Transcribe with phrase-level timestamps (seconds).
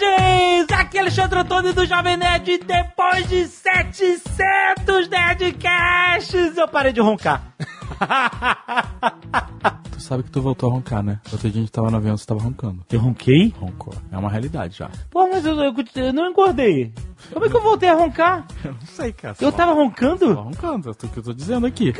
[0.00, 0.72] Nerds!
[0.78, 2.58] Aqui é Alexandre Antônio do Jovem Nerd.
[2.58, 7.42] Depois de 700 Nerdcasts, eu parei de roncar.
[9.92, 11.20] Tu sabe que tu voltou a roncar, né?
[11.30, 12.82] Outro dia a gente tava no avião, você tava roncando.
[12.90, 13.52] Eu ronquei?
[13.60, 13.92] Roncou.
[14.10, 14.88] É uma realidade já.
[15.10, 16.92] Pô, mas eu, eu- eu não engordei.
[17.30, 18.46] Como é que eu voltei a roncar?
[18.64, 19.36] Eu não sei, cara.
[19.38, 20.32] Eu tava Tava roncando?
[20.32, 21.92] roncando, é o que eu tô dizendo aqui.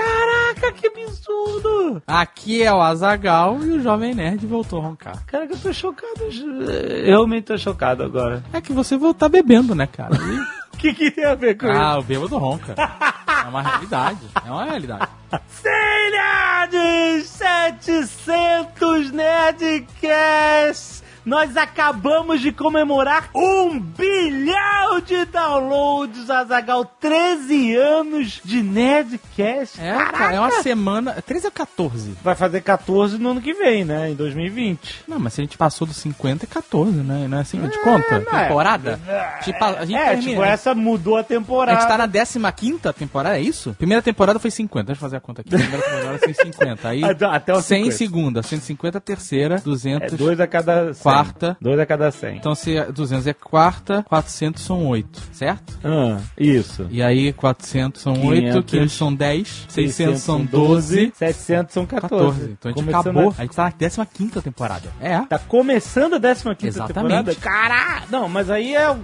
[0.70, 2.02] Caraca, que absurdo!
[2.06, 5.24] Aqui é o Azagal e o Jovem Nerd voltou a roncar.
[5.26, 6.22] Caraca, eu tô chocado.
[6.22, 8.44] Eu realmente tô chocado agora.
[8.52, 10.16] É que você voltar bebendo, né, cara?
[10.72, 12.74] O que, que tem a ver com ah, o bêbado ronca.
[12.74, 14.20] É uma realidade.
[14.46, 15.08] É uma realidade.
[15.46, 15.68] Sim,
[16.10, 17.28] nerds!
[17.28, 21.04] 700 Nerdcasts!
[21.24, 26.84] Nós acabamos de comemorar um bilhão de downloads, Azagal.
[26.84, 29.80] 13 anos de Nerdcast.
[29.80, 31.12] É, cara, é uma semana.
[31.24, 32.16] 13 ou 14?
[32.22, 34.10] Vai fazer 14 no ano que vem, né?
[34.10, 35.04] Em 2020.
[35.06, 37.26] Não, mas se a gente passou dos 50 é 14, né?
[37.28, 38.14] Não é assim que a gente conta?
[38.14, 38.42] é.
[38.44, 39.00] Temporada?
[39.42, 41.80] Tipo, a gente é, termina- tipo, essa mudou a A temporada.
[41.80, 42.06] gente tá na
[42.52, 43.74] 15 temporada, é isso?
[43.78, 45.50] Primeira temporada foi 50, deixa eu fazer a conta aqui.
[45.50, 46.88] Primeira temporada foi 50.
[46.88, 47.96] Aí Até- até os 100 50.
[47.98, 51.09] segunda, 150 terceira, 200 É dois a cada 100.
[51.12, 51.56] Quarta.
[51.60, 52.36] Dois a cada 100.
[52.36, 55.78] Então se é 200 é quarta, 400 são 8, certo?
[55.84, 56.86] Ah, isso.
[56.90, 58.70] E aí 400 são 8, 500.
[58.70, 62.10] 500 são 10, 600 são 12, 700 são 14.
[62.24, 62.50] 14.
[62.52, 63.64] Então a gente Começando acabou, a- a gente tá
[63.98, 64.88] na 15 temporada.
[65.00, 65.18] É.
[65.20, 66.18] Tá começando a
[66.54, 67.24] 15 Exatamente.
[67.24, 67.34] temporada?
[67.36, 68.04] Caralho!
[68.10, 68.98] Não, mas aí é o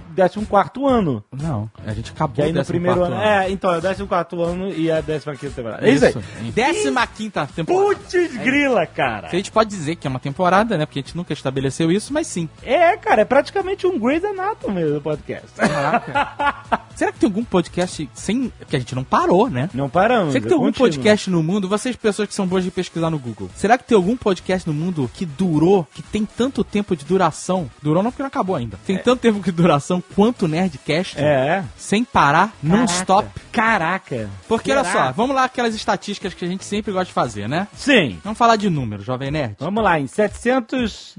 [0.45, 1.23] 14 ano.
[1.31, 3.15] Não, a gente acabou Que aí no 14º primeiro ano.
[3.15, 5.87] É, então é o 14 ano e a 15 temporada.
[5.87, 6.13] É isso aí.
[7.07, 7.95] 15 temporada.
[7.95, 9.27] Putz grila, cara.
[9.27, 10.85] A gente pode dizer que é uma temporada, né?
[10.85, 12.47] Porque a gente nunca estabeleceu isso, mas sim.
[12.63, 15.47] É, cara, é praticamente um Grey's Anatomy do podcast.
[15.55, 16.87] Caraca.
[16.95, 18.51] Será que tem algum podcast sem.
[18.67, 19.69] que a gente não parou, né?
[19.73, 20.33] Não paramos.
[20.33, 23.09] Será que tem é algum podcast no mundo, vocês pessoas que são boas de pesquisar
[23.11, 26.95] no Google, será que tem algum podcast no mundo que durou, que tem tanto tempo
[26.95, 30.47] de duração, durou não porque não acabou ainda, tem tanto tempo de duração quanto o
[30.47, 31.63] Nerdcast, É.
[31.77, 33.27] sem parar, non-stop?
[33.51, 34.27] Caraca.
[34.47, 35.05] Porque olha Será?
[35.07, 37.67] só, vamos lá aquelas estatísticas que a gente sempre gosta de fazer, né?
[37.75, 38.19] Sim.
[38.23, 39.55] Vamos falar de números, Jovem Nerd.
[39.59, 41.13] Vamos lá, em 700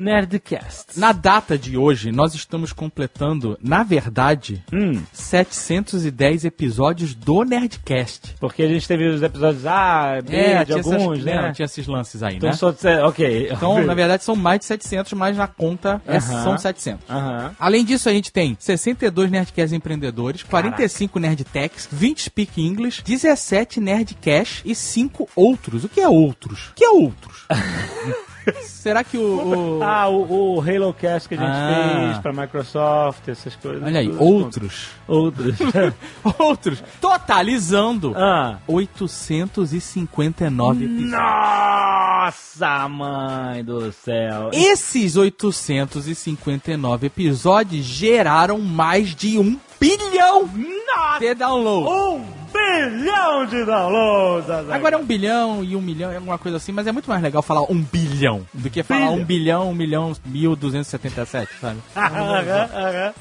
[0.69, 0.97] Nerdcasts.
[0.97, 8.35] Na data de hoje, nós estamos completando, na verdade, Hum, 710 episódios do Nerdcast.
[8.39, 11.53] porque a gente teve os episódios A, B, de tinha alguns, essas, né?
[11.53, 12.55] tinha esses lances aí, Então né?
[12.57, 12.75] só...
[13.07, 13.49] Ok.
[13.51, 16.43] Então, na verdade, são mais de 700, mas na conta é- Aham.
[16.45, 17.09] são 700.
[17.09, 17.51] Aham.
[17.59, 24.63] Além disso, a gente tem 62 Nerdcasts empreendedores, 45 Nerdtechs, 20 Speak English, 17 Nerdcash
[24.65, 25.85] e 5 outros.
[25.85, 26.69] O que é outros?
[26.71, 27.47] O que é outros?
[28.63, 29.79] Será que o...
[29.79, 32.09] o- Ah, o, o Halo Cast que a gente Ah.
[32.13, 33.83] fez pra Microsoft, essas coisas.
[33.83, 34.89] Olha aí, outros.
[35.07, 35.57] Outros.
[36.39, 36.83] outros.
[37.01, 38.59] Totalizando ah.
[38.67, 41.11] 859 episódios.
[41.11, 44.51] Nossa, mãe do céu.
[44.53, 50.49] Esses 859 episódios geraram mais de um bilhão
[50.97, 51.93] Nossa, de downloads.
[51.93, 52.25] um
[52.59, 54.51] bilhão de downloads.
[54.51, 54.73] Azaghal.
[54.75, 57.23] Agora é um bilhão e um milhão, é alguma coisa assim, mas é muito mais
[57.23, 59.15] legal falar um bilhão do que falar Bilhão.
[59.17, 61.79] um bilhão, um milhão, mil duzentos e setenta e sete, sabe?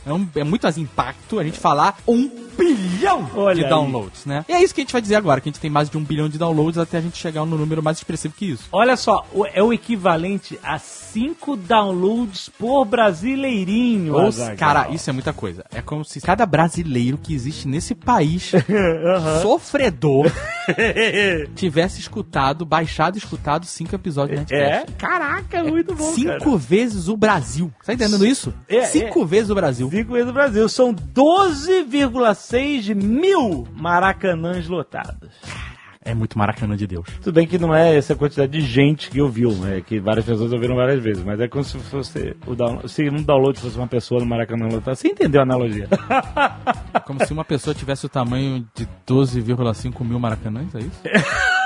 [0.06, 3.70] É, um- é muito mais impacto a gente falar um bilhão Olha de aí.
[3.70, 4.44] downloads, né?
[4.48, 5.98] E é isso que a gente vai dizer agora, que a gente tem mais de
[5.98, 8.66] um bilhão de downloads até a gente chegar no número mais expressivo que isso.
[8.72, 14.16] Olha só, é o equivalente a 5 downloads por brasileirinho.
[14.16, 15.66] Ou, cara, isso é muita coisa.
[15.74, 18.52] É como se cada brasileiro que existe nesse país
[19.42, 20.32] sofredor
[21.56, 24.86] tivesse escutado, baixado e escutado cinco episódios de É?
[24.98, 26.58] Caraca, muito bom, Cinco cara.
[26.58, 27.72] vezes o Brasil.
[27.86, 28.54] Tá entendendo isso?
[28.68, 29.90] É, Cinco vezes o Brasil.
[29.90, 30.70] Cinco vezes o Brasil.
[30.70, 30.94] São
[32.48, 35.30] 12,6 mil maracanãs lotados.
[36.02, 37.06] É muito Maracanã de Deus.
[37.22, 39.82] Tudo bem que não é essa quantidade de gente que ouviu, né?
[39.86, 43.22] Que várias pessoas ouviram várias vezes, mas é como se fosse o download, se um
[43.22, 44.96] download fosse uma pessoa no Maracanã lotado.
[44.96, 45.90] Você entendeu a analogia?
[47.06, 51.02] Como se uma pessoa tivesse o tamanho de 12,5 mil Maracanãs, é isso?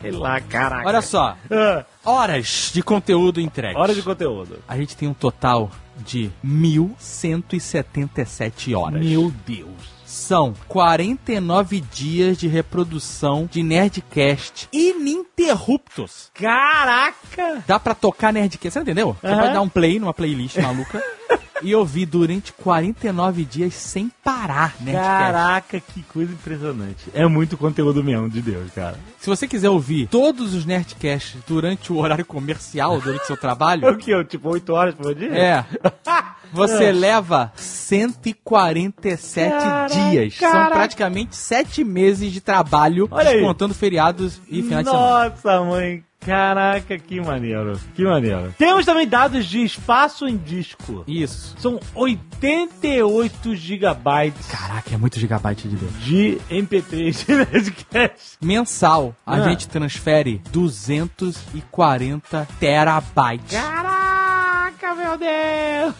[0.00, 0.88] Sei lá, caraca.
[0.88, 3.78] Olha só, Ah, horas de conteúdo entregue.
[3.78, 4.58] hora de conteúdo.
[4.66, 9.00] A gente tem um total de 1.177 horas.
[9.04, 9.94] Meu Deus.
[10.06, 16.30] São 49 dias de reprodução de Nerdcast ininterruptos.
[16.34, 17.64] Caraca!
[17.66, 19.16] Dá pra tocar Nerdcast, você entendeu?
[19.20, 21.02] Você pode dar um play numa playlist maluca
[21.64, 25.08] e ouvir durante 49 dias sem parar Nerdcast.
[25.32, 27.10] Caraca, que coisa impressionante.
[27.14, 28.96] É muito conteúdo mesmo, de Deus, cara.
[29.18, 33.38] Se você quiser ouvir todos os Nerdcasts durante o horário comercial, durante o seu É
[33.38, 34.24] o trabalho, que?
[34.24, 35.28] Tipo, 8 horas por dia?
[35.34, 35.64] é.
[36.52, 40.34] Você leva 147 Caraca, dias.
[40.36, 40.74] São caraca.
[40.74, 43.36] praticamente sete meses de trabalho, Olha aí.
[43.38, 45.30] descontando feriados e finais de semana.
[45.30, 46.04] Nossa, mãe.
[46.24, 47.78] Caraca, que maneiro.
[47.94, 48.54] Que maneiro.
[48.58, 51.04] Temos também dados de espaço em disco.
[51.06, 51.54] Isso.
[51.58, 55.92] São 88 gigabytes Caraca, é muito gigabyte de Deus.
[56.02, 58.38] de MP3 de Nerdcast.
[58.42, 59.40] Mensal, a Ah.
[59.48, 63.52] gente transfere 240 terabytes.
[63.58, 65.03] Caraca, meu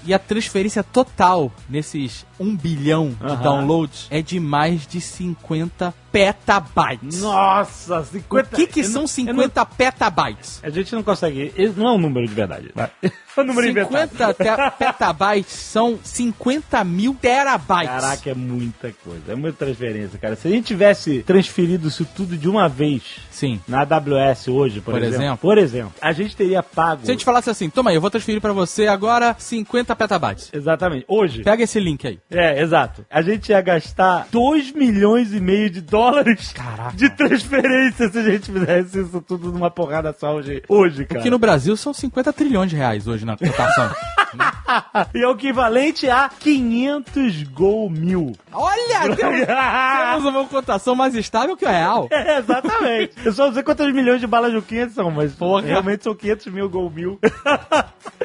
[0.04, 7.20] E a transferência total nesses 1 bilhão de downloads é de mais de 50 petabytes.
[7.20, 8.48] Nossa, 50...
[8.54, 10.60] O que, que eu são não- 50 petabytes?
[10.62, 11.52] A gente não consegue.
[11.56, 12.70] esse Não é um número de verdade.
[12.74, 12.88] vai.
[13.02, 14.10] É um número inventado.
[14.10, 17.88] 50 te- petabytes são 50 mil terabytes.
[17.90, 19.32] Caraca, é muita coisa.
[19.32, 20.36] É muita transferência, cara.
[20.36, 23.60] Se a gente tivesse transferido isso tudo de uma vez Sim.
[23.66, 25.38] na AWS hoje, por, Por exemplo, exemplo?
[25.38, 27.04] por exemplo, a gente teria pago.
[27.04, 29.03] Se a gente falasse assim, toma aí, eu vou transferir pra você agora
[29.38, 30.50] 50 petabytes.
[30.52, 31.04] Exatamente.
[31.08, 31.42] Hoje.
[31.42, 32.18] Pega esse link aí.
[32.30, 33.04] É, exato.
[33.10, 36.96] A gente ia gastar 2 milhões e meio de dólares Caraca.
[36.96, 41.20] de transferência se a gente fizesse isso tudo numa porrada só hoje, hoje cara.
[41.20, 43.90] Aqui no Brasil são 50 trilhões de reais hoje na cotação.
[45.14, 48.32] E é o equivalente a 500 Gol mil.
[48.52, 52.08] Olha, temos, temos uma cotação mais estável que o real.
[52.14, 53.12] É, exatamente.
[53.24, 55.62] Eu só não sei quantos milhões de balas Juquinhas são, mas Porra.
[55.62, 57.18] realmente são 500 mil Gol mil.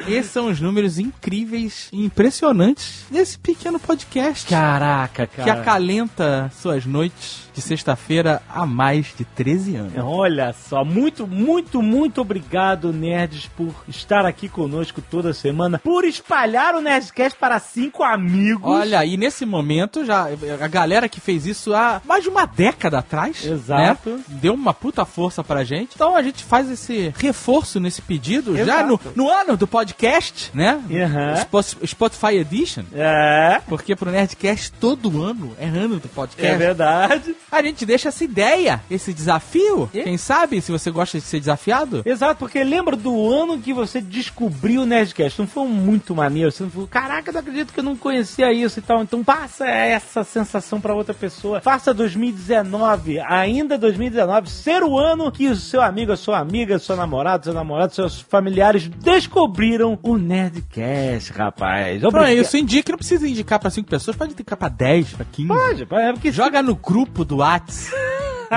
[0.06, 7.49] Esses são os números incríveis e impressionantes desse pequeno podcast Caraca, que acalenta suas noites
[7.60, 9.92] de sexta-feira há mais de 13 anos.
[9.98, 16.74] Olha só, muito, muito, muito obrigado, nerds, por estar aqui conosco toda semana, por espalhar
[16.74, 18.62] o Nerdcast para cinco amigos.
[18.70, 20.26] Olha, e nesse momento, já
[20.60, 24.10] a galera que fez isso há mais de uma década atrás, Exato.
[24.10, 25.90] né, deu uma puta força pra gente.
[25.94, 29.12] Então a gente faz esse reforço nesse pedido já no, Exato.
[29.14, 30.80] no ano do podcast, né?
[31.42, 32.84] Spo- Spotify Edition.
[32.94, 36.46] É, Porque pro Nerdcast todo ano é ano do podcast.
[36.46, 37.34] é verdade.
[37.50, 39.88] A gente deixa essa ideia, esse desafio.
[39.92, 42.02] Quem sabe, se você gosta de ser desafiado.
[42.04, 45.38] Exato, porque lembra do ano que você descobriu o Nerdcast?
[45.38, 46.50] Não foi muito maneiro?
[46.50, 49.02] Você não falou, caraca, não acredito que eu não conhecia isso e tal.
[49.02, 51.60] Então passa essa sensação pra outra pessoa.
[51.60, 56.96] Faça 2019, ainda 2019, ser o ano que o seu amigo, a sua amiga, seu
[56.96, 62.02] namorado, seu namorado, seus familiares descobriram o Nerdcast, rapaz.
[62.02, 65.24] Não é isso, indique, não precisa indicar pra 5 pessoas, pode indicar pra 10, pra
[65.24, 65.48] 15.
[65.48, 67.90] Pode, é porque Joga no grupo do Whats,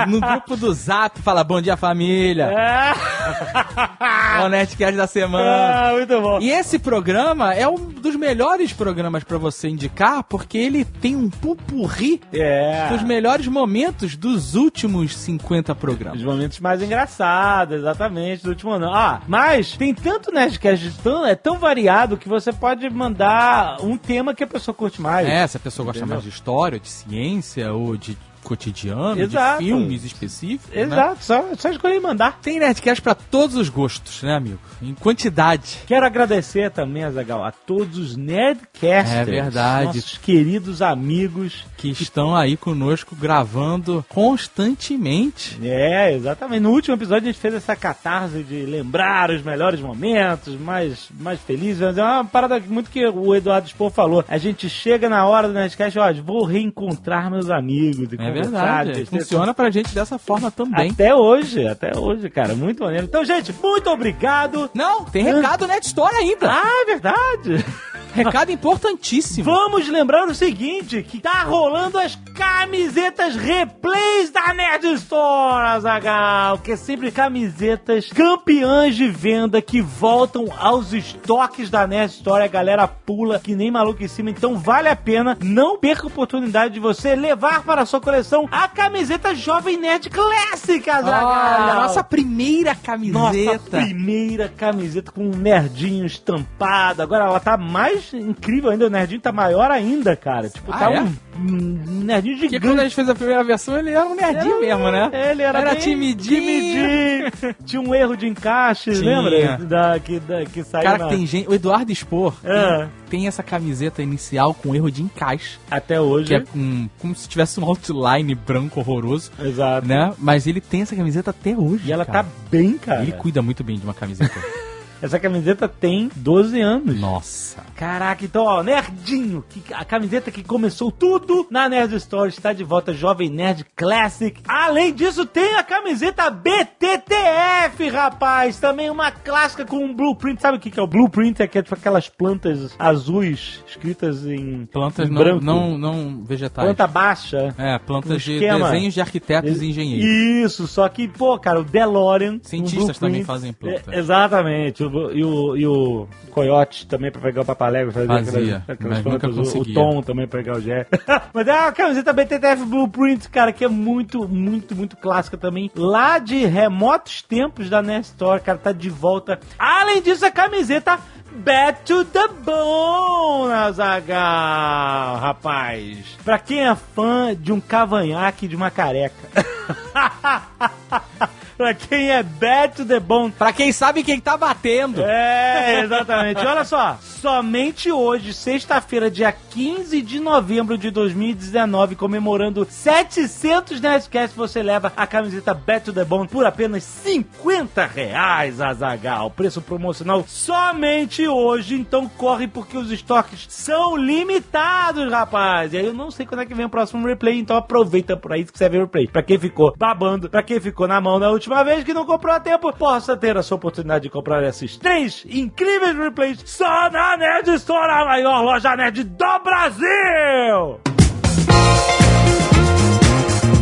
[0.08, 2.92] no grupo do Zap, fala bom dia família, É.
[4.44, 5.88] o Nerdcast da semana.
[5.88, 6.38] Ah, muito bom.
[6.40, 11.30] E esse programa é um dos melhores programas pra você indicar, porque ele tem um
[11.30, 12.88] pupurri É.
[12.90, 16.18] dos melhores momentos dos últimos 50 programas.
[16.18, 18.92] Os momentos mais engraçados, exatamente, do último ano.
[18.92, 24.34] Ah, mas tem tanto Nerdcast, tão, é tão variado que você pode mandar um tema
[24.34, 25.26] que a pessoa curte mais.
[25.26, 26.16] É, se a pessoa gosta Entendeu?
[26.16, 29.58] mais de história, de ciência ou de cotidiano, Exato.
[29.62, 30.74] de filmes específicos.
[30.74, 30.82] né?
[30.82, 32.38] Exato, só, só escolher e mandar.
[32.40, 34.58] Tem Nerdcast pra todos os gostos, né, amigo?
[34.80, 35.78] Em quantidade.
[35.86, 39.10] Quero agradecer também, Azagal, a todos os Nerdcasters.
[39.10, 39.86] É verdade.
[39.86, 41.64] Nossos queridos amigos.
[41.76, 45.58] Que estão aí conosco gravando constantemente.
[45.62, 46.60] É, exatamente.
[46.60, 51.40] No último episódio a gente fez essa catarse de lembrar os melhores momentos, mais, mais
[51.40, 51.82] felizes.
[51.82, 54.24] É uma parada muito que o Eduardo Spor falou.
[54.28, 58.08] A gente chega na hora do Nerdcast, ó, vou reencontrar meus amigos.
[58.18, 58.92] É verdade.
[58.92, 60.90] de ter Funciona pra gente dessa forma também.
[60.90, 62.54] Até hoje, até hoje, cara.
[62.54, 63.06] Muito maneiro.
[63.06, 64.70] Então, gente, muito obrigado.
[64.74, 66.50] Não, tem recado Net Store ainda.
[66.50, 67.64] Ah, é verdade.
[68.14, 69.44] Recado importantíssimo.
[69.44, 76.72] Vamos lembrar o seguinte, que tá rolando as camisetas replays da Nerd Store, Azagal, que
[76.72, 82.44] é sempre camisetas campeãs de venda que voltam aos estoques da Nerd Store.
[82.44, 85.36] A galera pula que nem maluco em cima, então vale a pena.
[85.42, 90.08] Não perca a oportunidade de você levar para a sua coleção a camiseta Jovem Nerd
[90.10, 93.80] Clássica, a nossa primeira Nossa camiseta.
[93.80, 97.02] primeira camiseta com um nerdinho estampado.
[97.02, 100.48] Agora ela tá mais incrível ainda, o nerdinho tá maior ainda, cara.
[100.48, 101.00] Tipo, Ah, tá é?
[101.02, 102.66] um, um nerdinho Porque gigante.
[102.66, 105.10] quando a gente fez a primeira versão, ele era um nerdinho mesmo, né?
[105.30, 106.40] Ele era, Era timidinho.
[106.40, 107.54] timidinho.
[107.64, 109.20] Tinha um erro de encaixe, Tinha.
[109.20, 109.58] lembra?
[109.64, 111.48] Da, que, da, que saiu Cara, na- tem gente.
[111.48, 112.78] O Eduardo Expor É.
[112.78, 115.58] tem, tem essa camiseta inicial com erro de encaixe.
[115.70, 116.28] Até hoje.
[116.28, 119.88] Que é com, como se tivesse um outline branco horroroso, Exato.
[119.88, 120.12] né?
[120.18, 121.88] Mas ele tem essa camiseta até hoje.
[121.88, 122.24] E ela cara.
[122.24, 123.02] tá bem, cara.
[123.02, 124.34] Ele cuida muito bem de uma camiseta.
[125.00, 127.00] Essa camiseta tem 12 anos.
[127.00, 127.62] Nossa.
[127.76, 132.64] Caraca, então, ó, Nerdinho, que, a camiseta que começou tudo na Nerd Store está de
[132.64, 134.40] volta, Jovem Nerd Classic.
[134.46, 140.40] Além disso, tem a camiseta BTTF, rapaz, também uma clássica com um blueprint.
[140.40, 141.40] Sabe o que que é o blueprint?
[141.40, 145.44] É é tipo aquelas plantas azuis escritas em Plantas em não, branco.
[145.44, 146.66] não, não vegetais.
[146.66, 147.54] Planta baixa.
[147.58, 148.70] É, plantas de esquema.
[148.70, 150.04] desenhos de arquitetos e engenheiros.
[150.04, 152.40] Isso, só que, pô, cara, o DeLorean.
[152.42, 153.88] Cientistas um também fazem plantas.
[153.88, 154.83] É, exatamente.
[155.12, 157.90] E, o, e o Coyote também pra pegar o Papalego.
[157.92, 159.28] Fazer Fazia, aquelas, aquelas mas nunca.
[159.58, 159.74] O- o.
[159.74, 160.86] Tom também pra pegar o Jé.
[161.32, 165.70] mas é uma camiseta BTTF Blueprint, cara, que é muito, muito, muito clássica também.
[165.76, 169.38] Lá de remotos tempos da Nestor, cara, tá de volta.
[169.58, 170.98] Além disso, a camiseta
[171.36, 175.98] Back to the Bone, Azagal, rapaz.
[176.24, 179.14] Pra quem é fã de um cavanhaque de uma careca.
[181.56, 183.32] pra quem é Back to the Bone.
[183.32, 185.02] Pra quem sabe quem tá batendo.
[185.02, 186.38] É, exatamente.
[186.44, 194.62] Olha só, somente hoje, sexta-feira, dia 15 de novembro de 2019, comemorando 700 Nerdcast, você
[194.62, 199.30] leva a camiseta Back to the Bone por apenas 50 reais, Azagal.
[199.30, 205.72] Preço promocional somente hoje, então corre porque os estoques são limitados, rapaz.
[205.72, 208.32] E aí eu não sei quando é que vem o próximo replay, então aproveita por
[208.32, 209.06] aí que você vê o replay.
[209.06, 212.34] Pra quem ficou babando, pra quem ficou na mão da última vez que não comprou
[212.34, 217.16] a tempo, possa ter a sua oportunidade de comprar esses três incríveis replays só na
[217.16, 220.80] Nerd Store, a maior loja nerd do Brasil!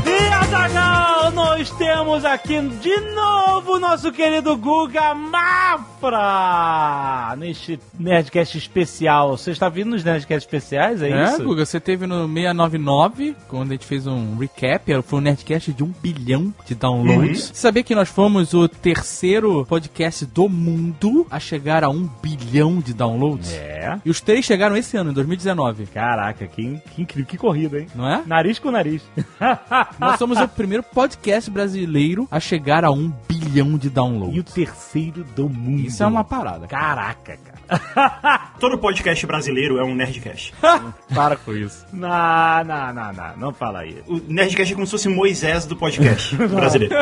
[0.06, 6.16] E Azaghal, nós temos aqui de novo nosso querido Guga Mafra
[7.37, 9.37] neste Nerdcast especial.
[9.37, 11.44] Você está vindo nos Nerdcast especiais, é, É, isso?
[11.44, 15.84] Guga, você teve no 699, quando a gente fez um recap, foi um Nerdcast de
[15.84, 17.49] um bilhão de downloads.
[17.49, 22.80] Você sabia que nós fomos o terceiro podcast do mundo a chegar a um bilhão
[22.80, 23.52] de downloads?
[23.52, 24.00] É.
[24.02, 27.87] E os três chegaram esse ano, em 2019, Caraca, que, que incrível, que corrida, hein?
[27.94, 28.22] não é?
[28.26, 29.02] Nariz com nariz.
[30.00, 31.81] Nós somos o primeiro podcast brasileiro
[32.30, 34.38] a chegar a um bilhão de e downloads.
[34.38, 35.86] o terceiro do mundo.
[35.86, 36.66] Isso é uma parada.
[36.66, 37.51] Caraca, cara.
[38.59, 40.55] Todo podcast brasileiro é um Nerdcast.
[41.14, 41.85] Para com isso.
[41.93, 42.09] Não,
[42.64, 43.37] não, não, não.
[43.37, 44.02] Não fala isso.
[44.07, 46.95] O Nerdcast é como se fosse Moisés do podcast brasileiro.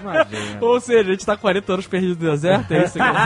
[0.00, 0.58] Imagina.
[0.60, 3.16] Ou seja, a gente tá 40 anos perdido no deserto, é isso aqui.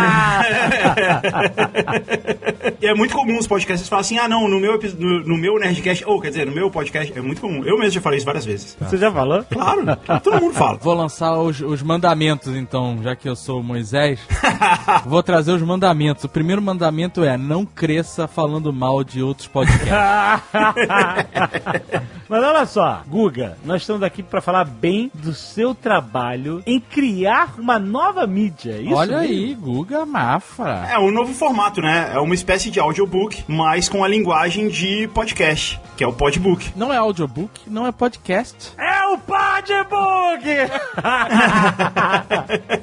[2.81, 5.59] E é muito comum os podcasts falarem assim: ah, não, no meu, no, no meu
[5.59, 7.65] Nerdcast, ou quer dizer, no meu podcast, é muito comum.
[7.65, 8.77] Eu mesmo já falei isso várias vezes.
[8.81, 9.45] Você já falou?
[9.45, 9.85] Claro,
[10.23, 10.79] todo mundo fala.
[10.79, 14.21] Vou lançar os, os mandamentos, então, já que eu sou Moisés.
[15.07, 16.25] vou trazer os mandamentos.
[16.25, 19.91] O primeiro mandamento é: não cresça falando mal de outros podcasts.
[22.29, 27.55] Mas olha só, Guga, nós estamos aqui para falar bem do seu trabalho em criar
[27.59, 28.73] uma nova mídia.
[28.73, 29.35] é Isso Olha mesmo?
[29.35, 30.87] aí, Guga Mafra.
[30.91, 32.13] É um novo formato, né?
[32.15, 36.71] É uma espécie de audiobook, mas com a linguagem de podcast, que é o podbook.
[36.77, 38.73] Não é audiobook, não é podcast.
[38.79, 40.45] É o Podbook!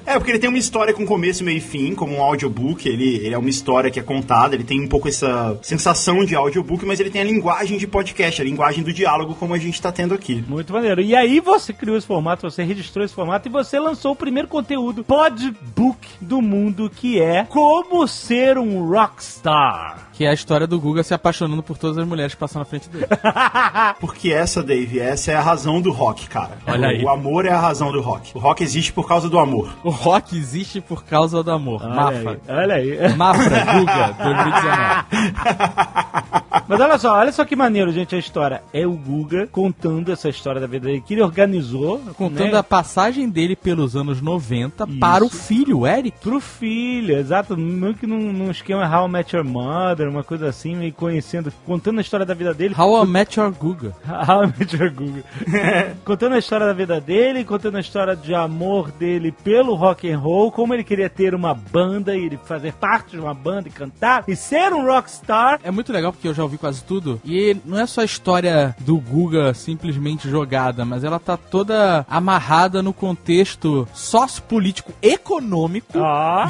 [0.05, 2.87] É, porque ele tem uma história com começo, meio e fim, como um audiobook.
[2.87, 6.35] Ele, ele é uma história que é contada, ele tem um pouco essa sensação de
[6.35, 9.81] audiobook, mas ele tem a linguagem de podcast, a linguagem do diálogo, como a gente
[9.81, 10.43] tá tendo aqui.
[10.47, 11.01] Muito maneiro.
[11.01, 14.47] E aí você criou esse formato, você registrou esse formato e você lançou o primeiro
[14.47, 20.06] conteúdo Podbook do mundo, que é Como Ser um Rockstar.
[20.17, 22.65] Que é a história do Guga se apaixonando por todas as mulheres que passam na
[22.65, 23.05] frente dele.
[24.01, 26.57] Porque essa, Dave, essa é a razão do rock, cara.
[26.65, 27.03] Olha o, aí.
[27.03, 28.31] o amor é a razão do rock.
[28.33, 29.71] O rock existe por causa do amor.
[29.83, 31.83] O rock existe por causa do amor.
[31.83, 32.41] Olha Mafra.
[32.47, 33.09] aí, olha aí.
[33.15, 36.47] Mafra, Guga, 2019.
[36.67, 38.61] Mas olha só, olha só que maneiro, gente, a história.
[38.73, 41.99] É o Guga contando essa história da vida dele, que ele organizou.
[42.17, 46.17] Contando né, a passagem dele pelos anos 90 para o filho, Eric.
[46.19, 47.55] Pro filho, exato.
[47.55, 51.51] Meio que num, num esquema How I Met Your Mother, uma coisa assim, meio conhecendo,
[51.65, 52.75] contando a história da vida dele.
[52.77, 53.93] How I Met Your Guga.
[54.07, 55.23] How I Met Your Google.
[56.03, 60.19] contando a história da vida dele, contando a história de amor dele pelo rock and
[60.19, 63.71] roll, como ele queria ter uma banda e ele fazer parte de uma banda e
[63.71, 65.59] cantar e ser um rockstar.
[65.63, 67.21] É muito legal porque eu já ouvi quase tudo.
[67.23, 72.81] E não é só a história do Guga simplesmente jogada, mas ela tá toda amarrada
[72.81, 76.45] no contexto sociopolítico econômico Ó,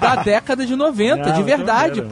[0.00, 2.08] da década de 90, Não, de verdade, maneiro,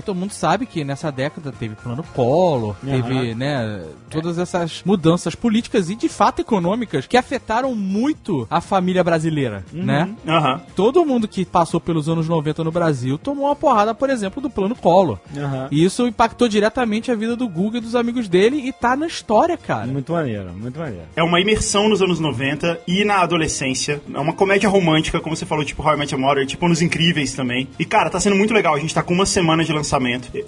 [0.00, 3.02] porque todo mundo sabe que nessa década teve plano Collor, Aham.
[3.02, 9.04] teve, né, todas essas mudanças políticas e de fato econômicas que afetaram muito a família
[9.04, 9.84] brasileira, Uhum.
[9.84, 10.08] né?
[10.26, 10.60] Aham.
[10.74, 14.48] Todo mundo que passou pelos anos 90 no Brasil tomou uma porrada, por exemplo, do
[14.50, 15.18] plano Collor.
[15.70, 19.06] E isso impactou diretamente a vida do Guga e dos amigos dele e tá na
[19.06, 19.86] história, cara.
[19.86, 21.04] Muito maneiro, muito maneiro.
[21.14, 24.00] É uma imersão nos anos 90 e na adolescência.
[24.12, 26.80] É uma comédia romântica, como você falou, tipo How I Met Your Mother, tipo Nos
[26.82, 27.68] Incríveis também.
[27.78, 28.74] E, cara, tá sendo muito legal.
[28.74, 29.89] A gente tá com uma semana de lançamento.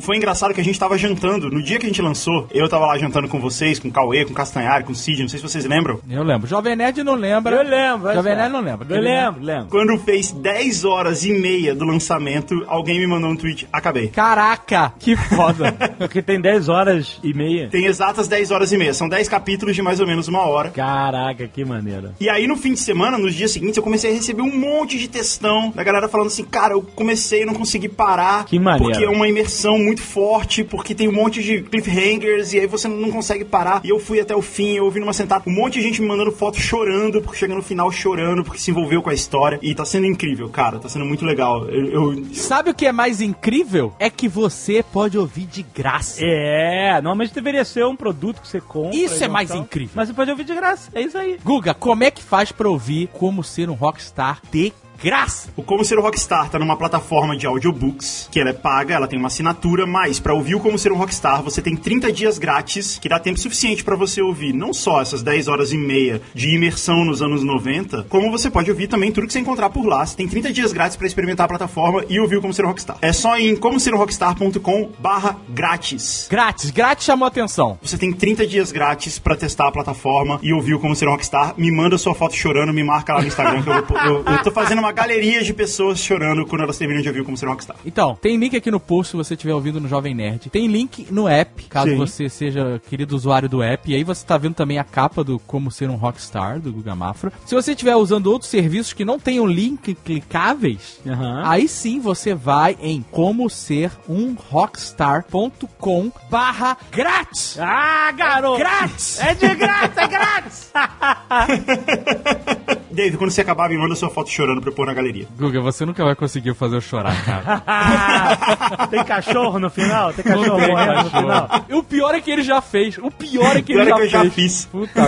[0.00, 1.50] Foi engraçado que a gente tava jantando.
[1.50, 4.24] No dia que a gente lançou, eu tava lá jantando com vocês, com o Cauê,
[4.24, 6.00] com o Castanhari, com o Cid, não sei se vocês lembram.
[6.08, 6.46] Eu lembro.
[6.46, 7.56] Jovem Nerd não lembra.
[7.56, 8.12] Eu lembro.
[8.12, 8.86] Jovem Nerd não lembra.
[8.88, 9.68] Eu lembro, lembro.
[9.68, 14.08] Quando fez 10 horas e meia do lançamento, alguém me mandou um tweet, acabei.
[14.08, 15.72] Caraca, que foda.
[15.98, 17.68] Porque tem 10 horas e meia.
[17.68, 18.94] Tem exatas 10 horas e meia.
[18.94, 20.70] São 10 capítulos de mais ou menos uma hora.
[20.70, 22.10] Caraca, que maneiro.
[22.20, 24.98] E aí, no fim de semana, nos dias seguintes, eu comecei a receber um monte
[24.98, 28.44] de textão da galera falando assim, cara, eu comecei e não consegui parar.
[28.44, 28.92] Que maneiro.
[28.92, 32.88] Porque é uma imersão muito forte, porque tem um monte de cliffhangers, e aí você
[32.88, 33.80] não consegue parar.
[33.84, 36.08] E eu fui até o fim, eu ouvi numa sentada, um monte de gente me
[36.08, 39.58] mandando foto chorando, porque chega no final chorando, porque se envolveu com a história.
[39.62, 41.68] E tá sendo incrível, cara, tá sendo muito legal.
[41.68, 43.92] Eu, eu- Sabe o que é mais incrível?
[43.98, 46.20] É que você pode ouvir de graça.
[46.22, 48.96] É, normalmente deveria ser um produto que você compra.
[48.96, 49.58] Isso é mais tal.
[49.58, 49.92] incrível.
[49.94, 51.38] Mas você pode ouvir de graça, é isso aí.
[51.42, 55.50] Guga, como é que faz pra ouvir como ser um rockstar de graça?
[55.56, 59.06] O Como Ser um Rockstar tá numa plataforma de audiobooks, que ela é paga, ela
[59.08, 62.38] tem uma assinatura, mas pra ouvir o Como Ser um Rockstar, você tem 30 dias
[62.38, 66.20] grátis, que dá tempo suficiente pra você ouvir não só essas 10 horas e meia
[66.34, 69.84] de imersão nos anos 90, como você pode ouvir também tudo que você encontrar por
[69.86, 70.04] lá.
[70.06, 72.68] Você tem 30 dias grátis pra experimentar a plataforma e ouvir o Como Ser um
[72.68, 72.96] Rockstar.
[73.02, 76.26] É só em comoserumrockstar.com barra grátis.
[76.30, 77.78] Grátis, grátis chamou atenção.
[77.82, 81.12] Você tem 30 dias grátis pra testar a plataforma e ouvir o Como Ser um
[81.12, 81.54] Rockstar.
[81.56, 84.42] Me manda sua foto chorando, me marca lá no Instagram que eu, vou- eu, eu
[84.42, 87.50] tô fazendo uma galeria de pessoas chorando quando elas terminam de ouvir Como Ser um
[87.50, 87.76] Rockstar.
[87.84, 90.48] Então, tem link aqui no post se você estiver ouvindo no Jovem Nerd.
[90.50, 91.96] Tem link no app, caso Sim.
[91.96, 93.90] você seja querido usuário do app.
[93.90, 96.94] E aí você tá vendo também a capa do Como Ser um Rockstar, do Guga
[96.94, 97.32] Mafra.
[97.44, 101.42] Se você estiver usando outros serviços que não tenham link clicáveis, Aham.
[101.44, 107.58] aí sim você vai em como ser um rockstar.com barra grátis.
[107.58, 108.58] Ah, garoto!
[108.58, 109.20] Grátis!
[109.20, 110.72] É de graça, é grátis!
[112.92, 115.26] Dave, quando você acabar, me manda sua foto chorando pra eu pôr na galeria.
[115.38, 118.86] Guga, você nunca vai conseguir fazer eu chorar, cara.
[118.90, 120.12] tem cachorro no final?
[120.12, 121.48] Tem cachorro morrendo no final?
[121.68, 122.98] E o pior é que ele já fez.
[122.98, 124.34] O pior é que ele é já que eu já fez.
[124.34, 124.64] fiz.
[124.66, 125.02] Puta.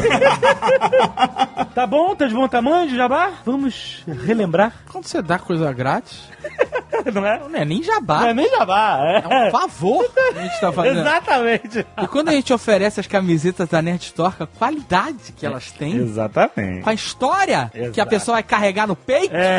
[1.75, 2.15] Tá bom?
[2.15, 3.33] Tá de bom tamanho de jabá?
[3.45, 6.29] Vamos relembrar, Quando você dá coisa grátis,
[7.13, 7.41] não é?
[7.41, 8.29] não é nem Não jabá.
[8.29, 9.25] é nem jabá, é.
[9.29, 11.01] É um favor que a gente tá fazendo.
[11.01, 11.87] Exatamente.
[12.01, 15.97] E quando a gente oferece as camisetas da Nerd Store a qualidade que elas têm,
[15.97, 16.83] Exatamente.
[16.83, 18.11] com a história que a Exato.
[18.11, 19.54] pessoa vai carregar no peito, É.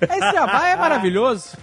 [0.00, 1.56] esse jabá é maravilhoso.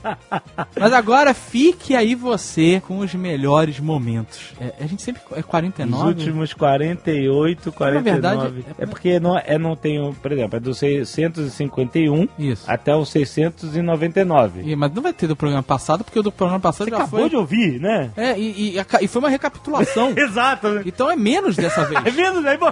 [0.80, 4.54] Mas agora fique aí você com os melhores momentos.
[4.60, 6.08] É, a gente sempre é Os 49.
[6.08, 8.12] últimos 48, 49.
[8.12, 12.64] verdade, é porque não, é, não tem, por exemplo, é do 651 Isso.
[12.70, 14.62] até o 699.
[14.72, 16.98] E- mas não vai ter do programa passado, porque o do programa passado Você já
[16.98, 17.30] acabou foi.
[17.30, 18.12] de ouvir, né?
[18.16, 20.14] É, e, e, e foi uma recapitulação.
[20.18, 20.70] Exato.
[20.70, 20.84] né?
[20.86, 22.00] então é menos dessa vez.
[22.10, 22.58] É menos, né?
[22.58, 22.72] Bom,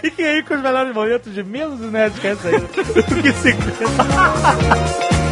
[0.00, 2.60] fiquem aí com os melhores momentos de menos do Nerdcast aí.
[2.60, 4.17] do que 50.
[4.18, 5.27] 哈哈哈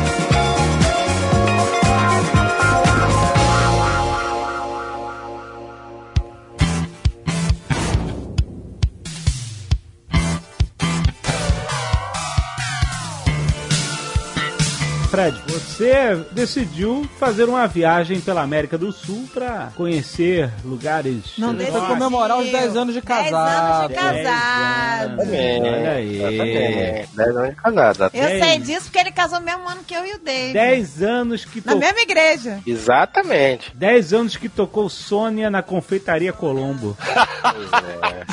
[15.17, 21.39] Fred, você decidiu fazer uma viagem pela América do Sul para conhecer lugares.
[21.39, 21.81] Não decidiu.
[21.81, 23.79] foi comemorar os 10 anos de 10 casado.
[23.79, 25.21] anos de casado.
[25.21, 26.17] Olha aí.
[26.17, 27.17] Exatamente.
[27.17, 28.11] 10 anos de casado.
[28.13, 28.45] Eu Dez.
[28.45, 30.53] sei disso porque ele casou no mesmo ano que eu e o Dave.
[30.53, 31.79] 10 anos que Na to...
[31.79, 32.61] mesma igreja.
[32.67, 33.75] Exatamente.
[33.75, 36.95] 10 anos que tocou Sônia na confeitaria Colombo.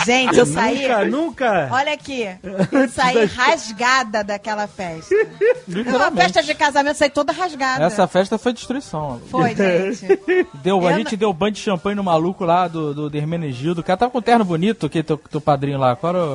[0.05, 0.81] Gente, eu saí.
[0.81, 1.69] Nunca, nunca.
[1.71, 2.27] Olha aqui,
[2.71, 5.15] eu saí rasgada daquela festa.
[5.87, 7.83] Uma festa de casamento, eu saí toda rasgada.
[7.85, 9.21] Essa festa foi destruição.
[9.29, 10.19] Foi, gente.
[10.55, 13.81] Deu, a Eu gente deu ban de champanhe no maluco lá do, do, do Hermenegildo.
[13.81, 15.95] O cara tava com um terno bonito, que teu, teu padrinho lá.
[15.95, 16.25] Qual era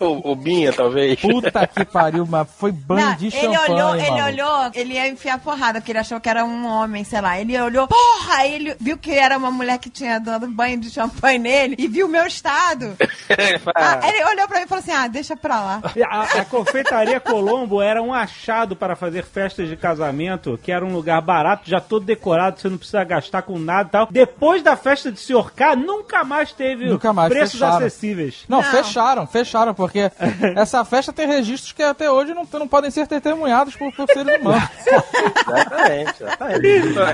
[0.00, 0.04] o...
[0.06, 1.20] o, o Binha, talvez.
[1.20, 3.72] Puta que pariu, mas foi banho Não, de ele champanhe.
[3.72, 7.20] olhou, ele olhou, ele ia enfiar porrada, porque ele achou que era um homem, sei
[7.20, 7.38] lá.
[7.38, 8.34] Ele olhou, porra!
[8.36, 11.86] Aí ele viu que era uma mulher que tinha dado banho de champanhe nele e
[11.86, 12.96] viu o meu estado.
[13.28, 15.82] Ele fala, Ah, ele olhou pra mim e falou assim: ah, deixa pra lá.
[16.10, 20.92] A, a confeitaria Colombo era um achado para fazer festas de casamento, que era um
[20.92, 24.08] lugar barato, já todo decorado, você não precisa gastar com nada e tal.
[24.10, 25.52] Depois da festa de Sr.
[25.54, 27.76] K, nunca mais teve Nunca mais, preços fecharam.
[27.78, 28.44] acessíveis.
[28.48, 28.70] Não, Não.
[28.70, 30.10] fecharam, fecharam, porque
[30.56, 34.40] essa festa tem registros que até hoje não, não podem ser testemunhados por, por seres
[34.40, 34.62] humanos.
[35.46, 36.66] Exatamente, exatamente.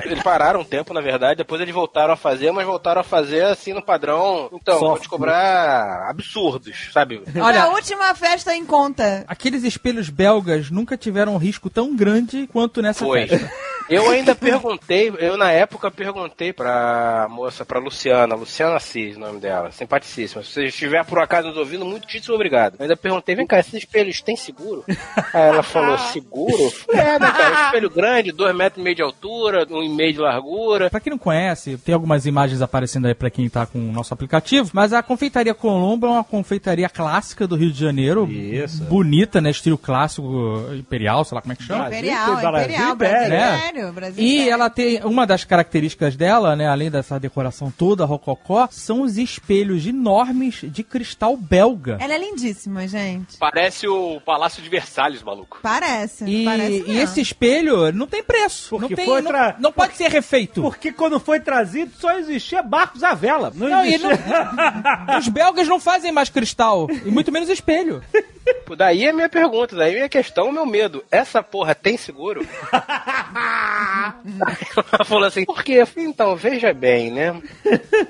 [0.07, 3.45] Eles pararam um tempo, na verdade, depois eles voltaram a fazer, mas voltaram a fazer
[3.45, 4.49] assim no padrão.
[4.53, 7.23] Então, vou te cobrar absurdos, sabe?
[7.41, 9.25] Olha- a última festa em conta.
[9.27, 13.27] Aqueles espelhos belgas nunca tiveram um risco tão grande quanto nessa Foi.
[13.27, 13.51] festa.
[13.91, 19.41] Eu ainda perguntei, eu na época perguntei pra moça, pra Luciana, Luciana Assis, o nome
[19.41, 20.43] dela, simpaticíssima.
[20.43, 22.77] Se você estiver por acaso nos ouvindo, muitíssimo obrigado.
[22.79, 24.85] Eu ainda perguntei, vem cá, esses espelhos têm seguro?
[25.35, 26.71] Aí ela falou, seguro?
[26.71, 30.13] Falei, É, né, cara, espelho grande, dois metros e meio de altura, um e meio
[30.13, 30.89] de largura.
[30.89, 34.15] Pra quem não conhece, tem algumas imagens aparecendo aí pra quem tá com o nosso
[34.15, 38.31] aplicativo, mas a Confeitaria Colombo é uma confeitaria clássica do Rio de Janeiro.
[38.31, 38.85] Isso.
[38.85, 39.51] Bonita, né?
[39.51, 41.87] Estilo clássico, imperial, sei lá como é que chama.
[41.89, 42.97] Imperial, Brasil, Imperial,
[43.93, 44.23] Brasil.
[44.23, 49.17] E ela tem uma das características dela, né, além dessa decoração toda rococó, são os
[49.19, 51.97] espelhos enormes de cristal belga.
[52.01, 53.37] Ela é lindíssima, gente.
[53.39, 55.59] Parece o Palácio de Versalhes, maluco.
[55.63, 58.71] Parece, E, parece e esse espelho não tem preço.
[58.71, 60.61] Porque não, tem, foi não, tra- não pode ser refeito.
[60.63, 63.53] Porque quando foi trazido só existia barcos à vela.
[63.55, 64.09] Não, Não, existia.
[65.09, 68.03] não- os belgas não fazem mais cristal, e muito menos espelho.
[68.77, 71.05] Daí é minha pergunta, daí é minha questão, o meu medo.
[71.11, 72.47] Essa porra tem seguro?
[74.93, 75.75] Ela falou assim, por quê?
[75.75, 77.41] Eu falei, então, veja bem, né?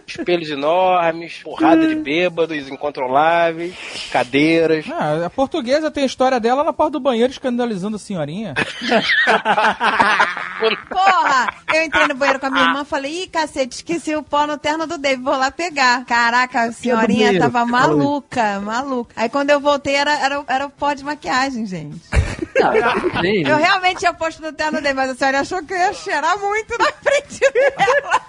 [0.07, 3.75] Espelhos enormes, porrada de bêbados incontroláveis,
[4.13, 4.87] cadeiras.
[4.91, 8.55] Ah, a portuguesa tem a história dela na porta do banheiro escandalizando a senhorinha.
[10.89, 11.49] Porra!
[11.73, 14.47] Eu entrei no banheiro com a minha irmã e falei, ih, cacete, esqueci o pó
[14.47, 16.05] no terno do David, vou lá pegar.
[16.05, 19.15] Caraca, a senhorinha tava maluca, maluca.
[19.17, 22.01] Aí quando eu voltei, era, era, era o pó de maquiagem, gente.
[23.21, 23.65] Bem, Eu né?
[23.65, 26.77] realmente tinha posto no terno dele, mas a senhora achou que eu ia cheirar muito
[26.79, 28.21] na frente dela.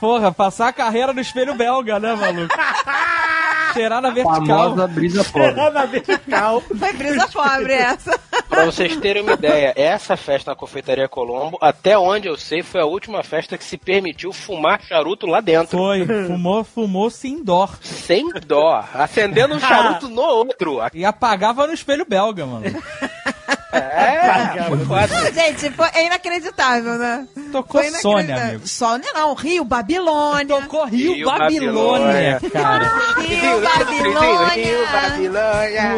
[0.00, 2.54] Porra, passar a carreira no espelho belga, né, maluco?
[3.76, 4.46] Cheirar na vertical.
[4.46, 5.70] famosa brisa pobre.
[5.70, 6.60] na vertical.
[6.60, 8.18] Foi brisa pobre essa.
[8.48, 12.80] Pra vocês terem uma ideia, essa festa na Confeitaria Colombo, até onde eu sei, foi
[12.80, 15.76] a última festa que se permitiu fumar charuto lá dentro.
[15.78, 17.68] Foi, fumou, fumou sem dó.
[17.80, 18.84] Sem dó.
[18.94, 20.78] Acendendo um charuto no outro.
[20.94, 22.64] E apagava no espelho belga, mano.
[23.76, 25.32] É, foi quase.
[25.32, 27.26] Gente, foi, é inacreditável, né?
[27.52, 28.66] Tocou Foi Sônia, amigo.
[28.66, 30.60] Sônia não, Rio, Babilônia.
[30.60, 32.50] Tocou Rio, Rio, Babilônia, Babilônia.
[32.50, 32.92] cara.
[33.20, 34.48] Rio, Babilônia.
[34.48, 35.96] Rio, Babilônia.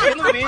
[0.00, 0.46] Tem no vídeo.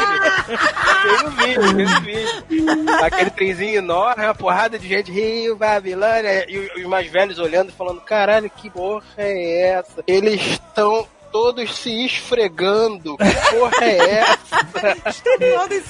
[1.03, 3.05] Tem no vídeo, tem no vídeo.
[3.05, 7.71] Aquele trenzinho enorme, uma porrada de gente, Rio, Babilônia, e os- os mais velhos olhando
[7.71, 10.03] e falando, caralho, que porra é essa?
[10.07, 11.07] Eles estão
[11.39, 14.97] todos se esfregando, que porra é essa?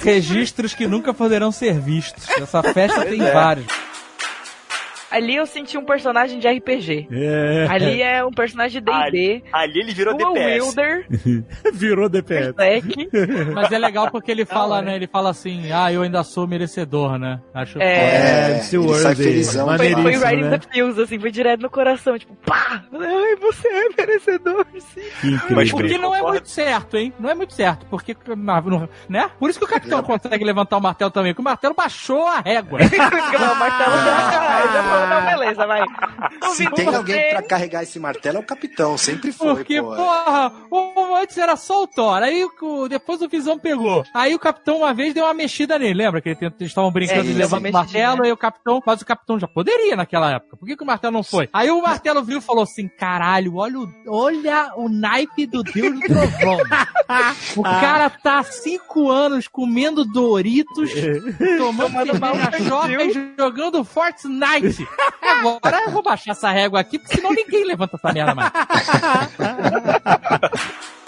[0.03, 2.29] Registros que nunca poderão ser vistos.
[2.29, 3.31] Essa festa tem é.
[3.31, 3.65] vários.
[5.11, 7.07] Ali eu senti um personagem de RPG.
[7.11, 7.67] É.
[7.69, 9.43] Ali é um personagem de D&D.
[9.51, 10.65] Ali ele virou O DPS.
[10.65, 11.05] Wilder,
[11.73, 12.53] Virou DPS.
[13.53, 14.95] Mas é legal porque ele fala, né?
[14.95, 17.39] Ele fala assim, ah, eu ainda sou merecedor, né?
[17.53, 17.89] Acho É.
[17.89, 19.23] É, ele sai Worthy.
[19.23, 19.77] felizão.
[19.77, 20.57] Foi, foi right né?
[20.57, 22.83] the feels, assim, foi direto no coração, tipo, pá!
[22.93, 25.01] Ai, você é merecedor, sim.
[25.49, 27.13] Mas O que não é muito certo, hein?
[27.19, 28.15] Não é muito certo, porque,
[29.07, 29.29] né?
[29.39, 32.39] Por isso que o capitão consegue levantar o martelo também, porque o martelo baixou a
[32.39, 32.79] régua.
[32.79, 34.98] o martelo já caralho.
[35.07, 35.83] Não, beleza, vai.
[36.53, 38.97] Se tem alguém pra carregar esse martelo, é o capitão.
[38.97, 39.95] Sempre foi, Porque, pô.
[39.95, 44.03] porra, o- antes era só o Thor, aí o- depois o Visão pegou.
[44.13, 46.21] Aí o capitão uma vez deu uma mexida nele, lembra?
[46.21, 49.05] Que eles estavam brincando É, de levar uma o martelo, aí o capitão, mas o
[49.05, 50.57] capitão já poderia naquela época.
[50.57, 51.49] Por que, que o martelo não foi?
[51.53, 55.93] Aí o martelo viu e falou assim: caralho, olha o, olha o naipe do Deus
[55.93, 56.57] do Trovão.
[57.55, 60.89] o cara tá há cinco anos comendo Doritos,
[61.57, 64.87] tomando cerveja choca e jogando Fortnite.
[65.21, 68.51] Agora eu vou baixar essa régua aqui, porque senão ninguém levanta essa merda mais.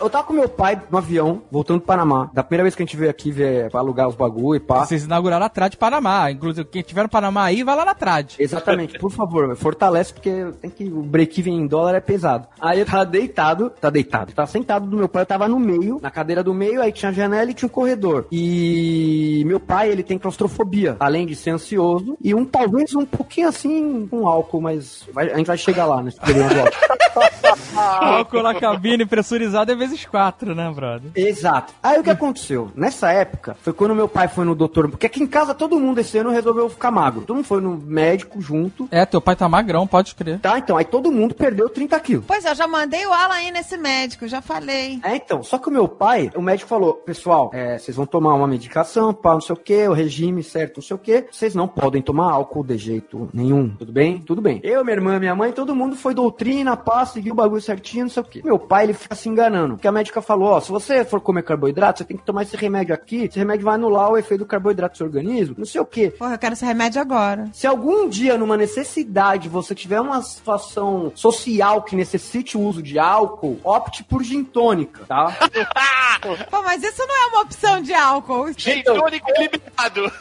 [0.00, 2.30] Eu tava com meu pai no avião, voltando pro Panamá.
[2.32, 4.84] Da primeira vez que a gente veio aqui ver, pra alugar os bagulho e pá.
[4.86, 6.30] Vocês inauguraram a Trad Panamá.
[6.30, 8.34] Inclusive, quem tiver no Panamá aí, vai lá na Trad.
[8.38, 12.46] Exatamente, por favor, fortalece, porque tem que, o break-even em dólar é pesado.
[12.60, 15.98] Aí eu tava deitado, tá deitado, tava sentado do meu pai, eu tava no meio,
[16.00, 18.26] na cadeira do meio, aí tinha janela e tinha um corredor.
[18.30, 23.48] E meu pai, ele tem claustrofobia, além de ser ansioso, e um talvez um pouquinho
[23.48, 26.98] assim com álcool, mas vai- a gente vai chegar lá nesse período do álcool.
[27.78, 31.10] Álcool na cabine pressurizado é vezes quatro, né, brother?
[31.14, 31.72] Exato.
[31.82, 32.70] Aí o que aconteceu?
[32.74, 36.00] Nessa época, foi quando meu pai foi no doutor, porque aqui em casa todo mundo
[36.00, 37.22] esse ano resolveu ficar magro.
[37.22, 38.88] Todo mundo foi no médico junto.
[38.90, 40.38] É, teu pai tá magrão, pode crer.
[40.40, 42.24] Tá, então, aí todo mundo perdeu 30 quilos.
[42.26, 45.00] Pois é, eu já mandei o Alan aí nesse médico, já falei.
[45.02, 48.34] É, então, só que o meu pai, o médico falou, pessoal, é, vocês vão tomar
[48.34, 51.54] uma medicação, pá, não sei o que, o regime certo, não sei o que, vocês
[51.54, 54.18] não podem tomar álcool de jeito nenhum, tudo bem?
[54.20, 54.60] Tudo bem.
[54.62, 58.10] Eu, minha irmã, minha mãe, todo mundo foi doutrina, pá, seguiu o bagulho certinho, não
[58.10, 58.44] sei o que.
[58.44, 59.77] Meu pai, ele fica se enganando.
[59.78, 62.56] Porque a médica falou, ó, se você for comer carboidrato, você tem que tomar esse
[62.56, 65.80] remédio aqui, esse remédio vai anular o efeito do carboidrato no seu organismo, não sei
[65.80, 66.10] o quê.
[66.10, 67.48] Porra, eu quero esse remédio agora.
[67.52, 72.98] Se algum dia, numa necessidade, você tiver uma situação social que necessite o uso de
[72.98, 75.36] álcool, opte por gin tônica, tá?
[76.50, 78.48] Pô, mas isso não é uma opção de álcool.
[78.56, 80.12] Gin tônico liberado.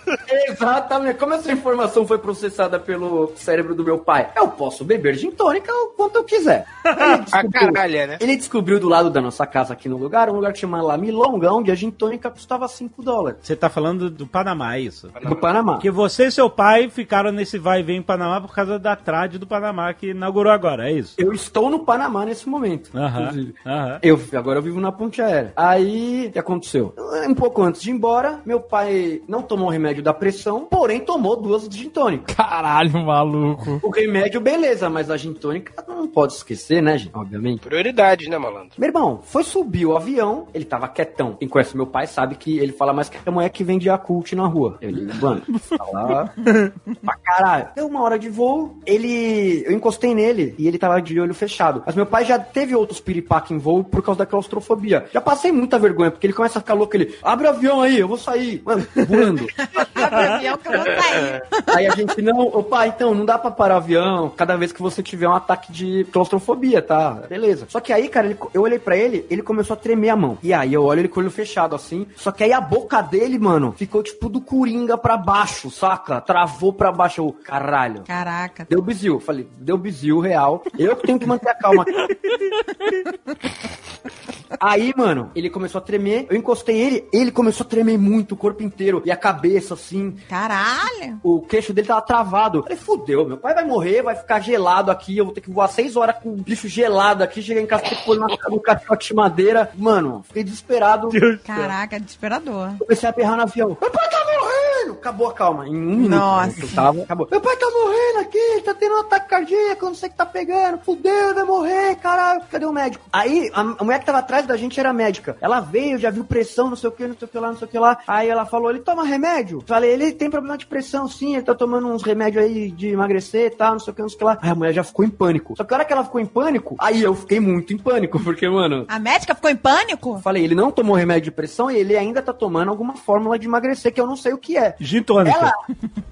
[0.47, 1.17] Exatamente.
[1.17, 4.29] Como essa informação foi processada pelo cérebro do meu pai?
[4.35, 6.67] Eu posso beber gin tônica o quanto eu quiser.
[6.85, 8.17] Ele A caralha, né?
[8.21, 10.97] ele descobriu do lado da nossa casa aqui no lugar, um lugar que chama lá
[10.97, 13.39] Milonga, onde a gin tônica custava 5 dólares.
[13.41, 15.09] Você tá falando do Panamá, é isso?
[15.27, 15.73] Do Panamá.
[15.73, 18.95] Porque você e seu pai ficaram nesse vai e vem em Panamá por causa da
[18.95, 21.15] trade do Panamá que inaugurou agora, é isso?
[21.17, 22.89] Eu estou no Panamá nesse momento.
[22.95, 23.55] Aham, inclusive.
[23.65, 23.99] aham.
[24.01, 25.53] Eu, agora eu vivo na ponte aérea.
[25.55, 26.93] Aí, o que aconteceu?
[27.27, 30.99] Um pouco antes de ir embora, meu pai não tomou o remédio da pressão, porém
[30.99, 32.33] tomou duas gin tônica.
[32.35, 33.79] Caralho, maluco.
[33.83, 37.11] O remédio, beleza, mas a gin tônica não pode esquecer, né, gente?
[37.13, 37.61] Obviamente.
[37.61, 38.71] Prioridade, né, malandro?
[38.77, 41.35] Meu irmão, foi subir o avião, ele tava quietão.
[41.39, 44.33] Quem conhece meu pai sabe que ele fala mais que a mulher que vende Yakult
[44.33, 44.77] na rua.
[44.81, 46.33] Ele, mano, fala
[47.03, 47.67] pra caralho.
[47.75, 49.63] Deu uma hora de voo, ele.
[49.65, 51.83] Eu encostei nele e ele tava de olho fechado.
[51.85, 55.05] Mas meu pai já teve outros piripaque em voo por causa da claustrofobia.
[55.13, 57.99] Já passei muita vergonha, porque ele começa a ficar louco, ele abre o avião aí,
[57.99, 58.61] eu vou sair.
[58.65, 59.47] Mano, voando.
[59.97, 61.43] Abre o avião que eu vou sair.
[61.75, 64.71] Aí a gente, não, ô pai, então, não dá pra parar o avião cada vez
[64.71, 67.23] que você tiver um ataque de claustrofobia, tá?
[67.27, 67.65] Beleza.
[67.67, 70.37] Só que aí, cara, ele- eu olhei pra ele, ele começou a tremer a mão.
[70.43, 72.05] E aí eu olho ele com o olho fechado, assim.
[72.15, 76.21] Só que aí a boca dele, mano, ficou tipo do coringa pra baixo, saca?
[76.21, 77.21] Travou pra baixo.
[77.21, 78.03] Eu, caralho.
[78.03, 78.65] Caraca.
[78.69, 79.19] Deu bizil.
[79.19, 80.63] Falei, deu bizil real.
[80.77, 81.85] Eu que tenho que manter a calma.
[84.59, 86.25] Aí, mano, ele começou a tremer.
[86.29, 89.01] Eu encostei ele, ele começou a tremer muito, o corpo inteiro.
[89.05, 90.15] E a cabeça, assim.
[90.29, 91.19] Caralho.
[91.23, 92.63] O queixo dele tava travado.
[92.63, 95.17] Falei, fudeu, meu pai vai morrer, vai ficar gelado aqui.
[95.17, 97.41] Eu vou ter que voar seis horas com o bicho gelado aqui.
[97.41, 99.69] Cheguei em casa, ter que pôr na- no caixote de madeira.
[99.75, 101.09] Mano, fiquei desesperado.
[101.45, 102.71] Caraca, desesperador.
[102.79, 103.77] Comecei a berrar no avião.
[103.79, 104.76] Meu pai tá morrendo!
[104.93, 105.67] Acabou a calma.
[105.67, 106.09] Em um minuto.
[106.09, 106.47] Nossa.
[106.47, 107.27] né, que eu tava, acabou.
[107.29, 110.25] Meu pai tá morrendo aqui, tá tendo um ataque cardíaco, não sei o que tá
[110.25, 110.79] pegando.
[110.79, 112.41] Fudeu, vai morrer, caralho.
[112.51, 113.05] Cadê o médico?
[113.11, 115.37] Aí, a, a mulher que tava atrás da gente era médica.
[115.41, 117.57] Ela veio, já viu pressão, não sei o que, não sei o que lá, não
[117.57, 117.97] sei o que lá.
[118.07, 119.63] Aí ela falou, ele toma remédio?
[119.65, 123.47] Falei, ele tem problema de pressão, sim, ele tá tomando uns remédios aí de emagrecer
[123.47, 124.37] e tal, não sei o que, não sei o que lá.
[124.41, 125.55] Aí a mulher já ficou em pânico.
[125.57, 128.19] Só que a hora que ela ficou em pânico, aí eu fiquei muito em pânico,
[128.19, 130.19] porque, mano, A médica ficou em pânico?
[130.19, 133.47] Falei, ele não tomou remédio de pressão e ele ainda tá tomando alguma fórmula de
[133.47, 134.75] emagrecer que eu não sei o que é.
[134.79, 135.37] Gin tônica.
[135.37, 135.53] Ela.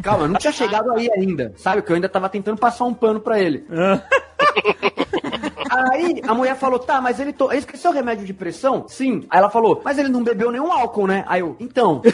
[0.01, 1.53] Calma, não tinha chegado aí ainda.
[1.57, 1.81] Sabe?
[1.81, 3.65] Que eu ainda tava tentando passar um pano pra ele.
[5.91, 7.51] Aí a mulher falou: tá, mas ele, to...
[7.51, 8.85] ele esqueceu o remédio de pressão?
[8.87, 9.25] Sim.
[9.29, 11.23] Aí ela falou: mas ele não bebeu nenhum álcool, né?
[11.27, 12.01] Aí eu, então.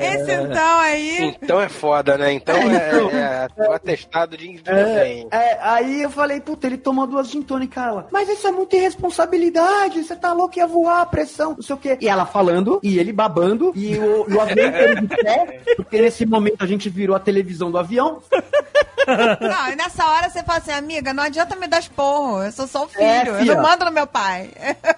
[0.00, 1.36] Esse então aí.
[1.42, 2.32] Então é foda, né?
[2.32, 7.28] Então é, é o atestado de É, é, aí eu falei, puta, ele tomou duas
[7.28, 8.08] gin tônica, ela.
[8.10, 11.78] Mas isso é muita irresponsabilidade, você tá louco, ia voar a pressão, não sei o
[11.78, 11.98] quê.
[12.00, 16.26] E ela falando, e ele babando, e o, e o avião de pé, porque nesse
[16.26, 18.22] momento a gente virou a televisão do avião.
[19.06, 22.42] Não, e nessa hora você fala assim, amiga, não adianta me dar esporro.
[22.42, 23.02] Eu sou só o filho.
[23.02, 24.50] É, eu não mando no meu pai.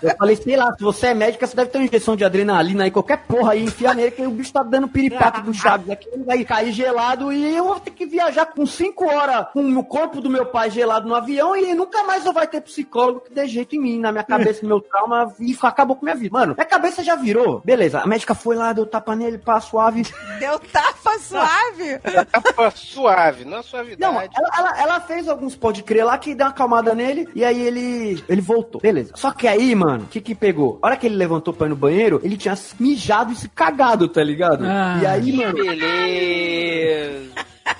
[0.02, 2.84] Eu falei, sei lá, se você é médica, você deve ter uma injeção de adrenalina
[2.84, 6.08] aí, qualquer porra aí, enfia nele, que o bicho tá dando piripaque do Chaves aqui,
[6.12, 9.84] ele vai cair gelado e eu vou ter que viajar com cinco horas com o
[9.84, 13.32] corpo do meu pai gelado no avião e nunca mais eu vai ter psicólogo que
[13.32, 16.32] dê jeito em mim, na minha cabeça, no meu trauma, e acabou com minha vida.
[16.32, 17.60] Mano, minha cabeça já virou.
[17.64, 20.02] Beleza, a médica foi lá, deu tapa nele, pá, suave.
[20.38, 21.98] Deu tapa suave.
[22.30, 24.00] Tapa suave, não suavidade.
[24.00, 27.44] Não, ela, ela, ela fez alguns pode crer lá que deu uma acalmada nele e
[27.44, 28.80] aí ele ele voltou.
[28.80, 29.12] Beleza.
[29.14, 30.78] Só que aí, mano, o que que pegou?
[30.82, 34.08] A hora que ele levantou pra ir no banheiro, ele tinha mijado e se cagado,
[34.08, 34.64] tá ligado?
[34.66, 34.98] Ah.
[35.02, 37.32] e aí, mano, Beleza.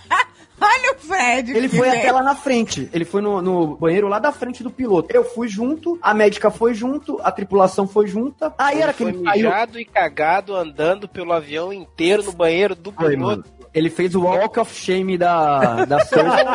[0.63, 1.57] Olha o Fred.
[1.57, 2.89] ele foi até lá na frente.
[2.93, 5.13] Ele foi no, no banheiro lá da frente do piloto.
[5.13, 8.55] Eu fui junto, a médica foi junto, a tripulação foi junta.
[8.57, 12.93] Aí era que foi ele mijado e cagado andando pelo avião inteiro no banheiro do
[12.93, 13.45] Foi, mano.
[13.75, 16.45] Ele fez o walk of shame da, da Cersei.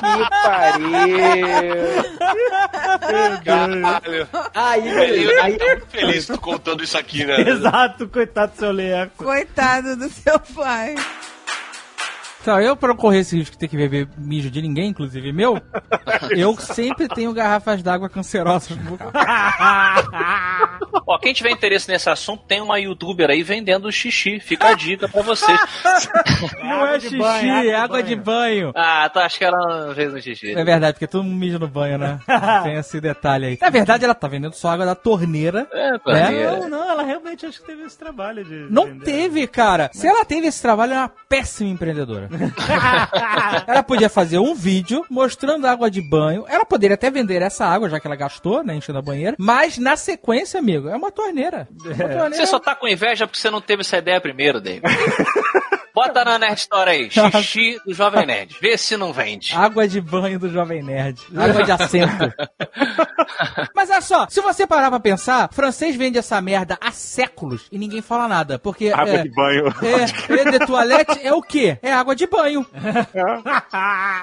[0.00, 0.90] Puta que pariu.
[3.44, 4.28] Caralho.
[4.54, 5.42] aí, Ele beleza.
[5.42, 7.40] Aí, muito feliz contando isso aqui, né?
[7.40, 9.24] Exato, coitado do seu Leco.
[9.24, 10.94] Coitado do seu pai.
[12.42, 15.32] Então, eu, pra não correr esse risco de ter que beber mijo de ninguém, inclusive
[15.32, 15.60] meu,
[16.36, 18.98] eu sempre tenho garrafas d'água cancerosas no.
[21.06, 24.40] Ó, quem tiver interesse nesse assunto, tem uma youtuber aí vendendo xixi.
[24.40, 25.58] Fica a dica pra vocês.
[26.62, 27.20] Não é xixi,
[27.68, 28.72] é água de banho.
[28.74, 30.52] Ah, tá, acho que ela fez um xixi.
[30.52, 32.20] É verdade, porque todo mundo mija no banho, né?
[32.62, 33.58] Tem esse detalhe aí.
[33.60, 35.66] Na verdade, ela tá vendendo só água da torneira.
[35.72, 35.98] É, Né?
[35.98, 36.56] torneira.
[36.60, 38.66] Não, não, ela realmente acho que teve esse trabalho de.
[38.70, 39.04] Não vender.
[39.04, 39.90] teve, cara.
[39.92, 42.29] Se ela teve esse trabalho, é uma péssima empreendedora.
[43.66, 46.44] ela podia fazer um vídeo mostrando água de banho.
[46.48, 49.36] Ela poderia até vender essa água, já que ela gastou, né, enchendo a banheira.
[49.38, 51.68] Mas na sequência, amigo, é uma torneira.
[51.84, 52.34] Uma torneira.
[52.36, 54.82] Você só tá com inveja porque você não teve essa ideia primeiro, David.
[55.94, 58.56] Bota na Nerd Store aí, xixi do Jovem Nerd.
[58.60, 59.54] Vê se não vende.
[59.54, 61.20] Água de banho do Jovem Nerd.
[61.36, 62.32] Água de assento.
[63.74, 67.78] Mas olha só, se você parar pra pensar, francês vende essa merda há séculos e
[67.78, 68.58] ninguém fala nada.
[68.58, 68.88] Porque.
[68.88, 69.66] Água é, de banho.
[69.82, 71.78] É, e de toilette é o quê?
[71.82, 72.66] É água de banho.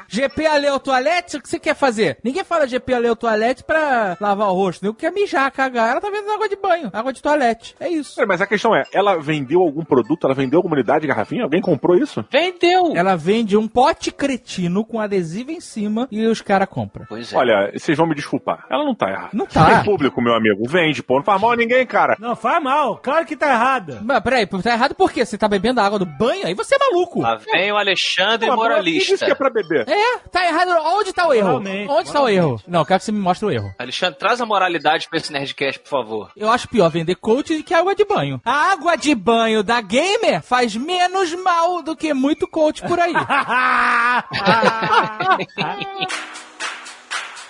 [0.08, 2.18] GP Aleu Toilette, o que você quer fazer?
[2.24, 4.84] Ninguém fala GP Aleu Toilette pra lavar o rosto.
[4.84, 5.92] Nego quer mijar, cagar.
[5.92, 7.76] Ela tá vendendo água de banho, água de toilette.
[7.80, 8.16] É isso.
[8.28, 10.26] Mas a questão é, ela vendeu algum produto?
[10.26, 11.44] Ela vendeu alguma unidade de garrafinha?
[11.44, 12.26] Alguém comprou isso?
[12.32, 12.94] Vendeu!
[12.96, 17.06] Ela vende um pote cretino com adesivo em cima e os caras compram.
[17.08, 17.38] Pois é.
[17.38, 18.66] Olha, vocês vão me desculpar.
[18.70, 19.30] Ela não tá errada.
[19.34, 19.66] Não tá.
[19.76, 20.64] Tem público, meu amigo.
[20.68, 21.16] Vende, pô.
[21.18, 22.16] Não faz mal a ninguém, cara.
[22.20, 22.98] Não, faz mal.
[22.98, 24.00] Claro que tá errada.
[24.04, 25.26] Mas peraí, tá errado por quê?
[25.26, 26.46] Você tá bebendo a água do banho?
[26.46, 27.22] Aí você é maluco.
[27.22, 29.12] Lá vem o Alexandre Pô, Quem Moralista.
[29.14, 29.88] disse que é pra beber?
[29.88, 30.72] É, tá errado.
[30.98, 31.48] Onde tá o erro?
[31.48, 32.62] Moralmente, Onde tá o erro?
[32.68, 33.74] Não, quero que você me mostre o erro.
[33.78, 36.32] Alexandre, traz a moralidade pra esse Nerdcast, por favor.
[36.36, 38.42] Eu acho pior vender coach do que água de banho.
[38.46, 43.14] A água de banho da Gamer faz menos mal do que muito coach por aí.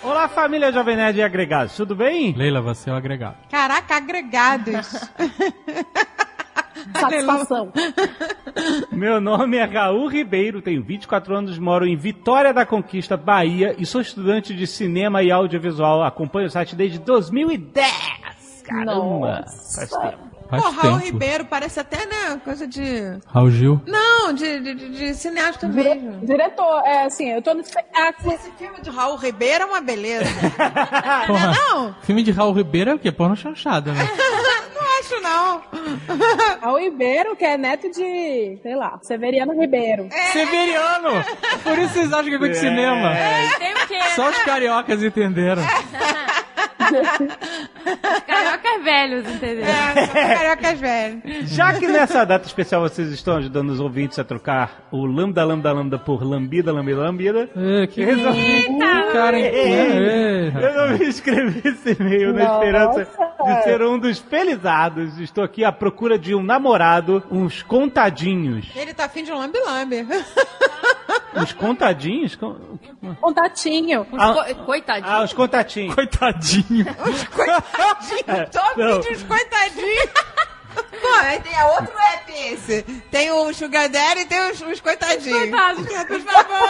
[0.00, 2.32] Olá, família Jovem Nerd e agregados, tudo bem?
[2.32, 3.38] Leila, você é o agregado.
[3.50, 4.86] Caraca, agregados.
[6.96, 7.72] Satisfação.
[8.92, 13.84] Meu nome é Raul Ribeiro, tenho 24 anos, moro em Vitória da Conquista, Bahia e
[13.84, 16.04] sou estudante de cinema e audiovisual.
[16.04, 18.62] Acompanho o site desde 2010.
[18.64, 20.37] Caramba, faz tempo.
[20.48, 21.04] Faz Pô, Raul tempo.
[21.12, 23.18] Ribeiro parece até, né, coisa de...
[23.26, 23.80] Raul Gil.
[23.86, 26.20] Não, de, de, de- de cineasta mesmo.
[26.26, 28.32] Diretor, é assim, eu tô no espetáculo.
[28.32, 30.24] Esse filme de Raul Ribeiro é uma beleza.
[31.26, 33.12] Porra, não, filme de Raul Ribeiro é o quê?
[33.12, 34.08] Porno chanchada, né?
[34.74, 35.62] não acho não.
[36.62, 40.08] Raul Ribeiro, que é neto de, sei lá, Severiano Ribeiro.
[40.32, 41.10] Severiano!
[41.62, 43.12] Por isso vocês acham que é coisa de cinema.
[43.58, 44.00] Tem o quê?
[44.16, 45.62] Só os cariocas entenderam.
[48.26, 49.64] Cariocas velhos, entendeu?
[49.64, 51.22] É, são cariocas velhos.
[51.50, 55.72] Já que nessa data especial vocês estão ajudando os ouvintes a trocar o lambda, lambda,
[55.72, 58.78] lambda por lambida, lambida, lambida, É, que eu resolvi,
[59.12, 59.44] cara, hein?
[59.46, 62.54] É, eu resolvi escrever esse e-mail na Nossa.
[63.02, 63.08] esperança
[63.44, 65.18] de ser um dos felizados.
[65.18, 68.66] Estou aqui à procura de um namorado, uns contadinhos.
[68.76, 70.06] Ele tá afim de um lambe-lambe.
[71.36, 72.34] Uns contadinhos?
[72.34, 74.06] Com- o que- Contatinho.
[74.18, 75.06] Ah, Co- Coitadinho.
[75.14, 75.94] ah, os contatinhos.
[75.94, 76.84] Coitadinho.
[76.84, 77.62] Coitadinho,
[78.52, 79.00] só não.
[79.00, 80.10] vídeos coitadinhos.
[81.00, 82.82] Pô, aí tem outro app esse.
[83.10, 85.38] Tem o Sugar Daddy e tem os, os coitadinhos.
[85.38, 85.86] Coitados.
[85.86, 86.68] Por favor.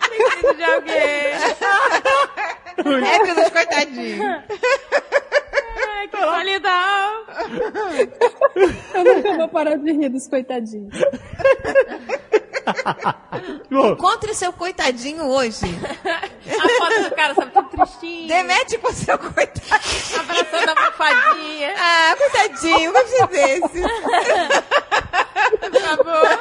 [0.00, 0.96] Preciso de alguém.
[3.06, 4.44] app dos coitadinhos.
[5.90, 7.24] Ai, que solidão.
[8.94, 10.94] Eu nunca vou parar de rir dos coitadinhos.
[13.92, 15.60] Encontre seu coitadinho hoje.
[16.48, 18.28] A foto do cara, sabe, tudo tristinho.
[18.28, 20.20] Demete com seu coitadinho.
[20.20, 21.74] Abraçando a almofadinha.
[21.78, 23.82] Ah, coitadinho, gostei desse.
[25.60, 26.38] Por favor.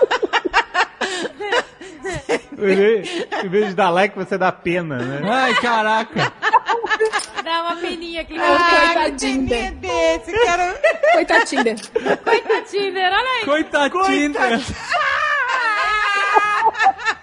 [2.58, 5.22] em vez- de dar like, você dá pena, né?
[5.30, 6.32] Ai, caraca.
[7.44, 8.38] Dá uma peninha aqui.
[8.40, 10.78] Ah, coitadinho coitadinho desse, quero...
[11.14, 11.64] Coitadinho.
[12.24, 13.46] Coitadinho, olha aí.
[13.46, 14.34] Coitadinho.
[16.78, 17.18] A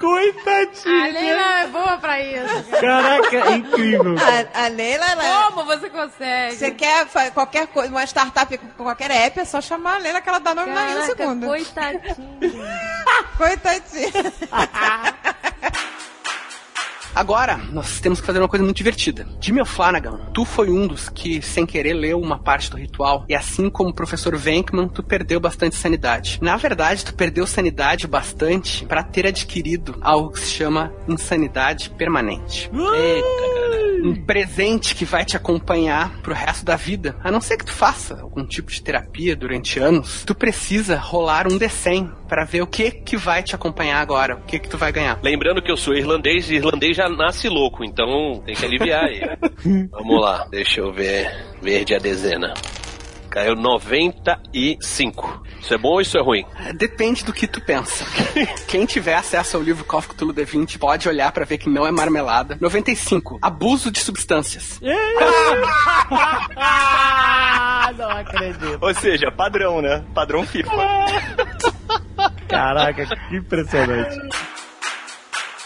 [0.00, 1.12] Coitadinho.
[1.12, 2.64] Leila é boa pra isso.
[2.80, 4.16] Caraca, é incrível.
[4.54, 5.50] A, a Leila, ela...
[5.50, 6.56] Como você consegue?
[6.56, 10.28] Você quer qualquer coisa, uma startup com qualquer app, é só chamar a Leila que
[10.28, 11.46] ela dá nome na um Caraca, segundo.
[11.46, 12.40] coitadinho.
[13.36, 14.10] Coitadinho.
[17.14, 19.26] Agora, nós temos que fazer uma coisa muito divertida.
[19.40, 23.24] Jimmy Flanagan, tu foi um dos que, sem querer, leu uma parte do ritual.
[23.28, 26.38] E assim como o professor Venkman, tu perdeu bastante sanidade.
[26.40, 32.70] Na verdade, tu perdeu sanidade bastante para ter adquirido algo que se chama insanidade permanente.
[34.02, 37.16] Um presente que vai te acompanhar pro resto da vida.
[37.22, 41.46] A não ser que tu faça algum tipo de terapia durante anos, tu precisa rolar
[41.46, 44.78] um D100 para ver o que que vai te acompanhar agora, o que que tu
[44.78, 45.18] vai ganhar.
[45.22, 49.20] Lembrando que eu sou irlandês e irlandês já nasce louco, então tem que aliviar aí.
[49.90, 51.30] Vamos lá, deixa eu ver.
[51.62, 52.52] Verde a dezena.
[53.30, 55.44] Caiu 95.
[55.60, 56.44] Isso é bom ou isso é ruim?
[56.76, 58.04] Depende do que tu pensa.
[58.66, 61.92] Quem tiver acesso ao livro of Cthulhu D20 pode olhar pra ver que não é
[61.92, 62.58] marmelada.
[62.60, 63.38] 95.
[63.40, 64.80] Abuso de substâncias.
[67.96, 68.78] não acredito.
[68.80, 70.04] Ou seja, padrão, né?
[70.12, 70.72] Padrão FIFA.
[72.48, 74.18] Caraca, que impressionante.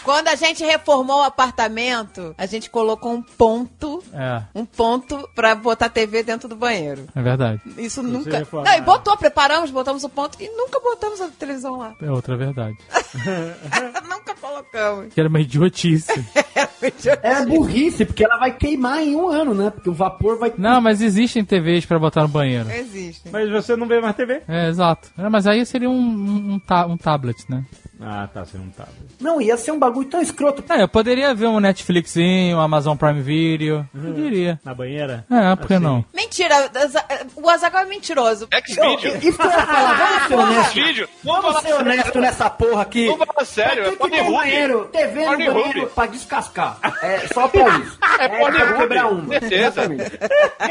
[0.05, 5.55] Quando a gente reformou o apartamento, a gente colocou um ponto, É, um ponto pra
[5.55, 7.05] botar TV dentro do banheiro.
[7.15, 7.59] é verdade.
[7.77, 8.37] Isso Vocês nunca.
[8.37, 8.71] reformaram.
[8.71, 11.95] Não, e botou, preparamos, botamos o ponto e nunca botamos a televisão lá.
[12.01, 12.77] É outra verdade.
[14.07, 15.13] nunca colocamos.
[15.13, 16.13] Que era uma idiotice.
[17.23, 19.69] É burrice, porque ela vai queimar em um ano, né?
[19.71, 20.53] Porque o vapor vai.
[20.57, 22.69] Não, mas existem TVs pra botar no banheiro.
[22.69, 23.27] Existe.
[23.31, 24.41] Mas você não vê mais TV?
[24.47, 25.09] É, exato.
[25.17, 27.63] É, mas aí seria um, um, um ta- um tablet, né?
[28.01, 28.85] Ah, tá, você não tá.
[29.21, 30.63] Não, ia ser um bagulho tão escroto.
[30.71, 33.87] É, eu poderia ver um Netflixinho, um Amazon Prime Video.
[33.93, 34.13] Uhum.
[34.13, 34.59] Poderia.
[34.65, 35.25] Na banheira?
[35.31, 35.83] É, por que Assim.
[35.83, 36.03] não?
[36.13, 36.55] Mentira,
[37.35, 38.47] o Azaghal é mentiroso.
[38.51, 39.17] X-Video.
[39.17, 40.65] Isso que eu ia falar, vamos ser honestos.
[40.75, 41.09] X-Video.
[41.23, 43.07] Vamos ser honestos nessa porra aqui.
[43.07, 44.37] Vamos falar sério, é Pra que que tem Pornhub.
[44.37, 44.85] banheiro?
[44.91, 46.77] TV no banheiro pra descascar.
[47.01, 47.97] É só pra isso.
[48.19, 49.27] É pra Pornhub, quebrar uma.
[49.39, 49.55] certeza.
[49.83, 50.19] Exatamente.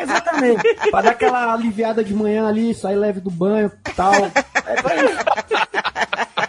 [0.00, 0.90] Exatamente.
[0.90, 4.14] Pra dar aquela aliviada de manhã ali, sair leve do banho e tal.
[4.14, 5.16] É pra isso.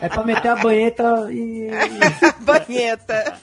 [0.01, 1.70] É pra meter a banheta e.
[2.41, 3.38] Banheta.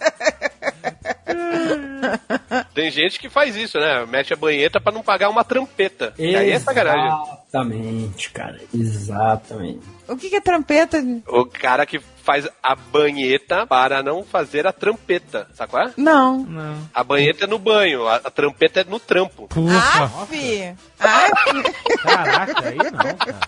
[2.75, 4.05] Tem gente que faz isso, né?
[4.07, 6.13] Mete a banheta pra não pagar uma trampeta.
[6.19, 7.13] E aí é sacanagem.
[7.49, 8.61] Exatamente, cara.
[8.75, 9.81] Exatamente.
[10.09, 11.03] O que, que é trampeta?
[11.27, 15.93] O cara que faz a banheta para não fazer a trampeta, sabe qual é?
[15.97, 16.39] Não.
[16.39, 16.89] Não.
[16.95, 19.49] A banheta é no banho, a, a trampeta é no trampo.
[19.49, 19.79] Porra.
[19.79, 20.75] Aff.
[20.99, 21.99] Aff.
[22.03, 23.41] Caraca, aí não, cara.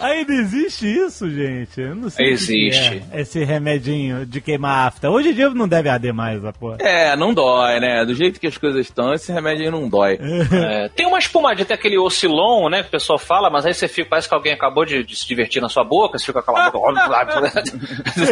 [0.00, 1.80] Ainda existe isso, gente?
[1.80, 3.02] Eu não sei Existe.
[3.12, 5.10] é esse remedinho de queimar afta.
[5.10, 6.78] Hoje em dia não deve arder mais essa porra.
[6.80, 8.04] É, não dói, né?
[8.04, 10.18] Do jeito que as coisas estão, esse remédio aí não dói.
[10.70, 12.82] É, tem uma espumadinha, tem aquele oscilon, né?
[12.82, 15.26] Que o pessoal fala, mas aí você fica, parece que alguém acabou de, de se
[15.26, 16.90] divertir na sua boca, você fica com aquela boca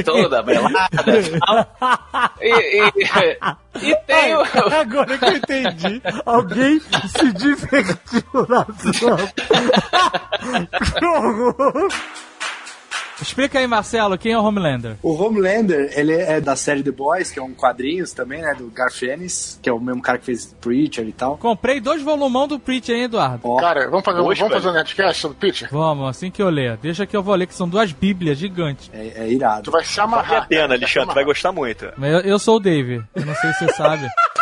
[0.04, 0.88] toda melada.
[2.40, 4.40] E, e, e tem o.
[4.40, 6.02] Agora que eu entendi.
[6.24, 9.18] Alguém se divertiu na sua.
[11.18, 11.57] horror!
[13.20, 14.94] Explica aí, Marcelo, quem é o Homelander?
[15.02, 18.54] O Homelander, ele é da série The Boys, que é um quadrinhos também, né?
[18.56, 21.36] Do Garth Ennis, que é o mesmo cara que fez Preacher e tal.
[21.36, 23.56] Comprei dois volumão do Preacher, hein, Eduardo?
[23.56, 25.68] Cara, vamos fazer, um- Hoje, vamos fazer um netcast sobre Pitcher?
[25.72, 26.76] Vamos, assim que eu ler.
[26.76, 28.88] Deixa que eu vou ler, que são duas bíblias gigantes.
[28.94, 29.62] É, é irado.
[29.64, 30.46] Tu vai se Vale a amarrar.
[30.46, 31.92] pena, Alexandre, tu vai gostar muito.
[31.96, 33.02] Mas eu, eu sou o Dave.
[33.16, 34.06] Eu não sei se você sabe.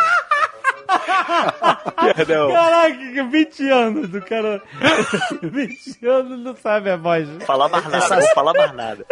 [2.15, 2.51] Perdão.
[2.51, 4.61] Caraca, 20 anos do cara.
[5.41, 7.27] 20 anos não sabe a voz.
[7.45, 9.05] Falar mais nada, não vou falar mais nada.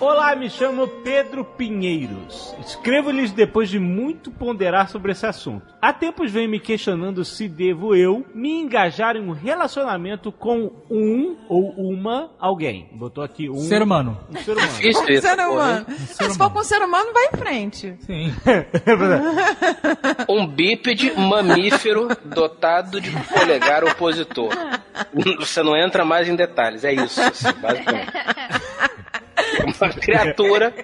[0.00, 2.54] Olá, me chamo Pedro Pinheiros.
[2.60, 5.72] Escrevo-lhes depois de muito ponderar sobre esse assunto.
[5.80, 11.36] Há tempos venho me questionando se devo eu me engajar em um relacionamento com um
[11.48, 12.88] ou uma alguém.
[12.92, 14.18] Botou aqui um Ser humano.
[14.30, 14.68] Um ser humano.
[14.72, 15.86] Difícil isso, ser humano.
[15.88, 15.96] hein?
[15.98, 17.96] Ah, se for com ser humano, vai em frente.
[18.00, 18.34] Sim.
[20.28, 24.50] Um bípede mamífero dotado de polegar opositor.
[25.38, 28.12] Você não entra mais em detalhes, é isso, assim, basicamente.
[29.62, 30.74] Uma criatura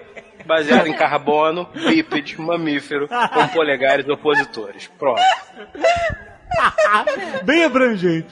[0.45, 4.87] baseada em carbono, bípede, mamífero, com polegares opositores.
[4.99, 5.21] Pronto.
[7.43, 8.27] Bem abrangente.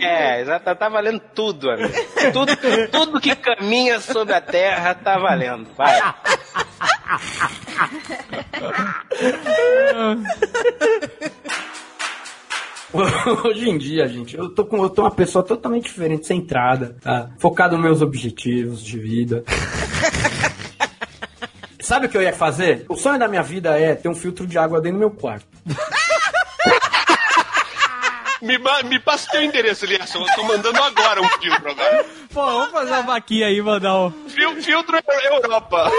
[0.00, 1.92] É, exato, tá, tá valendo tudo, amigo.
[2.32, 2.52] Tudo,
[2.90, 5.66] tudo que caminha sobre a terra tá valendo.
[5.74, 5.96] Vai.
[13.44, 17.30] Hoje em dia, gente, eu tô com eu tô uma pessoa totalmente diferente, centrada, tá?
[17.38, 19.44] Focado nos meus objetivos de vida.
[21.80, 22.84] Sabe o que eu ia fazer?
[22.88, 25.46] O sonho da minha vida é ter um filtro de água dentro do meu quarto.
[28.42, 28.58] Me,
[28.88, 30.18] me passa o teu endereço, Lierson.
[30.20, 32.04] Eu tô mandando agora um filtro agora.
[32.32, 34.10] Pô, vamos fazer uma vaquinha aí, mandar um...
[34.28, 35.90] Fil- filtro Europa.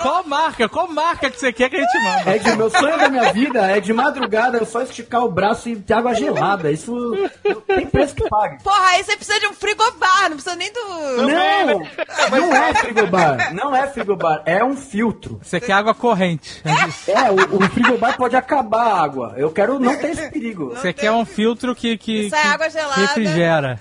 [0.00, 0.68] Qual marca?
[0.68, 2.30] Qual marca que você quer que a gente manda?
[2.30, 5.68] É de meu sonho da minha vida é de madrugada eu só esticar o braço
[5.68, 6.70] e ter água gelada.
[6.70, 6.92] Isso
[7.44, 8.62] não tem preço que pague.
[8.62, 10.80] Porra, aí você precisa de um frigobar, não precisa nem do.
[11.16, 11.80] Não,
[12.30, 13.54] não é frigobar.
[13.54, 15.40] Não é frigobar, é um filtro.
[15.42, 16.62] Você quer água corrente.
[17.08, 19.34] É, o, o frigobar pode acabar a água.
[19.36, 20.70] Eu quero não ter esse perigo.
[20.70, 23.00] Você quer um filtro que, que, Sai que água gelada.
[23.00, 23.78] refrigera.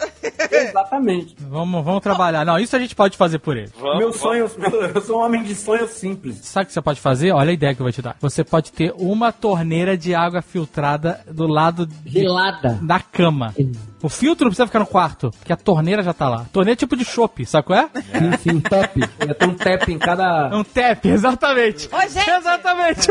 [0.51, 1.35] Exatamente.
[1.39, 2.45] Vamos, vamos trabalhar.
[2.45, 3.71] Não, isso a gente pode fazer por ele.
[3.97, 6.39] Meu sonho, meu- eu sou um homem de sonho simples.
[6.43, 7.31] Sabe o que você pode fazer?
[7.33, 8.15] Olha a ideia que eu vou te dar.
[8.21, 12.79] Você pode ter uma torneira de água filtrada do lado de- Gelada.
[12.81, 13.53] da cama.
[14.01, 16.45] O filtro não precisa ficar no quarto, porque a torneira já tá lá.
[16.53, 17.89] Torneira é tipo de chopp, sabe qual é?
[17.95, 18.95] Sim, sim, um tap.
[19.27, 20.49] Eu tenho um tap em cada.
[20.55, 21.89] Um tap, exatamente.
[21.91, 22.29] Ô, gente.
[22.29, 23.07] Exatamente.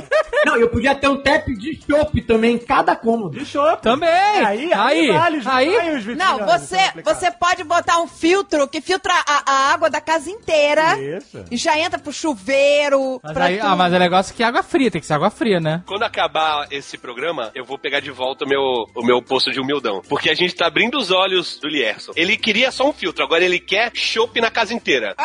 [0.46, 3.38] Não, eu podia ter um tap de chopp também em cada cômodo.
[3.38, 3.82] De chopp.
[3.82, 4.08] Também.
[4.08, 7.14] Aí, aí, aí, vale, aí, os Não, você, explicar.
[7.14, 10.98] você pode botar um filtro que filtra a, a água da casa inteira.
[11.00, 11.44] Isso.
[11.50, 13.20] E já entra pro chuveiro.
[13.22, 13.66] Mas pra aí, tudo.
[13.66, 15.82] ah, mas o negócio é que é água fria, tem que ser água fria, né?
[15.86, 18.60] Quando acabar esse programa, eu vou pegar de volta o meu,
[18.94, 20.00] o meu posto de humildão.
[20.08, 22.12] Porque a gente tá abrindo os olhos do Lierson.
[22.14, 25.14] Ele queria só um filtro, agora ele quer chopp na casa inteira.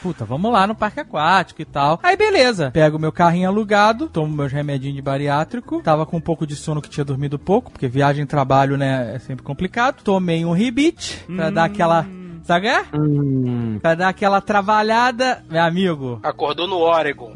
[0.00, 2.00] Puta, vamos lá no parque aquático e tal.
[2.02, 5.82] Aí beleza, pego meu carrinho alugado, tomo meus remedinhos de bariátrico.
[5.82, 9.14] Tava com um pouco de sono que tinha dormido pouco, porque viagem e trabalho, né,
[9.16, 10.02] é sempre complicado.
[10.02, 12.06] Tomei um ribite pra dar aquela.
[12.42, 12.68] Sabe?
[12.68, 12.84] é?
[12.94, 16.20] Hum, Pra dar aquela trabalhada, meu amigo.
[16.22, 17.32] Acordou no Oregon.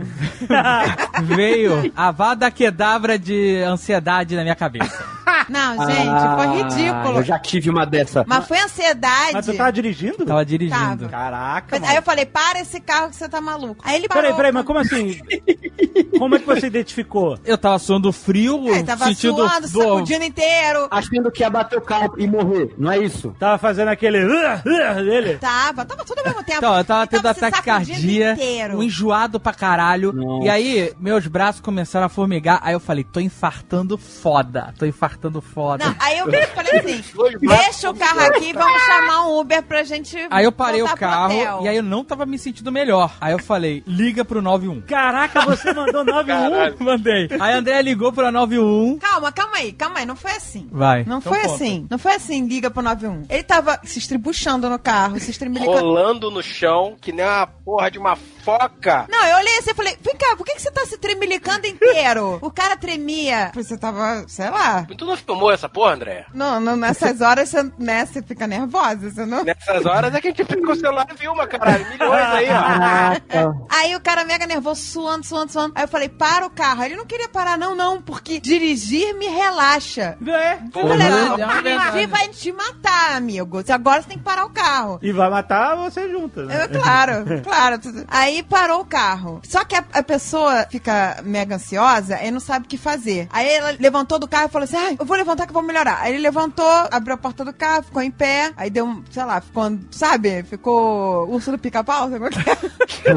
[1.24, 5.04] Veio a vada quedavra de ansiedade na minha cabeça.
[5.48, 7.18] Não, gente, ah, foi ridículo.
[7.18, 8.24] Eu já tive uma dessa.
[8.26, 9.32] Mas foi ansiedade.
[9.32, 10.24] Mas tu tava dirigindo?
[10.24, 10.78] Tava dirigindo.
[10.78, 11.08] Tava.
[11.08, 11.92] Caraca, Mas mano.
[11.92, 13.82] Aí eu falei, para esse carro que você tá maluco.
[13.84, 14.22] Aí ele parou.
[14.22, 15.20] Peraí, peraí, mas como assim?
[16.18, 17.38] como é que você identificou?
[17.44, 19.94] Eu tava suando frio, Aí tava sentindo suando, dor.
[19.94, 20.88] sacudindo inteiro.
[20.90, 23.34] Achando que ia bater o carro e morrer, não é isso?
[23.38, 24.24] Tava fazendo aquele...
[24.24, 25.38] Uh, uh, dele?
[25.38, 26.58] Tava, tava tudo ao mesmo tempo.
[26.58, 28.78] Então, eu tava tendo se ataque cardíaco, inteiro.
[28.78, 30.12] um enjoado pra caralho.
[30.12, 30.46] Nossa.
[30.46, 32.60] E aí, meus braços começaram a formigar.
[32.62, 34.74] Aí eu falei, tô infartando foda.
[34.78, 35.84] Tô infartando foda.
[35.84, 37.04] Não, aí eu falei assim,
[37.40, 41.62] deixa o carro aqui vamos chamar um Uber pra gente Aí eu parei o carro
[41.62, 43.16] e aí eu não tava me sentindo melhor.
[43.20, 44.82] Aí eu falei, liga pro 91.
[44.82, 46.84] Caraca, você mandou 91?
[46.84, 47.28] Mandei.
[47.40, 48.98] Aí a André ligou pro 91.
[48.98, 50.68] Calma, calma aí, calma aí, não foi assim.
[50.70, 51.04] Vai.
[51.04, 51.54] Não então foi conta.
[51.54, 53.26] assim, não foi assim, liga pro 91.
[53.28, 55.78] Ele tava se estribuchando no carro, se estrembelicando.
[55.78, 58.16] Rolando no chão, que nem uma porra de uma
[58.48, 59.06] foca.
[59.10, 61.66] Não, eu olhei assim e falei, vem cá, por que, que você tá se tremelicando
[61.66, 62.38] inteiro?
[62.42, 63.50] o cara tremia.
[63.54, 64.86] Você tava, sei lá.
[64.96, 66.26] Tu não filmou essa porra, André?
[66.32, 69.44] Não, não nessas horas você, né, você fica nervosa, você não...
[69.44, 71.88] Nessas horas é que a gente fica com o celular e filma, caralho.
[71.90, 72.62] Milhões aí, ó.
[72.62, 73.56] Caraca.
[73.68, 75.72] Aí o cara mega nervoso, suando, suando, suando.
[75.74, 76.82] Aí eu falei, para o carro.
[76.84, 80.16] Ele não queria parar, não, não, porque dirigir me relaxa.
[80.26, 80.54] É.
[80.54, 81.62] Eu falei, é verdade.
[81.62, 83.62] dirigir vai te matar, amigo.
[83.68, 84.98] Agora você tem que parar o carro.
[85.02, 86.64] E vai matar você junto, né?
[86.64, 87.78] Eu, claro, claro.
[87.78, 88.04] tudo.
[88.38, 89.40] Aí parou o carro.
[89.42, 93.26] Só que a, a pessoa fica mega ansiosa e não sabe o que fazer.
[93.32, 95.62] Aí ela levantou do carro e falou assim: ah, eu vou levantar que eu vou
[95.62, 95.98] melhorar.
[96.02, 98.52] Aí ele levantou, abriu a porta do carro, ficou em pé.
[98.56, 100.44] Aí deu um, sei lá, ficou, sabe?
[100.44, 102.56] Ficou urso do pica-pau, sabe o que é?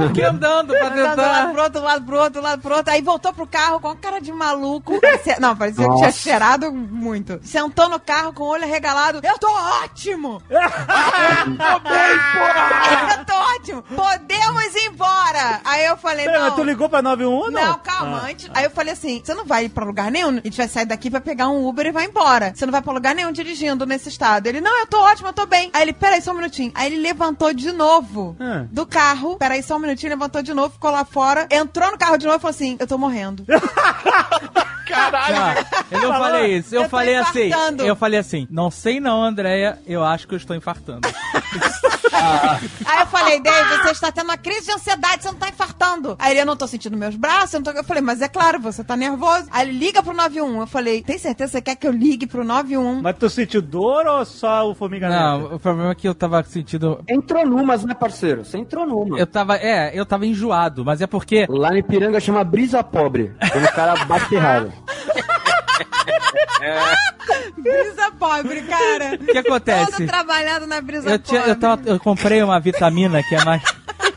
[0.07, 1.51] Fiquei andando pra Andando lado tentar.
[1.51, 2.91] pro outro, lado pro outro, lado pro outro.
[2.93, 4.99] Aí voltou pro carro com a cara de maluco.
[5.39, 6.17] Não, parecia que tinha Nossa.
[6.17, 7.39] cheirado muito.
[7.43, 9.19] Sentou no carro com o olho arregalado.
[9.21, 9.47] Eu tô
[9.83, 10.41] ótimo!
[13.11, 13.83] Eu tô ótimo!
[13.83, 15.10] Podemos ir embora!
[15.63, 16.55] Aí eu falei, Pera, mas não.
[16.57, 17.61] tu ligou pra 91 ou não?
[17.61, 18.29] Não, calma, Ah.
[18.29, 18.49] antes.
[18.53, 20.29] Aí eu falei assim: você não vai ir pra lugar nenhum?
[20.37, 22.51] A gente vai sair daqui pra pegar um Uber e vai embora.
[22.53, 24.47] Você não vai pra lugar nenhum dirigindo nesse estado.
[24.47, 25.69] Ele, não, eu tô ótimo, eu tô bem.
[25.73, 26.71] Aí ele, peraí, só um minutinho.
[26.75, 28.65] Aí ele levantou de novo Ah.
[28.71, 29.37] do carro.
[29.37, 32.37] Peraí, só um minutinho, levantou de novo, ficou lá fora, entrou no carro de novo
[32.37, 33.45] e falou assim: eu tô morrendo.
[34.91, 36.75] Não, eu não falei isso.
[36.75, 37.49] Eu, Eu falei assim.
[37.79, 38.45] Eu falei assim.
[38.51, 39.79] Não sei não, Andréia.
[39.87, 41.07] Eu acho que eu estou infartando.
[42.85, 46.15] Aí eu falei, Dave, você está tendo uma crise de ansiedade, você não tá infartando.
[46.19, 47.79] Aí ele, eu não tô sentindo meus braços, eu não tô...
[47.79, 49.47] Eu falei, mas é claro, você tá nervoso.
[49.51, 50.61] Aí ele, liga pro 91.
[50.61, 53.01] Eu falei, tem certeza que você quer que eu ligue pro 91?
[53.01, 55.19] Mas tu sentiu dor ou só o formigamento?
[55.19, 57.01] Não, o problema é que eu tava sentindo.
[57.07, 58.43] Entrou numas, né, parceiro?
[58.43, 59.17] Você entrou numa.
[59.17, 59.57] Eu tava.
[59.57, 61.45] É, eu tava enjoado, mas é porque.
[61.49, 63.33] Lá em Piranga chama brisa pobre.
[63.51, 64.71] Quando o cara bate errado.
[67.57, 69.15] Brisa pobre, cara.
[69.19, 69.91] O que acontece?
[69.91, 71.51] Todo trabalhado na brisa Eu, tinha, pobre.
[71.51, 73.61] eu, tava, eu comprei uma vitamina que é mais.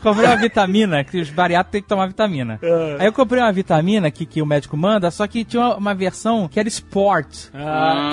[0.09, 2.59] Comprei uma vitamina, que os bariátricos têm que tomar vitamina.
[2.61, 2.97] É.
[2.99, 5.95] Aí eu comprei uma vitamina que, que o médico manda, só que tinha uma, uma
[5.95, 7.49] versão que era Sport,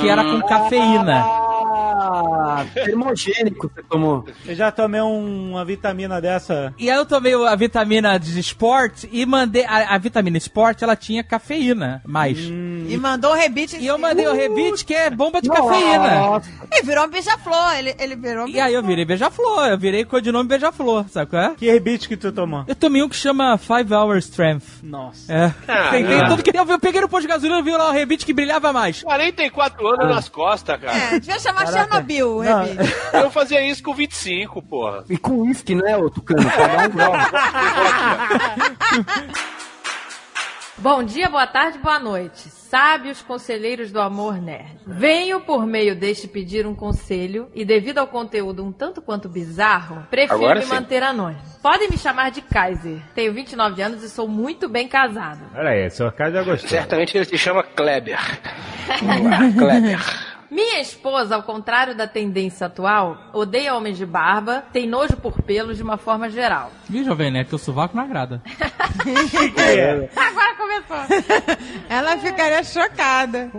[0.00, 1.24] que era com cafeína.
[1.24, 4.24] Ah, termogênico você tomou.
[4.46, 6.74] Eu já tomei um- uma vitamina dessa.
[6.78, 9.64] E aí eu tomei a vitamina de Sport e mandei.
[9.64, 12.38] A, a vitamina Sport ela tinha cafeína mais.
[12.38, 13.76] E mandou o rebite.
[13.78, 15.62] E eu mandei o Rebite, que é bomba de Nossa.
[15.62, 16.42] cafeína.
[16.72, 17.74] E virou um beija-flor.
[17.78, 21.42] Ele, ele virou um E aí eu virei beija-flor, eu virei codinome beija-flor, sabe qual
[21.42, 21.54] é?
[21.54, 22.64] Que rebite que tu tomou?
[22.68, 24.82] Eu tomei um que chama Five Hour Strength.
[24.82, 25.32] Nossa.
[25.32, 25.52] É.
[25.66, 26.56] Ah, tudo que.
[26.56, 29.02] Eu, peguei no posto de gasolina e vi lá o rebite que brilhava mais.
[29.02, 30.96] 44 anos nas costas, cara.
[30.96, 32.64] É, devia chamar Chernobyl, o Não.
[32.64, 32.94] rebite.
[33.12, 35.04] Eu fazia isso com 25, porra.
[35.10, 36.48] E com uísque, né, ô Tucano?
[36.48, 37.12] Pra dar um grau.
[40.82, 42.48] Bom dia, boa tarde, boa noite.
[42.50, 44.80] Sábios conselheiros do amor nerd.
[44.84, 50.04] Venho por meio deste pedir um conselho e devido ao conteúdo um tanto quanto bizarro,
[50.10, 50.74] prefiro Agora me sim.
[50.74, 51.40] manter anônimo.
[51.62, 52.98] Podem me chamar de Kaiser.
[53.14, 55.42] Tenho 29 anos e sou muito bem casado.
[55.54, 56.68] Olha aí, seu cara já gostou.
[56.68, 58.18] Certamente ele se chama Kleber.
[59.00, 60.00] Vamos lá, Kleber.
[60.52, 65.78] Minha esposa, ao contrário da tendência atual, odeia homens de barba, tem nojo por pelos
[65.78, 66.70] de uma forma geral.
[66.90, 68.42] Viu, Jovem Nerd, teu sovaco não agrada.
[70.14, 71.56] Agora começou.
[71.88, 73.50] Ela ficaria chocada.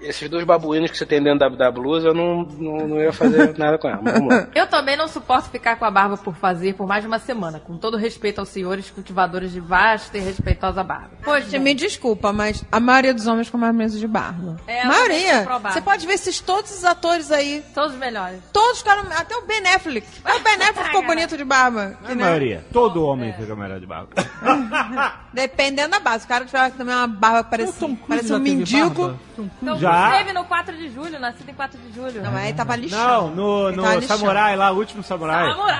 [0.00, 3.12] Esses dois babuínos que você tem dentro da, da blusa, eu não, não, não ia
[3.12, 4.00] fazer nada com ela.
[4.02, 4.48] Mas vamos lá.
[4.54, 7.58] Eu também não suporto ficar com a barba por fazer por mais de uma semana,
[7.58, 11.10] com todo respeito aos senhores cultivadores de vasta e respeitosa barba.
[11.24, 14.56] Poxa, me desculpa, mas a maioria dos homens com mais meses de barba.
[14.66, 15.32] É, maioria.
[15.32, 15.44] é.
[15.72, 17.64] Você pode ver esses todos os atores aí.
[17.74, 18.38] Todos os melhores.
[18.52, 19.02] Todos ficaram.
[19.12, 20.06] Até o Ben Affleck.
[20.24, 21.96] O Ben Affleck ficou bonito de barba.
[22.04, 22.64] A que nem- maioria.
[22.72, 24.08] Todo homem fica melhor de barba.
[25.32, 26.24] Dependendo da base.
[26.24, 29.18] O cara tiver também uma barba parece, parece um mendigo.
[29.60, 30.18] Então, Já?
[30.18, 32.22] teve no 4 de julho, nascido em 4 de julho.
[32.22, 33.28] Não, aí tava Não, lixão.
[33.30, 34.18] no, no lixão.
[34.18, 35.50] Samurai lá, o último Samurai.
[35.50, 35.78] Samurai!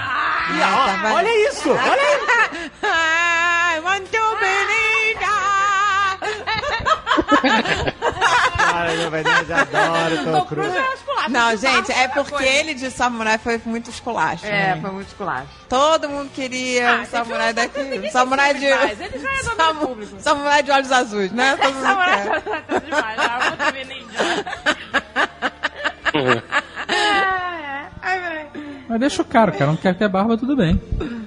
[0.51, 0.61] Aí
[1.03, 1.71] tava- Olha isso!
[1.71, 2.71] Olha aí!
[2.83, 4.19] Ai, muito
[8.57, 9.11] Cara, meu
[9.57, 10.75] adoro Tom Cruise.
[11.29, 14.47] Não, gente, é porque ele de samurai foi muito esculacho.
[14.47, 14.79] É, né?
[14.81, 15.49] foi muito esculacho.
[15.69, 17.81] Todo mundo queria um samurai daqui.
[17.81, 18.69] Um samurai de.
[18.71, 20.17] Mas ele já é Samu- público.
[20.21, 21.57] Samurai de olhos azuis, né?
[21.57, 22.25] Todo mundo Samurai quer.
[22.45, 23.17] já tá demais.
[23.17, 24.19] Já vou também ninja.
[28.03, 28.78] Ai, velho.
[28.89, 30.81] Mas deixa o cara, o cara não quer ter barba, tudo bem.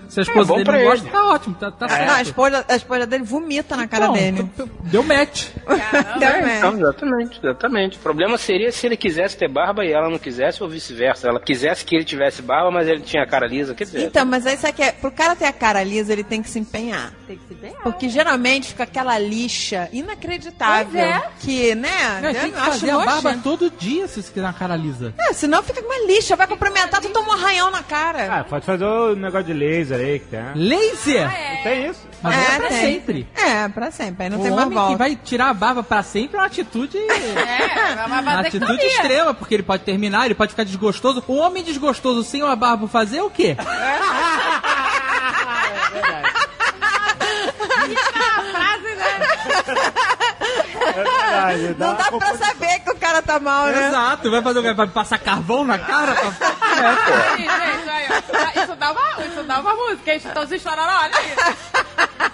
[0.10, 0.86] Se a esposa bom dele não ele.
[0.90, 2.06] gosta, tá ótimo, tá, tá certo.
[2.08, 4.50] Não, a esposa, a esposa dele vomita na cara Não, dele.
[4.84, 5.48] Deu match.
[6.20, 6.58] Deu É, match.
[6.58, 7.98] então, exatamente, exatamente.
[7.98, 11.30] O problema seria se ele quisesse ter barba e ela não quisesse, ou vice-versa.
[11.30, 13.74] Ela quisesse que ele tivesse barba, mas ele tinha a cara lisa.
[13.74, 16.26] Quer dizer, Então, mas aí sabe que é, pro cara ter a cara lisa, ele
[16.26, 17.14] tem que se empenhar.
[17.26, 17.74] Tem que se bem.
[17.82, 20.88] Porque geralmente fica aquela lixa inacreditável.
[20.92, 21.22] Pois é.
[21.40, 22.20] Que, né?
[22.22, 24.76] É, tem eu que acho fazer a barba todo dia se você quiser uma cara
[24.76, 25.14] lisa.
[25.18, 26.36] É, senão fica com uma lixa.
[26.36, 28.40] Vai cumprimentar, tu toma um arranhão na cara.
[28.40, 30.40] Ah, pode fazer o negócio de laser aí que tem.
[30.56, 31.24] Laser?
[31.26, 32.08] Não tem isso?
[32.22, 32.80] Mas é, pra tem.
[32.80, 33.28] sempre.
[33.36, 34.24] É, pra sempre.
[34.24, 34.92] Aí não o tem mais homem volta.
[34.94, 36.98] que vai tirar a barba pra sempre é uma atitude...
[36.98, 41.24] É, Uma fazer atitude que extrema, porque ele pode terminar, ele pode ficar desgostoso.
[41.28, 43.58] O homem desgostoso sem uma barba fazer é o quê?
[48.52, 49.91] frase, né?
[50.82, 53.88] É verdade, Não dá pra saber que o cara tá mal, né?
[53.88, 54.74] Exato, vai fazer o quê?
[54.74, 56.16] Vai passar carvão na cara?
[56.16, 60.22] Sim, gente, aí, ó, isso dá- isso dá uma, isso dá uma música, hein?
[60.26, 61.36] Então, vocês estouraram, olha aí.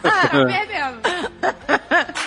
[0.01, 2.17] Tá perdendo.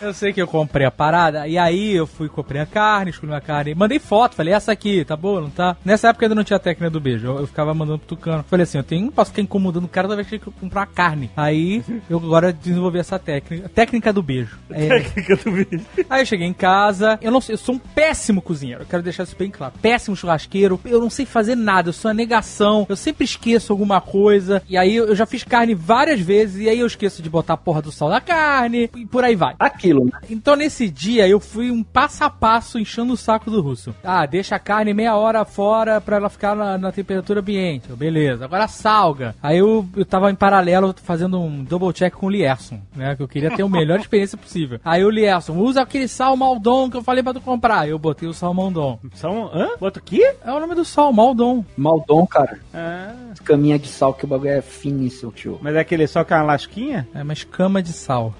[0.00, 3.32] Eu sei que eu comprei a parada, e aí eu fui, comprei a carne, escolhi
[3.32, 5.76] uma carne, mandei foto, falei, essa aqui, tá boa, não tá?
[5.84, 8.42] Nessa época ainda não tinha a técnica do beijo, eu, eu ficava mandando pro Tucano.
[8.48, 10.86] Falei assim, eu tenho, não posso ficar incomodando o cara toda vez que eu comprar
[10.86, 11.30] carne.
[11.36, 14.58] Aí eu agora desenvolvi essa técnica, técnica do beijo.
[14.70, 15.86] É, Técnica do vídeo.
[16.08, 19.02] Aí eu cheguei em casa, eu não sei, eu sou um péssimo cozinheiro, eu quero
[19.02, 19.74] deixar isso bem claro.
[19.82, 24.00] Péssimo churrasqueiro, eu não sei fazer nada, eu sou a negação, eu sempre esqueço alguma
[24.00, 24.62] coisa.
[24.66, 27.58] E aí eu já fiz carne várias vezes, e aí eu esqueço de botar a
[27.58, 29.54] porra do sal na carne, e por aí vai.
[29.90, 30.12] Aquilo, né?
[30.30, 33.94] Então nesse dia eu fui um passo a passo enchendo o saco do russo.
[34.04, 37.88] Ah, deixa a carne meia hora fora pra ela ficar na, na temperatura ambiente.
[37.92, 39.34] Beleza, agora salga.
[39.42, 43.16] Aí eu, eu tava em paralelo fazendo um double check com o Lierson, né?
[43.16, 44.78] Que eu queria ter a melhor experiência possível.
[44.84, 47.88] Aí o Lierson, usa aquele sal Maldon que eu falei pra tu comprar.
[47.88, 48.98] Eu botei o sal Maldon.
[49.14, 49.70] São, hã?
[49.80, 50.22] Outro aqui?
[50.22, 51.64] É o nome do sal, Maldon.
[51.76, 52.58] Maldon, cara.
[52.72, 53.14] Ah,
[53.44, 55.58] Caminha de sal que o bagulho é finíssimo, tio.
[55.62, 57.08] mas é aquele só com uma lasquinha?
[57.14, 58.34] É uma escama de sal.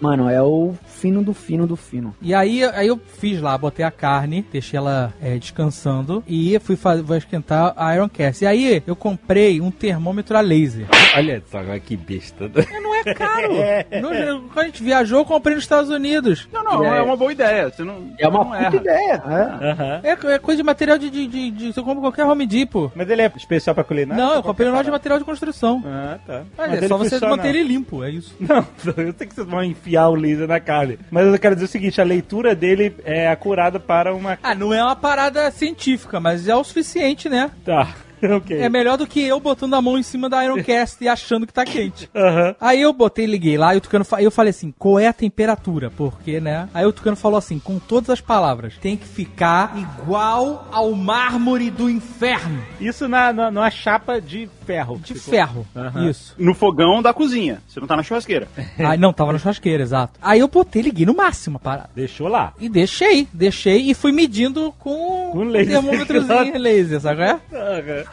[0.00, 2.14] Mano, é o fino do fino do fino.
[2.20, 6.76] E aí, aí eu fiz lá, botei a carne, deixei ela é, descansando e fui
[6.76, 8.44] fazer, vou esquentar a Ironcast.
[8.44, 10.86] E aí eu comprei um termômetro a laser.
[11.16, 12.50] Olha só, que besta.
[12.82, 13.52] Não é caro.
[14.00, 16.48] No- quando a gente viajou, eu comprei nos Estados Unidos.
[16.52, 17.70] Não, não, é uma boa ideia.
[17.70, 18.76] Você não, É uma não puta erra.
[18.76, 19.22] ideia.
[19.26, 19.70] É.
[19.70, 20.00] Aham.
[20.02, 22.90] É, é coisa de material de, de, de, de- Você compra qualquer Home Depot.
[22.94, 24.22] Mas ele é especial pra culinária?
[24.22, 25.82] Não, eu comprei no loja de material de construção.
[25.86, 26.42] Ah, tá.
[26.56, 27.36] Mas, Mas é só você funciona.
[27.36, 28.34] manter ele limpo, é isso.
[28.40, 30.98] Não, eu sei que vocês vão enfiar o laser na carne.
[31.10, 34.38] Mas eu quero dizer o seguinte, a leitura dele é acurada para uma...
[34.42, 37.50] Ah, não é uma parada científica, mas é o suficiente, né?
[37.64, 37.88] Tá,
[38.36, 38.58] ok.
[38.60, 41.52] É melhor do que eu botando a mão em cima da Ironcast e achando que
[41.52, 42.08] tá quente.
[42.14, 42.54] Aham.
[42.60, 45.90] Aí eu botei, liguei lá, e o Tucano, eu falei assim, qual é a temperatura?
[45.90, 46.68] Porque, né?
[46.74, 51.70] Aí o Tucano falou assim, com todas as palavras, tem que ficar igual ao mármore
[51.70, 52.62] do inferno.
[52.80, 54.98] Isso na, na, numa chapa de ferro.
[55.02, 55.66] De Ficou- ferro.
[55.74, 56.08] Aham.
[56.08, 56.34] Isso.
[56.38, 57.62] No fogão da cozinha.
[57.66, 58.48] Você não tá na churrasqueira.
[58.78, 60.18] Aí não, tava na churrasqueira, exato.
[60.20, 61.90] Aí eu botei, liguei no máximo a parada.
[61.94, 62.52] Deixou lá.
[62.60, 65.74] E deixei, deixei e fui medindo com Com laser.
[65.80, 67.40] termômetrozinho laser, sabe é?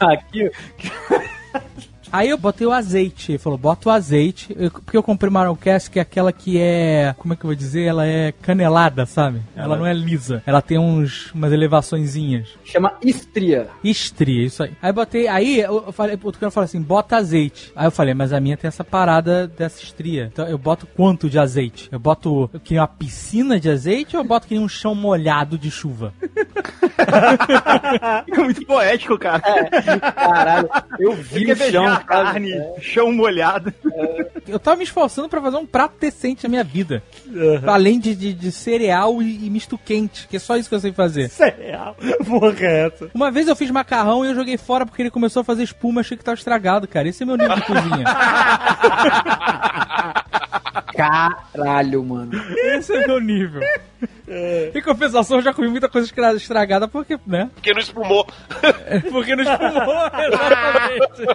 [0.00, 0.10] Aham.
[0.12, 0.50] Aqui,
[2.12, 3.32] Aí eu botei o azeite.
[3.32, 4.54] Ele falou, bota o azeite.
[4.58, 7.14] Eu- porque eu comprei uma Ironcast que é aquela que é.
[7.18, 7.84] Como é que eu vou dizer?
[7.84, 9.40] Ela é canelada, sabe?
[9.54, 10.42] Ela, não é lisa.
[10.46, 12.48] Ela tem uns umas elevaçõezinhas.
[12.64, 13.68] chama estria.
[13.84, 14.72] Estria, isso aí.
[14.82, 15.28] Aí eu botei.
[15.28, 17.72] Aí eu falei, o cara falou assim: bota azeite.
[17.76, 20.30] Aí eu falei, mas a minha tem essa parada dessa estria.
[20.32, 21.88] Então eu boto quanto de azeite?
[21.92, 24.94] Eu boto que nem uma piscina de azeite ou eu boto que nem um chão
[24.94, 26.12] molhado de chuva?
[28.26, 29.40] É muito poético, cara.
[30.14, 31.84] Caralho, eu vi o chão.
[32.06, 33.72] Carne, chão molhado.
[34.46, 37.02] eu tava me esforçando pra fazer um prato decente na minha vida.
[37.66, 40.80] Além de, de, de cereal e, e misto quente, que é só isso que eu
[40.80, 41.28] sei fazer.
[41.28, 41.96] Cereal?
[42.26, 43.10] Porra, é essa?
[43.14, 46.00] Uma vez eu fiz macarrão e eu joguei fora porque ele começou a fazer espuma,
[46.00, 47.08] achei que tava estragado, cara.
[47.08, 48.04] Esse é meu nível de cozinha.
[50.96, 52.32] Caralho, mano.
[52.56, 53.60] Esse é meu nível.
[54.74, 57.48] Em compensação, eu já comi muita coisa estra- estragada porque, né?
[57.54, 58.26] Porque não espumou.
[59.10, 59.94] Porque não espumou,
[60.26, 61.26] exatamente.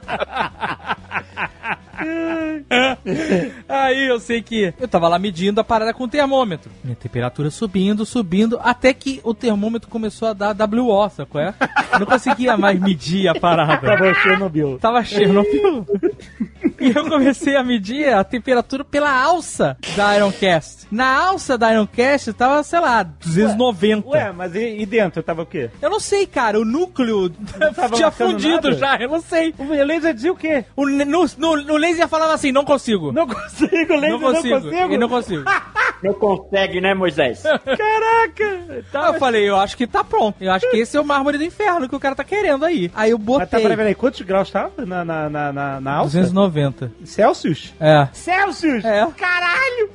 [3.68, 6.72] Aí eu sei que eu tava lá medindo a parada com o termômetro.
[6.84, 11.54] Minha temperatura subindo, subindo, até que o termômetro começou a dar WO, sabe qual é?
[12.00, 13.78] Não conseguia mais medir a parada.
[13.78, 14.80] Tava Chernobyl.
[14.80, 15.86] Tava Chernobyl.
[16.80, 20.88] E eu comecei a medir a temperatura pela alça da Ironcast.
[20.92, 24.08] Na alça da Ironcast tava, sei lá, 290.
[24.10, 25.22] Ué, mas e, e dentro?
[25.24, 25.70] Tava o quê?
[25.82, 26.60] Eu não sei, cara.
[26.60, 27.30] O núcleo
[27.76, 28.74] tava tinha fundido nada?
[28.74, 29.54] já, eu não sei.
[29.58, 30.66] O laser dizia o quê?
[30.76, 33.12] O, no, no, no laser falava assim, não consigo.
[33.12, 34.56] Não consigo, laser Não consigo.
[34.56, 34.94] não consigo.
[34.94, 35.44] E não consigo.
[36.02, 37.44] Não consegue, né, Moisés?
[37.44, 38.84] Caraca!
[38.92, 40.36] Aí eu falei, eu acho que tá pronto.
[40.42, 42.90] Eu acho que esse é o mármore do inferno que o cara tá querendo aí.
[42.96, 43.46] Aí eu Mas botei.
[43.48, 46.18] tá, peraí, peraí, quantos graus tava na, na, na, na, na alça?
[46.18, 46.92] 290.
[47.06, 47.72] Celsius?
[47.80, 48.08] É.
[48.14, 48.84] Celsius!
[48.84, 49.06] É.
[49.16, 49.92] Caralho!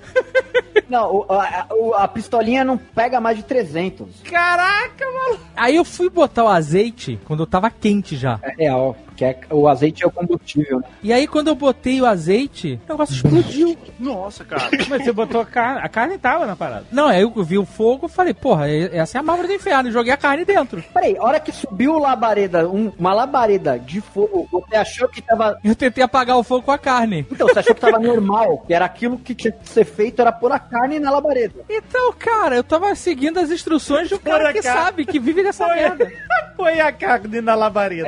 [0.89, 2.07] Não, o- a, o- a
[2.47, 4.23] pistolinha não pega mais de 300.
[4.23, 5.41] Caraca, mano!
[5.57, 8.39] Aí eu fui botar o azeite quando eu tava quente já.
[8.43, 10.85] É real, porque é- o azeite é o combustível, né?
[11.03, 13.77] E aí quando eu botei o azeite, o negócio explodiu.
[13.99, 14.69] Nossa, cara.
[14.91, 16.85] Mas você botou a carne, a carne tava na parada.
[16.93, 19.89] Não, aí eu vi o fogo e falei, porra, essa é a mármore do inferno.
[19.89, 20.85] E joguei a carne dentro.
[20.93, 25.59] Peraí, a hora que subiu labareda, um- uma labareda de fogo, você achou que tava.
[25.65, 27.27] Eu tentei apagar o fogo com a carne.
[27.31, 30.31] Então, você achou que tava normal, que era aquilo que tinha que ser feito, era
[30.31, 31.65] pôr a carne na labareda.
[31.71, 35.67] Então, cara, eu tava seguindo as instruções de um cara que sabe, que vive dessa
[35.69, 36.11] merda.
[36.57, 38.07] Põe a carne na labareda.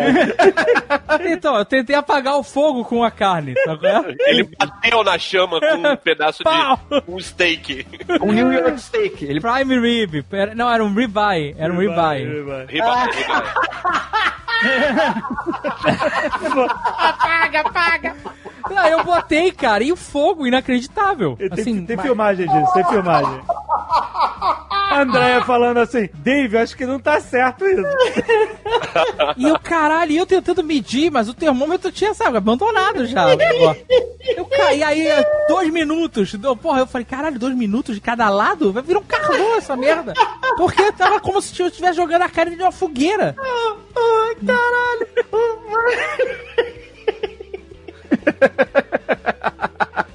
[1.38, 4.16] Então, eu tentei apagar o fogo com a carne, qual é?
[4.26, 6.80] Ele bateu na chama com um pedaço Pau.
[6.90, 7.86] de um steak.
[8.20, 9.24] Um New York Steak.
[9.24, 10.24] Ele Prime rib.
[10.54, 11.54] Não, era um ribeye.
[11.58, 12.26] Era um ribeye.
[12.26, 13.08] Riba, riba.
[16.98, 18.16] Apaga, apaga.
[18.70, 21.36] Não, eu botei, cara, e o fogo inacreditável.
[21.36, 23.40] Tem, Assim, tem mas- filmagem disso, tem filmagem.
[24.90, 27.82] Andréia falando assim, Dave, acho que não tá certo isso.
[29.36, 33.36] E o caralho, e eu tentando medir, mas o termômetro tinha, sabe, abandonado já.
[33.36, 33.84] negócio.
[34.36, 35.06] Eu caí aí
[35.48, 36.34] dois minutos.
[36.34, 38.72] do- Porra, eu falei, caralho, dois minutos de cada lado?
[38.72, 40.14] Vai virar um carvão essa merda.
[40.56, 43.36] Porque tava como se eu estivesse jogando a carne de uma fogueira.
[44.48, 45.08] Caralho.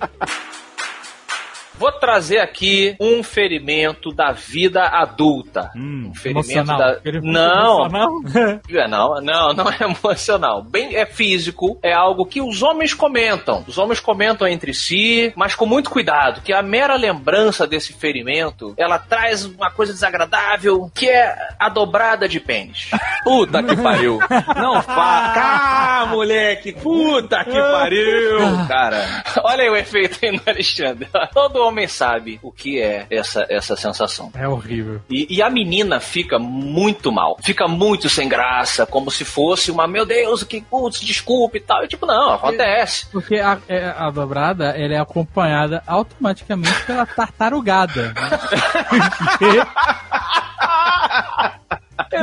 [1.83, 5.69] Vou trazer aqui um ferimento da vida adulta.
[5.75, 6.77] um ferimento emocional.
[6.77, 7.01] da.
[7.01, 7.85] Ferimento Não.
[7.85, 8.09] emocional?
[8.73, 10.63] É, não, não, não é emocional.
[10.63, 13.63] Bem, é físico, é algo que os homens comentam.
[13.67, 18.73] Os homens comentam entre si, mas com muito cuidado, que a mera lembrança desse ferimento,
[18.77, 22.89] ela traz uma coisa desagradável, que é a dobrada de pênis.
[23.23, 24.19] Puta que pariu.
[24.55, 25.33] Não fa...
[25.35, 26.71] Ah, moleque!
[26.73, 28.39] Puta que pariu!
[28.67, 31.07] Cara, olha aí o efeito aí no Alexandre.
[31.33, 34.31] Todo homem sabe o que é essa, essa sensação.
[34.35, 35.01] É horrível.
[35.09, 37.37] E, e a menina fica muito mal.
[37.43, 41.83] Fica muito sem graça, como se fosse uma, meu Deus, que putz, desculpe e tal.
[41.83, 43.07] E tipo, não, acontece.
[43.11, 48.13] Porque a, é- a dobrada, ela é acompanhada automaticamente pela tartarugada.
[48.13, 48.13] né?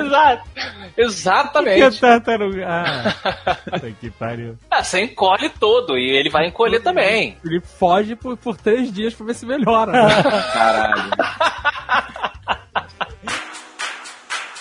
[0.07, 0.43] Exato.
[0.97, 1.91] Exatamente.
[1.91, 2.67] Que tartaruga.
[2.69, 4.57] Ah, que pariu.
[4.71, 7.37] Ah, você encolhe todo e ele vai encolher também.
[7.45, 9.93] Ele foge por, por três dias pra ver se melhora.
[10.53, 11.11] Caralho.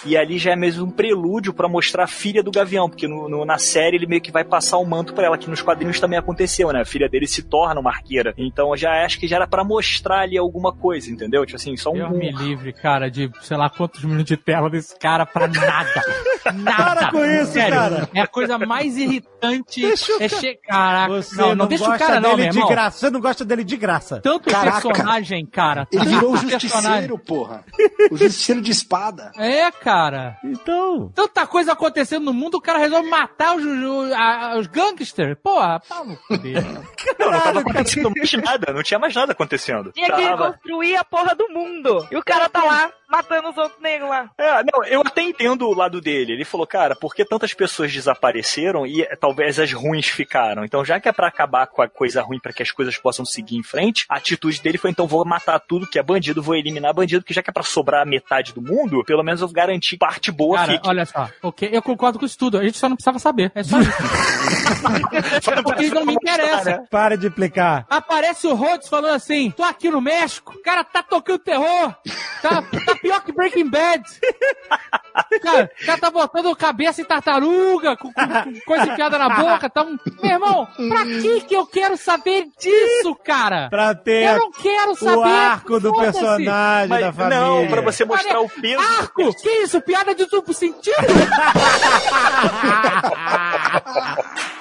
[0.06, 3.28] E ali já é mesmo um prelúdio pra mostrar a filha do Gavião, porque no,
[3.28, 6.00] no- na série ele meio que vai passar o manto pra ela, que nos quadrinhos
[6.00, 6.82] também aconteceu, né?
[6.82, 8.34] A filha dele se torna uma arqueira.
[8.38, 11.46] Então eu já acho que já era pra mostrar ali alguma coisa, entendeu?
[11.46, 11.94] Tipo assim, só um.
[11.96, 16.04] Deus me livre, cara, de sei lá quantos minutos de tela desse cara pra nada.
[16.54, 16.96] Nada.
[16.96, 18.10] Para com isso, Sério, cara.
[18.14, 19.82] É a coisa mais irritante.
[19.82, 20.56] Deixa o é che...
[20.56, 21.14] Caraca.
[21.14, 22.98] Você não, não, deixa o gosta cara não, de graça.
[22.98, 24.22] Você não gosta dele de graça.
[24.22, 24.88] Tanto Caraca.
[24.88, 25.88] personagem, cara.
[25.92, 27.64] Ele virou o justiceiro, porra.
[28.10, 29.32] O justiceiro de espada.
[29.38, 29.89] É, cara.
[30.44, 31.12] Então.
[31.16, 35.38] Tanta coisa acontecendo no mundo, o cara resolve matar os, os, os gangsters.
[35.44, 36.60] Porra, pau no cu dele.
[37.20, 39.92] Não, não tava acontecendo mais nada, não tinha mais nada acontecendo.
[39.92, 42.08] Tinha que Tava- construir a porra do mundo.
[42.12, 44.30] E o cara tá lá, matando os outros negros lá.
[44.38, 46.34] É, não, eu até entendo o lado dele.
[46.34, 50.64] Ele falou, cara, por que tantas pessoas desapareceram e talvez as ruins ficaram?
[50.64, 53.26] Então, já que é pra acabar com a coisa ruim pra que as coisas possam
[53.26, 56.56] seguir em frente, a atitude dele foi, então, vou matar tudo que é bandido, vou
[56.56, 59.56] eliminar bandido, que já que é pra sobrar metade do mundo, pelo menos eu vou
[59.56, 60.88] garantir parte boa Cara, fique.
[60.88, 61.30] olha só.
[61.42, 62.58] Ok, eu concordo com isso tudo.
[62.58, 63.52] A gente só não precisava saber.
[63.56, 63.92] É só isso.
[65.64, 66.86] Porque eles não me interessam.
[66.90, 67.86] Para de implicar.
[67.90, 71.96] Aparece o Rhodes falando assim: tô aqui no México, o cara tá tocando terror.
[72.42, 74.04] Tá, tá pior que Breaking Bad.
[75.42, 79.70] Cara, o cara tá botando cabeça em tartaruga, com, com- com coisa enfiada na boca.
[79.70, 79.98] Tá um...
[80.22, 83.70] Meu irmão, pra que que eu quero saber disso, cara?
[83.70, 85.18] Pra ter Eu não quero saber.
[85.18, 87.40] o arco do personagem Mas da família.
[87.40, 88.82] não, pra você mostrar o peso.
[89.00, 89.34] Arco?
[89.36, 89.82] Que isso?
[89.82, 90.96] Piada de duplo sentido?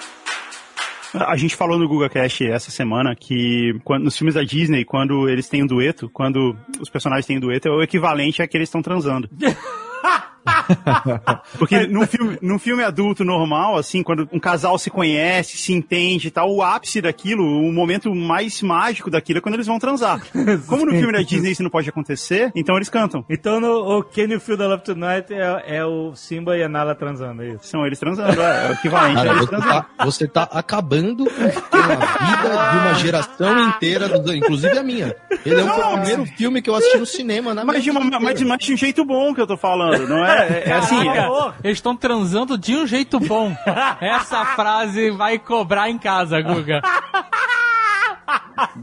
[1.14, 5.48] A gente falou no GugaCast essa semana que quando- nos filmes da Disney, quando eles
[5.48, 8.68] têm um dueto, quando os personagens têm um dueto, é o equivalente a que eles
[8.68, 9.28] estão transando.
[11.58, 16.28] Porque num filme, num filme adulto normal, assim, quando um casal se conhece, se entende
[16.28, 20.20] e tal, o ápice daquilo, o momento mais mágico daquilo é quando eles vão transar.
[20.66, 23.24] Como no filme da Disney isso não pode acontecer, então eles cantam.
[23.28, 26.68] Então no o Can You Feel the Love Tonight é, é o Simba e a
[26.68, 27.66] Nala transando, é isso?
[27.66, 29.72] São eles transando, é, é o equivalente a Cara, eles você, transando.
[29.96, 35.16] tá, você tá acabando com a vida de uma geração inteira, inclusive a minha.
[35.44, 38.00] Ele é o Não, primeiro filme que eu assisti no cinema, na Mas de, uma,
[38.00, 40.37] minha de- mas de um jeito bom que eu tô falando, não é?
[40.42, 43.54] É, é assim, é- Caraca, eles estão transando de um jeito bom.
[44.00, 46.80] Essa frase vai cobrar em casa, Guga.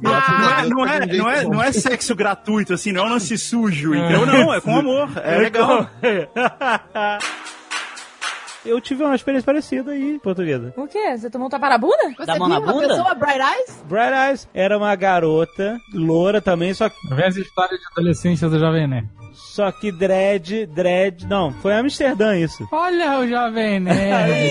[0.02, 3.38] Não é, não, é, não, é, não é sexo gratuito, assim, não é um lance
[3.38, 4.26] sujo, entendeu?
[4.26, 5.90] Não, é com amor, é legal.
[8.66, 10.74] Eu tive uma experiência parecida aí, portuguesa.
[10.76, 11.16] O quê?
[11.18, 11.98] Você tomou um tapa na bunda?
[12.18, 12.88] Você Dá mão viu uma bunda?
[12.88, 13.84] pessoa Bright Eyes?
[13.88, 16.96] Bright Eyes era uma garota, loura também, só que.
[17.16, 19.08] Vê essa história de adolescência do Jovem Nerd.
[19.34, 21.28] Só que dread, dread.
[21.28, 22.66] Não, foi Amsterdã isso.
[22.72, 24.50] Olha o Jovem Nerd.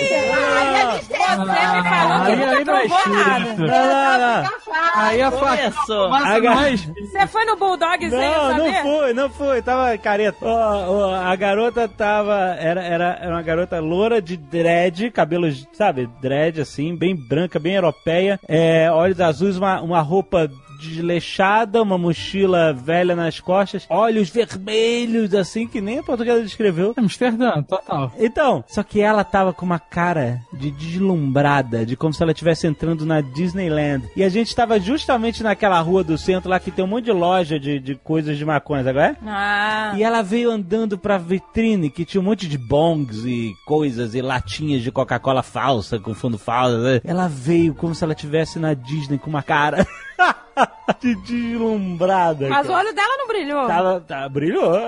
[0.95, 3.55] Você me falou que Aí- nunca aí não é provou nada.
[3.55, 4.49] Não, não, não.
[4.95, 6.13] Aí a Começou.
[6.13, 6.85] A nós.
[6.85, 8.71] Você foi no Bulldog sem Não, saber?
[8.71, 10.37] não foi, não foi, tava careta.
[10.41, 12.33] Ó, ó, a garota tava.
[12.59, 17.75] Era, era, era uma garota loura de dread, cabelos, sabe, dread assim, bem branca, bem
[17.75, 20.49] europeia, é, olhos azuis, uma, uma roupa
[20.79, 26.93] desleixada, uma mochila velha nas costas, olhos vermelhos, assim, que nem a portuguesa descreveu.
[26.97, 28.11] Amsterdã, total.
[28.17, 32.67] Então, só que ela tava com uma cara de deslumbrada, de como se ela estivesse
[32.67, 34.03] entrando na Disneyland.
[34.15, 37.11] E a gente tava justamente naquela rua do centro lá que tem um monte de
[37.11, 39.15] loja de, de coisas de maconha, qual é?
[39.25, 39.93] Ah.
[39.95, 44.21] E ela veio andando pra vitrine que tinha um monte de bongs e coisas e
[44.21, 46.77] latinhas de Coca-Cola falsa, com fundo falso.
[46.77, 47.01] né?
[47.03, 49.85] Ela veio como se ela estivesse na Disney com uma cara
[51.01, 52.47] de deslumbrada.
[52.49, 52.79] Mas o cara.
[52.85, 53.67] olho dela não brilhou.
[53.67, 54.71] Tava, tá, brilhou.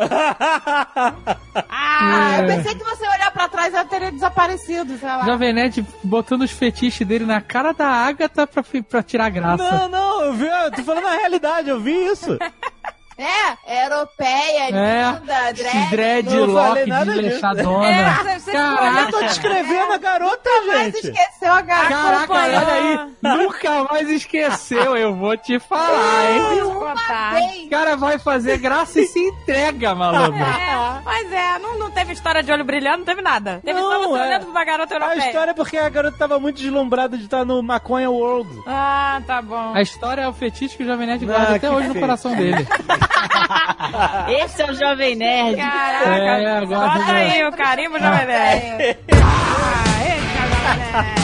[1.70, 2.42] Ah, É.
[2.44, 5.26] eu pensei que você olhar pra trás ela teria desaparecido, sei lá.
[5.26, 9.64] Jovem Nerd botando os fetiches dele na cara da Agatha pra, pra tirar graça.
[9.72, 12.38] Não, não, eu vi, eu tô falando a realidade, eu vi isso.
[13.18, 17.06] É, europeia, É, linda, Esse dread, Não disso.
[17.06, 17.88] desleixadona.
[17.90, 19.00] É, você- Caraca.
[19.00, 21.08] Eu tô descrevendo a garota, Mas gente.
[21.08, 21.90] esqueceu a garota.
[21.90, 23.00] Caraca, olha aí.
[23.24, 27.66] Nunca mais esqueceu, eu vou te falar, hein?
[27.66, 30.38] O cara vai fazer graça e se entrega, malandro.
[30.40, 33.62] É, mas é, não, não teve história de olho brilhando, não teve nada.
[33.66, 34.28] Teve só Não, você é.
[34.28, 35.26] olhando pra uma garota A europeia.
[35.28, 38.50] história é porque a garota tava muito deslumbrada de estar no Maconha World.
[38.68, 39.74] Ah, tá bom.
[39.74, 41.94] A história é o fetiche que o Jovem Nerd Ah, guarda até que hoje no
[41.94, 42.06] feio.
[42.06, 42.68] coração dele.
[44.44, 45.58] Esse é o Jovem Nerd.
[45.58, 48.98] Caraca, É, agora bota aí o carimbo Jovem Nerd.
[49.12, 51.18] Ah, esse é o Jovem Nerd.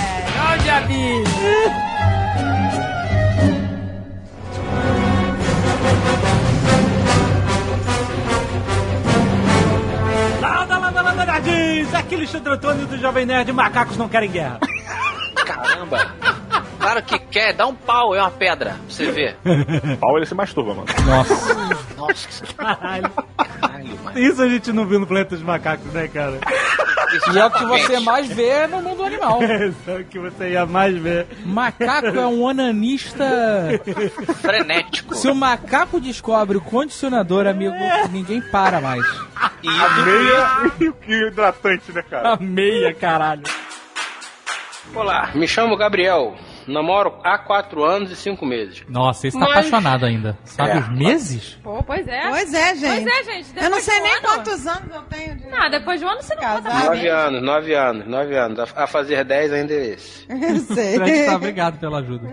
[0.45, 1.23] Olha o diabinho.
[10.41, 11.93] Landa, landa, landa, nerds!
[11.93, 14.59] Aqui Alexandre Antônio do Jovem Nerd, macacos não querem guerra.
[16.83, 19.37] Claro que quer, dá um pau, é uma pedra, pra você ver.
[20.01, 20.87] Pau ele se masturba, mano.
[21.05, 21.53] Nossa.
[21.95, 23.09] Nossa, que Caralho.
[23.37, 24.19] caralho, mano.
[24.19, 26.39] Isso a gente não viu no Planeta dos Macacos, né, cara?
[27.33, 29.39] E é o que você mais vê no mundo animal.
[29.43, 31.25] Isso é o que você ia mais ver.
[31.45, 33.23] Macaco é um onanista.
[34.41, 35.15] Frenético.
[35.15, 37.75] Se o macaco descobre o condicionador, amigo,
[38.11, 39.05] ninguém para mais.
[39.61, 42.33] E A meia e o e o hidratante, né, cara?
[42.33, 43.43] A meia, caralho.
[44.93, 46.35] Olá, me chamo Gabriel.
[46.67, 48.83] Namoro há quatro anos e cinco meses.
[48.87, 50.37] Nossa, esse tá Mas- apaixonado ainda.
[50.45, 50.77] Sabe É.
[50.79, 51.57] os meses?
[51.63, 52.29] Pô, pois é.
[52.29, 53.03] Pois é, gente.
[53.03, 53.63] Pois é, gente.
[53.63, 56.09] Eu não sei um nem ano- quantos anos eu tenho de Não, depois de um
[56.09, 56.85] ano você não conta casar.
[56.85, 58.59] Nove anos, nove anos, nove anos.
[58.75, 60.25] A, fazer dez ainda é esse.
[60.29, 60.95] Eu sei.
[60.95, 62.27] Fred tá obrigado pela ajuda.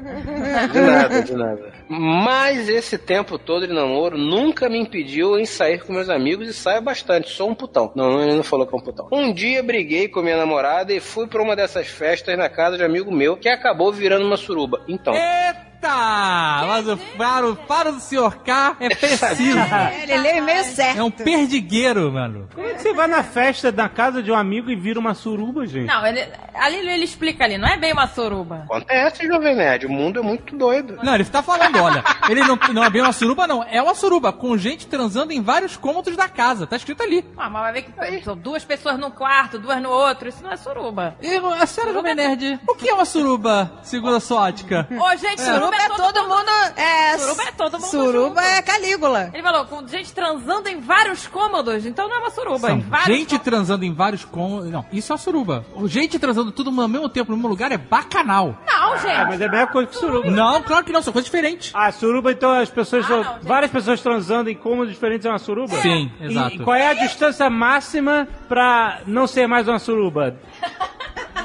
[0.73, 1.73] De nada, de nada.
[1.89, 6.53] Mas esse tempo todo de namoro nunca me impediu em sair com meus amigos e
[6.55, 7.29] saio bastante.
[7.31, 7.91] Sou um putão.
[7.95, 9.09] Não, ele não falou que é um putão.
[9.13, 12.83] Um dia briguei com minha namorada e fui pra uma dessas festas na casa de
[12.83, 14.83] um amigo meu que acabou virando uma suruba.
[14.89, 15.15] Então.
[15.15, 15.70] Eita!
[15.83, 18.37] Mas o faro, faro do Sr.
[18.45, 19.59] K é preciso.
[20.03, 20.99] Ele lê meio certo.
[20.99, 22.49] É um perdigueiro, mano.
[22.55, 25.15] Como é que você vai na festa na casa de um amigo e vira uma
[25.15, 25.87] suruba, gente?
[25.87, 28.65] Não, ele, ali ele explica ali, não é bem uma suruba.
[28.65, 29.87] Acontece, Jovem Nerd.
[29.87, 30.99] O mundo é muito doido.
[31.03, 33.65] Não, ele tá falando, olha, ele não, não é bem uma suruba, não.
[33.65, 36.67] É uma suruba, com gente transando em vários cômodos da casa.
[36.67, 37.25] Tá escrito ali.
[37.37, 37.83] Ah, mas vai ver
[38.19, 40.29] que são duas pessoas num quarto, duas no outro.
[40.29, 41.17] Isso não é suruba.
[41.23, 44.87] E, a senhora Jovem Nerd, o que é uma suruba, segundo a sua ótica?
[44.91, 46.51] Ô, gente, Suruba suruba é todo mundo.
[46.77, 48.41] É, Suruba é todo mundo Suruba junto.
[48.41, 49.31] é Calígula.
[49.33, 52.69] Ele falou, com gente transando em vários cômodos, então não é uma suruba.
[52.69, 54.71] São em vários gente transando em vários cômodos.
[54.71, 55.65] Não, isso é uma suruba.
[55.75, 58.57] O Gente transando tudo ao mesmo tempo no mesmo lugar é bacanal.
[58.67, 59.11] Não, gente.
[59.17, 60.31] Ah, mas é a mesma coisa que suruba.
[60.31, 61.71] Não, claro que não, são coisas diferentes.
[61.75, 63.05] Ah, suruba, então as pessoas.
[63.11, 63.47] Ah, não, gente.
[63.47, 65.77] várias pessoas transando em cômodos diferentes é uma suruba?
[65.81, 66.55] Sim, E- exato.
[66.57, 70.37] E qual é a distância máxima pra não ser mais uma suruba?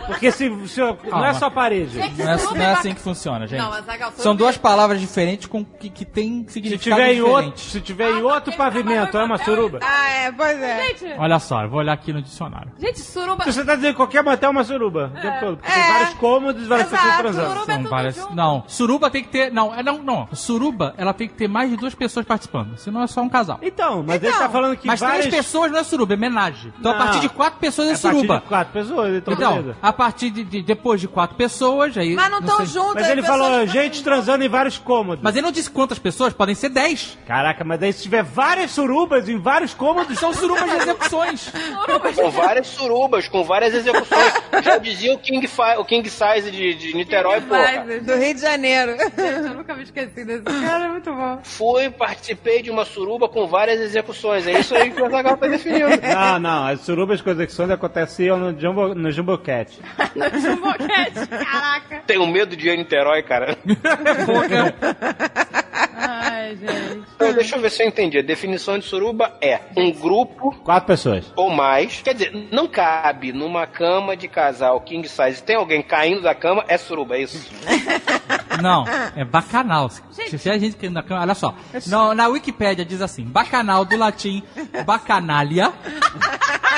[0.08, 1.98] Porque se, se não é só parede.
[1.98, 3.60] Não é, não é assim que funciona, gente.
[3.60, 7.14] Não, mas Agal, suruba São duas palavras diferentes com que, que tem Se significado tiver,
[7.14, 7.62] em outro, diferente.
[7.72, 9.80] se tiver em outro pavimento, é uma suruba?
[9.82, 10.88] Ah, é, pois é.
[10.88, 12.72] Gente, Olha só, eu vou olhar aqui no dicionário.
[12.80, 13.44] gente, suruba...
[13.46, 15.58] Você tá dizendo que qualquer motel é uma suruba o tempo todo.
[15.58, 15.92] Porque tem É.
[15.94, 17.22] vários cômodos e várias pessoas Exato.
[17.24, 17.48] transando.
[17.50, 18.16] Suruba é São tudo várias.
[18.16, 18.36] junto.
[18.36, 19.52] Não, suruba tem que ter.
[19.52, 20.28] Não, é não, não.
[20.34, 22.78] Suruba, ela tem que ter mais de duas pessoas participando.
[22.78, 23.60] Senão é só um casal.
[23.62, 25.26] Então, mas ele Então, tá falando que Mas várias...
[25.28, 26.74] três pessoas não é suruba, é homenagem.
[26.80, 27.04] Então a Não.
[27.06, 28.40] partir de quatro pessoas é, É a partir suruba.
[28.40, 29.78] de quatro pessoas, então, Então, beleza.
[29.82, 32.14] a partir de, de- depois de quatro pessoas, aí.
[32.14, 32.66] Mas não estão sei.
[32.68, 32.94] juntos.
[32.96, 34.02] Mas as ele falou gente juntas.
[34.02, 35.24] transando em vários cômodos.
[35.24, 37.18] Mas ele não disse quantas pessoas, podem ser dez.
[37.28, 40.18] Caraca, mas aí se tiver várias surubas em vários cômodos...
[40.20, 41.52] São surubas de execuções.
[42.16, 44.34] Com várias surubas, com várias execuções.
[44.64, 47.84] Já dizia o King, o King Size de, de Niterói, porra.
[47.86, 48.92] Mas, Do Rio de Janeiro.
[48.98, 51.40] gente, eu nunca me esqueci desse cara, é muito bom.
[51.44, 54.48] Fui, participei de uma suruba com várias execuções.
[54.48, 55.90] É isso aí que o Azaghal tá definindo.
[56.02, 59.12] Não, não, as surubas com execuções aconteciam no Jumbo, no
[59.86, 60.16] Jumbo Cat.
[60.16, 62.02] No boquete, caraca.
[62.06, 63.58] Tenho medo de ir a Niterói, cara.
[65.96, 67.04] Ai, gente.
[67.16, 68.18] Então, deixa eu ver se eu entendi.
[68.20, 71.32] A definição de suruba é um grupo Quatro pessoas.
[71.36, 72.02] ou mais.
[72.02, 75.42] Quer dizer, não cabe numa cama de casal king size.
[75.44, 77.50] Tem alguém caindo da cama, é suruba, é isso?
[78.62, 78.86] Não,
[79.18, 79.90] é bacanal.
[79.90, 81.54] Se tiver gente que na cama, olha só.
[81.88, 84.42] Não, na Wikipédia diz assim: bacanal do latim
[84.86, 85.74] bacanalia.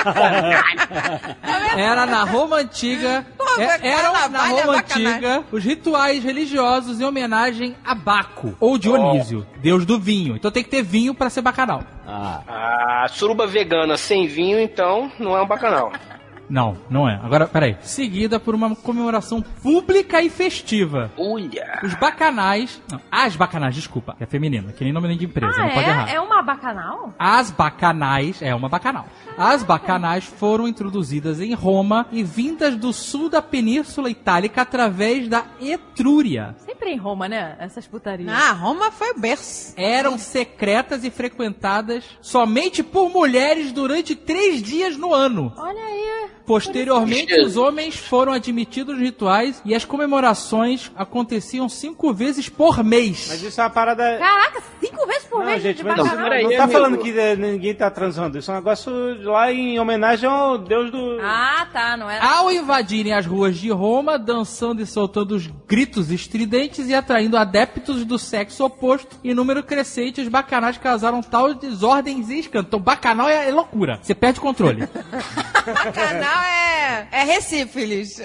[1.76, 3.26] Era na Roma antiga.
[3.36, 8.78] Pô, é- eram na é Roma antiga os rituais religiosos em homenagem a Baco ou
[8.78, 9.07] Dionísio,
[9.60, 10.36] deus do vinho.
[10.36, 11.82] Então tem que ter vinho pra ser bacanal.
[12.06, 15.92] Ah, suruba vegana sem vinho, então, não é um bacanal.
[16.48, 17.20] Não, não é.
[17.22, 17.76] Agora, peraí.
[17.82, 21.10] Seguida por uma comemoração pública e festiva.
[21.18, 21.80] Uia!
[21.82, 22.80] Os bacanais.
[22.90, 24.16] Não, as bacanais, desculpa.
[24.18, 26.08] É feminina, que nem nome nem de empresa, Ah, não pode errar.
[26.10, 26.14] é?
[26.14, 27.14] É uma bacanal?
[27.18, 29.06] As bacanais, é uma bacanal.
[29.36, 35.44] As bacanais foram introduzidas em Roma e vindas do sul da Península Itálica através da
[35.60, 36.54] Etrúria.
[36.64, 37.56] Sempre em Roma, né?
[37.58, 38.28] Essas putarias.
[38.32, 39.74] Ah, Roma foi o berço.
[39.76, 45.52] Eram secretas e frequentadas somente por mulheres durante três dias no ano.
[45.56, 46.30] Olha aí.
[46.48, 53.26] Posteriormente, os homens foram admitidos nos rituais e as comemorações aconteciam cinco vezes por mês.
[53.28, 54.16] Mas isso é uma parada...
[54.18, 56.16] Caraca, cinco vezes por Não, mês gente, de mas bacanal.
[56.16, 56.72] não, peraí, não tá amigo.
[56.78, 58.38] falando que eh, ninguém tá transando.
[58.38, 58.90] Isso é um negócio
[59.30, 61.18] lá em homenagem ao deus do...
[61.22, 62.18] Ah, tá, não é?
[62.18, 68.06] Ao invadirem as ruas de Roma, dançando e soltando os gritos estridentes e atraindo adeptos
[68.06, 72.68] do sexo oposto, em número crescente, os bacanais causaram tal desordens e escândalos.
[72.68, 73.98] Então, bacanal é, é loucura.
[74.02, 74.88] Você perde o controle.
[75.68, 78.20] Bacanal é, é Recífilis.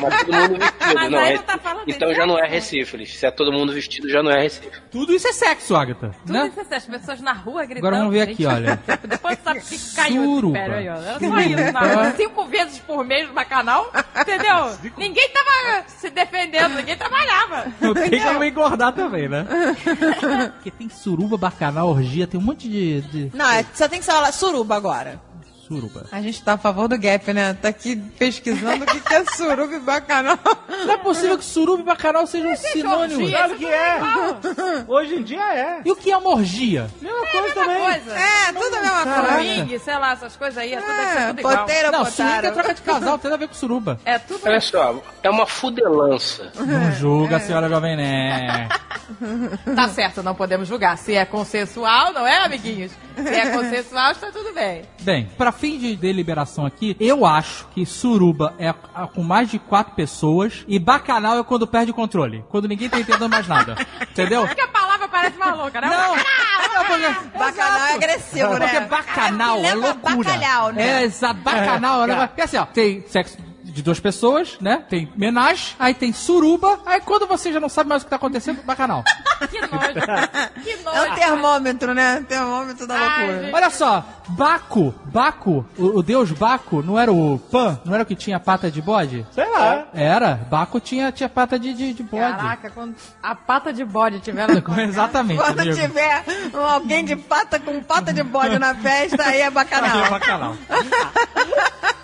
[0.00, 1.36] Mas todo mundo vestido, não aí é?
[1.36, 2.54] não tá então já não é sexo.
[2.54, 3.18] Recífilis.
[3.18, 4.70] Se é todo mundo vestido, já não é Recife.
[4.90, 6.10] Tudo isso é sexo, Agatha.
[6.26, 6.48] Tudo né?
[6.48, 7.86] isso, é as pessoas na rua gritando.
[7.86, 8.80] Agora vamos ver aqui, olha.
[9.06, 10.58] Depois sabe que caiu Suruba.
[10.58, 10.94] esse aí, ó.
[10.94, 12.16] Era só isso, não.
[12.16, 13.90] Cinco vezes por mês no bacanal,
[14.20, 14.76] entendeu?
[14.96, 17.66] Ninguém tava se defendendo, ninguém trabalhava.
[18.08, 19.46] Tem como engordar também, né?
[20.54, 24.06] Porque tem suruba, bacanal, orgia, tem um monte de, de Não, é- só tem que
[24.06, 25.20] falar suruba agora.
[25.72, 26.06] Suruba.
[26.12, 27.54] A gente tá a favor do gap, né?
[27.60, 30.38] Tá aqui pesquisando o que, que é suruba e bacanal.
[30.68, 33.22] Não é possível que suruba e bacanal sejam sinônimos.
[33.24, 34.84] orgia, Claro que é.
[34.86, 35.82] Hoje em dia é.
[35.84, 36.88] E o que é uma orgia?
[37.00, 37.80] Mesma coisa também.
[37.82, 38.18] Coisa.
[38.18, 39.34] É, tudo a mesma Caraca.
[39.34, 39.54] coisa.
[39.54, 41.66] Swing, sei lá, essas coisas aí, é tudo, é É, tudo igual.
[41.92, 43.98] Não, swing é troca de casal, tem nada a ver com suruba.
[44.04, 46.52] É tudo Olha só, é uma fudelança.
[46.60, 48.68] Não julga, senhora Jovem Né.
[49.76, 50.96] Tá certo, não podemos julgar.
[50.96, 52.92] Se é consensual, não é, amiguinhos?
[53.14, 54.82] Se é consensual, está tudo bem.
[55.02, 58.72] Bem, pra fim de deliberação aqui, eu acho que suruba é
[59.14, 62.44] com mais de quatro pessoas e bacanal é quando perde o controle.
[62.48, 63.76] Quando ninguém tá entendendo mais nada.
[64.10, 64.44] Entendeu?
[64.44, 65.86] Porque a palavra parece mais louca, né?
[65.86, 68.86] Não, não, porque- Bacanal é agressivo, Porque né?
[68.90, 70.30] bacanal É, é lembra loucura.
[70.32, 70.82] bacalhau, né?
[70.82, 71.40] É, exato.
[71.42, 72.28] Bacanal é negócio.
[72.28, 73.38] Porque assim, ó, tem sexo
[73.72, 74.84] de duas pessoas, né?
[74.88, 78.16] Tem menage, aí tem suruba, aí quando você já não sabe mais o que tá
[78.16, 79.02] acontecendo, bacanal.
[79.50, 80.62] Que nojo.
[80.62, 80.96] Que nojo.
[80.96, 82.20] É o termômetro, né?
[82.20, 83.50] O termômetro da loucura.
[83.52, 87.80] Olha só, Baco, Baco, o, o deus Baco, não era o Pan?
[87.84, 89.26] Não era o que tinha pata de bode?
[89.32, 89.88] Sei lá.
[89.92, 92.36] Era, Baco tinha, tinha pata de, de, de bode.
[92.36, 95.76] Caraca, quando a pata de bode tiver no Exatamente, Quando amigo.
[95.76, 99.90] tiver um- alguém de pata com pata de bode na festa, aí é bacanal.
[99.98, 100.56] Aí é bacanal.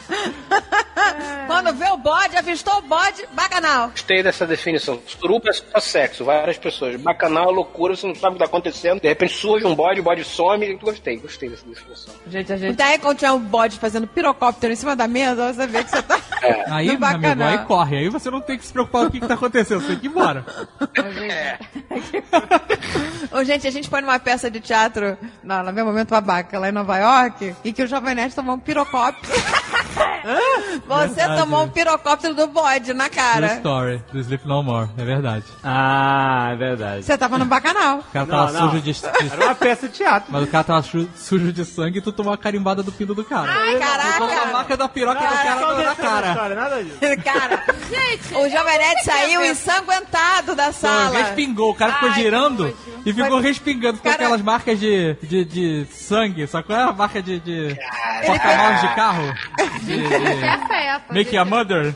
[1.46, 3.88] Quando vê o bode, avistou o bode, bacanal.
[3.88, 5.00] Gostei dessa definição.
[5.06, 7.00] Suruba é só sexo, várias pessoas.
[7.00, 9.00] Bacanal é loucura, você não sabe o que tá acontecendo.
[9.00, 10.74] De repente surge um bode, o bode some.
[10.74, 12.14] Gostei, gostei dessa definição.
[12.26, 12.76] Gente, a gente.
[12.76, 16.02] Daí quando tiver um bode fazendo pirocóptero em cima da mesa, você vê que você
[16.02, 16.18] tá
[16.70, 17.48] Aí, no meu amigo, bacanal.
[17.48, 17.96] aí corre.
[17.98, 19.80] Aí você não tem que se preocupar com o que, que tá acontecendo.
[19.80, 20.42] Você tem que ir embora.
[23.32, 26.72] Ô, gente, a gente foi numa peça de teatro, no meu momento babaca, lá em
[26.72, 29.32] Nova York, e que o Jovem Nerd tomou um pirocóptero.
[30.88, 31.40] Você Verdade.
[31.40, 33.46] tomou um pirocóptero do bode na True cara.
[33.56, 35.44] story, do Sleep No More, é verdade.
[35.62, 37.02] Ah, é verdade.
[37.04, 37.98] Você tava no bacanal.
[37.98, 38.70] O cara tava Não, não.
[38.70, 40.30] sujo de, de- Era uma peça de teatro.
[40.32, 43.14] Mas o cara tava su- sujo de sangue e tu tomou a carimbada do pino
[43.14, 43.50] do cara.
[43.50, 44.24] Ai, caraca.
[44.42, 46.28] A marca da piroca do cara na- na cara.
[46.28, 46.98] História, nada disso.
[47.24, 51.18] Cara, Gente, o Jovem Nerd que saiu ensanguentado da Então, sala.
[51.18, 53.96] respingou, o cara ficou Ai, que girando e ficou respingando.
[53.96, 57.76] Ficou Cara- aquelas marcas de, de, de sangue, só qual é a marca de, de
[58.26, 59.34] porta-malas de carro?
[59.88, 61.12] De, essa é essa.
[61.12, 61.94] Make a Mother?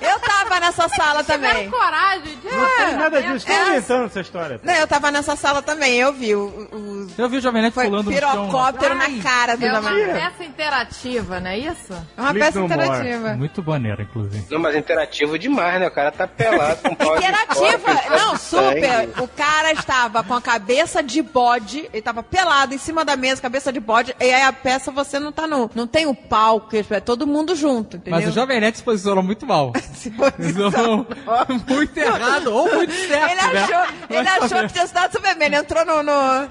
[0.00, 0.17] Eu
[0.48, 1.70] tava nessa sala também.
[1.70, 2.48] Coragem de.
[2.50, 3.36] Não tem nada disso.
[3.48, 3.68] Estou É.
[3.70, 4.60] inventando essa história.
[4.62, 7.74] Não, eu tava nessa sala também, eu vi o, o Eu vi o Jovem Nerd
[7.74, 8.30] foi pulando no chão.
[8.30, 11.92] pirocóptero Ai, na cara do É uma peça interativa, não é isso?
[12.16, 12.80] É uma Sleep peça no more.
[12.82, 13.34] interativa.
[13.34, 14.46] Muito maneiro, inclusive.
[14.50, 15.86] Não, mas interativo demais, né?
[15.88, 18.82] O cara tá pelado com pau de Interativa, não, super.
[18.82, 19.12] sangue.
[19.22, 23.40] O cara estava com a cabeça de bode, ele tava pelado em cima da mesa,
[23.42, 25.70] cabeça de bode, e aí a peça você não tá no.
[25.74, 28.18] Não tem o palco, é todo mundo junto, entendeu?
[28.20, 29.72] Mas o Jovem Nerd se posicionou muito mal.
[29.94, 31.06] Se Posicionou
[31.68, 33.60] muito errado ou muito certo, Ele né?
[33.64, 34.66] achou, ele Vai achou saber.
[34.68, 35.46] que tinha cidade Superman.
[35.46, 36.02] Ele entrou no.
[36.02, 36.48] no-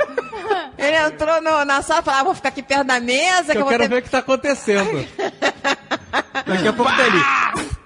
[0.78, 3.54] ele entrou no- na sala e falou: ah, vou ficar aqui perto da mesa.
[3.54, 3.90] Que eu eu quero ter...
[3.90, 5.08] ver o que tá acontecendo.
[6.46, 7.68] Daqui a pouco tá ali.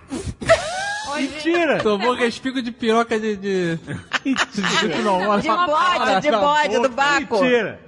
[1.21, 1.79] Mentira!
[1.79, 3.35] Tomou respingo de piroca de.
[3.35, 3.75] de...
[3.75, 7.41] de não, olha De bode, de bode, do baco.
[7.41, 7.79] Mentira!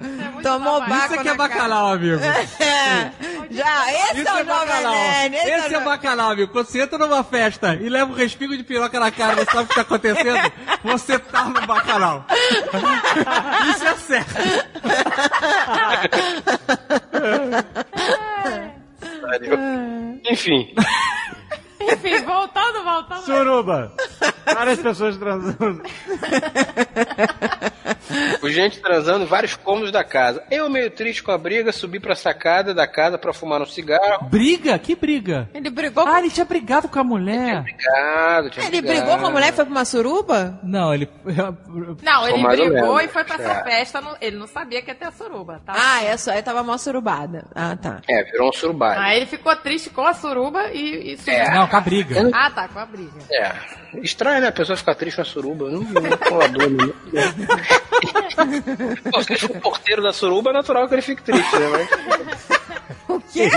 [0.41, 0.93] Tomou baco.
[0.93, 1.35] Isso aqui é cara.
[1.35, 2.21] bacanal, amigo.
[2.63, 3.11] É.
[3.51, 4.93] Já, esse Isso é o é Jovem bacanal.
[4.93, 5.35] Nerd.
[5.35, 6.51] Esse, Esse é é o bacanal, amigo.
[6.51, 9.63] Quando você entra numa festa e leva um respingo de piroca na cara, você sabe
[9.63, 10.51] o que tá acontecendo?
[10.83, 12.25] Você tá no bacanal.
[13.69, 14.33] Isso é certo.
[20.29, 20.73] Enfim.
[21.91, 23.21] Enfim, voltando, voltando.
[23.25, 23.91] Suruba!
[24.45, 25.81] Várias pessoas transando.
[28.41, 30.43] O gente transando em vários cômodos da casa.
[30.51, 34.25] Eu, meio triste com a briga, subi pra sacada da casa pra fumar um cigarro.
[34.29, 34.77] Briga?
[34.77, 35.49] Que briga?
[35.53, 37.59] Ele brigou Ah, ele tinha brigado com a mulher.
[37.59, 38.99] Obrigado, tinha Ele brigado.
[39.01, 40.59] brigou com a mulher e foi pra uma suruba?
[40.63, 41.09] Não, ele.
[42.03, 43.63] Não, ele mais brigou e foi pra essa É.
[43.63, 44.01] festa.
[44.01, 45.73] no- Ele não sabia que ia ter a suruba, tá?
[45.75, 46.31] Ah, é só.
[46.31, 47.45] Aí tava mó surubada.
[47.55, 48.01] Ah, tá.
[48.09, 48.99] É, virou um surubado.
[48.99, 51.33] Aí ele ficou triste com a suruba e, e subiu.
[51.33, 51.51] É.
[51.51, 52.29] Não, com a briga.
[52.31, 53.19] Ah, tá, com a briga.
[53.31, 53.51] É.
[54.03, 54.49] Estranho, né?
[54.49, 55.71] A pessoa ficar triste na suruba.
[55.71, 55.91] Não, não não.
[59.11, 61.67] Pô, se ele for porteiro da suruba, é natural que ele fique triste, né?
[61.71, 61.89] Mas
[63.07, 63.49] O quê?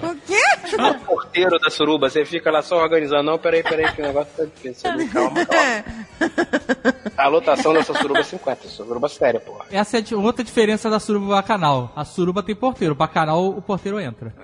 [0.00, 0.40] O quê?
[0.78, 3.24] o porteiro da suruba, você fica lá só organizando.
[3.24, 4.88] Não, peraí, peraí, que o negócio tá difícil.
[5.12, 5.84] Calma, calma.
[7.18, 8.68] A lotação dessa suruba é 50.
[8.68, 9.64] Suruba séria, porra.
[9.72, 11.92] Essa é outra diferença da suruba bacanal.
[11.96, 14.32] A suruba tem porteiro, bacanal o porteiro entra.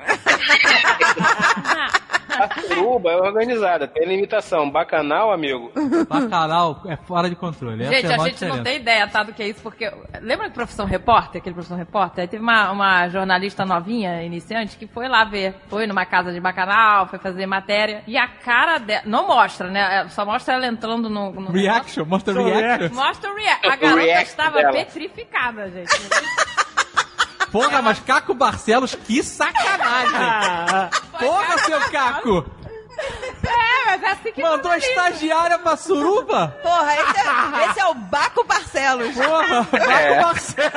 [2.44, 4.70] A suruba é organizada, tem limitação.
[4.70, 5.70] Bacanal, amigo.
[6.08, 7.82] Bacanal é fora de controle.
[7.82, 8.62] Essa Gente, é a a gente não diferença.
[8.62, 9.90] tem ideia, tá, do que é isso, porque...
[10.20, 12.22] Lembra do Profissão Repórter, aquele Profissão Repórter?
[12.22, 15.54] Aí teve uma, uma jornalista novinha, iniciante, que foi lá ver.
[15.68, 18.02] Foi numa casa de bacanal, foi fazer matéria.
[18.06, 19.02] E a cara dela...
[19.04, 20.06] Não mostra, né?
[20.10, 21.32] Só mostra ela entrando no...
[21.32, 22.94] no Reaction, mostra Só reaction.
[22.94, 23.66] Mostra o react.
[23.66, 24.72] A O garota react estava dela.
[24.72, 25.90] petrificada, gente.
[27.50, 30.90] Porra, mas Caco Barcelos, que sacanagem!
[31.20, 32.46] Porra, seu Caco!
[33.42, 36.54] É, mas é assim que Mandou a estagiária pra suruba?
[36.62, 39.14] Porra, esse é, esse é o Baco Barcelos.
[39.14, 40.22] Porra, Caco É.
[40.22, 40.70] Barcelos!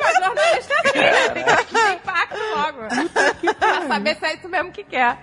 [0.00, 3.54] Mas jornalista tem que ter impacto logo.
[3.58, 5.18] pra saber se é isso mesmo que quer.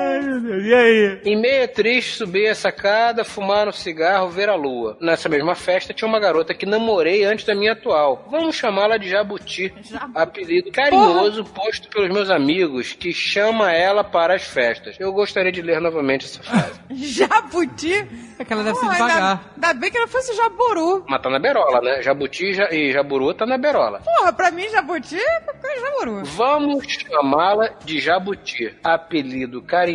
[0.00, 0.64] Ai, meu Deus.
[0.64, 1.20] E aí?
[1.24, 4.96] Em meio triste, subi a sacada, fumar um cigarro, ver a lua.
[5.00, 8.26] Nessa mesma festa tinha uma garota que namorei antes da minha atual.
[8.30, 9.72] Vamos chamá-la de Jabuti.
[10.14, 14.96] Apelido carinhoso posto pelos meus amigos, que chama ela para as festas.
[14.98, 16.80] Eu gostaria de ler novamente essa frase.
[16.94, 17.92] Jabuti?
[18.38, 19.50] É que ela deve ser ainda, devagar.
[19.54, 21.04] ainda bem que não fosse jaburu.
[21.08, 22.02] Mas tá na berola, né?
[22.02, 24.00] Jabuti e ja- e Jaburu tá na berola.
[24.00, 26.24] Porra, pra mim, jabuti é jaburu.
[26.24, 29.89] Vamos chamá-la de Jabuti, apelido carinhoso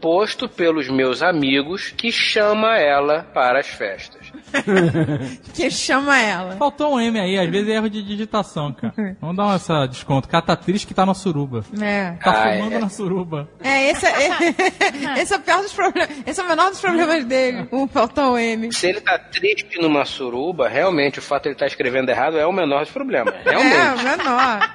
[0.00, 4.20] posto pelos meus amigos que chama ela para as festas.
[5.54, 6.56] Que chama ela.
[6.56, 9.16] Faltou um M aí, às vezes é erro de digitação, cara.
[9.20, 10.28] Vamos dar essa desconto.
[10.28, 11.64] Catatriz que tá na suruba.
[11.80, 12.12] É.
[12.22, 12.78] Tá Ah, fumando é.
[12.78, 13.48] na suruba.
[13.62, 16.10] É, esse é, esse é o pior dos problemas.
[16.26, 17.68] Esse é o menor dos problemas dele.
[17.70, 18.72] O faltou o M.
[18.72, 22.46] Se ele tá triste numa suruba, realmente o fato de ele estar escrevendo errado é
[22.46, 23.34] o menor dos problemas.
[23.44, 24.04] É, o Realmente.
[24.04, 24.70] menor.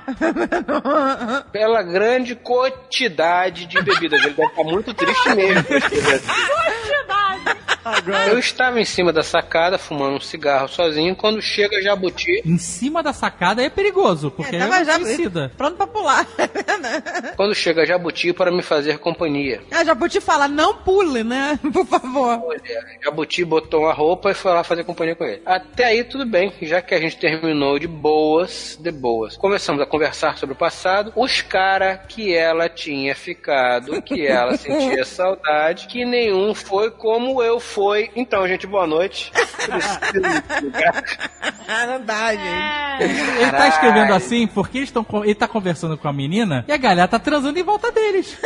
[1.52, 4.22] Pela grande quantidade de bebidas.
[4.24, 5.64] Ele deve estar muito triste mesmo.
[5.64, 7.56] pra
[7.86, 8.30] assim.
[8.32, 12.42] Eu estava em cima da sacada fumando um cigarro sozinho quando chega Jabuti.
[12.46, 15.52] Em cima da sacada é perigoso, porque é, Tava já suicida.
[15.58, 16.26] pronto pra pular.
[17.36, 19.62] Quando chega Jabuti para me fazer companhia.
[19.72, 21.60] A Jabuti fala, não pule, né?
[21.72, 22.40] Por favor.
[23.04, 25.42] Jabuti botou uma roupa e foi lá fazer companhia com ele.
[25.46, 29.38] Até aí tudo bem, já que a gente terminou de boas, de boas.
[29.38, 35.04] Começamos a conversar sobre o passado, os cara que ela tinha ficado, que ela sentia
[35.06, 37.75] saudade, que nenhum foi como eu fui.
[38.16, 39.32] Então, gente, boa noite.
[41.88, 43.42] não dá, gente.
[43.42, 46.78] Ele tá escrevendo assim porque eles tão, ele tá conversando com a menina e a
[46.78, 48.38] galera tá transando em volta deles.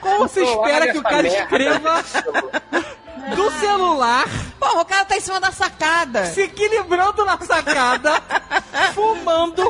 [0.00, 2.04] Como você espera que o cara escreva
[3.34, 4.24] do celular,
[4.58, 6.26] Porra, o cara tá em cima da sacada.
[6.26, 8.12] se equilibrando na sacada,
[8.94, 9.62] fumando,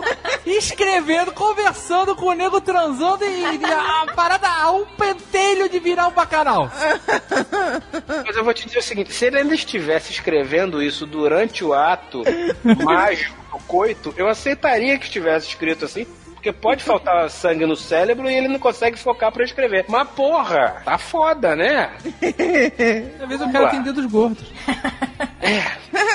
[0.47, 6.09] escrevendo, conversando com o nego transando e, e a parada a um pentelho de virar
[6.09, 6.71] um bacanal.
[8.25, 11.73] Mas eu vou te dizer o seguinte: se ele ainda estivesse escrevendo isso durante o
[11.73, 12.23] ato
[12.85, 16.07] mágico coito, eu aceitaria que estivesse escrito assim.
[16.45, 19.87] Porque pode faltar sangue no cérebro e ele não consegue focar pra escrever.
[19.89, 21.91] Mas porra, tá foda, né?
[23.19, 24.53] Às vezes o cara tem dedos gordos.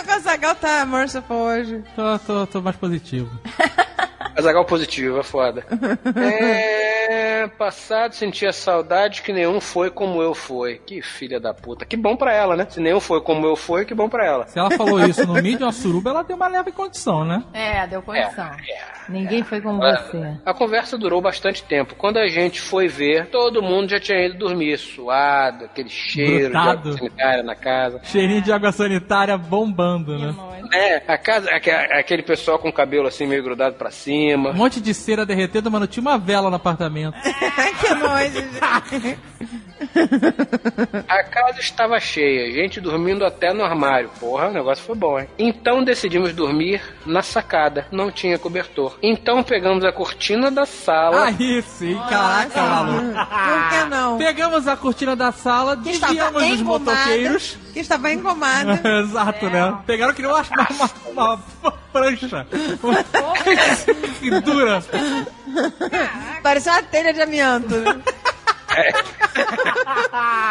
[0.08, 1.84] o Azagal tá merciful hoje.
[1.96, 3.28] Tô, tô, tô mais positivo.
[4.40, 5.64] Azagal positivo, é foda.
[6.16, 7.48] É.
[7.58, 10.80] Passado sentia saudade que nenhum foi como eu fui.
[10.86, 11.84] Que filha da puta.
[11.86, 12.68] Que bom pra ela, né?
[12.70, 14.46] Se nenhum foi como eu fui, que bom pra ela.
[14.48, 17.44] Se ela falou isso no mídia, uma suruba, ela deu uma leve condição, né?
[17.54, 18.52] É, deu condição.
[19.08, 20.38] Ninguém foi como você.
[20.46, 21.96] A conversa durou bastante tempo.
[21.96, 26.82] Quando a gente foi ver, todo mundo já tinha ido dormir, suado, aquele cheiro Brutado.
[26.82, 28.02] de água sanitária na casa.
[28.04, 30.36] Cheirinho de água sanitária bombando, né?
[30.72, 34.29] É, a casa, aque- aquele pessoal com o cabelo assim meio grudado pra cima.
[34.38, 37.16] Um monte de cera derretendo, mas não tinha uma vela no apartamento.
[37.80, 39.20] que nojo, gente.
[41.08, 44.10] A casa estava cheia, gente dormindo até no armário.
[44.20, 45.28] Porra, o negócio foi bom, hein?
[45.38, 48.98] Então decidimos dormir na sacada, não tinha cobertor.
[49.02, 51.26] Então pegamos a cortina da sala.
[51.26, 53.14] Aí sim, caraca, maluco.
[53.14, 54.18] Por que não?
[54.18, 57.58] Pegamos a cortina da sala, Que desviamos os motoqueiros.
[57.74, 58.82] Que estava engomada.
[59.02, 59.78] Exato, né?
[59.86, 62.48] Pegaram que nem uma, uma, uma, uma prancha.
[64.20, 64.84] Que dura.
[66.44, 67.76] Parecia uma telha de amianto.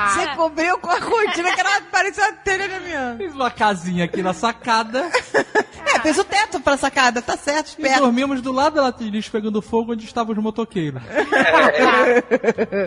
[0.09, 3.19] Você cobriu com a cortina que era, parecia uma telha amianto.
[3.19, 5.11] Fiz uma casinha aqui na sacada.
[5.87, 9.11] É, fez o teto pra sacada, tá certo, E dormimos do lado da lata de
[9.11, 11.01] lixo pegando fogo onde estavam os motoqueiros.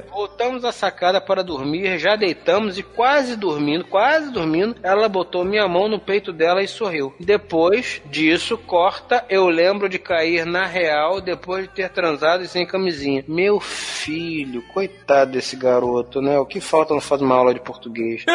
[0.09, 5.67] Voltamos à sacada para dormir, já deitamos e quase dormindo, quase dormindo, ela botou minha
[5.67, 7.13] mão no peito dela e sorriu.
[7.19, 12.67] Depois disso, corta, eu lembro de cair na real depois de ter transado e sem
[12.67, 13.23] camisinha.
[13.27, 16.37] Meu filho, coitado desse garoto, né?
[16.39, 18.25] O que falta não faz uma aula de português?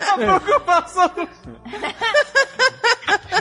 [0.00, 1.28] A preocupação.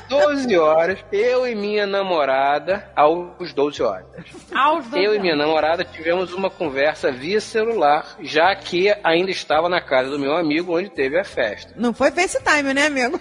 [0.07, 4.05] 12 horas, eu e minha namorada, aos 12 horas.
[4.53, 9.67] Aos dois Eu e minha namorada tivemos uma conversa via celular, já que ainda estava
[9.67, 11.73] na casa do meu amigo onde teve a festa.
[11.75, 13.19] Não foi FaceTime, né, amigo?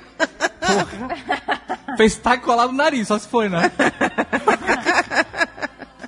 [1.98, 3.70] FaceTime colado no nariz, só se foi, né?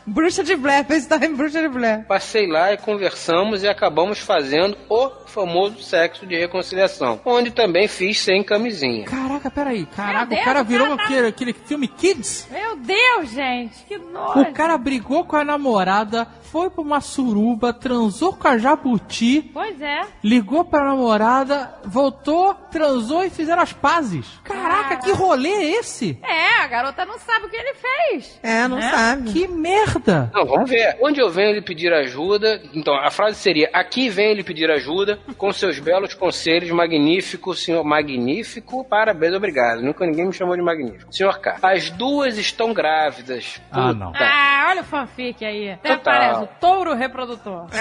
[0.09, 2.05] Bruxa de Blair, FaceTime, bruxa de Blair.
[2.06, 8.20] Passei lá e conversamos e acabamos fazendo o famoso sexo de reconciliação, onde também fiz
[8.20, 9.05] sem camisinha.
[9.05, 9.86] Caraca, Caraca, peraí.
[9.86, 12.48] Caraca, Deus, o cara virou cara aquele, aquele filme Kids.
[12.51, 14.40] Meu Deus, gente, que nojo.
[14.40, 19.80] O cara brigou com a namorada, foi pra uma suruba, transou com a jabuti, Pois
[19.80, 20.02] é.
[20.24, 24.26] ligou pra namorada, voltou, transou e fizeram as pazes.
[24.43, 26.18] Caraca, que rolê é esse?
[26.22, 28.40] É, a garota não sabe o que ele fez.
[28.43, 28.90] É, não Né?
[28.90, 29.32] sabe.
[29.32, 29.97] Que merda!
[30.32, 30.96] Não, vamos ver.
[31.00, 32.60] Onde eu venho lhe pedir ajuda.
[32.74, 37.84] Então, a frase seria: Aqui venho lhe pedir ajuda com seus belos conselhos, magnífico, senhor.
[37.84, 39.80] Magnífico, parabéns, obrigado.
[39.82, 41.12] Nunca ninguém me chamou de magnífico.
[41.12, 41.56] Senhor K.
[41.62, 43.60] As duas estão grávidas.
[43.70, 44.12] Ah, não.
[44.12, 44.24] Puta.
[44.24, 45.70] Ah, olha o fanfic aí.
[45.70, 46.02] Até Total.
[46.02, 47.66] parece o touro reprodutor.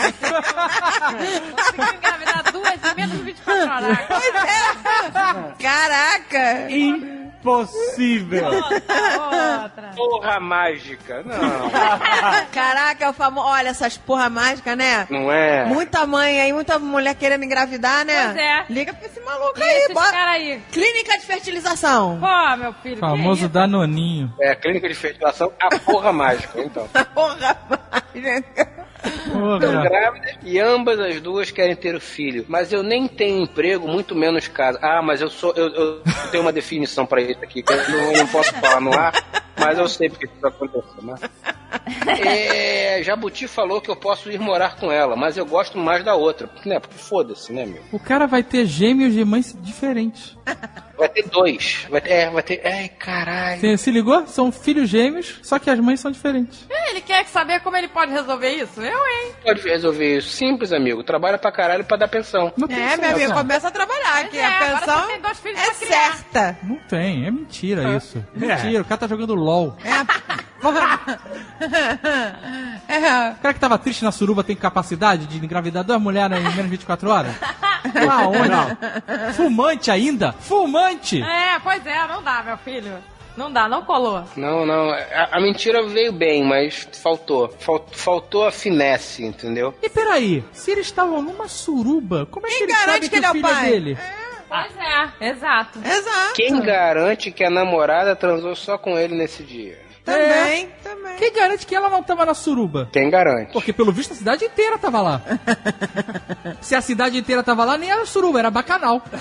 [1.55, 3.97] Conseguiu engravidar duas em menos de 24 horas.
[5.59, 7.26] Caraca!
[7.39, 8.45] Impossível.
[8.47, 9.91] Outra.
[9.95, 11.23] Porra mágica.
[11.23, 11.69] Não.
[12.51, 13.47] Caraca, o famoso.
[13.47, 15.07] Olha essas porra mágica, né?
[15.09, 15.65] Não é?
[15.65, 18.25] Muita mãe aí, muita mulher querendo engravidar, né?
[18.25, 18.65] Pois é.
[18.69, 20.61] Liga pra esse maluco E aí, caras aí?
[20.71, 22.19] Clínica de fertilização.
[22.19, 22.97] Pô, meu filho.
[22.97, 23.49] Famoso isso?
[23.49, 24.33] Danoninho.
[24.39, 26.87] É, clínica de fertilização, a porra mágica, então.
[27.13, 28.87] Porra mágica.
[29.03, 32.45] Estão grávidas e ambas as duas querem ter o filho.
[32.47, 34.79] Mas eu nem tenho emprego, muito menos casa.
[34.81, 35.53] Ah, mas eu sou.
[35.55, 38.93] Eu, eu tenho uma definição pra isso aqui, que eu não, não posso falar no
[38.93, 39.13] ar,
[39.59, 41.01] mas eu sei porque isso vai acontecer.
[41.03, 41.15] Né?
[42.25, 46.15] É, Jabuti falou que eu posso ir morar com ela, mas eu gosto mais da
[46.15, 46.49] outra.
[46.65, 46.79] Né?
[46.79, 47.81] Porque foda-se, né, meu?
[47.91, 50.35] O cara vai ter gêmeos de mães diferentes.
[50.97, 51.85] Vai ter dois.
[51.89, 52.61] Vai ter, é, vai ter.
[52.65, 53.59] Ai, caralho.
[53.59, 54.25] Você se ligou?
[54.27, 56.65] São filhos gêmeos, só que as mães são diferentes.
[56.69, 58.81] É, Ele quer saber como ele pode resolver isso?
[58.81, 59.31] Eu, hein?
[59.43, 60.29] Pode resolver isso.
[60.29, 61.03] Simples, amigo.
[61.03, 62.51] Trabalha pra caralho pra dar pensão.
[62.57, 63.37] Não tem É, meu amigo, não.
[63.37, 66.57] começa a trabalhar, que é, a pensão tem dois filhos é certa.
[66.63, 68.23] Não tem, é mentira isso.
[68.33, 69.75] Mentira, o cara tá jogando LOL.
[70.61, 70.99] Porra.
[72.89, 73.31] é.
[73.31, 76.63] O cara que tava triste na suruba tem capacidade de engravidar duas mulheres em menos
[76.63, 77.33] de 24 horas?
[78.05, 79.33] Lá onde?
[79.33, 80.33] Fumante ainda?
[80.33, 81.21] Fumante!
[81.21, 82.93] É, pois é, não dá, meu filho.
[83.37, 84.23] Não dá, não colou.
[84.35, 84.89] Não, não.
[84.89, 87.53] A, a mentira veio bem, mas faltou.
[87.59, 89.75] Fal- faltou a finesse, entendeu?
[89.81, 93.09] E peraí, se eles estavam numa suruba, como é que Quem ele garante sabe que
[93.09, 93.69] que, ele é o o filho é pai?
[93.69, 93.97] dele?
[94.47, 95.79] Pois é, exato.
[95.79, 96.33] Exato.
[96.35, 99.87] Quem garante que a namorada transou só com ele nesse dia?
[100.07, 101.17] Também, também.
[101.17, 102.87] Quem garante que ela não tava na suruba?
[102.93, 103.51] Quem garante?
[103.51, 105.21] Porque pelo visto a cidade inteira tava lá.
[106.61, 109.01] Se a cidade inteira tava lá, nem era suruba, era bacanal.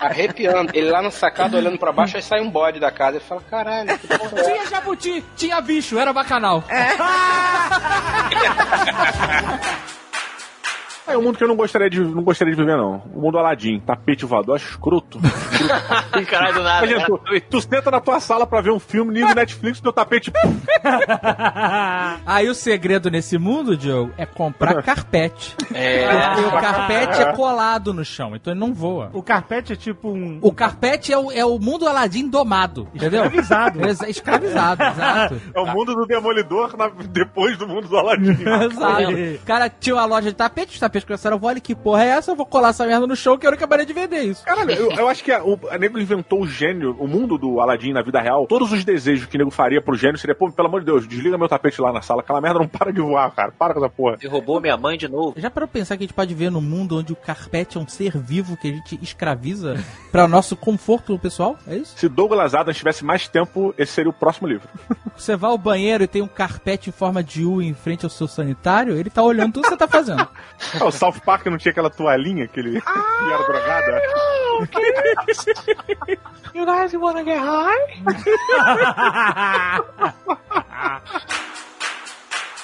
[0.00, 0.72] Arrepiando.
[0.74, 3.18] Ele lá no sacado olhando pra baixo, aí sai um bode da casa.
[3.18, 6.64] Ele fala: caralho, que porra é essa?" Tinha jabuti, tinha bicho, era bacanal.
[11.08, 13.02] É um mundo que eu não gostaria de, não gostaria de viver, não.
[13.14, 15.20] O mundo Aladim, tapete voador, escroto.
[16.28, 16.86] Caralho, do nada.
[16.86, 20.32] Imagina, tu, tu senta na tua sala pra ver um filme, o Netflix, teu tapete.
[22.26, 25.54] Aí o segredo nesse mundo, Diogo, é comprar carpete.
[25.72, 26.06] É.
[26.34, 29.10] Porque o carpete é colado no chão, então ele não voa.
[29.12, 30.38] O carpete é tipo um.
[30.42, 33.24] O carpete é o, é o mundo Aladim domado, entendeu?
[33.24, 33.86] Escravizado.
[33.86, 35.40] Exa- Escravizado, exato.
[35.54, 38.30] É o mundo do Demolidor na- depois do mundo do Aladim.
[38.32, 39.12] Exato.
[39.42, 40.95] O cara tinha uma loja de tapetes, os tapetes
[41.38, 42.30] voar, olha que porra é essa?
[42.30, 44.44] Eu vou colar essa merda no chão que eu não acabaria de vender isso.
[44.44, 47.60] Caralho, eu, eu acho que a, o, a Nego inventou o gênio, o mundo do
[47.60, 48.46] Aladim na vida real.
[48.46, 51.06] Todos os desejos que o Nego faria pro gênio seria, pô, pelo amor de Deus,
[51.06, 53.52] desliga meu tapete lá na sala, aquela merda não para de voar, cara.
[53.52, 54.16] Para com essa porra.
[54.16, 55.34] Derrubou minha mãe de novo.
[55.36, 57.88] Já para pensar que a gente pode ver no mundo onde o carpete é um
[57.88, 59.76] ser vivo que a gente escraviza
[60.10, 61.56] para nosso conforto pessoal?
[61.66, 61.96] É isso?
[61.96, 64.68] Se Douglas Adams tivesse mais tempo, esse seria o próximo livro.
[65.16, 68.10] Você vai ao banheiro e tem um carpete em forma de U em frente ao
[68.10, 70.28] seu sanitário, ele tá olhando tudo que você tá fazendo.
[70.86, 74.02] Ah, o South Park não tinha aquela toalhinha que ele que era drogada?
[76.54, 77.76] You guys wanna get high?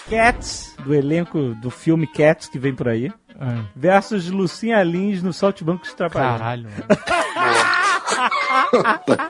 [0.12, 3.12] Cats, do elenco do filme Cats que vem por aí.
[3.74, 6.38] Versus Lucinha Lins no Saltimbanco dos Trapalhões.
[6.38, 6.68] Caralho.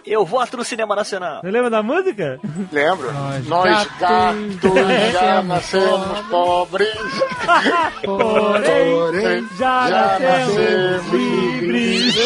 [0.06, 1.40] Eu voto no cinema nacional.
[1.40, 2.38] Você lembra da música?
[2.70, 3.12] Lembro.
[3.12, 3.64] Nós Nós
[3.98, 6.88] gatos gatos já nascemos nascemos pobres.
[8.04, 12.12] Porém, já nascemos livres.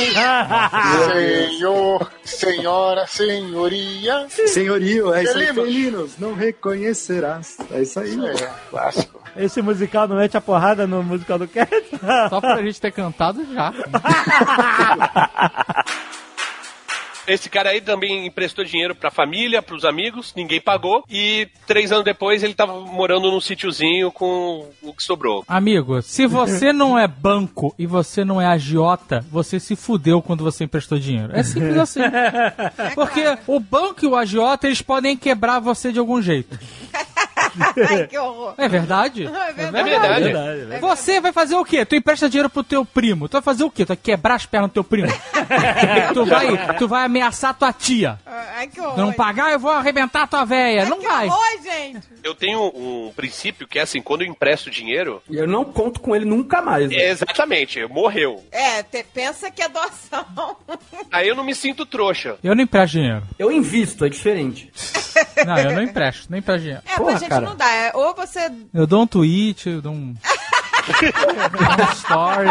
[1.12, 4.26] Senhor, senhora, senhoria.
[4.28, 6.18] Senhorio, é isso aí, Felinos.
[6.18, 7.56] Não reconhecerás.
[7.70, 8.34] É isso aí, mano.
[8.70, 9.20] clássico.
[9.36, 11.90] Esse musical não mete a porrada no musical do Cats?
[12.30, 13.72] Só pra gente ter cantado já.
[17.26, 21.04] Esse cara aí também emprestou dinheiro pra família, pros amigos, ninguém pagou.
[21.10, 25.44] E três anos depois ele tava morando num sítiozinho com o que sobrou.
[25.48, 30.44] Amigo, se você não é banco e você não é agiota, você se fudeu quando
[30.44, 31.32] você emprestou dinheiro.
[31.34, 32.00] É simples assim.
[32.94, 36.58] Porque o banco e o agiota, eles podem quebrar você de algum jeito.
[37.88, 38.54] Ai, que horror.
[38.58, 39.26] É verdade?
[39.46, 40.24] É verdade.
[40.28, 40.80] É verdade.
[40.80, 41.84] Você vai fazer o quê?
[41.84, 43.28] Tu empresta dinheiro pro teu primo.
[43.28, 43.84] Tu vai fazer o quê?
[43.84, 45.08] Tu vai quebrar as pernas do teu primo?
[46.14, 48.18] tu, vai, tu vai ameaçar tua tia.
[48.26, 48.96] Ai, que horror.
[48.98, 50.84] Não pagar, eu vou arrebentar tua véia.
[50.86, 51.26] Não que vai.
[51.26, 52.00] horror, gente.
[52.22, 56.00] Eu tenho um princípio que é assim, quando eu empresto dinheiro, E eu não conto
[56.00, 56.88] com ele nunca mais.
[56.90, 56.96] né?
[57.10, 58.42] exatamente, morreu.
[58.50, 60.56] É, te- pensa que é doação.
[61.12, 62.36] Aí eu não me sinto trouxa.
[62.42, 63.22] Eu não empresto dinheiro.
[63.38, 64.70] Eu invisto, é diferente.
[65.44, 66.26] Não, eu não empresto.
[66.30, 66.82] Nem empresto dinheiro.
[66.86, 67.44] É, Porra, mas gente, cara.
[67.46, 67.70] não dá.
[67.70, 68.50] É, ou você.
[68.72, 70.14] Eu dou um tweet, eu dou um...
[70.14, 72.48] um story.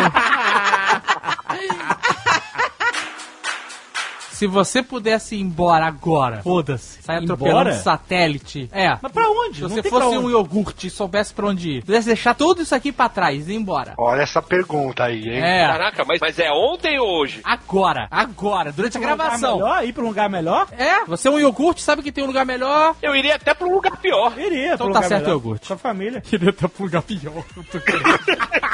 [4.46, 7.24] Se você pudesse ir embora agora, foda-se, Embora?
[7.24, 8.70] atropelando satélite.
[8.72, 8.96] É.
[9.02, 9.56] Mas pra onde?
[9.56, 12.92] Se você fosse um iogurte e soubesse pra onde ir, pudesse deixar tudo isso aqui
[12.92, 13.96] pra trás e ir embora.
[13.98, 15.42] Olha essa pergunta aí, hein?
[15.44, 15.66] É.
[15.66, 17.42] Caraca, mas, mas é ontem ou hoje?
[17.44, 19.58] Agora, agora, durante a um lugar gravação.
[19.58, 19.84] melhor?
[19.84, 20.68] Ir pra um lugar melhor?
[20.78, 22.96] É, você é um iogurte, sabe que tem um lugar melhor.
[23.02, 24.32] Eu iria até pra um lugar pior.
[24.38, 25.34] Iria Então pra um tá lugar certo, melhor.
[25.38, 25.68] iogurte.
[25.68, 26.22] Com a família.
[26.22, 27.44] Queria até pra um lugar pior.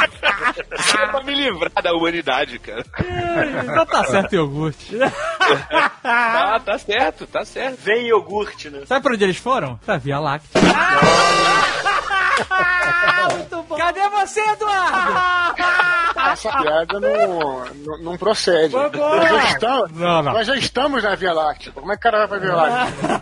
[0.80, 2.84] Só pra me livrar da humanidade, cara.
[3.64, 4.98] Então tá certo, iogurte.
[6.02, 7.78] Tá, tá certo, tá certo.
[7.82, 8.82] Vem iogurte, né?
[8.86, 9.78] Sabe pra onde eles foram?
[9.86, 10.62] Pra Via Láctea.
[13.78, 15.92] Cadê você, Eduardo?
[16.34, 18.74] Essa piada não, não, não procede.
[18.76, 20.34] Nós já, estamos, Não, não.
[20.34, 21.72] nós já estamos na Via Láctea.
[21.74, 22.92] Como é que o cara vai pra Via Láctea?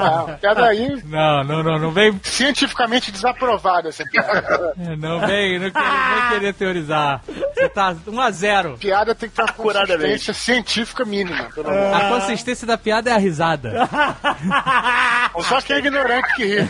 [0.00, 2.18] Não, piada aí Não, não, não, não vem.
[2.22, 4.74] cientificamente desaprovada essa piada.
[4.98, 5.84] Não vem, não querer,
[6.22, 7.20] não querer teorizar.
[7.54, 10.00] Você tá 1 a 0 piada tem que ter uma Acuradamente.
[10.02, 11.44] consistência científica mínima.
[11.54, 11.94] Pelo amor.
[11.94, 13.72] A consistência da piada é a risada.
[15.42, 16.68] Só quem é ignorante que ri.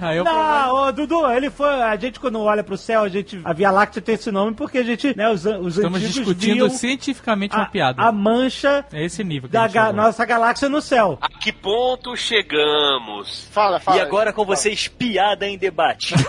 [0.00, 1.68] Aí eu Não, ô, Dudu, ele foi.
[1.82, 3.40] A gente, quando olha pro céu, a gente.
[3.44, 6.54] A Via Láctea tem esse nome porque a gente, né, os, os Estamos antigos discutindo
[6.54, 8.02] viam cientificamente a, uma piada.
[8.02, 11.18] a mancha É esse nível da ga- nossa galáxia no céu.
[11.20, 13.46] A que ponto chegamos?
[13.50, 13.96] Fala, fala.
[13.98, 16.14] E agora com vocês, piada em debate.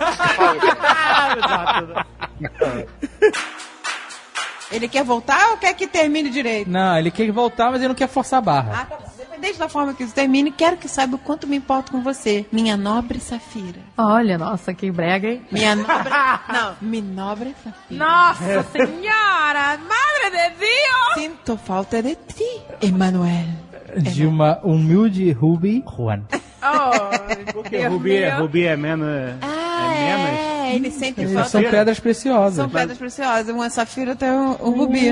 [4.72, 6.68] Ele quer voltar ou quer que termine direito?
[6.70, 8.82] Não, ele quer voltar, mas ele não quer forçar a barra.
[8.82, 8.98] Ah, tá.
[9.44, 12.45] Independente da forma que isso termine, quero que saiba o quanto me importo com você.
[12.49, 13.82] Minha nobre Safira.
[13.98, 15.41] Olha, nossa, que brega, hein?
[15.52, 16.10] Minha nobre.
[16.48, 18.06] Não, minha nobre Safira.
[18.06, 19.78] Nossa senhora!
[19.80, 21.14] Madre de Deus!
[21.15, 23.48] Sinto falta de ti, Emanuel.
[23.98, 26.24] De uma humilde Ruby Juan.
[26.65, 28.30] Oh, Porque Rubi, é-.
[28.35, 29.07] Rubi é menos.
[29.41, 30.40] Ah, é menos.
[30.40, 31.49] é, ele falta.
[31.49, 32.56] são pedras preciosas.
[32.56, 33.53] São pedras preciosas.
[33.53, 35.11] Uma Safira tem um, um rubi.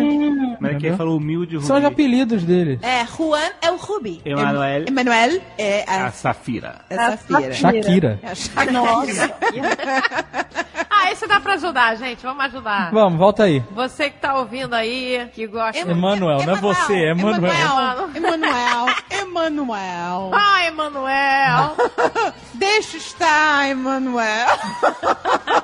[0.60, 1.68] Mas quem falou humilde Rubi?
[1.68, 2.80] São os apelidos deles.
[2.82, 4.22] É, Juan é o rubi.
[4.24, 4.86] Emanuel.
[4.88, 6.82] Emanuel é a, A Safira.
[6.90, 7.54] é a Safira.
[7.54, 8.20] Shakira.
[8.24, 8.72] É a Shakira.
[8.72, 9.36] Nossa.
[10.90, 12.24] ah, isso dá pra ajudar, gente.
[12.24, 12.92] Vamos ajudar.
[12.92, 13.62] Vamos, volta aí.
[13.72, 15.80] Você que tá ouvindo aí, que gosta...
[15.80, 17.52] Emanuel, não é você, é Emanuel.
[17.52, 18.10] Emanuel.
[18.16, 18.86] Emanuel.
[19.32, 20.32] Emanuel.
[20.34, 21.78] Ah, Emanuel!
[22.54, 24.48] Deixa estar, Emanuel.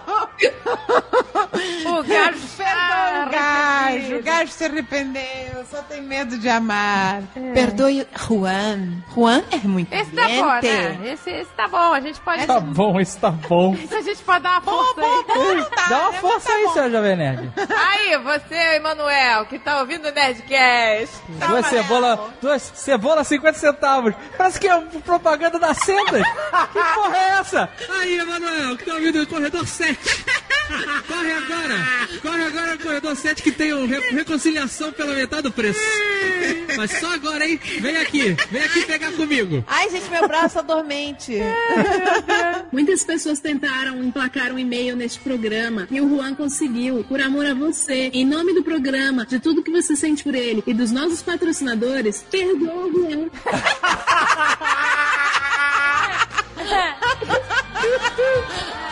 [1.85, 4.15] o gajo Perdoa o gajo.
[4.17, 5.65] O gajo se arrependeu.
[5.69, 7.21] Só tem medo de amar.
[7.53, 9.03] Perdoe Juan.
[9.13, 11.11] Juan é muito Esse tá bom, né?
[11.11, 12.45] Esse, esse tá bom, a gente pode...
[12.45, 13.73] Tá bom, isso tá bom.
[13.73, 15.65] Isso a gente pode dar uma força aí.
[15.89, 17.51] Dá uma força aí, seu Jovem Nerd.
[17.57, 21.15] Aí, você, Emanuel, que tá ouvindo o Nerdcast.
[21.39, 24.13] Tá Duas cebolas, duas cebolas 50 centavos.
[24.37, 26.23] Parece que é propaganda da Sendas.
[26.73, 27.69] Que porra é essa?
[27.99, 29.96] Aí, Emanuel, que tá ouvindo o corredor 7.
[31.07, 31.75] Corre agora.
[32.21, 35.79] Corre agora no corredor 7 que tem o re- reconciliação pela metade do preço.
[36.75, 37.59] Mas só agora, hein?
[37.79, 38.35] Vem aqui.
[38.51, 39.63] Vem aqui pegar comigo.
[39.65, 41.37] Ai, gente, meu braço tá dormente.
[42.71, 47.53] Muitas pessoas tentaram emplacar um e-mail neste programa e o Juan conseguiu, por amor a
[47.53, 48.09] você.
[48.13, 52.25] Em nome do programa, de tudo que você sente por ele e dos nossos patrocinadores,
[52.29, 53.29] perdoa o Juan.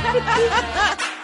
[0.06, 1.15] Hahaha.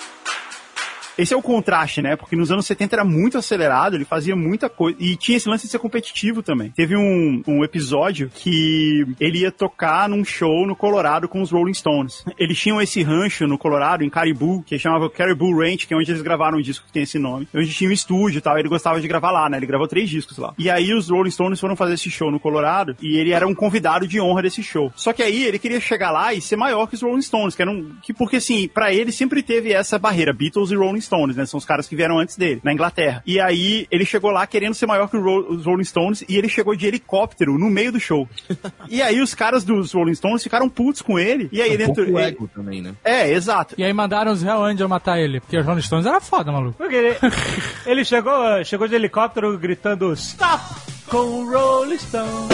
[1.21, 2.15] Esse é o contraste, né?
[2.15, 4.97] Porque nos anos 70 era muito acelerado, ele fazia muita coisa.
[4.99, 6.71] E tinha esse lance de ser competitivo também.
[6.71, 11.75] Teve um, um episódio que ele ia tocar num show no Colorado com os Rolling
[11.75, 12.25] Stones.
[12.39, 16.09] Eles tinham esse rancho no Colorado, em Caribou, que chamava Caribou Ranch, que é onde
[16.09, 17.47] eles gravaram um disco que tem esse nome.
[17.53, 19.57] Onde tinha um estúdio e tal, ele gostava de gravar lá, né?
[19.57, 20.55] Ele gravou três discos lá.
[20.57, 23.53] E aí os Rolling Stones foram fazer esse show no Colorado e ele era um
[23.53, 24.91] convidado de honra desse show.
[24.95, 27.61] Só que aí ele queria chegar lá e ser maior que os Rolling Stones, que
[27.61, 27.91] eram.
[28.01, 31.45] Que, porque assim, pra ele sempre teve essa barreira, Beatles e Rolling Stones, né?
[31.45, 33.21] São os caras que vieram antes dele, na Inglaterra.
[33.25, 36.75] E aí ele chegou lá querendo ser maior que os Rolling Stones e ele chegou
[36.75, 38.27] de helicóptero no meio do show.
[38.89, 41.49] e aí os caras dos Rolling Stones ficaram putos com ele.
[41.51, 42.19] E aí um ele pouco entrou.
[42.19, 42.93] ele- ego também, né?
[43.03, 43.75] É, exato.
[43.77, 45.39] E aí mandaram os Hell Angel matar ele.
[45.39, 46.77] Porque os Rolling Stones era foda, maluco.
[46.77, 47.15] Porque ele,
[47.85, 50.63] ele chegou, chegou de helicóptero gritando Stop
[51.07, 52.47] com o Rolling Stone.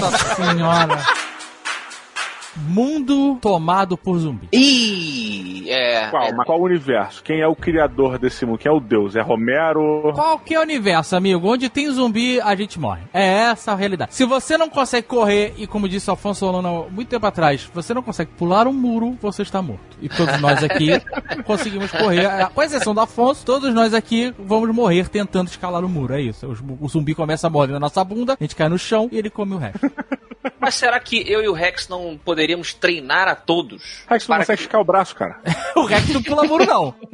[0.00, 1.33] Nossa senhora.
[2.56, 4.48] Mundo tomado por zumbi.
[4.52, 6.08] Ih, é.
[6.08, 6.34] Qual?
[6.34, 7.22] Mas qual universo?
[7.22, 8.58] Quem é o criador desse mundo?
[8.58, 9.16] Quem é o Deus?
[9.16, 10.12] É Romero?
[10.14, 13.02] Qualquer universo, amigo, onde tem zumbi, a gente morre.
[13.12, 14.14] É essa a realidade.
[14.14, 18.02] Se você não consegue correr, e como disse Alfonso Solano muito tempo atrás, você não
[18.02, 19.82] consegue pular um muro, você está morto.
[20.00, 20.90] E todos nós aqui
[21.44, 22.28] conseguimos correr.
[22.54, 26.14] Com exceção do Afonso, todos nós aqui vamos morrer tentando escalar o muro.
[26.14, 26.46] É isso.
[26.80, 29.30] O zumbi começa a morder na nossa bunda, a gente cai no chão e ele
[29.30, 29.80] come o resto.
[30.58, 34.04] Mas será que eu e o Rex não poderíamos treinar a todos?
[34.08, 35.40] Rex não consegue esticar o braço, cara.
[35.76, 36.94] o Rex não pula muro, não.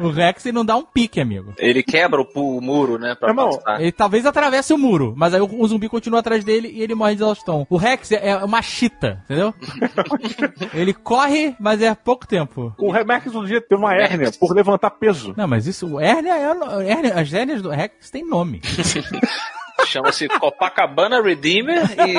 [0.00, 1.54] O Rex não dá um pique, amigo.
[1.58, 3.14] Ele quebra o, o muro, né?
[3.14, 3.80] Pra passar.
[3.80, 6.94] Ele talvez atravesse o muro, mas aí o, o zumbi continua atrás dele e ele
[6.94, 7.66] morre de exaustão.
[7.70, 9.54] O Rex é, é uma chita, entendeu?
[10.74, 12.74] ele corre, mas é pouco tempo.
[12.78, 15.34] O Rex um dia teve uma hérnia por levantar peso.
[15.36, 16.90] Não, mas isso, hérnia é.
[16.90, 18.60] Hérnia, as hérnias do Rex têm nome.
[19.86, 22.14] Chama-se Copacabana Redeemer e.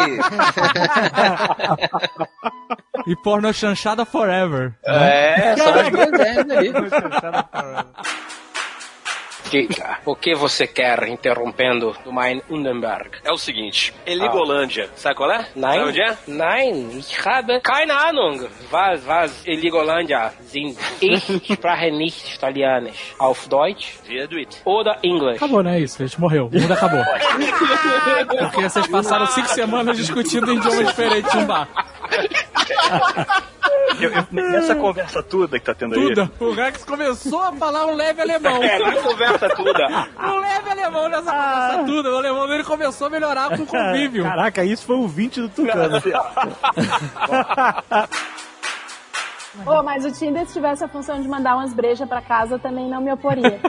[3.12, 4.74] e porno chanchada forever.
[4.86, 6.72] É, são as duas hérnias ali.
[9.54, 9.68] Que-
[10.06, 13.10] O que você quer interrompendo do Mein Undenberg?
[13.24, 15.46] É o seguinte, Eligolândia, sabe qual é?
[15.56, 15.78] Nein.
[15.80, 16.18] Sabe onde é?
[16.28, 18.48] Nein, ich habe keine Ahnung.
[18.72, 20.76] Was, was Eligolândia sind?
[21.02, 21.24] Ich
[21.54, 23.14] spreche nicht Italianisch.
[23.20, 24.60] Auf Deutsch Dia do it.
[24.66, 25.38] oder English?
[25.38, 25.80] Acabou, né?
[25.80, 26.50] Isso, a gente morreu.
[26.52, 27.04] O mundo acabou.
[28.52, 31.68] Porque vocês passaram cinco semanas discutindo em idiomas diferentes em um bar.
[34.00, 36.14] Eu- eu- nessa conversa toda que tá tendo aí.
[36.16, 36.32] Tudo.
[36.40, 38.62] O Rex começou a falar um leve alemão.
[38.64, 39.88] É, na conversa toda.
[40.20, 42.10] Um leve alemão nessa conversa tudo.
[42.10, 44.24] O alemão dele começou a melhorar com o convívio.
[44.24, 46.02] Caraca, isso foi o 20 do Tucano.
[49.66, 52.90] Ô, mas o Tinder, se tivesse a função de mandar umas brejas pra casa, também
[52.90, 53.60] não me oporia.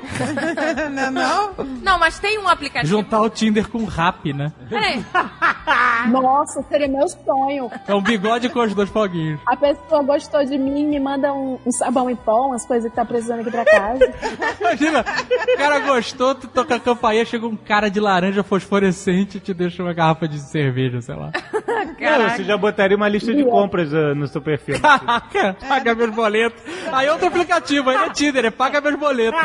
[0.90, 1.64] não, não?
[1.82, 2.90] Não, mas tem um aplicativo.
[2.90, 4.52] Juntar o Tinder com o rap, né?
[4.68, 5.04] Peraí.
[6.10, 7.70] Nossa, seria meu sonho.
[7.86, 9.40] É um bigode com os dois foguinhos.
[9.46, 12.96] A pessoa gostou de mim, me manda um, um sabão em pó, umas coisas que
[12.96, 14.12] tá precisando aqui pra casa.
[14.60, 19.40] Imagina, o cara gostou, tu toca a campainha, chega um cara de laranja fosforescente e
[19.40, 21.30] te deixa uma garrafa de cerveja, sei lá.
[22.00, 24.80] Não, você já botaria uma lista de compras ah, no seu perfil.
[24.80, 26.62] Caraca, paga meus boletos.
[26.92, 29.40] Aí outro aplicativo, aí não é Tinder, é paga meus boletos.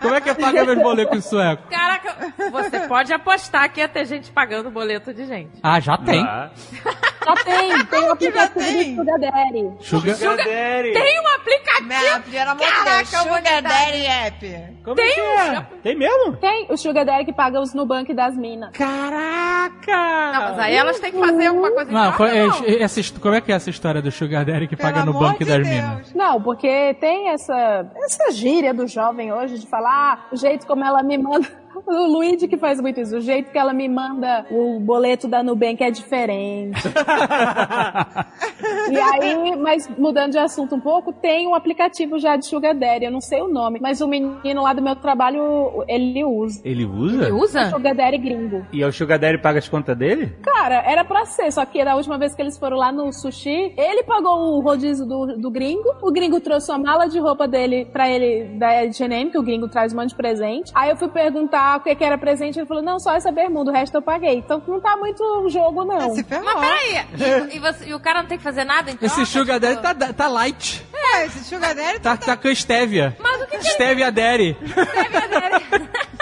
[0.00, 1.62] Como é que é paga meus boletos em sueco?
[1.70, 2.14] Caraca,
[2.50, 5.58] você pode apostar que ia ter gente pagando boleto de gente.
[5.62, 6.20] Ah, já tem.
[6.22, 9.70] Já tem, tem o aplicativo do Sugar Daddy.
[9.80, 10.92] Sugar- Sugar Daddy.
[10.92, 11.88] Tem um aplicativo.
[11.88, 13.62] Não, de Deus, Caraca, eu vou Sugar.
[13.62, 14.76] Daddy App.
[14.84, 15.66] Como Tem é que é?
[15.82, 16.36] Tem mesmo?
[16.36, 18.70] Tem o Sugar Daddy que paga os Nubank das minas.
[18.72, 20.32] Caraca!
[20.32, 22.64] Não, mas aí elas têm que fazer alguma coisa Não, é- não.
[22.84, 25.44] essa como é que é essa história do Sugar Daddy que paga no banco de
[25.44, 25.68] das Deus.
[25.68, 26.14] minas?
[26.14, 30.84] Não, porque tem essa, essa gíria do jovem hoje de falar ah, o jeito como
[30.84, 31.48] ela me manda.
[31.84, 33.16] O Luigi que faz muito isso.
[33.16, 36.80] O jeito que ela me manda o boleto da Nubank é diferente.
[38.90, 43.04] e aí, mas mudando de assunto um pouco, tem um aplicativo já de Sugar Daddy.
[43.04, 46.60] Eu não sei o nome, mas o menino lá do meu trabalho, ele usa.
[46.64, 47.24] Ele usa?
[47.24, 47.70] Ele usa?
[47.70, 48.64] Sugar Daddy gringo.
[48.72, 50.34] E é o Sugar Daddy paga as contas dele?
[50.42, 53.74] Cara, era pra ser, só que da última vez que eles foram lá no sushi,
[53.76, 57.84] ele pagou o rodízio do, do gringo, o gringo trouxe a mala de roupa dele
[57.86, 60.72] pra ele, da H&M, que o gringo traz um monte de presente.
[60.74, 63.70] Aí eu fui perguntar o que, que era presente, ele falou, não, só essa bermuda,
[63.70, 64.36] o resto eu paguei.
[64.36, 66.14] Então não tá muito jogo, não.
[66.14, 66.44] Se ferrou.
[66.44, 67.06] Mas peraí,
[67.50, 69.06] e, e você- e o cara não tem que fazer nada em troca?
[69.06, 70.86] Esse Sugar Tipo, Daddy tá, tá light.
[70.94, 73.16] É, esse Sugar Daddy Tá, tá com Stevia.
[73.20, 74.56] Mas o que que Stevia Daddy.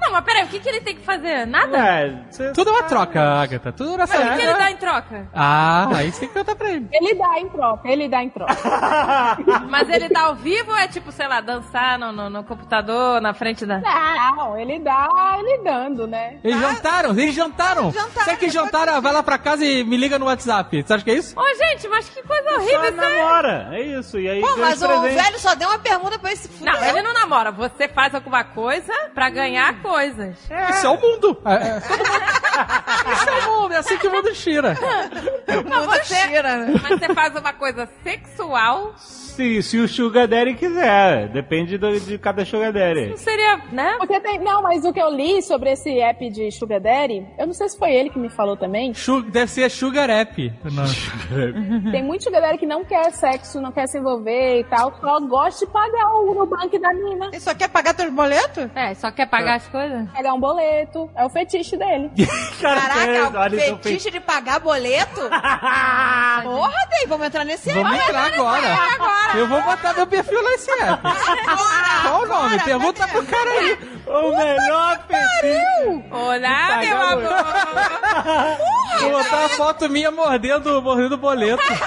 [0.00, 1.46] Não, mas peraí, o que, que ele tem que fazer?
[1.46, 1.76] Nada?
[1.78, 3.72] É, você- Tudo é uma troca, Agatha.
[3.72, 5.28] Tudo Mas o que ele dá em troca?
[5.34, 6.88] Ah, aí você tem que contar pra ele.
[6.92, 8.54] Ele dá em troca, ele dá em troca.
[9.68, 13.20] Mas ele tá ao vivo ou é tipo, sei lá, dançar no, no, no computador,
[13.20, 13.78] na frente da...
[13.80, 15.08] Não, ele dá,
[15.38, 16.38] ele dando, né?
[16.42, 17.90] Eles jantaram, eles jantaram.
[17.92, 19.00] Jantaram, Sabe que jantaram?
[19.00, 20.82] Vai lá pra casa e me liga no WhatsApp.
[20.82, 21.38] Você acha que é isso?
[21.38, 23.16] Ô, gente, mas que coisa horrível Só isso é.
[23.18, 24.18] namora, é isso.
[24.18, 26.48] E aí Pô, mas o velho só deu uma pergunta pra esse.
[26.64, 27.50] Não, ele não namora.
[27.52, 30.36] Você faz alguma coisa pra ganhar coisas.
[30.70, 31.36] Isso é o mundo.
[31.44, 34.74] É, é, Isso é o mundo, é assim que o mundo gira.
[35.68, 36.74] Mas você, Tira, né?
[36.82, 41.28] mas você faz uma coisa sexual, Se, se o Sugar Daddy quiser.
[41.28, 43.06] Depende do- de cada Sugar Daddy.
[43.10, 43.96] não seria, né?
[43.98, 47.46] Porque tem, não, mas o que eu li sobre esse app de Sugar Daddy, eu
[47.46, 48.94] não sei se foi ele que me falou também.
[48.94, 50.52] Su- Deve ser Sugar App.
[50.64, 50.84] Não.
[51.90, 55.18] Tem muito Sugar Daddy que não quer sexo, não quer se envolver e tal, só
[55.20, 57.26] gosta de pagar o Nubank da mina.
[57.32, 58.68] Ele só quer pagar teus boletos?
[58.74, 60.08] É, só quer pagar as coisas?
[60.10, 62.10] Pagar um boleto, é o fetiche dele.
[62.60, 65.20] Cara, Caraca, é, é um Fetiche de pagar boleto?
[66.42, 68.02] Porra, Dei, vamos entrar nesse Vamos app.
[68.08, 68.76] entrar agora.
[69.36, 71.02] Eu vou botar meu perfil nesse app.
[72.02, 72.58] Qual o nome?
[72.60, 73.78] Pergunta pro cara aí.
[74.06, 76.04] O melhor fetiche.
[76.10, 78.64] Olá, meu amor.
[79.00, 81.62] Vou botar a foto minha mordendo, mordendo boleto.
[81.64, 81.82] Pelo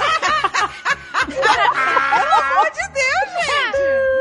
[2.34, 4.17] amor de Deus, gente!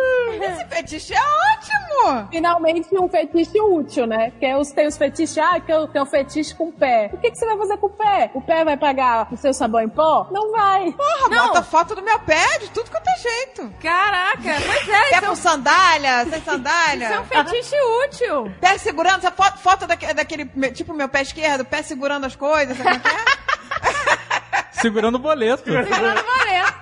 [0.52, 2.28] Esse fetiche é ótimo!
[2.30, 4.30] Finalmente um fetiche útil, né?
[4.30, 7.10] Porque os, tem os fetiches, ah, que eu tenho um fetiche com o pé.
[7.12, 8.30] O que, que você vai fazer com o pé?
[8.34, 10.28] O pé vai pagar o seu sabão em pó?
[10.30, 10.92] Não vai.
[10.92, 13.72] Porra, bota foto do meu pé, de tudo quanto é jeito.
[13.80, 14.92] Caraca, pois é.
[14.92, 17.04] Quer isso é com sandália, sem sandália?
[17.04, 18.52] Isso é um fetiche útil.
[18.60, 22.36] Pé segurando, essa foto, foto daque- daquele, me- tipo meu pé esquerdo, pé segurando as
[22.36, 23.46] coisas, sabe como é que é?
[24.76, 25.64] Segurando o boleto.
[25.64, 26.74] Segurando boleto.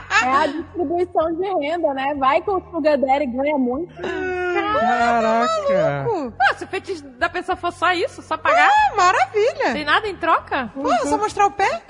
[0.22, 2.14] É a distribuição de renda, né?
[2.14, 3.94] Vai que o Sugar Daddy ganha muito.
[4.02, 5.48] Caraca.
[6.06, 8.68] Pô, se o fetiche da pessoa for só isso, só pagar.
[8.68, 9.72] Ah, maravilha.
[9.72, 10.70] Tem nada em troca?
[10.74, 11.82] Pô, só mostrar o pé?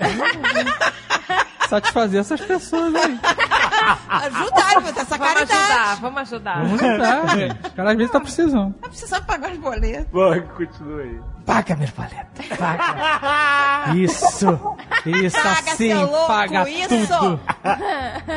[1.67, 3.19] Satisfazer essas pessoas aí.
[4.09, 5.51] Ajudar, essa Vamos caridade.
[5.53, 6.55] ajudar, vamos ajudar.
[6.63, 7.67] Vamos ajudar, gente.
[7.67, 8.73] O cara às vezes tá precisando.
[8.73, 10.07] Tá precisando pagar os boletos.
[10.11, 11.19] Bom, continua aí.
[11.45, 12.57] Paga, meu boleto.
[12.57, 13.93] Paga.
[13.97, 14.75] Isso.
[15.05, 15.89] Isso Paga, assim.
[15.89, 16.87] seu louco, paga isso.
[16.89, 17.39] tudo.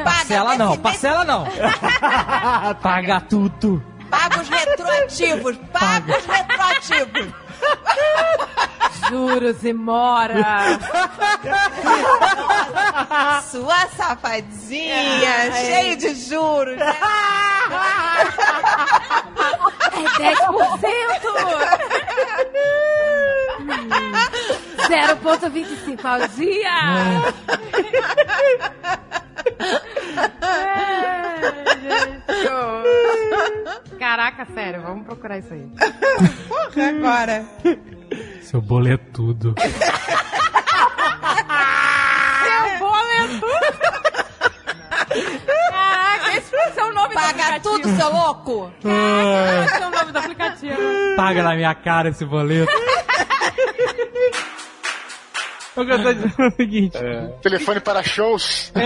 [0.05, 1.45] Parcela não, parcela não.
[2.83, 3.83] Paga tudo.
[4.11, 7.35] Paga os retroativos, paga os retroativos.
[9.09, 10.79] Juros e mora.
[13.51, 16.77] Sua safadinha, cheio de juros.
[16.77, 16.97] Né?
[19.93, 20.45] É 10%.
[24.89, 26.71] 0,25 ao dia.
[30.43, 30.95] É,
[33.99, 35.67] Caraca, sério, vamos procurar isso aí.
[36.49, 37.45] Porra, agora.
[38.45, 39.55] Seu boletudo.
[42.43, 43.47] Seu boleto.
[45.47, 47.63] Caraca, esse ser o nome do Paga aplicativo.
[47.63, 48.73] tudo, seu louco.
[48.83, 50.77] Caraca, esse é o nome do aplicativo.
[51.17, 52.71] Paga na minha cara esse boleto.
[55.77, 56.99] Eu tô dizendo é o seguinte.
[57.43, 58.73] Telefone para shows.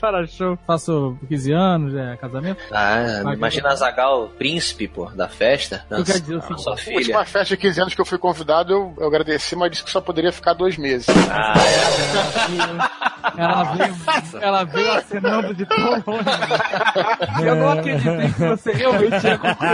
[0.00, 0.56] Para show.
[0.66, 2.62] Faço 15 anos, é casamento.
[2.70, 5.84] Ah, imagina a Zagal, príncipe, pô, da festa.
[5.90, 6.96] Eu quero dizer o seguinte, sua A filha.
[6.98, 9.90] última festa de 15 anos que eu fui convidado, eu, eu agradeci, mas disse que
[9.90, 11.06] só poderia ficar dois meses.
[11.30, 11.54] Ah,
[13.36, 13.94] Ela veio,
[14.40, 16.04] ela veio acenando de tão longe.
[17.44, 19.70] Eu não acreditei que você realmente ia concluir.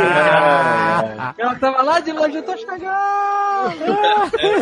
[1.39, 2.83] Ela tava lá de longe, eu tô chegando.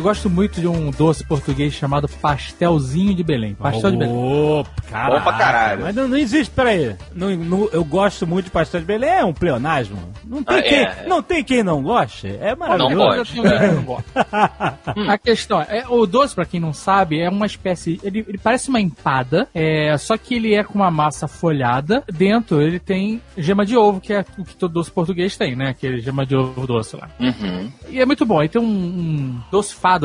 [0.00, 3.54] Eu gosto muito de um doce português chamado pastelzinho de Belém.
[3.54, 4.14] Pastel de Belém.
[4.14, 5.16] Ô, caraca.
[5.18, 5.82] Bom pra caralho.
[5.82, 6.96] Mas não, não existe, peraí.
[7.14, 9.98] Não, não, eu gosto muito de pastel de Belém, é um pleonasmo.
[10.24, 11.04] Não tem, Ah, quem, é.
[11.06, 12.28] não tem quem não goste.
[12.40, 13.34] É maravilhoso.
[13.74, 14.04] Não gosto.
[15.06, 18.00] A questão é, o doce, pra quem não sabe, é uma espécie.
[18.02, 22.02] Ele, ele parece uma empada, é, só que ele é com uma massa folhada.
[22.10, 25.68] Dentro ele tem gema de ovo, que é o que todo doce português tem, né?
[25.68, 27.10] Aquele gema de ovo doce lá.
[27.20, 27.70] Uhum.
[27.90, 28.40] E é muito bom.
[28.40, 29.40] Aí tem um, um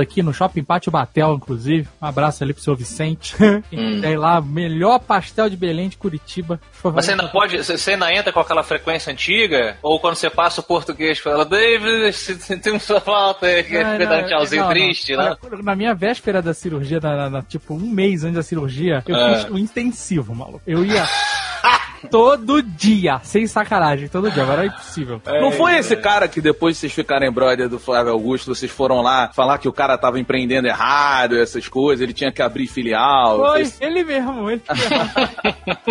[0.02, 1.88] aqui no Shopping Pátio Batel, inclusive.
[2.02, 3.36] Um abraço ali pro seu Vicente.
[3.41, 3.62] Hum.
[4.02, 6.60] Tem lá, melhor pastel de Belém de Curitiba.
[6.84, 9.78] Mas você ainda pode, você ainda entra com aquela frequência antiga?
[9.82, 14.28] Ou quando você passa o português, fala, David, sentimos sua falta, que Não, dando não,
[14.28, 14.76] tchauzinho não, não.
[14.76, 15.36] triste, né?
[15.44, 19.03] Olha, Na minha véspera da cirurgia, na, na- na- tipo, um mês antes da cirurgia,
[19.07, 19.36] eu É.
[19.41, 20.62] fiz um intensivo, maluco.
[20.68, 21.03] Eu ia
[22.06, 24.44] todo dia, sem sacanagem, todo dia.
[24.44, 25.22] Agora é impossível.
[25.26, 29.02] Não foi esse cara que depois de vocês ficarem brother do Flávio Augusto, vocês foram
[29.02, 33.38] lá falar que o cara tava empreendendo errado, essas coisas, ele tinha que abrir filial.
[33.40, 35.86] Foi, vocês- ele mesmo, ele mesmo.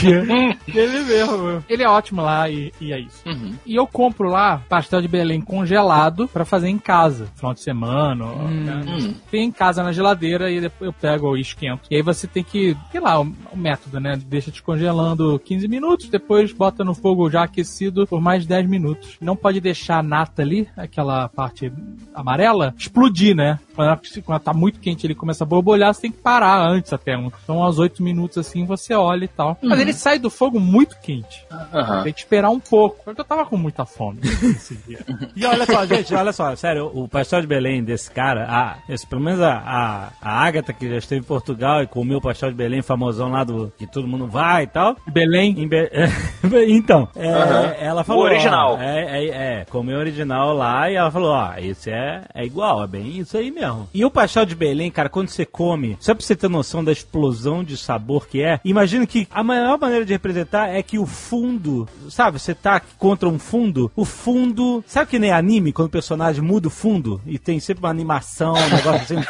[0.68, 1.64] ele mesmo.
[1.68, 3.22] Ele é ótimo lá e, e é isso.
[3.26, 3.54] Uhum.
[3.66, 8.24] E eu compro lá pastel de Belém congelado pra fazer em casa, final de semana.
[8.24, 9.14] ó, né?
[9.30, 11.82] Tem em casa na geladeira e depois eu pego e esquento.
[11.90, 14.18] E aí você tem que, sei lá, o, o método, né?
[14.26, 19.16] Deixa descongelando 15 minutos, depois bota no fogo já aquecido por mais 10 minutos.
[19.20, 21.72] Não pode deixar a nata ali, aquela parte
[22.14, 23.58] amarela, explodir, né?
[23.80, 26.92] Quando ela, quando tá muito quente ele começa a borbulhar, você tem que parar antes
[26.92, 27.16] até.
[27.16, 29.56] um- Então, aos 8 minutos assim, você olha e tal.
[29.62, 29.80] Mas Uhum.
[29.80, 31.44] ele sai do fogo muito quente.
[31.72, 32.02] Aham.
[32.02, 33.04] Tem que esperar um pouco.
[33.04, 34.98] Porque eu tava com muita fome esse dia.
[35.34, 39.06] E olha só, gente, olha só, sério, o pastel de Belém desse cara, a, esse,
[39.06, 42.50] pelo menos a, a, a Agatha, que já esteve em Portugal e comeu o pastel
[42.50, 44.96] de Belém famosão lá do que todo mundo vai e tal.
[45.06, 45.54] Belém?
[45.58, 45.90] Em Be-
[46.68, 47.74] então, é, Aham.
[47.78, 48.22] ela falou.
[48.22, 48.74] O original.
[48.74, 49.28] ó, é, é,
[49.60, 53.18] é, comeu o original lá e ela falou: ó, esse é, é igual, é bem
[53.18, 53.69] isso aí mesmo.
[53.92, 56.92] E o pastel de Belém, cara, quando você come, só pra você ter noção da
[56.92, 61.06] explosão de sabor que é, imagina que a maior maneira de representar é que o
[61.06, 65.90] fundo, sabe, você tá contra um fundo, o fundo, sabe que nem anime, quando o
[65.90, 69.20] personagem muda o fundo e tem sempre uma animação, um negócio assim?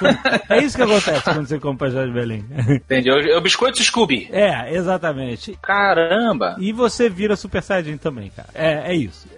[0.48, 2.44] É isso que acontece quando você come pastel de Belém.
[2.68, 3.10] Entendi.
[3.10, 4.28] É o biscoito Scooby.
[4.30, 5.58] É, exatamente.
[5.62, 6.56] Caramba!
[6.58, 8.48] E você vira Super Saiyajin também, cara.
[8.54, 9.28] É, é isso.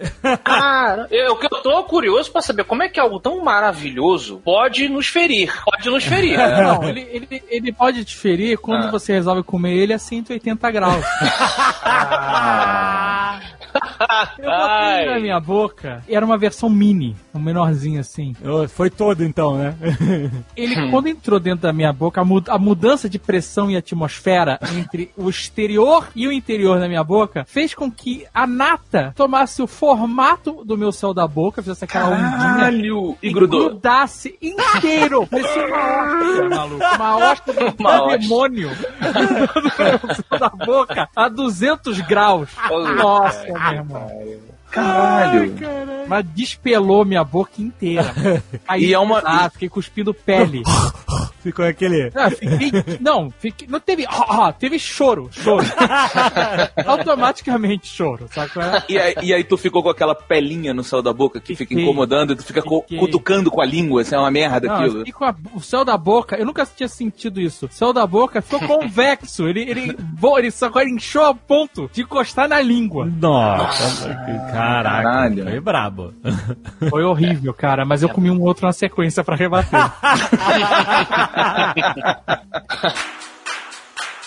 [0.43, 5.07] Cara, eu, eu tô curioso pra saber como é que algo tão maravilhoso pode nos
[5.07, 5.51] ferir.
[5.65, 6.37] Pode nos ferir.
[6.63, 8.91] Não, ele, ele, ele pode te ferir quando Ah.
[8.91, 11.03] você resolve comer ele a 180 graus.
[14.37, 18.35] Eu botei ele na minha boca e era uma versão mini, um menorzinho assim.
[18.69, 19.73] Foi todo então, né?
[20.55, 24.59] Ele, quando entrou dentro da minha boca, a, mu- a mudança de pressão e atmosfera
[24.77, 29.61] entre o exterior e o interior da minha boca fez com que a nata tomasse
[29.61, 32.99] o formato do meu céu da boca, fizesse aquela Caralho!
[32.99, 33.69] ondinha E grudou.
[33.69, 34.37] grudasse
[34.77, 35.27] inteiro.
[35.27, 36.83] Parecia uma hóstia, maluco.
[36.95, 38.69] Uma hóstia do Uma demônio
[40.39, 42.49] da boca a 200 graus.
[42.97, 44.11] Nossa, meu irmão.
[44.71, 45.53] Caralho.
[46.07, 48.11] Mas despelou minha boca inteira.
[48.67, 50.63] Aí E é uma- Ah, fiquei cuspindo pele.
[51.43, 52.09] Ficou aquele.
[52.15, 52.71] Não, fiquei,
[53.01, 54.05] não, fiquei, não teve.
[54.07, 55.63] ah, ah, teve choro, choro.
[56.85, 58.83] Automaticamente choro, qual é?
[58.89, 61.69] E aí, e aí tu ficou com aquela pelinha no céu da boca que fica
[61.69, 61.83] Fiquei.
[61.83, 62.97] incomodando e tu fica Fiquei.
[62.97, 64.93] cutucando com a língua, isso é uma merda Não, aquilo.
[64.93, 67.65] eu fiquei com a- o céu da boca, eu nunca tinha sentido isso.
[67.65, 69.47] O céu da boca ficou convexo.
[69.47, 69.97] Ele, ele,
[70.37, 73.05] ele só agora inchou a ponto de encostar na língua.
[73.05, 74.09] Nossa,
[74.51, 74.53] caraca.
[74.53, 75.43] Caralho.
[75.43, 76.13] Foi brabo.
[76.89, 79.79] Foi horrível, cara, mas eu comi um outro na sequência pra rebater.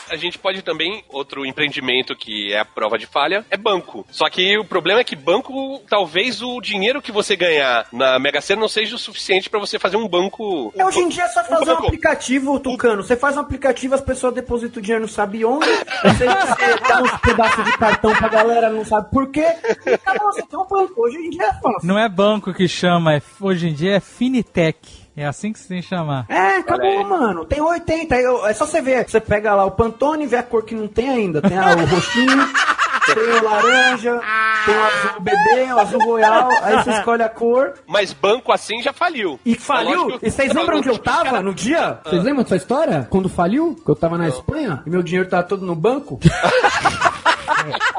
[0.09, 4.07] A gente pode também, outro empreendimento que é a prova de falha, é banco.
[4.09, 8.41] Só que o problema é que banco, talvez o dinheiro que você ganhar na Mega
[8.41, 10.73] Sena não seja o suficiente pra você fazer um banco.
[10.77, 11.87] É, Hoje em dia é só fazer um banco.
[11.89, 13.03] aplicativo, Tucano.
[13.03, 15.67] Você faz um aplicativo, as pessoas depositam o dinheiro não sabe onde.
[16.07, 19.45] Você, você dá uns pedaços de cartão pra galera, não sabe por quê.
[19.87, 20.93] E acabou, você tem um banco.
[21.03, 21.81] Hoje em dia é fácil.
[21.83, 25.06] Não é banco que chama, é- hoje em dia é Finitech.
[25.17, 26.27] É assim que se tem que chamar.
[26.29, 27.45] É, acabou, mano.
[27.47, 28.15] Tem 80.
[28.15, 29.09] aí eu- é só você ver.
[29.09, 31.41] Você pega lá o Pantone, vê a cor que não tem ainda.
[31.41, 32.37] Tem ah, o roxinho,
[33.15, 34.21] tem o laranja,
[34.65, 36.49] tem o azul bebê, o azul royal.
[36.63, 37.75] Aí você escolhe a cor.
[37.87, 39.39] Mas banco assim já faliu.
[39.45, 40.19] E faliu?
[40.23, 42.01] E vocês lembram onde eu tava no dia?
[42.05, 43.07] Vocês lembram dessa história?
[43.11, 43.77] Quando faliu?
[43.85, 46.19] Que eu tava na Espanha e meu dinheiro tava todo no banco?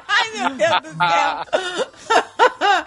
[0.08, 1.44] Ai, meu Deus do céu.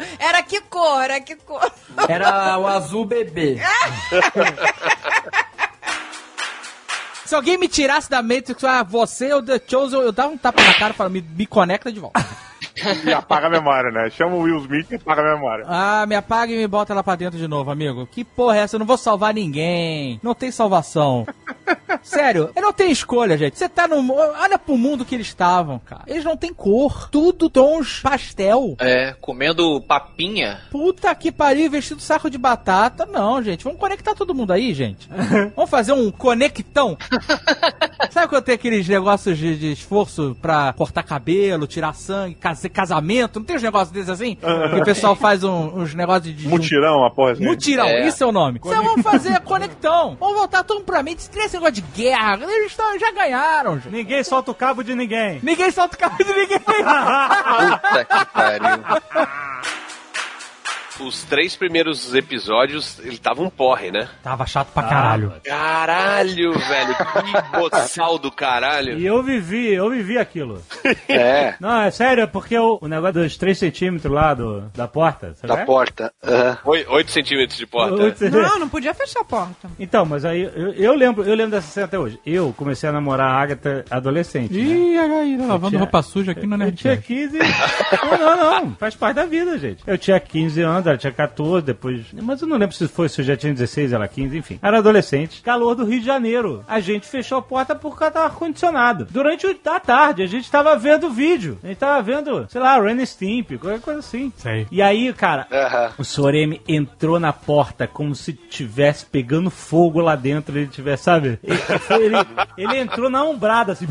[0.19, 1.03] Era que cor?
[1.03, 1.71] Era que cor?
[2.09, 3.59] Era o azul bebê.
[7.31, 10.61] Se alguém me tirasse da Matrix, ah, você ou The Chosen, eu dava um tapa
[10.65, 12.19] na cara e falava, me, me conecta de volta.
[13.05, 14.11] E apaga a memória, né?
[14.11, 15.65] Chama o Will Smith e apaga a memória.
[15.69, 18.07] Ah, me apaga e me bota lá pra dentro de novo, amigo.
[18.07, 18.77] Que porra é essa?
[18.77, 20.21] Eu não vou salvar ninguém.
[20.23, 21.27] Não tem salvação.
[22.03, 23.59] Sério, eu não tenho escolha, gente.
[23.59, 24.15] Você tá no.
[24.15, 26.03] Olha pro mundo que eles estavam, cara.
[26.07, 27.09] Eles não têm cor.
[27.11, 28.77] Tudo tons pastel.
[28.79, 30.61] É, comendo papinha.
[30.71, 33.05] Puta que pariu, vestido saco de batata.
[33.07, 33.65] Não, gente.
[33.65, 35.09] Vamos conectar todo mundo aí, gente.
[35.55, 36.97] Vamos fazer um conectão.
[38.11, 43.39] Sabe quando tem aqueles negócios de, de esforço pra cortar cabelo, tirar sangue, cas- casamento?
[43.39, 44.35] Não tem uns negócios desses assim?
[44.37, 46.49] Que o pessoal faz um- uns negócios de.
[46.49, 47.45] Mutirão, a porra assim.
[47.45, 48.07] Mutirão, É.
[48.09, 48.61] isso é o nome.
[48.65, 50.17] Então vamos fazer conectão.
[50.19, 51.13] Vamos voltar tudo pra mim.
[51.13, 53.75] Esse esse negócio de guerra, eles tão- já ganharam.
[53.79, 53.91] gente.
[53.93, 55.41] Ninguém solta o cabo de ninguém.
[55.43, 56.59] Ninguém solta o cabo de ninguém.
[56.65, 58.85] Puta que pariu.
[61.01, 64.09] Os três primeiros episódios, ele tava um porre, né?
[64.23, 65.33] Tava chato pra caralho.
[65.45, 66.95] Caralho, velho.
[66.95, 68.99] Que boçal do caralho.
[68.99, 70.63] E eu vivi, eu vivi aquilo.
[71.09, 71.55] É.
[71.61, 75.35] Não, é sério, é porque o, o negócio dos 3 centímetros lá do, da porta.
[75.43, 75.65] Da é?
[75.65, 76.13] porta.
[76.65, 77.97] Oi- Oito centímetros de porta.
[77.97, 78.43] Centímetros.
[78.51, 79.69] Não, não podia fechar a porta.
[79.79, 82.19] Então, mas aí eu, eu lembro, eu lembro dessa cena até hoje.
[82.25, 84.53] Eu comecei a namorar a Agatha adolescente.
[84.53, 84.59] né?
[84.61, 87.07] Ih, aí, tá lavando tinha- roupa suja aqui no Eu tinha Nerdcast.
[87.07, 87.39] 15.
[88.21, 88.73] Não, não, não.
[88.77, 89.83] Faz parte da vida, gente.
[89.87, 92.07] Eu tinha 15 anos, ela tinha 14, depois.
[92.13, 94.59] Mas eu não lembro se foi, se eu já tinha 16, ela 15, enfim.
[94.63, 95.43] Era adolescente.
[95.43, 96.65] Calor do Rio de Janeiro.
[96.69, 99.07] A gente fechou a porta por causa do ar-condicionado.
[99.11, 101.59] Durante a tarde, a gente tava vendo o vídeo.
[101.63, 104.33] A gente tava vendo, sei lá, Ren Stimp, qualquer coisa assim.
[104.37, 104.67] Sei.
[104.71, 105.91] E aí, cara, Aham.
[105.99, 110.57] o Soremi entrou na porta como se tivesse pegando fogo lá dentro.
[110.57, 111.39] Ele tivesse, sabe?
[111.43, 112.17] Ele, foi- ele-
[112.57, 113.87] ele entrou na umbrada assim.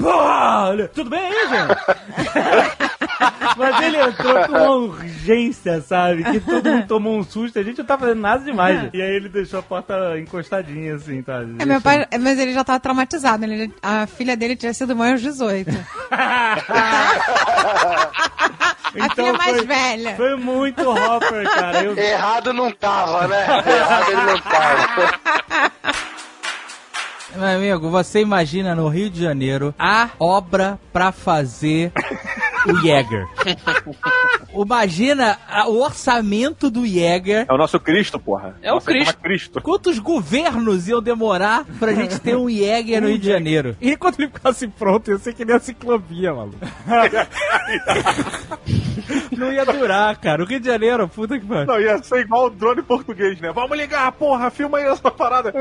[0.73, 2.79] Ele, Tudo bem aí, gente?
[3.57, 6.23] Mas ele entrou com uma urgência, sabe?
[6.23, 7.59] Que todo mundo tomou um susto.
[7.59, 8.81] A gente não tá fazendo nada demais.
[8.81, 8.97] gente.
[8.97, 11.43] E aí ele deixou a porta encostadinha assim, tá?
[11.59, 13.45] É, meu pai, mas ele já tava traumatizado.
[13.45, 15.69] Ele, a filha dele tinha sido mãe aos 18.
[16.11, 16.55] a
[19.15, 20.15] filha mais foi, velha.
[20.15, 21.83] Foi muito Hopper, cara.
[21.83, 23.45] Eu, Errado não tava, né?
[23.45, 25.69] Errado ele não tava.
[27.35, 31.91] Meu amigo, você imagina no Rio de Janeiro a obra pra fazer
[32.67, 33.25] o Jäger.
[34.53, 37.45] Imagina a- o orçamento do Jäger.
[37.47, 38.55] É o nosso Cristo, porra.
[38.61, 39.17] É o Cristo.
[39.19, 39.61] Cristo.
[39.61, 43.75] Quantos governos iam demorar pra gente ter um Jäger no Rio de Janeiro?
[43.79, 46.57] E quando ele ficasse pronto, ia ser que nem a ciclovia, maluco.
[49.35, 50.43] Não ia durar, cara.
[50.43, 51.65] O Rio de Janeiro, puta que pariu.
[51.65, 53.51] Não, ia ser igual o drone português, né?
[53.53, 55.51] Vamos ligar, porra, filma aí essa parada.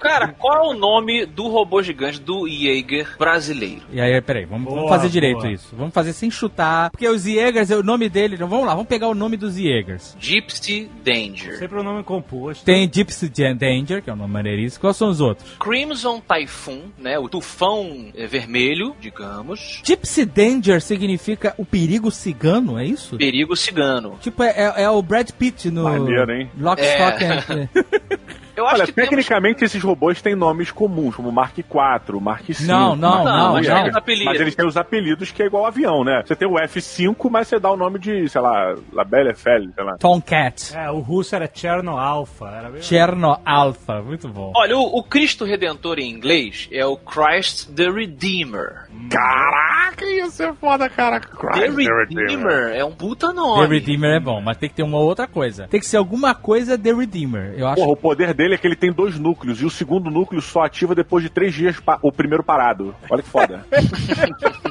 [0.00, 3.82] Cara, qual é o nome do robô gigante do Jaeger brasileiro?
[3.92, 5.52] E aí, peraí, vamos, vamos Boa, fazer direito boa.
[5.52, 5.74] isso.
[5.76, 6.90] Vamos fazer sem chutar.
[6.90, 8.36] Porque os Jägers, o nome dele.
[8.36, 10.16] Vamos lá, vamos pegar o nome dos Jägers.
[10.20, 11.58] Gypsy Danger.
[11.58, 12.64] Sempre o nome composto.
[12.64, 14.80] Tem Gypsy Danger, que é o nome maneiríssimo.
[14.80, 15.50] Quais são os outros?
[15.58, 17.18] Crimson Typhoon, né?
[17.18, 19.80] O tufão eh, vermelho, digamos.
[19.84, 23.16] Gypsy Danger significa o perigo cigano, é isso?
[23.16, 24.16] Perigo cigano.
[24.20, 26.50] Tipo, é, é- é o Brad Pitt no Maneiro, hein?
[26.58, 26.94] Lock, É.
[26.94, 27.68] Stock and...
[28.56, 32.44] Eu acho Olha, que temos- tecnicamente esses robôs têm nomes comuns, como Mark IV, Mark
[32.48, 32.66] V.
[32.66, 33.68] Não, não, não, VI.
[33.68, 33.82] não.
[33.84, 34.40] Mas apelidos.
[34.40, 36.22] eles têm os apelidos que é igual avião, né?
[36.24, 39.70] Você tem o F5, mas você dá o nome de, sei lá, La Belle Eiffel,
[39.74, 39.96] sei lá.
[39.98, 40.76] Tomcat.
[40.76, 42.46] É, o russo era Cherno Alpha.
[42.46, 42.82] Era.
[42.82, 44.52] Cherno Alpha, muito bom.
[44.56, 48.88] Olha, o, o Cristo Redentor em inglês é o Christ the Redeemer.
[49.10, 51.20] Caraca, isso é foda, cara.
[51.20, 53.66] The Christ the Redeemer é um puta The nome.
[53.66, 55.66] Redeemer é bom, mas tem que ter uma outra coisa.
[55.68, 57.54] Tem que ser alguma coisa The Redeemer.
[57.56, 57.76] Eu acho.
[57.76, 60.62] Porra, o poder dele é que ele tem dois núcleos e o segundo núcleo só
[60.62, 62.94] ativa depois de três dias o primeiro parado.
[63.10, 63.64] Olha que foda.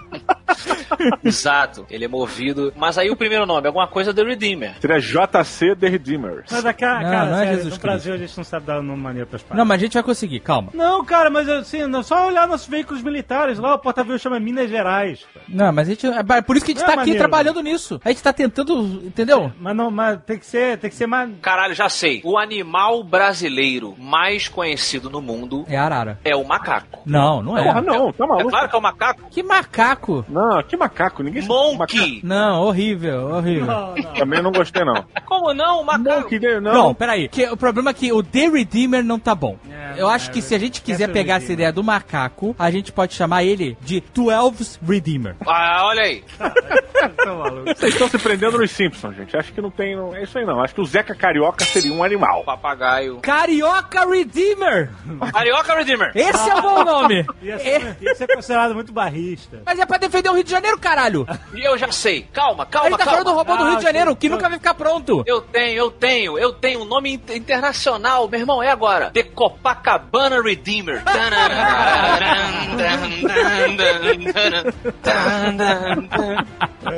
[1.24, 2.74] Exato, ele é movido.
[2.76, 4.76] Mas aí o primeiro nome, alguma coisa The Redeemer.
[4.80, 6.46] Seria JC The Redeemers.
[6.52, 8.66] Mas, a cara, Não, cara, não é sério, Jesus no Brasil a gente não sabe
[8.66, 9.58] dar um nome maneiro pras paradas.
[9.60, 10.70] Não, mas a gente vai conseguir, calma.
[10.74, 14.70] Não, cara, mas assim, não, só olhar nossos veículos militares lá, o porta-aviões chama Minas
[14.70, 15.26] Gerais.
[15.48, 16.08] Não, mas a gente.
[16.08, 18.00] É por isso que a gente Não tá é aqui maneiro, trabalhando nisso.
[18.04, 18.80] A gente tá tentando.
[19.06, 19.52] Entendeu?
[19.60, 21.30] Mas não, mas tem que ser, tem que ser mais.
[21.42, 22.22] Caralho, já sei.
[22.24, 26.20] O animal brasileiro mais conhecido no mundo É arara.
[26.24, 27.02] é o macaco.
[27.06, 27.64] Não, não é.
[27.64, 28.50] Porra, não, tá É maluco?
[28.50, 29.30] claro que é o macaco.
[29.30, 30.26] Que macaco?
[30.30, 30.89] Não, que macaco,
[31.24, 32.22] ninguém Monkey.
[32.24, 33.66] Não, horrível, horrível.
[33.66, 34.14] Não, não.
[34.14, 35.06] Também não gostei, não.
[35.26, 35.82] Como não?
[35.82, 36.22] O macaco.
[36.22, 36.40] Monkey?
[36.40, 36.94] Não, não.
[36.94, 37.28] peraí.
[37.28, 39.58] Que, o problema é que o The Redeemer não tá bom.
[39.70, 41.60] É, Eu acho é, que se a gente quiser é o pegar essa Redeemer.
[41.60, 45.36] ideia do macaco, a gente pode chamar ele de Twelve's Redeemer.
[45.46, 46.24] Ah, olha aí.
[47.26, 47.66] Maluco.
[47.76, 49.36] Vocês estão se prendendo nos Simpsons, gente.
[49.36, 49.96] Acho que não tem.
[49.96, 50.62] Não, é isso aí, não.
[50.62, 52.44] Acho que o Zeca Carioca seria um animal.
[52.44, 53.18] Papagaio.
[53.22, 54.90] Carioca Redeemer!
[55.32, 56.12] Carioca Redeemer.
[56.16, 57.26] Esse é o bom nome!
[57.42, 59.62] Ia ser, ia ser considerado muito barrista.
[59.66, 61.28] Mas é pra defender o Rio de Janeiro, caralho!
[61.54, 62.26] E eu já sei.
[62.34, 63.20] Calma, calma, gente tá calma.
[63.20, 65.24] falando do robô do Rio de Ah, Janeiro, que nunca vai ficar pronto.
[65.26, 69.12] Eu tenho, eu tenho, eu tenho um nome inter- internacional, meu irmão, é agora.
[69.12, 71.04] The Copacabana Redeemer.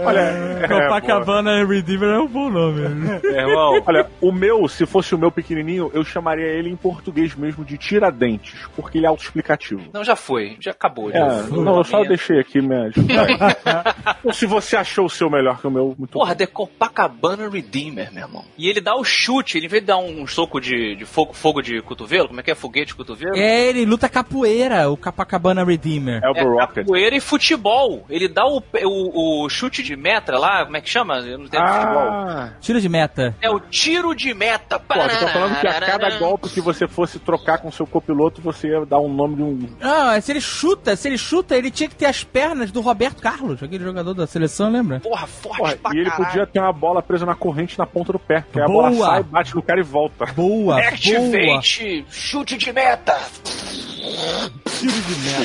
[0.05, 2.81] Olha, é, Copacabana Redeemer é um bom nome.
[3.19, 3.27] pô.
[3.27, 3.81] irmão.
[3.85, 7.77] Olha, o meu, se fosse o meu pequenininho, eu chamaria ele em português mesmo de
[7.77, 9.81] Tiradentes, porque ele é autoexplicativo.
[9.93, 11.11] Não, já foi, já acabou.
[11.11, 11.63] Já É, foi.
[11.63, 12.61] não, eu só deixei aqui
[14.23, 18.11] Ou se você achou o seu melhor que o meu, muito Porra, The Copacabana Redeemer,
[18.13, 18.45] meu irmão.
[18.57, 21.33] E ele dá o chute, ele, em vez de dar um soco de, de fogo,
[21.33, 22.55] fogo de cotovelo, como é que é?
[22.55, 23.35] Foguete de cotovelo?
[23.35, 26.21] É, ele luta capoeira, o Copacabana Redeemer.
[26.23, 26.85] É o É Rocket.
[26.85, 28.05] capoeira e futebol.
[28.09, 31.19] Ele dá o, o, o chute de meta lá, como é que chama?
[31.19, 32.01] Eu não entendo futebol.
[32.09, 33.35] Ah, Tiro de meta.
[33.41, 34.79] É o tiro de meta.
[34.79, 38.41] pô, você tá falando que a cada golpe que você fosse trocar com seu copiloto,
[38.41, 39.69] você ia dar um nome de um.
[39.79, 43.21] Não, se ele chuta, se ele chuta, ele tinha que ter as pernas do Roberto
[43.21, 44.99] Carlos, aquele jogador da seleção, lembra?
[44.99, 46.25] Porra, forte Porra, pra e ele caralho.
[46.25, 48.43] podia ter uma bola presa na corrente na ponta do pé.
[48.51, 48.89] Que aí a Boa.
[48.91, 50.25] bola sai, bate no cara e volta.
[50.27, 50.79] Boa, boa.
[50.79, 53.17] Activate, chute de meta.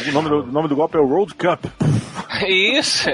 [0.09, 1.65] O nome do, o nome do golpe é o Road Cup.
[2.47, 3.09] Isso.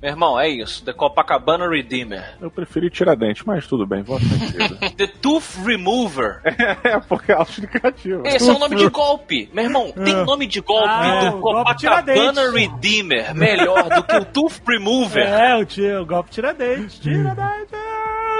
[0.00, 0.84] Meu irmão, é isso.
[0.84, 2.36] The Copacabana Redeemer.
[2.40, 4.76] Eu preferi Tiradentes, mas tudo bem, vencido.
[4.96, 6.40] The Tooth Remover.
[6.44, 8.26] é, porque é autoexplicativo.
[8.26, 9.48] Esse é o nome de golpe.
[9.52, 12.52] Meu irmão, tem nome de golpe Ah, do golpe Copacabana Tiradentes.
[12.52, 15.26] Redeemer melhor do que o Tooth Remover.
[15.26, 16.98] É, o, tio, o golpe Tiradentes.
[16.98, 17.78] Tiradentes.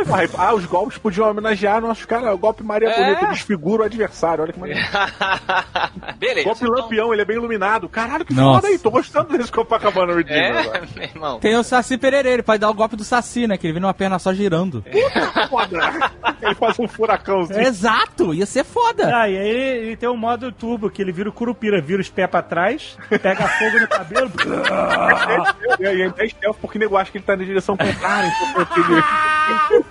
[0.06, 2.32] Ah, ah, os golpes podiam homenagear nossos caras.
[2.32, 3.04] O golpe Maria É.
[3.04, 4.44] Bonita desfigura o adversário.
[4.44, 4.80] Olha que maneiro.
[6.18, 6.44] Beleza.
[6.44, 7.88] golpe então- Lampião, ele é bem iluminado.
[7.88, 8.60] Caralho, que Nossa.
[8.60, 8.78] foda aí.
[8.78, 10.54] Tô gostando desse Copacabana Redeemer.
[10.56, 10.88] É, agora.
[10.94, 11.40] meu irmão.
[11.40, 13.56] Tem o Saci Pererê, ele pode dar o golpe do Saci, né?
[13.56, 14.84] Que ele vira uma perna só girando.
[15.48, 15.78] Foda.
[16.40, 17.58] Ele faz um furacãozinho.
[17.60, 19.10] Exato, ia ser foda.
[19.12, 22.00] Ah, e aí ele, ele tem um modo turbo, que ele vira o curupira, vira
[22.00, 24.30] os pés pra trás, pega fogo no cabelo.
[25.80, 28.30] E aí é stealth porque nego acha que ele tá na direção contrária.
[28.30, 29.84] Então,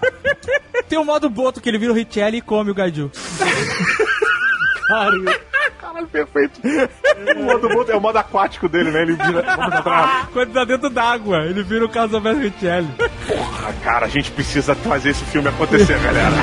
[0.88, 3.12] Tem o modo boto que ele vira o Richelli e come o Gaiju.
[5.82, 6.62] Caralho, perfeito.
[7.38, 9.02] O modo, modo- é o modo aquático dele, né?
[9.02, 9.44] Ele vira.
[10.32, 12.88] Quando tá dentro d'água, ele vira o Casalberto Richelli.
[13.28, 16.36] Porra, cara, a gente precisa fazer esse filme acontecer, galera.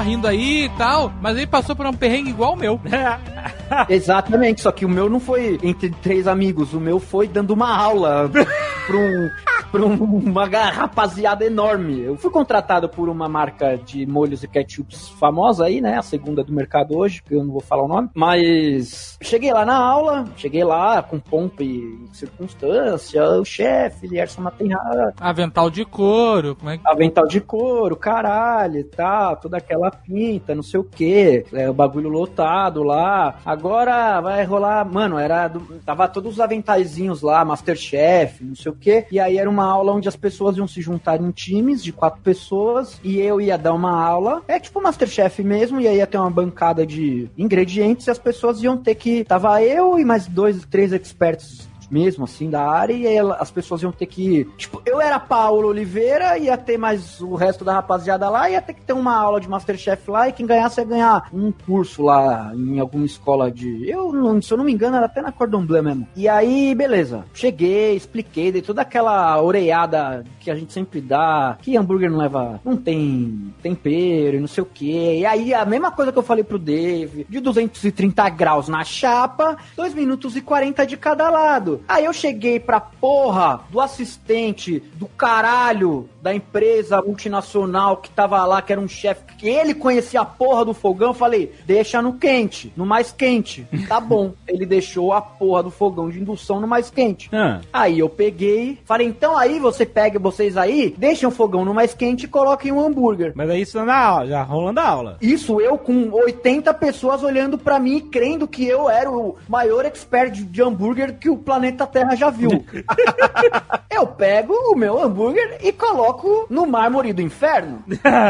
[0.00, 2.80] Rindo aí e tal, mas ele passou por um perrengue igual o meu.
[3.88, 7.74] Exatamente, só que o meu não foi entre três amigos, o meu foi dando uma
[7.76, 8.28] aula
[8.86, 9.30] pra, um,
[9.70, 12.00] pra um- uma rapaziada enorme.
[12.00, 15.96] Eu fui contratado por uma marca de molhos e ketchups famosa aí, né?
[15.98, 18.08] A segunda do mercado hoje, que eu não vou falar o nome.
[18.14, 25.12] Mas cheguei lá na aula, cheguei lá com pompa e circunstância, o chefe, Lierson Matenhara,
[25.20, 26.82] Avental de couro, como é que.
[26.86, 32.08] avental de couro, caralho e tal, toda aquela pinta, não sei o que, o bagulho
[32.08, 33.36] lotado lá.
[33.60, 38.74] Agora vai rolar, mano, era do- tava todos os aventaizinhos lá, Masterchef, não sei o
[38.74, 41.92] que, e aí era uma aula onde as pessoas iam se juntar em times de
[41.92, 46.06] quatro pessoas e eu ia dar uma aula, é tipo Masterchef mesmo, e aí ia
[46.06, 50.26] ter uma bancada de ingredientes e as pessoas iam ter que, tava eu e mais
[50.26, 54.44] dois, três experts mesmo, assim, da área, e as pessoas iam ter que.
[54.56, 58.74] Tipo, eu era Paulo Oliveira, ia ter mais o resto da rapaziada lá, ia ter
[58.74, 62.52] que ter uma aula de Masterchef lá, e quem ganhasse ia ganhar um curso lá
[62.54, 63.88] em alguma escola de.
[63.88, 64.12] Eu,
[64.42, 66.06] se eu não me engano, era até na Cordon Bleu mesmo.
[66.16, 67.24] E aí, beleza.
[67.32, 72.60] Cheguei, expliquei, dei toda aquela oreiada que a gente sempre dá, que hambúrguer não leva.
[72.64, 75.18] não tem tempero e não sei o que.
[75.18, 79.56] E aí, a mesma coisa que eu falei pro Dave, de 230 graus na chapa,
[79.76, 81.79] 2 minutos e 40 de cada lado.
[81.88, 88.60] Aí eu cheguei pra porra do assistente do caralho da empresa multinacional que tava lá,
[88.60, 92.72] que era um chefe, que ele conhecia a porra do fogão, falei, deixa no quente,
[92.76, 93.66] no mais quente.
[93.90, 94.34] Tá bom.
[94.46, 97.28] Ele deixou a porra do fogão de indução no mais quente.
[97.32, 97.60] Ah.
[97.72, 101.92] Aí eu peguei, falei, então aí você pega vocês aí, deixem o fogão no mais
[101.92, 103.32] quente e coloquem um hambúrguer.
[103.34, 105.16] Mas é isso na aula, já rolando a aula.
[105.20, 109.84] Isso eu com 80 pessoas olhando pra mim e crendo que eu era o maior
[109.84, 112.64] expert de hambúrguer que o planeta Terra já viu.
[113.90, 117.82] eu pego o meu hambúrguer e coloco no mármore do inferno.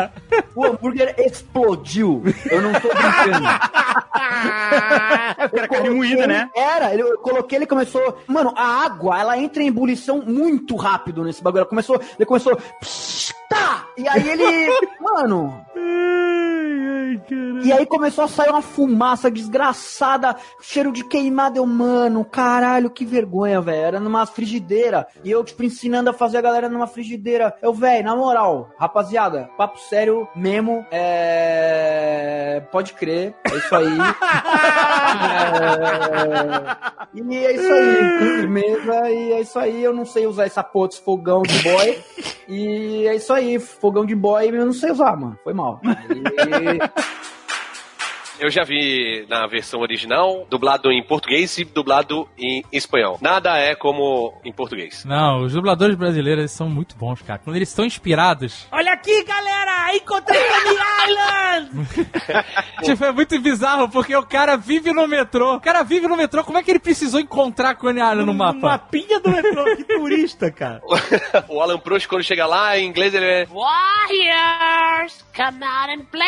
[0.55, 2.23] o hambúrguer explodiu.
[2.51, 3.49] Eu não tô brincando.
[5.53, 6.51] Era carne moída, né?
[6.55, 8.19] Era, eu coloquei, ele começou.
[8.27, 11.61] Mano, a água, ela entra em ebulição muito rápido nesse bagulho.
[11.61, 12.57] Ela começou, ele começou.
[12.81, 13.89] psh, Tá!
[13.99, 14.71] E aí ele.
[15.03, 15.67] Mano.
[17.65, 21.59] E aí começou a sair uma fumaça desgraçada, cheiro de queimado.
[21.59, 23.85] Eu, mano, caralho, que vergonha, velho.
[23.85, 25.07] Era numa frigideira.
[25.25, 27.55] E eu, tipo, ensinando a fazer a galera numa frigideira.
[27.61, 30.87] Eu, velho, na moral, rapaziada, papo sério mesmo.
[30.91, 32.63] É.
[32.71, 33.99] Pode crer, é isso aí.
[36.77, 36.91] É...
[37.13, 39.83] E é isso aí, firmeza, e é isso aí.
[39.83, 41.99] Eu não sei usar essa porra desse fogão de boy.
[42.49, 45.37] E é isso aí, fogão de boy eu não sei usar, mano.
[45.43, 45.81] Foi mal.
[45.85, 46.79] E-
[48.41, 53.19] Eu já vi na versão original, dublado em português e dublado em espanhol.
[53.21, 55.05] Nada é como em português.
[55.05, 57.39] Não, os dubladores brasileiros são muito bons, cara.
[57.45, 58.67] Quando eles estão inspirados.
[58.73, 59.95] Olha aqui, galera!
[59.95, 61.89] Encontrei Coney Island!
[62.83, 65.57] Tipo, é muito bizarro, porque o cara vive no metrô.
[65.57, 68.59] O cara vive no metrô, como é que ele precisou encontrar Coney Island no mapa?
[68.59, 70.81] Mapinha do metrô, que turista, cara.
[71.49, 73.47] o Alan Prost, quando chega lá, em inglês ele é...
[73.47, 76.27] Warriors, come out and play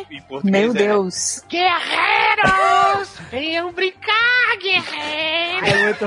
[0.00, 0.06] it!
[0.10, 1.44] Em português Meu é- Deus!
[1.48, 3.18] Guerreiros!
[3.30, 5.98] Venham brincar, guerreiros!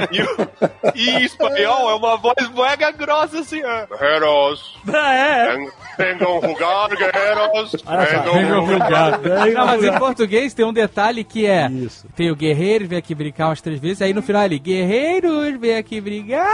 [0.96, 3.86] E em espanhol é uma voz mega grossa assim, ó.
[3.86, 4.78] Guerreiros.
[4.88, 5.58] É.
[5.98, 7.76] Venham jogar, guerreiros.
[7.86, 9.18] Olha só, Venham jogar.
[9.20, 9.48] brincar.
[9.52, 11.70] Não, mas em português tem um detalhe que é:
[12.16, 15.78] tem o guerreiro, vem aqui brincar umas três vezes, aí no final ele, guerreiros, vem
[15.78, 16.48] aqui brigar.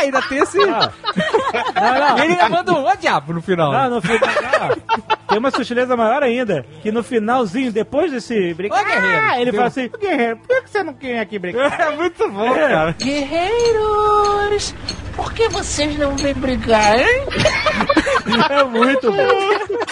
[0.00, 0.58] Ainda tem esse.
[0.58, 2.18] Não, não.
[2.18, 3.72] E ele ainda manda um ó diabo no final.
[3.72, 4.20] Não, no final.
[4.20, 5.02] não.
[5.28, 9.54] Tem uma sutileza maior ainda, que no finalzinho, depois desse brincar, guerreiro, ele deu.
[9.54, 11.80] fala assim, "Ô, guerreiro, por que você não quer aqui brincar?
[11.80, 12.92] É muito bom, cara.
[12.98, 14.74] Guerreiros!
[15.16, 17.26] Por que vocês não vêm brigar, hein?
[18.50, 19.86] É muito bom.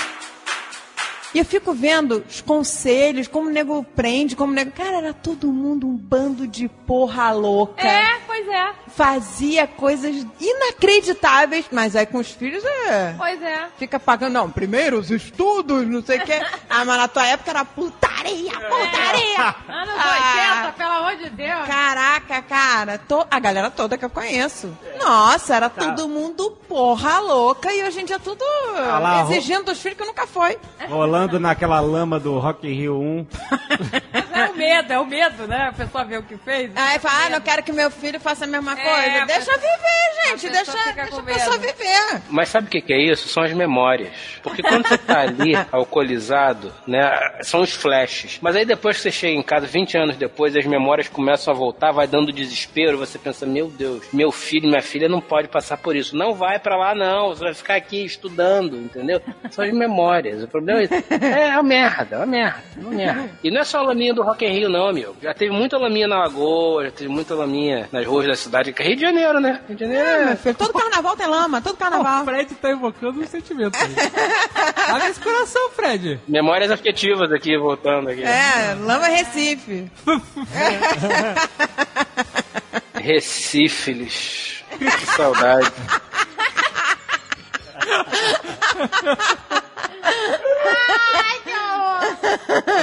[1.33, 4.73] E eu fico vendo os conselhos, como o nego prende, como o nego.
[4.73, 7.87] Cara, era todo mundo um bando de porra louca.
[7.87, 8.71] É, pois é.
[8.95, 13.15] Fazia coisas inacreditáveis, mas aí com os filhos é.
[13.17, 13.67] Pois é.
[13.79, 16.41] Fica pagando, não, primeiro os estudos, não sei o quê.
[16.73, 19.55] Ah, mas na tua época era putaria, putaria.
[19.69, 20.61] Anos Ah.
[20.63, 21.67] 80, pelo amor de Deus.
[21.67, 24.77] Caraca, cara, to- a galera toda que eu conheço.
[25.03, 28.45] Nossa, era todo mundo porra louca e hoje em dia tudo
[28.77, 30.57] Ah lá, exigindo dos filhos que nunca foi.
[30.89, 33.27] Rolando naquela lama do Rock in Rio 1.
[34.33, 35.69] É o medo, é o medo, né?
[35.69, 36.71] A pessoa vê o que fez.
[36.77, 39.23] Aí fala, ah, não quero que meu filho faça a mesma É, coisa.
[39.23, 40.47] a Deixa pessoa- viver, gente.
[40.47, 42.23] a Deixa, deixa a pessoa viver.
[42.29, 43.29] Mas sabe o que, que é isso?
[43.29, 44.11] São as memórias.
[44.43, 47.11] Porque quando você tá ali, alcoolizado, né?
[47.43, 48.39] São os flashes.
[48.41, 51.57] Mas aí depois que você chega em casa, 20 anos depois, as memórias começam a
[51.57, 55.77] voltar, vai dando desespero, você pensa, meu Deus, meu filho, minha filha não pode passar
[55.77, 56.17] por isso.
[56.17, 57.29] Não vai pra lá, não.
[57.29, 59.21] Você vai ficar aqui estudando, entendeu?
[59.51, 60.43] São as memórias.
[60.43, 60.95] O problema é isso.
[61.11, 63.31] É uma merda, é uma merda, é uma merda.
[63.43, 65.17] E não é só a laminha do Rock in Rio, não, amigo.
[65.23, 68.70] Já teve muita laminha na Lagoa, já teve muita laminha nas ruas da cidade.
[68.79, 69.61] Rio de Janeiro, né?
[69.67, 70.25] Rio de Janeiro É, é...
[70.27, 72.23] meu filho, todo carnaval tem lama, todo carnaval.
[72.23, 73.95] O Fred tá evocando um sentimento aí.
[74.89, 76.21] Abre esse coração, Fred.
[76.29, 78.23] Memórias afetivas aqui, voltando aqui.
[78.23, 79.91] É, lama Recife.
[82.95, 84.63] Recífilis.
[84.79, 85.73] Que saudade.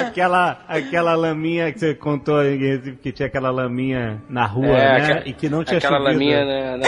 [0.07, 4.71] Aquela, aquela laminha que você contou em Recife, que tinha aquela laminha na rua, É,
[4.71, 4.97] né?
[5.03, 6.13] aquela- e que não tinha Aquela chovido.
[6.13, 6.87] laminha né, na,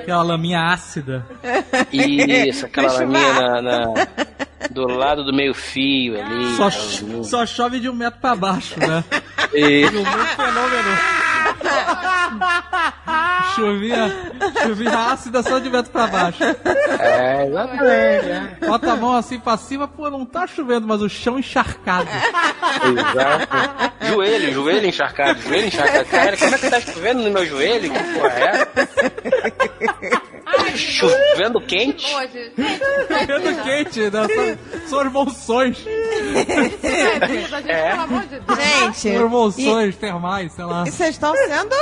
[0.00, 1.26] Aquela laminha ácida.
[1.92, 3.94] Isso, aquela laminha na, na-
[4.70, 6.54] do lado do meio fio ali.
[6.56, 9.02] Só, só chove de um metro pra baixo, né?
[9.54, 10.98] E- Um fenômeno.
[13.54, 14.32] Chuvinha,
[14.62, 16.42] chuvinha ácida só de metro pra baixo.
[16.98, 18.66] É, exatamente.
[18.66, 22.08] Bota a mão assim pra cima, pô, não tá chovendo, mas o chão encharcado.
[22.08, 23.48] Exato.
[24.08, 26.04] Joelho, joelho encharcado, joelho encharcado.
[26.06, 27.90] Cara, como é que tá chovendo no meu joelho?
[27.92, 28.68] Que porra é?
[30.76, 32.06] Chovendo quente?
[32.08, 34.26] Chovendo quente, né?
[34.28, 35.84] São, são as monções.
[37.66, 37.92] É.
[38.56, 40.84] Gente, São as monções termais, sei lá.
[40.86, 41.74] e vocês estão sendo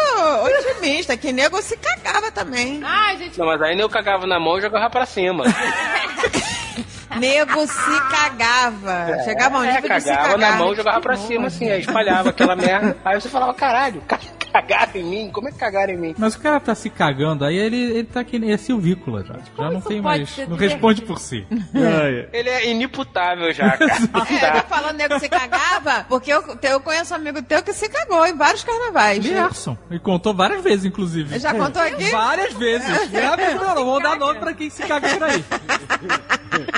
[0.45, 2.81] otimistas, que nego se cagava também.
[2.83, 3.39] Ai, gente.
[3.39, 5.45] Não, mas aí eu cagava na mão e jogava pra cima.
[7.19, 9.23] Nego se cagava.
[9.25, 10.51] Chegava um É, nível de se cagava cagar.
[10.53, 12.97] na mão e jogava pra cima, assim, aí espalhava aquela merda.
[13.05, 14.19] Aí você falava, caralho, ca-
[14.63, 15.31] cagaram em mim?
[15.31, 16.15] Como é que cagaram em mim?
[16.19, 19.37] Mas o cara tá se cagando, aí ele, ele tá aqui, é silvícola já.
[19.57, 20.37] Já não tem mais.
[20.49, 21.47] Não responde por si.
[22.33, 23.99] Ele é inimputável já, cara.
[24.39, 27.89] É, tô falando nego se cagava, porque eu, eu conheço um amigo teu que se
[27.89, 29.23] cagou em vários carnavais.
[29.25, 29.77] Gerson.
[29.91, 31.39] E contou várias vezes, inclusive.
[31.39, 32.11] Já contou aqui?
[32.11, 33.09] Várias vezes.
[33.11, 35.45] Grave não, não vou dar nome pra quem se caga por aí.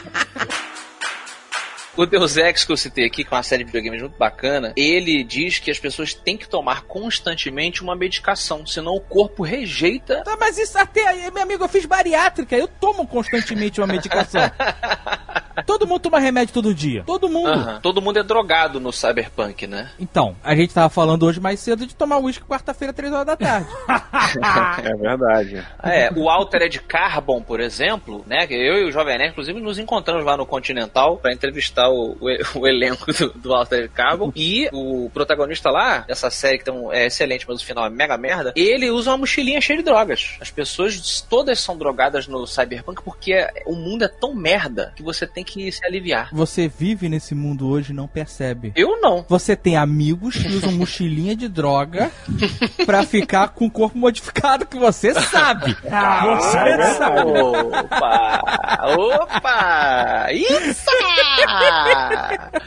[1.96, 4.72] O Deus Ex que eu citei aqui, que é uma série de videogames muito bacana,
[4.76, 10.22] ele diz que as pessoas têm que tomar constantemente uma medicação, senão o corpo rejeita.
[10.22, 14.40] Tá, mas isso até aí, meu amigo, eu fiz bariátrica, eu tomo constantemente uma medicação.
[15.66, 17.02] Todo mundo toma remédio todo dia.
[17.04, 17.50] Todo mundo.
[17.50, 17.80] Aham.
[17.80, 19.90] Todo mundo é drogado no Cyberpunk, né?
[19.98, 23.36] Então, a gente tava falando hoje mais cedo de tomar uísque quarta-feira, três horas da
[23.36, 23.68] tarde.
[24.82, 25.66] É verdade.
[25.82, 28.46] É, o Altered Carbon, por exemplo, né?
[28.48, 32.28] Eu e o Jovem Nerd, inclusive, nos encontramos lá no Continental pra entrevistar o, o-
[32.60, 34.32] o elenco do, do Altered Carbon.
[34.34, 38.16] E o protagonista lá, dessa série que tão, é excelente, mas o final é mega
[38.16, 40.36] merda, ele usa uma mochilinha cheia de drogas.
[40.40, 45.26] As pessoas todas são drogadas no Cyberpunk porque o mundo é tão merda que você
[45.26, 46.28] tem que se aliviar.
[46.32, 48.72] Você vive nesse mundo hoje e não percebe.
[48.76, 49.24] Eu não.
[49.28, 52.10] Você tem amigos que usam mochilinha de droga
[52.86, 55.76] pra ficar com o corpo modificado, que você sabe.
[55.82, 57.20] você é sabe.
[57.40, 58.40] Opa!
[58.96, 60.26] Opa!
[60.32, 60.90] Isso!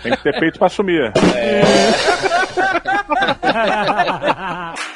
[0.02, 1.12] Tem que ter peito pra assumir.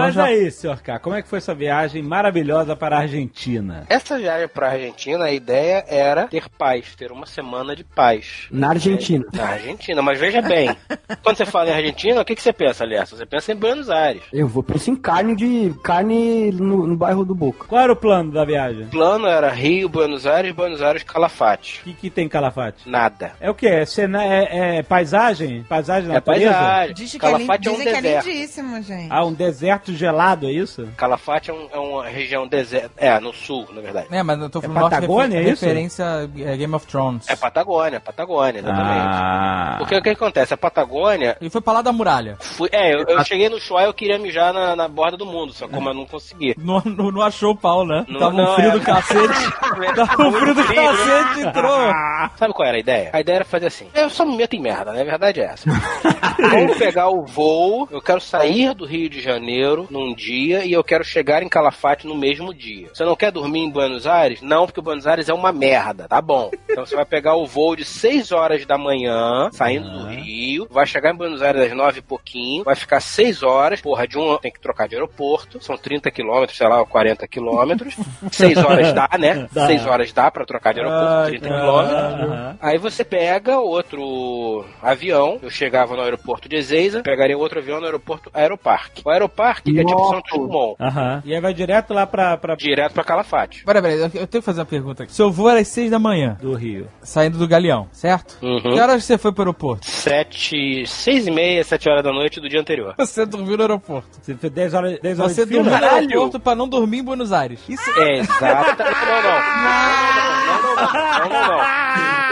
[0.00, 3.84] Mas já- aí, senhor K, como é que foi sua viagem maravilhosa para a Argentina?
[3.88, 8.46] Essa viagem pra Argentina, a ideia era ter paz, ter uma semana de paz.
[8.50, 9.24] Na Argentina.
[9.32, 10.74] Na Argentina, mas veja bem,
[11.22, 13.10] quando você fala em Argentina, o que, que você pensa, aliás?
[13.10, 14.22] Você pensa em Buenos Aires.
[14.32, 15.74] Eu vou pensar em carne de.
[15.82, 17.66] carne no, no bairro do Boca.
[17.66, 18.84] Qual era o plano da viagem?
[18.84, 21.80] O plano era Rio, Buenos Aires, Buenos Aires, Calafate.
[21.80, 22.88] O que, que tem Calafate?
[22.88, 23.32] Nada.
[23.40, 23.66] É o quê?
[23.68, 25.62] É, cena, é, é paisagem?
[25.64, 26.52] Paisagem É natureza?
[26.52, 26.94] paisagem.
[26.94, 28.26] Diz que é, Calafate é um dizem que é deserto.
[28.26, 29.08] lindíssimo, gente.
[29.10, 30.88] Ah, um deserto gelado, é isso?
[30.96, 32.90] Calafate é, um- é uma região deserta.
[32.96, 34.06] É, no sul, na verdade.
[34.10, 35.64] É, mas eu tô falando É norte, Patagônia, refer- é isso?
[35.64, 37.28] referência a Game of Thrones.
[37.28, 39.06] É Patagônia, Patagônia, exatamente.
[39.06, 39.74] Ah.
[39.78, 40.54] Porque o que acontece?
[40.54, 41.36] A Patagônia.
[41.40, 42.36] Ele foi pra lá da muralha.
[42.40, 45.26] Fui, é, eu, eu cheguei no show e eu queria mijar na, na borda do
[45.26, 46.54] mundo, só como eu não consegui.
[46.58, 48.04] Não, não, não achou o pau, né?
[48.08, 48.72] Não- Tava um não, frio é.
[48.72, 49.52] do cacete.
[49.96, 50.88] Tava um frio do Frio, né?
[50.88, 51.78] cacete, entrou.
[52.36, 53.10] Sabe qual era a ideia?
[53.12, 53.88] A ideia era fazer assim.
[53.94, 55.00] Eu só me meto em merda, né?
[55.02, 55.68] A verdade é essa.
[56.50, 60.72] Vamos pegar o voo, eu quero sair do Rio de Janeiro Janeiro num dia e
[60.72, 62.88] eu quero chegar em Calafate no mesmo dia.
[62.92, 64.42] Você não quer dormir em Buenos Aires?
[64.42, 66.50] Não, porque Buenos Aires é uma merda, tá bom.
[66.68, 70.86] Então você vai pegar o voo de 6 horas da manhã, saindo do Rio, vai
[70.86, 74.36] chegar em Buenos Aires às 9 e pouquinho, vai ficar 6 horas, porra, de um
[74.36, 77.94] tem que trocar de aeroporto, são 30 quilômetros, sei lá, 40 quilômetros.
[78.30, 79.48] 6 horas dá, né?
[79.52, 79.66] Dá.
[79.66, 81.60] 6 horas dá pra trocar de aeroporto, Ai, 30 cara.
[81.60, 82.30] quilômetros.
[82.30, 82.58] Aham.
[82.60, 87.86] Aí você pega outro avião, eu chegava no aeroporto de Ezeiza, pegaria outro avião no
[87.86, 89.02] aeroporto Aeroparque.
[89.04, 90.76] O Aeroparque é tipo Santos Dumont.
[90.80, 91.22] Aham.
[91.24, 92.36] E aí vai direto lá pra.
[92.36, 92.54] pra...
[92.54, 93.64] Direto pra Calafate.
[93.64, 95.12] Peraí, peraí, eu tenho que fazer uma pergunta aqui.
[95.12, 96.36] Seu voo era às 6 da manhã.
[96.40, 96.88] Do Rio.
[97.02, 98.36] Saindo do Galeão, certo?
[98.42, 98.60] Uhum.
[98.60, 99.86] Que horas você foi pro aeroporto?
[99.86, 102.94] Sete, seis e meia, sete horas da noite do dia anterior.
[102.98, 104.08] Você dormiu no aeroporto.
[104.22, 105.62] Você fez 10 horas, 10 horas Você de fila?
[105.64, 107.60] dormiu no aeroporto pra não dormir em Buenos Aires.
[107.68, 108.82] Isso É, exato.
[108.82, 110.04] Não, não.
[110.46, 110.84] Não, não, não.
[110.84, 111.84] Não, não, não.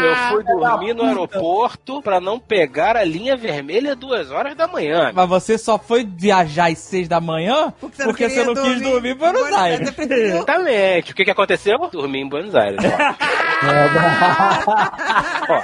[0.02, 5.12] Eu fui dormir no aeroporto pra não pegar a linha vermelha duas horas da manhã.
[5.14, 8.74] Mas você só foi viajar às 6 da manhã porque você você não não, queria
[8.74, 9.80] quis dormir dormir em Buenos Buenos Aires.
[9.98, 10.10] Aires.
[10.34, 11.12] Exatamente.
[11.12, 11.78] O que, que aconteceu?
[11.92, 12.78] Dormi em Buenos Aires.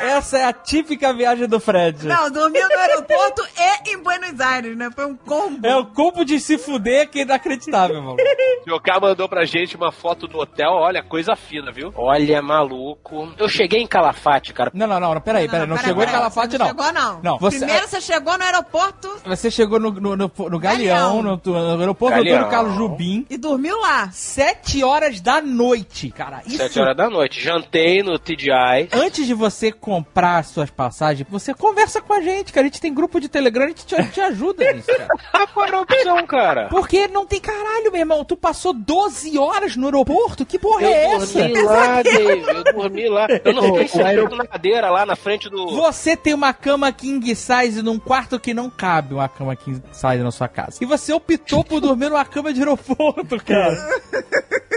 [0.01, 2.07] Essa é a típica viagem do Fred.
[2.07, 4.91] Não, dormiu no aeroporto e em Buenos Aires, né?
[4.95, 5.67] Foi um combo.
[5.67, 8.17] É o combo de se fuder que é inacreditável, mano.
[8.69, 11.91] O cara mandou pra gente uma foto do hotel, olha, coisa fina, viu?
[11.97, 13.33] Olha, maluco.
[13.39, 14.71] Eu cheguei em Calafate, cara.
[14.75, 16.67] Não, não, não, não peraí, peraí, não, Pera, chegou pera, em Calafate, você não.
[16.67, 17.21] Chegou, não.
[17.23, 21.38] Não, você- Primeiro você chegou no aeroporto Você chegou no, no, no, no Galeão, no,
[21.47, 22.37] no aeroporto Galeão.
[22.39, 23.27] Antônio Carlos Jubim.
[23.31, 24.11] e dormiu lá.
[24.13, 26.43] Sete horas da noite, cara.
[26.47, 26.57] Isso...
[26.57, 27.41] Sete horas da noite.
[27.43, 28.89] Jantei no TGI.
[28.93, 32.67] Antes de você comprar as suas passagens, você conversa com a gente, cara.
[32.67, 34.87] A gente tem grupo de Telegram, a gente te, te ajuda nisso,
[35.33, 35.47] cara.
[35.55, 36.69] Qual era a opção, cara?
[36.69, 38.25] Porque não tem caralho, meu irmão.
[38.25, 40.45] Tu passou 12 horas no aeroporto?
[40.45, 41.39] Que porra Eu é essa?
[41.39, 42.43] dormi lá, Dave.
[42.49, 43.27] Eu dormi lá.
[43.45, 45.69] Eu não fiquei O sentado na cadeira lá na frente do.
[45.71, 50.19] Você tem uma cama king size num quarto que não cabe uma cama king size
[50.19, 50.79] na sua casa.
[50.81, 53.77] E você optou por dormir numa cama de aeroporto, cara.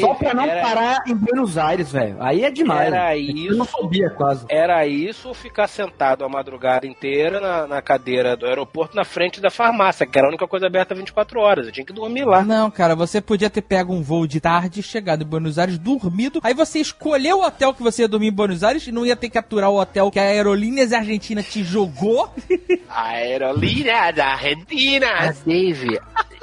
[0.00, 2.16] Só pra não Era- parar em Buenos Aires, velho.
[2.20, 2.88] Aí é demais.
[2.92, 3.18] Era né?
[3.18, 3.56] isso.
[3.56, 4.44] Não sabia quase.
[4.48, 9.40] Era isso ou ficar sentado a madrugada inteira na, na cadeira do aeroporto na frente
[9.40, 11.66] da farmácia, que era a única coisa aberta 24 horas.
[11.66, 12.42] Eu tinha que dormir lá.
[12.42, 16.40] Não, cara, você podia ter pego um voo de tarde, chegado em Buenos Aires, dormido.
[16.42, 19.16] Aí você escolheu o hotel que você ia dormir em Buenos Aires e não ia
[19.16, 22.28] ter que aturar o hotel que a Aerolíneas Argentina te jogou.
[22.88, 25.34] Aerolínea da Argentina.
[25.44, 25.98] Dave,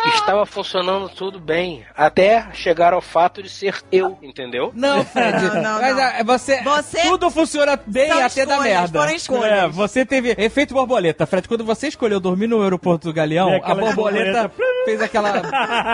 [0.09, 1.85] estava funcionando tudo bem.
[1.95, 4.71] Até chegar ao fato de ser eu, entendeu?
[4.75, 5.41] Não, Fred.
[5.41, 6.03] Não, não, mas não.
[6.03, 8.99] ah, você, Você- Tudo funciona bem até da escolhas, merda.
[8.99, 9.51] foram escolhas.
[9.63, 11.47] É, você teve efeito borboleta, Fred.
[11.47, 14.51] Quando você escolheu dormir no aeroporto do Galeão, a aquela borboleta
[14.85, 15.41] fez aquela.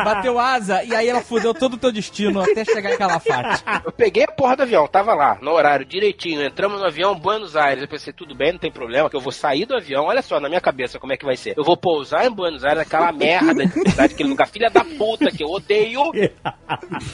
[0.04, 3.64] bateu asa e aí ela fudeu todo o teu destino até chegar em Calafate.
[3.86, 6.44] Eu peguei a porra do avião, tava lá, no horário direitinho.
[6.44, 7.82] Entramos no avião, Buenos Aires.
[7.84, 10.06] Eu pensei, tudo bem, não tem problema, que eu vou sair do avião.
[10.06, 11.54] Olha só, na minha cabeça, como é que vai ser.
[11.58, 13.64] Eu vou pousar em Buenos Aires, aquela merda
[14.06, 16.02] aquele lugar, filha da puta que eu odeio.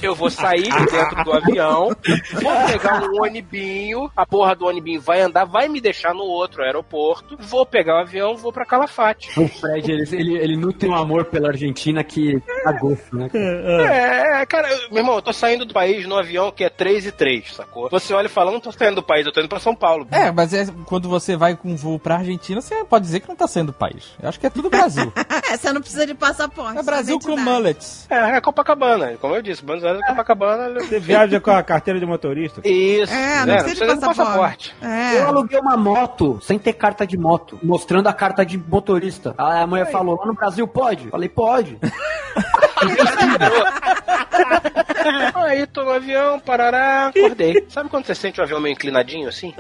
[0.02, 1.90] Eu vou sair de dentro do avião,
[2.34, 6.64] vou pegar um onibinho, a porra do onibinho vai andar, vai me deixar no outro
[6.64, 9.30] aeroporto, vou pegar o avião, vou pra Calafate.
[9.40, 13.30] O Fred, ele, ele, ele nutre um amor pela Argentina que a gosto, né?
[13.34, 17.06] É, cara, eu- meu irmão, eu tô saindo do país no avião que é 3
[17.06, 17.90] e 3, sacou?
[17.90, 20.08] Você olha e fala, não tô saindo do país, eu tô indo pra São Paulo.
[20.12, 23.28] É, mas é, quando você vai com um voo pra Argentina, você pode dizer que
[23.28, 24.14] não tá saindo do país.
[24.22, 25.12] Eu acho que é tudo Brasil.
[25.48, 26.75] É, você não precisa de passaporte.
[26.76, 28.06] É Brasil com mullets.
[28.10, 30.80] É, é Copacabana, como eu disse, Buenos Aires é Copacabana.
[30.80, 32.62] Você viaja com a carteira de motorista?
[32.68, 33.64] Isso, É, não né?
[33.64, 34.76] precisa de passaporte.
[34.82, 35.18] É.
[35.18, 39.34] Eu aluguei uma moto sem ter carta de moto, mostrando a carta de motorista.
[39.38, 41.10] Aí a mulher falou: lá no Brasil pode?
[41.10, 41.78] Falei: pode.
[45.36, 47.66] Aí tô no avião, parará, acordei.
[47.70, 49.54] Sabe quando você sente o avião meio inclinadinho assim?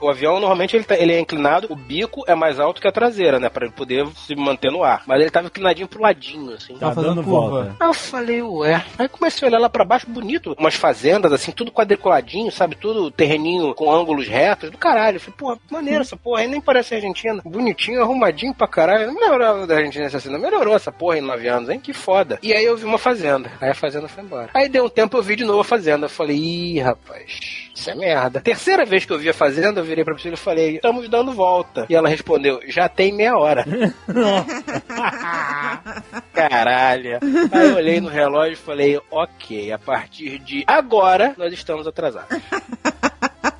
[0.00, 2.88] O, o avião normalmente ele, tá- ele é inclinado, o bico é mais alto que
[2.88, 3.48] a traseira, né?
[3.48, 5.02] Pra ele poder se manter no ar.
[5.06, 6.76] Mas ele tava inclinadinho pro ladinho, assim.
[6.76, 7.76] Tá dando volta.
[7.80, 8.84] Aí eu falei, ué.
[8.98, 10.54] Aí comecei a olhar lá pra baixo, bonito.
[10.58, 12.74] Umas fazendas, assim, tudo quadriculadinho, sabe?
[12.76, 14.70] Tudo terreninho com ângulos retos.
[14.70, 15.16] Do caralho.
[15.16, 16.40] Eu falei, pô, maneiro essa porra.
[16.40, 17.40] Aí nem parece Argentina.
[17.44, 19.06] Bonitinho, arrumadinho pra caralho.
[19.06, 20.38] Não melhorou da Argentina essa cena.
[20.38, 21.78] Melhorou essa porra em nove anos, hein?
[21.80, 22.33] Que foda.
[22.42, 23.50] E aí eu vi uma fazenda.
[23.60, 24.50] Aí a fazenda foi embora.
[24.54, 26.06] Aí deu um tempo, eu vi de novo a fazenda.
[26.06, 27.70] Eu falei, ih, rapaz.
[27.74, 28.40] Isso é merda.
[28.40, 31.32] Terceira vez que eu vi a fazenda, eu virei pra Priscila e falei, estamos dando
[31.32, 31.86] volta.
[31.88, 33.64] E ela respondeu, já tem meia hora.
[36.32, 37.18] Caralho.
[37.52, 42.28] Aí eu olhei no relógio e falei, ok, a partir de agora nós estamos atrasados.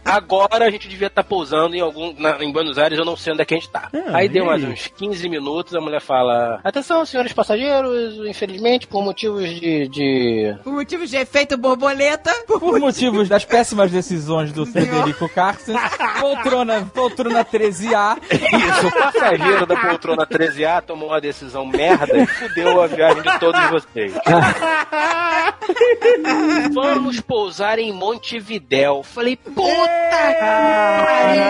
[0.04, 2.14] Agora a gente devia estar pousando em algum.
[2.18, 3.88] na- em Buenos Aires, eu não sei onde é que a gente tá.
[3.92, 4.70] Ah, aí deu mais aí?
[4.72, 9.88] uns 15 minutos, a mulher fala: Atenção, senhores passageiros, infelizmente, por motivos de.
[9.88, 10.54] de...
[10.62, 12.30] Por motivos de efeito borboleta.
[12.46, 15.76] Por motivos das péssimas decisões do Frederico Carsten,
[16.20, 18.18] poltrona, poltrona 13A.
[18.30, 23.38] Isso, o passageiro da poltrona 13A tomou uma decisão merda e fudeu a viagem de
[23.38, 24.12] todos vocês.
[26.72, 29.02] Vamos pousar em Montevidéu.
[29.02, 31.44] Falei, puta caralho!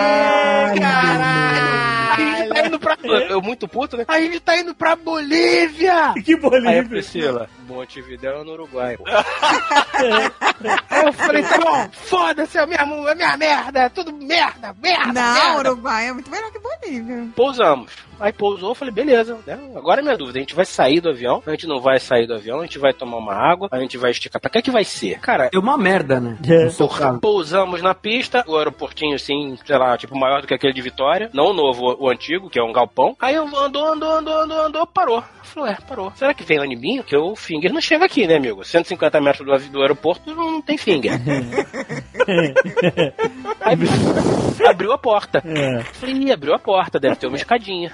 [2.13, 2.97] A gente tá indo pra.
[3.29, 4.05] Eu muito puto, né?
[4.07, 6.15] A gente tá indo pra Bolívia!
[6.25, 6.71] Que Bolívia?
[6.71, 8.97] Aí a Priscila, Montevidéu é no Uruguai.
[8.97, 9.05] pô.
[9.07, 15.13] Aí eu falei, tá bom, foda-se, é minha, é minha merda, é tudo merda, merda,
[15.13, 15.71] Não, merda.
[15.71, 17.29] Uruguai é muito melhor que Bolívia.
[17.35, 17.93] Pousamos.
[18.21, 19.39] Aí pousou, eu falei, beleza.
[19.47, 19.59] né?
[19.75, 20.39] Agora é minha dúvida.
[20.39, 22.79] A gente vai sair do avião, a gente não vai sair do avião, a gente
[22.79, 24.41] vai tomar uma água, a gente vai esticar.
[24.41, 25.19] Pra que é que vai ser?
[25.19, 26.39] Cara, É uma merda, né?
[26.49, 26.69] É.
[27.21, 31.29] Pousamos na pista, o aeroportinho assim, sei lá, tipo maior do que aquele de Vitória.
[31.33, 33.17] Não o novo, o antigo, que é um galpão.
[33.21, 35.17] Aí eu andou, andou, andou, andou, andou, parou.
[35.19, 36.13] Eu falei, ué, parou.
[36.15, 37.03] Será que vem ônibinho?
[37.03, 38.65] Que o Finger não chega aqui, né, amigo?
[38.65, 41.13] 150 metros do, do aeroporto não, não tem Finger.
[43.61, 43.79] Aí
[44.69, 45.43] abriu a porta.
[45.45, 45.83] É.
[45.93, 47.93] Falei, ih, abriu a porta, deve ter uma escadinha.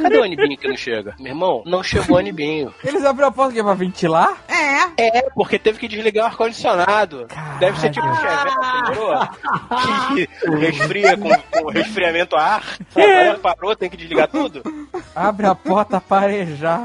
[0.00, 1.14] Cadê o ônibinho que não chega?
[1.18, 2.74] Meu irmão, não chegou o ônibinho.
[2.84, 4.44] Eles abriram a porta que é pra ventilar?
[4.48, 4.68] É.
[5.00, 7.26] É, porque teve que desligar o ar-condicionado.
[7.58, 9.08] Deve ser tipo um chevette, entendeu?
[10.08, 12.62] Que resfria com, com resfriamento a ar.
[12.94, 14.62] A galera parou, tem que desligar tudo.
[15.14, 16.84] Abre a porta para arejar.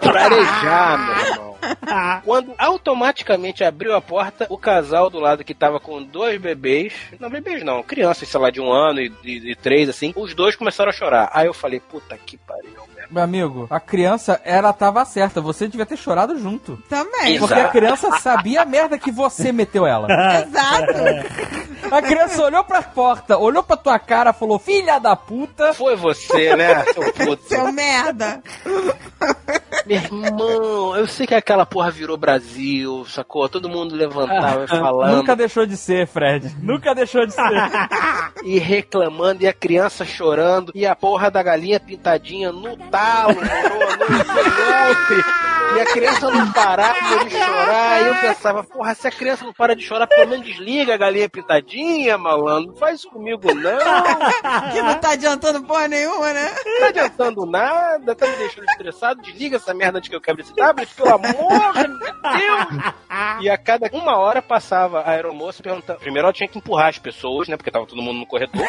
[0.00, 1.52] Prarejar, meu irmão.
[2.24, 7.30] Quando automaticamente abriu a porta, o casal do lado que tava com dois bebês, não
[7.30, 10.92] bebês não, crianças, sei lá, de um ano e, três, assim, os dois começaram a
[10.92, 11.30] chorar.
[11.32, 12.91] Aí eu falei, puta que pariu.
[13.12, 15.38] Meu amigo, a criança, ela tava certa.
[15.40, 16.82] Você devia ter chorado junto.
[16.88, 17.38] Também.
[17.38, 20.08] Porque a criança sabia a merda que você meteu ela.
[20.40, 21.94] Exato.
[21.94, 25.74] A criança olhou pra porta, olhou pra tua cara, falou, filha da puta.
[25.74, 27.42] Foi você, né, seu puto?
[27.46, 28.42] Seu merda.
[29.84, 33.48] Meu irmão, eu sei que aquela porra virou Brasil, sacou?
[33.48, 35.16] Todo mundo levantava e falando.
[35.16, 36.54] Nunca deixou de ser, Fred.
[36.62, 37.42] Nunca deixou de ser.
[38.44, 42.76] e reclamando, e a criança chorando, e a porra da galinha pintadinha no
[43.28, 45.42] morou, no.
[45.74, 48.02] E a criança não parava de chorar.
[48.02, 50.98] E eu pensava, porra, se a criança não para de chorar, pelo menos desliga a
[50.98, 52.72] galinha pintadinha, malandro.
[52.72, 53.78] Não faz isso comigo, não.
[54.72, 56.54] que não tá adiantando porra nenhuma, né?
[56.64, 59.22] Não tá adiantando nada, tá me deixando estressado.
[59.22, 62.92] Desliga essa merda antes que eu quebre esse tablet, pelo amor de Deus.
[63.40, 66.00] E a cada uma hora passava a aeromoça perguntando.
[66.00, 67.56] Primeiro ela tinha que empurrar as pessoas, né?
[67.56, 68.66] Porque tava todo mundo no corredor.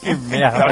[0.00, 0.64] Que merda.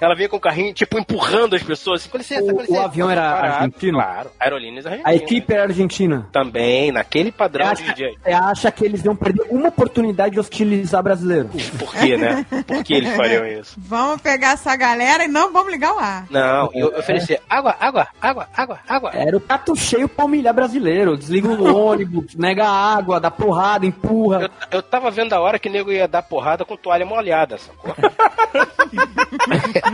[0.00, 2.00] Ela vinha com o carrinho, tipo, empurrando as pessoas.
[2.02, 2.80] Assim, com licença, com O, licença.
[2.80, 3.54] o avião era Parado.
[3.56, 3.98] argentino?
[3.98, 5.16] Claro, aerolíneas A argentinas.
[5.22, 6.28] equipe era argentina.
[6.32, 8.12] Também, naquele padrão Você de acha, dia.
[8.22, 11.48] você acha que eles iam perder uma oportunidade de hostilizar brasileiro?
[11.78, 12.44] Por quê, né?
[12.66, 13.74] Por que eles fariam isso?
[13.78, 16.26] Vamos pegar essa galera e não vamos ligar o ar.
[16.30, 19.10] Não, eu eu oferecia água, água, água, água, água.
[19.14, 21.16] Era o prato cheio pra humilhar brasileiro.
[21.16, 24.42] Desliga o ônibus, nega a água, dá porrada, empurra.
[24.42, 27.58] Eu, eu tava vendo a hora que o nego ia dar porrada com toalha molhada,
[27.58, 27.94] sacou?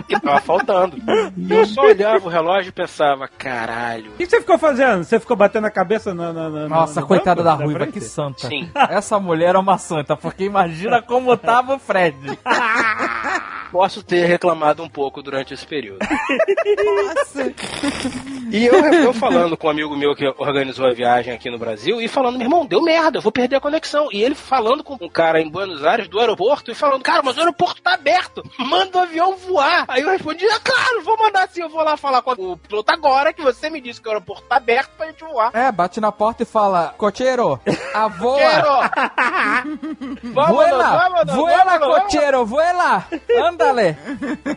[0.08, 0.96] que tava faltando.
[1.36, 4.10] E eu só olhava o relógio e pensava, caralho.
[4.12, 5.04] O que você ficou fazendo?
[5.04, 6.32] Você ficou batendo a cabeça na.
[6.32, 7.58] na- na- Nossa, no coitada banco?
[7.58, 8.46] da Ruiva, que santa.
[8.48, 8.70] Sim.
[8.90, 12.16] Essa mulher é uma santa, porque imagina como tava o Fred.
[13.72, 15.98] Posso ter reclamado um pouco durante esse período.
[16.04, 17.54] Nossa.
[18.50, 21.98] E eu, eu falando com um amigo meu que organizou a viagem aqui no Brasil
[21.98, 24.08] e falando, meu irmão, deu merda, eu vou perder a conexão.
[24.12, 27.38] E ele falando com um cara em Buenos Aires do aeroporto e falando, cara, mas
[27.38, 29.86] o aeroporto tá aberto, manda o avião voar.
[29.88, 32.92] Aí eu respondi, ah, claro, vou mandar sim, eu vou lá falar com o piloto
[32.92, 35.50] agora que você me disse que o aeroporto tá aberto pra gente voar.
[35.54, 37.58] É, bate na porta e fala, cocheiro,
[37.94, 38.42] a voa.
[40.22, 40.84] Vamos, Vuela,
[41.24, 42.02] vamos, vuela, vamos, vamos.
[42.12, 43.06] cocheiro, vuela.
[43.62, 43.96] Ándale.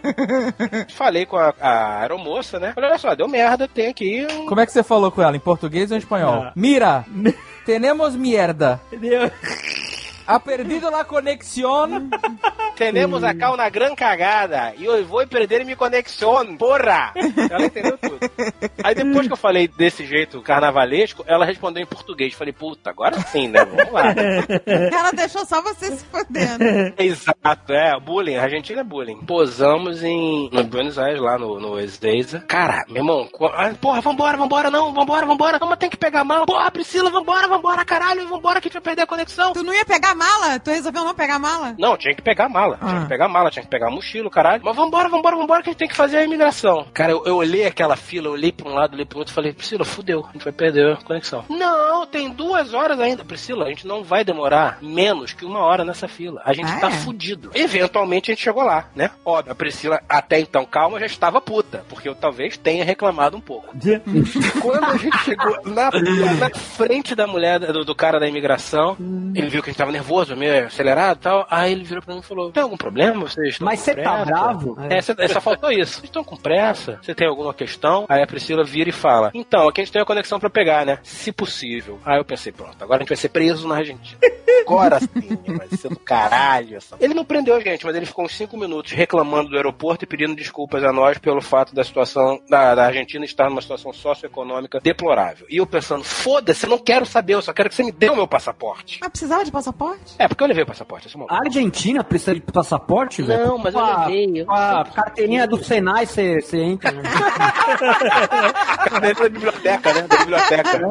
[0.95, 2.73] Falei com a, a aeromoça, né?
[2.73, 4.45] Falei, olha só, deu merda, tem aqui um...
[4.47, 5.35] Como é que você falou com ela?
[5.35, 6.43] Em português ou em espanhol?
[6.45, 6.53] Ah.
[6.55, 7.05] Mira,
[7.65, 8.81] tenemos mierda.
[10.27, 12.09] Ha perdido la conexión.
[12.75, 17.13] Temos acá uma gran cagada e eu vou perder minha conexão, porra!
[17.15, 18.19] Ela entendeu tudo.
[18.83, 22.33] Aí depois que eu falei desse jeito carnavalesco, ela respondeu em português.
[22.33, 23.63] Falei, puta, agora sim, né?
[23.63, 24.13] Vamos lá.
[24.65, 26.63] Ela deixou só você se fodendo.
[26.97, 29.19] Exato, é, bullying, a Argentina é bullying.
[29.25, 31.75] Posamos em no Buenos Aires, lá no, no.
[32.47, 36.23] Cara, meu irmão, ah, porra, vambora, vambora, não, vambora, vambora, vamos, tem que pegar a
[36.23, 36.45] mala.
[36.45, 39.53] Porra, Priscila, vambora, vambora, caralho, vambora que a gente vai perder a conexão.
[39.53, 40.59] Tu não ia pegar a mala?
[40.59, 41.75] Tu resolveu não pegar a mala?
[41.77, 42.77] Não, tinha que pegar a mala.
[42.77, 43.01] Tinha Ah.
[43.03, 44.61] que pegar a mala, tinha que pegar a mochila, caralho.
[44.63, 46.87] Mas vambora, vambora, vambora, que a gente tem que fazer a imigração.
[46.93, 49.35] Cara, eu, eu olhei aquela fila, eu olhei pra um lado, olhei pro outro e
[49.35, 51.43] falei, Priscila, fudeu, a gente vai perder a conexão.
[51.49, 53.23] Não, tem duas horas ainda.
[53.25, 56.41] Priscila, a gente não vai demorar menos que uma hora nessa fila.
[56.45, 56.91] A gente Ah, tá é?
[56.91, 57.51] fudido.
[57.53, 59.09] Eventualmente a gente chegou lá, né?
[59.25, 61.83] Óbvio, a Priscila, até então calma, já estava puta.
[61.89, 63.73] Porque eu talvez tenha reclamado um pouco.
[64.61, 65.89] Quando a gente chegou na,
[66.39, 68.95] na frente da mulher, do, do cara da imigração,
[69.33, 70.04] ele viu que a gente tava nervoso,
[70.35, 71.47] meio acelerado e tal.
[71.49, 73.21] Aí ele virou pra mim e falou: Tem algum problema?
[73.27, 74.77] Vocês estão Mas você tá pressa?" bravo?
[74.89, 75.93] É, cê- só faltou isso.
[75.93, 76.99] Vocês estão com pressa?
[77.01, 78.05] Você tem alguma questão?
[78.09, 80.85] Aí a Priscila vira e fala: Então, aqui a gente tem a conexão pra pegar,
[80.85, 80.99] né?
[81.03, 81.99] Se possível.
[82.05, 84.19] Aí eu pensei: Pronto, agora a gente vai ser preso na Argentina.
[84.65, 86.77] Agora sim, vai ser do caralho.
[86.77, 86.95] Essa...
[86.99, 90.07] Ele não prendeu a gente, mas ele ficou uns 5 minutos reclamando do aeroporto e
[90.07, 94.79] pedindo desculpas a nós pelo fato da situação da, da Argentina estar numa situação socioeconômica
[94.79, 95.45] deplorável.
[95.49, 98.09] E eu pensando: Foda-se, eu não quero saber, eu só quero que você me dê
[98.09, 98.97] o meu passaporte.
[99.01, 99.94] Mas precisava de passaporte?
[100.17, 101.15] É, porque eu levei o passaporte.
[101.17, 101.31] Momento.
[101.33, 103.45] A Argentina precisa de passaporte, velho?
[103.47, 106.91] Não, mas eu a- levei, eu Com a carteirinha do Senai, você você entra.
[106.91, 107.01] né?
[109.01, 110.01] Dentro da biblioteca, né?
[110.03, 110.81] Da biblioteca.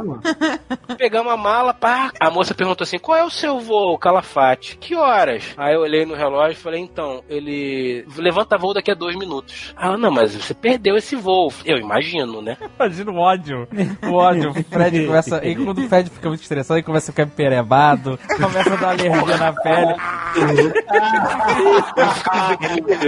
[0.96, 2.10] Pegamos a mala, pá.
[2.20, 4.76] A moça perguntou assim: qual é o seu voo, Calafate?
[4.78, 5.44] Que horas?
[5.56, 9.72] Aí eu olhei no relógio e falei: então, ele levanta voo daqui a dois minutos.
[9.76, 11.52] Ah, não, mas você perdeu esse voo.
[11.64, 12.56] Eu imagino, né?
[12.78, 13.68] Imagina o ódio.
[14.06, 14.52] O ódio.
[14.64, 15.44] O Fred começa.
[15.46, 18.93] E quando o Fred fica muito estressado, ele começa a ficar emperebado, começa a dar
[18.94, 19.94] alergia na pele.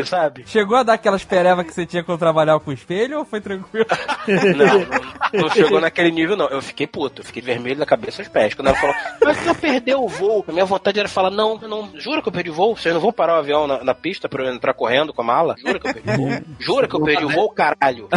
[0.05, 0.45] sabe?
[0.47, 3.41] Chegou a dar aquelas perevas que você tinha quando trabalhava com o espelho ou foi
[3.41, 3.87] tranquilo?
[4.27, 6.49] Não, não, não chegou naquele nível, não.
[6.49, 8.55] Eu fiquei puto, eu fiquei vermelho da cabeça aos pés.
[8.55, 10.45] Quando ela falou, mas você perdeu o voo.
[10.47, 12.77] A minha vontade era falar, não, eu não, jura que eu perdi o voo?
[12.77, 15.25] Vocês não vão parar o avião na, na pista pra eu entrar correndo com a
[15.25, 15.55] mala?
[15.59, 16.41] Jura que eu perdi o voo?
[16.59, 18.09] Jura que eu perdi o voo, caralho?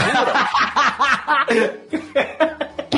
[1.49, 1.79] Jura?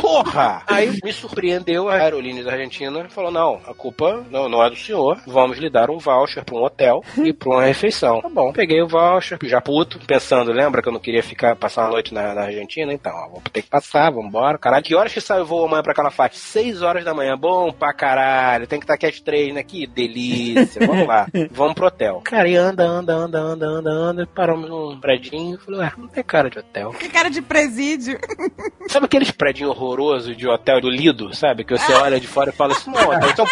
[0.01, 0.63] Porra!
[0.67, 5.19] Aí me surpreendeu a aerolínea da Argentina falou: não, a culpa não, não do senhor.
[5.25, 8.21] Vamos lhe dar um voucher pra um hotel e pra uma refeição.
[8.21, 11.85] Tá bom, peguei o voucher, já puto, pensando, lembra que eu não queria ficar passar
[11.85, 12.93] a noite na, na Argentina?
[12.93, 14.57] Então, ó, vou ter que passar, vambora.
[14.57, 16.37] Caralho, que horas que sai o voo amanhã pra Calafate?
[16.37, 18.67] Seis horas da manhã, bom pra caralho.
[18.67, 19.63] Tem que estar aqui às três, né?
[19.63, 20.81] Que delícia.
[20.91, 22.21] Vamos lá, vamos pro hotel.
[22.23, 24.27] Cara, e anda, anda, anda, anda, anda, anda.
[24.27, 25.57] Paramos num predinho.
[25.59, 26.91] Falei, ué, não tem cara de hotel.
[26.91, 28.19] Que cara de presídio.
[28.87, 31.63] Sabe aqueles prédios horrorosos de hotel do Lido, sabe?
[31.63, 33.45] Que você olha de fora e fala, isso não é um hotel,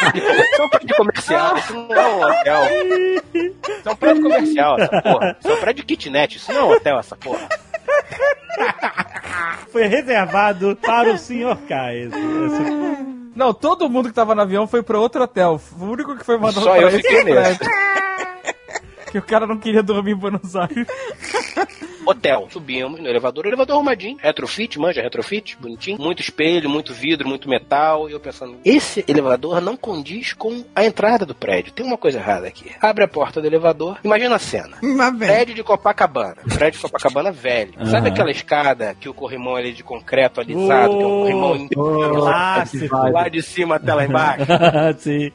[0.57, 2.63] é um é um comercial, isso não é um hotel.
[3.33, 5.37] Isso é um prédio comercial, essa porra.
[5.39, 7.47] Isso é um prédio kitnet, isso não é um hotel, essa porra.
[9.71, 11.57] Foi reservado para o Sr.
[11.67, 11.93] K.
[11.95, 13.05] esse- esse-
[13.35, 15.61] Não, todo mundo que tava no avião foi pra outro hotel.
[15.79, 17.59] O único que foi mandado Só pra eu esse fiquei nesse.
[19.11, 20.87] Que o cara não queria dormir em Buenos Aires.
[22.09, 22.47] Hotel.
[22.51, 25.99] Subimos no elevador, elevador arrumadinho, retrofit, manja, retrofit, bonitinho.
[25.99, 28.09] Muito espelho, muito vidro, muito metal.
[28.09, 31.71] E eu pensando, esse elevador não condiz com a entrada do prédio.
[31.73, 32.71] Tem uma coisa errada aqui.
[32.81, 34.77] Abre a porta do elevador, imagina a cena.
[35.17, 36.37] Prédio de Copacabana.
[36.55, 37.73] Prédio de Copacabana velho.
[37.85, 38.07] Sabe Aham.
[38.07, 42.95] aquela escada que o corrimão ali de concreto alisado, que é um corrimão inteiro, clássico.
[43.11, 44.45] lá de cima até lá embaixo?
[44.99, 45.31] Sim.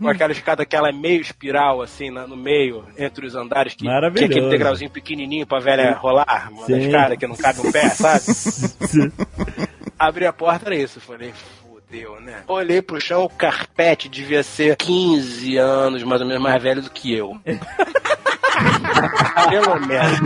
[0.00, 3.84] Com aquela escada que ela é meio espiral, assim, no meio, entre os andares, que
[3.84, 6.78] tinha aquele degrauzinho pequenininho pra velha rolar, uma Sim.
[6.78, 8.24] escada que não cabe um pé, sabe?
[9.98, 11.00] Abri a porta, era isso.
[11.00, 12.42] Falei, fudeu, né?
[12.46, 16.90] Olhei pro chão, o carpete devia ser 15 anos, mais ou menos, mais velho do
[16.90, 17.38] que eu.
[19.50, 20.20] Pelo menos.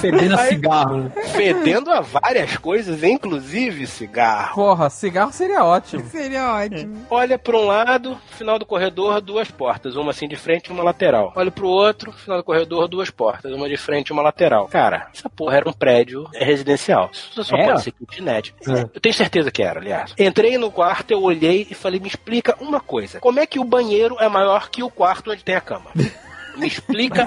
[0.00, 1.12] Fedendo a cigarro.
[1.32, 4.54] Fedendo a várias coisas, inclusive cigarro.
[4.54, 6.04] Porra, cigarro seria ótimo.
[6.08, 7.06] Seria ótimo.
[7.10, 9.96] Olha para um lado, final do corredor, duas portas.
[9.96, 11.32] Uma assim de frente e uma lateral.
[11.34, 13.52] Olha pro outro, final do corredor, duas portas.
[13.52, 14.68] Uma de frente e uma lateral.
[14.68, 17.10] Cara, essa porra era um prédio residencial.
[17.12, 17.72] Isso só Era?
[17.72, 18.54] pode ser kitnet.
[18.68, 18.82] É.
[18.82, 20.14] Eu tenho certeza que era, aliás.
[20.18, 23.20] Entrei no quarto, eu olhei e falei, me explica uma coisa.
[23.20, 25.90] Como é que o banheiro é maior que o quarto onde tem a cama?
[26.56, 27.26] Me explica.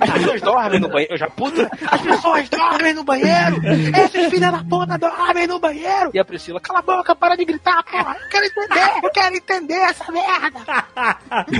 [0.00, 1.14] As pessoas dormem no banheiro.
[1.14, 3.56] Eu já, puta, as pessoas dormem no banheiro.
[4.04, 6.10] Esses filhos da puta dormem no banheiro.
[6.12, 8.16] E a Priscila, cala a boca, para de gritar, porra.
[8.20, 10.86] Eu quero entender, eu quero entender essa merda.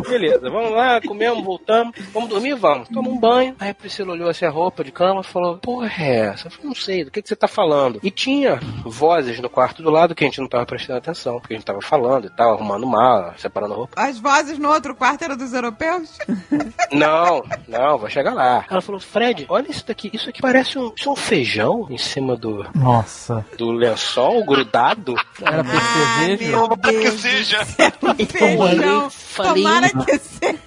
[0.09, 1.95] Beleza, vamos lá, comemos, voltamos.
[2.13, 2.55] Vamos dormir?
[2.55, 2.89] Vamos.
[2.89, 3.55] Toma um banho.
[3.59, 6.49] Aí a Priscila olhou assim a roupa de cama e falou: Porra, é essa?
[6.49, 8.01] Eu falei, não sei, do que, que você tá falando?
[8.03, 11.55] E tinha vozes no quarto do lado que a gente não tava prestando atenção, porque
[11.55, 14.01] a gente tava falando e tal, arrumando mala, separando roupa.
[14.01, 16.10] As vozes no outro quarto eram dos europeus?
[16.93, 18.65] Não, não, vai chegar lá.
[18.69, 20.11] Ela falou, Fred, olha isso daqui.
[20.13, 23.45] Isso aqui parece um, isso é um feijão em cima do, Nossa.
[23.57, 25.15] do lençol grudado.
[25.41, 26.69] Era percevejo.
[26.79, 27.65] que seja.
[27.65, 29.11] Feijão.
[29.11, 29.63] Falei.
[29.63, 30.59] Tomara que seja.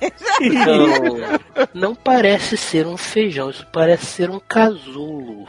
[0.66, 1.40] Não,
[1.74, 5.48] não parece ser um feijão, isso parece ser um casulo.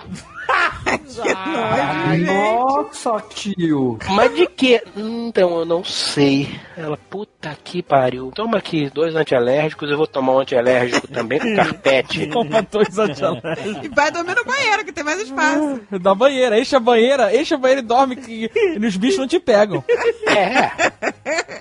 [2.26, 3.98] Nossa, tio.
[4.10, 4.82] Mas de que?
[4.96, 6.48] Então, eu não sei.
[6.76, 8.30] Ela, puta que pariu.
[8.34, 12.26] Toma aqui dois antialérgicos, eu vou tomar um antialérgico também com carpete.
[12.32, 13.84] Toma dois antialérgicos.
[13.84, 15.80] E vai dormir no banheiro, que tem mais espaço.
[16.00, 19.28] Da banheira, enche a banheira, enche a banheira e dorme que e os bichos não
[19.28, 19.84] te pegam.
[20.26, 20.92] É.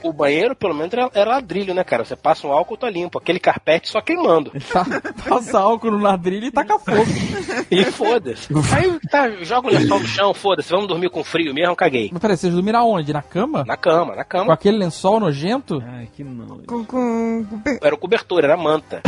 [0.03, 2.03] O banheiro, pelo menos, era, era ladrilho, né, cara?
[2.03, 3.17] Você passa um álcool, tá limpo.
[3.17, 4.51] Aquele carpete só queimando.
[4.71, 4.85] Tá,
[5.27, 7.05] passa álcool no ladrilho e taca fogo.
[7.69, 8.53] E foda-se.
[8.73, 12.09] Aí tá, joga o lençol no chão, foda-se, vamos dormir com frio mesmo, caguei.
[12.11, 13.13] Mas peraí, vocês dormiram aonde?
[13.13, 13.63] Na cama?
[13.65, 14.53] Na cama, na Com cama.
[14.53, 15.83] aquele lençol nojento?
[15.87, 16.63] Ai, que nojo.
[16.67, 19.01] Com, com, com Era o cobertor, era a manta.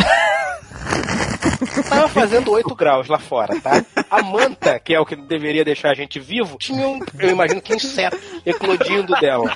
[1.83, 3.83] Tava fazendo 8 graus lá fora, tá?
[4.09, 7.61] A manta, que é o que deveria deixar a gente vivo, tinha um, eu imagino
[7.61, 9.51] que inseto eclodindo dela.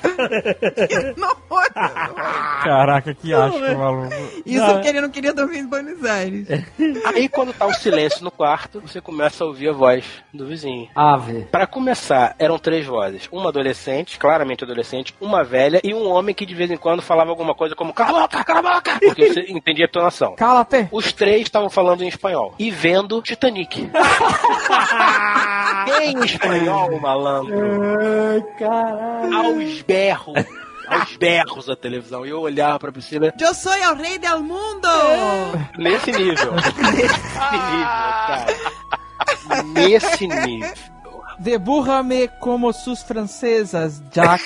[2.62, 4.14] Caraca, que asco, maluco.
[4.44, 4.74] Isso Não.
[4.74, 6.46] porque ele não queria dormir em Buenos Aires.
[7.04, 10.88] Aí quando tá o silêncio no quarto, você começa a ouvir a voz do vizinho.
[10.94, 11.46] Ave.
[11.50, 13.28] Pra começar, eram três vozes.
[13.32, 17.30] Uma adolescente, claramente adolescente, uma velha e um homem que de vez em quando falava
[17.30, 20.34] alguma coisa como cala a boca, cala a boca, porque você entendia a entonação.
[20.36, 20.88] Cala-te.
[20.90, 23.90] Os três estavam falando em espanhol e vendo Titanic.
[26.02, 27.56] em espanhol, malandro.
[27.98, 29.34] Ai, caralho.
[29.36, 30.44] Aos berros.
[30.88, 32.26] Aos berros a televisão.
[32.26, 34.88] E eu olhava pra Priscila Eu sou o rei del mundo!
[35.78, 36.52] nesse nível.
[36.92, 37.06] Nesse
[37.46, 37.86] nível,
[38.26, 38.46] cara.
[39.74, 40.99] Nesse nível.
[41.40, 44.42] Deburra-me como sus francesas, Jack.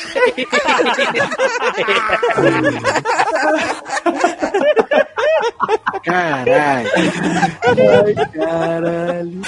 [6.04, 6.90] Caralho.
[7.66, 9.42] Ai, caralho.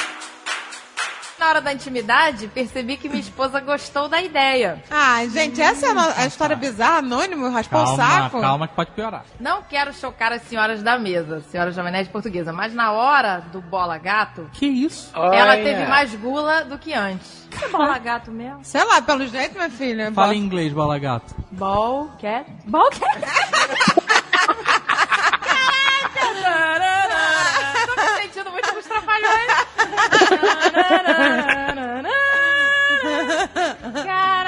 [1.39, 4.83] Na hora da intimidade, percebi que minha esposa gostou da ideia.
[4.91, 8.41] Ah, gente, essa é a a história bizarra, anônimo, raspou o saco.
[8.41, 9.23] calma que pode piorar.
[9.39, 13.61] Não quero chocar as senhoras da mesa, senhoras Jovem Nerd portuguesa, mas na hora do
[13.61, 15.11] bola gato, Que isso?
[15.15, 15.63] ela Olha.
[15.63, 17.47] teve mais gula do que antes.
[17.51, 18.61] Que bola gato mesmo?
[18.65, 20.11] Sei lá, pelo jeito, minha filha.
[20.13, 21.35] Fala em inglês, bola gato.
[21.53, 22.51] Ball cat?
[22.65, 23.21] Ball cat?
[26.15, 27.87] Caraca!
[27.87, 28.51] Tô me sentindo
[29.21, 29.57] muito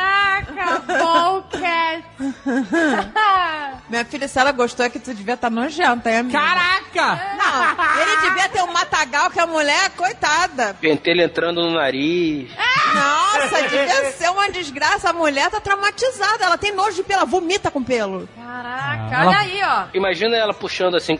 [0.88, 0.98] com os trapalhões.
[0.98, 2.04] Caraca, ball cat.
[3.88, 6.38] Minha filha, se ela gostou, é que tu devia estar nojenta, hein, amiga?
[6.38, 7.36] Caraca!
[7.38, 10.74] Não, ele devia ter um matagal que a mulher, coitada.
[10.80, 12.50] Pentelho entrando no nariz.
[12.94, 15.10] Nossa, devia ser uma desgraça.
[15.10, 16.44] A mulher tá traumatizada.
[16.44, 18.28] Ela tem nojo de pelo, ela vomita com pelo.
[18.36, 19.84] Caraca, Ah, olha ela- aí, ó.
[19.94, 21.16] Imagina ela puxando assim,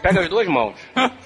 [0.00, 0.74] pega as duas mãos,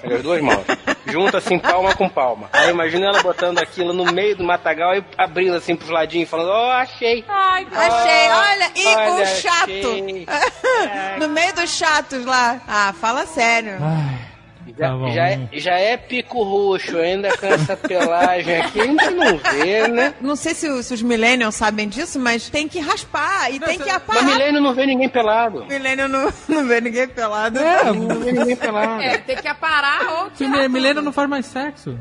[0.01, 0.65] pega as duas mãos,
[1.05, 2.49] junta assim palma com palma.
[2.53, 6.49] Aí imagina ela botando aquilo no meio do matagal e abrindo assim pros ladinhos, falando,
[6.49, 7.23] ó, achei.
[7.27, 9.69] Ai, Achei, olha, e Olha, o chato.
[9.69, 10.25] achei.
[11.19, 12.59] no meio dos chatos lá.
[12.67, 13.77] Ah, fala sério.
[14.77, 15.11] Já, Tá bom.
[15.11, 19.87] já, é, já é pico roxo, ainda com essa pelagem aqui, a gente não vê,
[19.87, 20.13] né?
[20.21, 23.77] Não sei se, os- se os millennials sabem disso, mas tem que raspar e tem
[23.79, 24.23] que Mas aparar.
[24.23, 25.65] milênio não vê ninguém pelado.
[25.65, 27.57] Milênio não, não vê ninguém pelado.
[27.95, 29.01] Não vê ninguém pelado.
[29.01, 31.01] É, tem que aparar ou Que tirar tudo.
[31.01, 31.97] não faz mais sexo.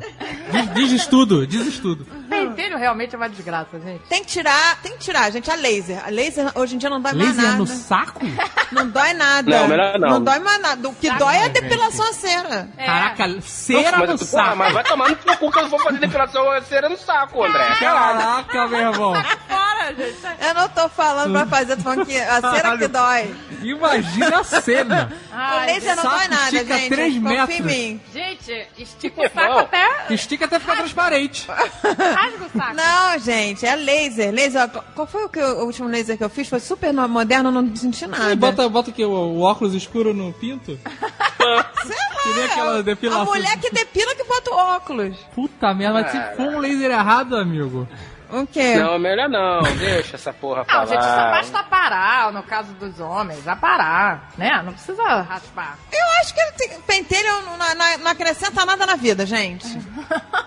[0.51, 2.05] Diz, diz estudo, diz estudo.
[2.29, 4.03] Pentelho realmente é uma desgraça, gente.
[4.09, 6.03] Tem que tirar, tem que tirar, gente, a laser.
[6.07, 7.59] A laser hoje em dia não dói mais Laser nada.
[7.59, 8.21] no saco?
[8.73, 9.49] Não dói nada.
[9.49, 10.09] Não, melhor não.
[10.11, 10.89] Não dói mais nada.
[10.89, 12.69] O que dói é a depilação a cera.
[12.77, 12.85] É.
[12.85, 14.57] Caraca, cera mas, no porra, saco.
[14.57, 17.45] mas vai tomar no teu cu que eu vou fazer depilação a cera no saco,
[17.45, 17.65] André.
[17.79, 19.15] Caraca, meu irmão.
[19.49, 20.17] Fora, gente.
[20.41, 23.35] Eu não tô falando pra fazer, tô falando que a cera que dói.
[23.63, 25.13] Imagina a cena.
[25.33, 26.89] Ai, o laser não dói nada, estica gente.
[26.89, 27.61] três Confia em metros.
[27.61, 28.01] mim.
[28.13, 30.07] Gente, estica o saco até.
[30.11, 31.47] Estica até ficar transparente.
[32.17, 32.75] Rasga o saco.
[32.75, 34.33] Não, gente, é laser.
[34.33, 36.49] Laser, qual foi o, que eu- o último laser que eu fiz?
[36.49, 38.33] Foi super no- moderno, não senti nada.
[38.33, 39.05] E bota, bota o que?
[39.05, 40.79] O, o óculos escuro no pinto?
[41.87, 43.23] Sei lá, depilação.
[43.23, 45.17] A mulher que depila que bota o óculos.
[45.35, 47.87] Puta merda, mas se for um laser errado, amigo.
[48.31, 48.75] O quê?
[48.77, 52.99] Não, melhor não, deixa essa porra pra Não, gente, só basta aparar, no caso dos
[53.01, 54.61] homens, aparar, né?
[54.65, 55.79] Não precisa raspar.
[55.93, 59.67] Eu acho que pentelho não, não- não acrescenta nada na vida, gente.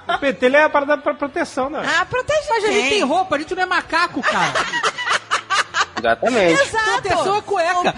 [0.07, 1.81] O pentelho é a parada pra proteção, né?
[1.99, 2.89] Ah, protege Mas a gente quem?
[2.89, 4.53] tem roupa, a gente não é macaco, cara.
[5.97, 6.61] Exatamente.
[6.61, 7.01] Exato.
[7.01, 7.93] Proteção é cueca.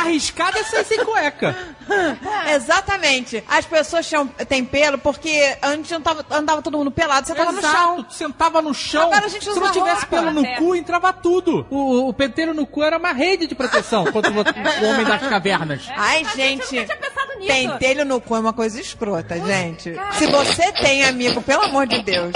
[0.00, 1.56] Arriscada é ser sem cueca.
[2.54, 3.42] Exatamente.
[3.48, 7.60] As pessoas tinham, têm pelo porque antes tava, andava todo mundo pelado, você tava no
[7.60, 8.02] chão.
[8.04, 9.02] tu sentava no chão.
[9.02, 10.06] Agora a gente Se usa não tivesse roupa.
[10.16, 10.56] pelo no É.
[10.56, 11.66] cu, entrava tudo.
[11.70, 15.22] O, o penteiro no cu era uma rede de proteção contra o, o homem das
[15.28, 15.88] cavernas.
[15.96, 17.52] Ai, Mas gente, eu nunca tinha pensado nisso.
[17.52, 19.94] pentelho no cu é uma coisa escrota, gente.
[20.12, 22.32] Se você tem amigo, pelo amor de Deus,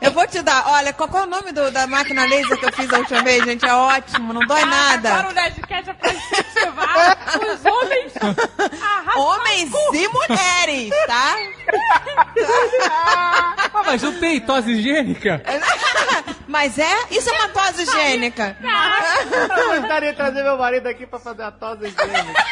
[0.00, 0.64] eu vou te dar.
[0.68, 3.22] Olha, qual, qual é o nome do- da máquina laser que eu fiz a última
[3.22, 3.64] vez, gente?
[3.66, 5.28] É ótimo, não dói Agora nada.
[5.28, 7.18] o Nerdcast é pra incentivar
[7.54, 8.12] os Homens
[9.94, 11.36] e mulheres, tá?
[12.90, 15.42] Ah, mas não tem tosse higiênica?
[16.46, 16.92] Mas é?
[17.10, 18.56] Isso é uma tosse higiênica.
[18.60, 22.44] Eu gostaria de trazer meu marido aqui pra fazer a tosse higiênica.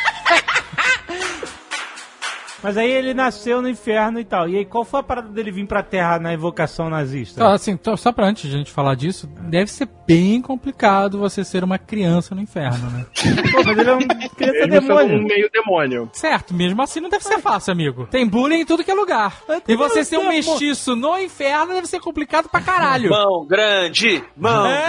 [2.62, 4.48] Mas aí ele nasceu no inferno e tal.
[4.48, 7.40] E aí, qual foi a parada dele vir pra Terra na evocação nazista?
[7.40, 11.45] Então, assim, só pra antes de a gente falar disso, deve ser bem complicado você
[11.45, 13.07] ser uma criança no inferno, né?
[13.53, 15.19] Pô, mas ele é um criança foi demônio.
[15.19, 16.11] um meio demônio.
[16.13, 18.07] Certo, mesmo assim não deve ser fácil, amigo.
[18.11, 19.41] Tem bullying em tudo que é lugar.
[19.67, 23.11] E você ser um mestiço no inferno deve ser complicado pra caralho.
[23.11, 24.87] Mão grande, mão É.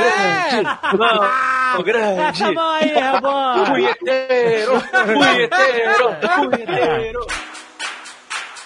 [0.51, 2.21] grande, mão grande.
[2.21, 3.65] Essa mão aí, é.
[3.65, 6.15] Punheteiro, punheteiro,
[6.49, 7.27] punheteiro.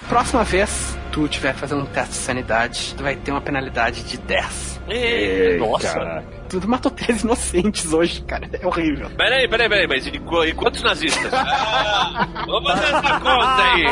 [0.09, 4.17] Próxima vez tu tiver fazendo um teste de sanidade, tu vai ter uma penalidade de
[4.17, 4.76] 10.
[4.89, 6.23] Ih, Nossa.
[6.49, 8.49] Tu matou três inocentes hoje, cara.
[8.53, 9.09] É horrível.
[9.17, 11.33] Peraí, peraí, peraí, mas e quantos nazistas?
[11.33, 13.85] Ah, vamos fazer essa conta aí.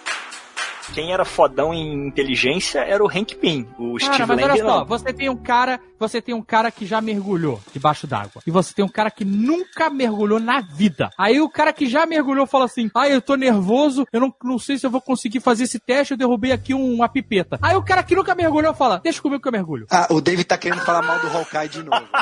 [0.94, 3.68] Quem era fodão em inteligência era o Hank Pym.
[3.78, 4.86] O Cara, Steve mas olha só, não.
[4.86, 8.41] você tem um cara, você tem um cara que já mergulhou debaixo d'água.
[8.45, 11.10] E você tem um cara que nunca mergulhou na vida.
[11.18, 14.57] Aí o cara que já mergulhou fala assim: "Ah, eu tô nervoso, eu não, não
[14.60, 17.57] sei se eu vou conseguir fazer esse teste, eu derrubei aqui um- uma pipeta".
[17.61, 19.86] Aí o cara que nunca mergulhou fala: "Deixa comigo que eu mergulho".
[19.91, 22.03] Ah, o David tá querendo falar mal do Hawkeye de novo.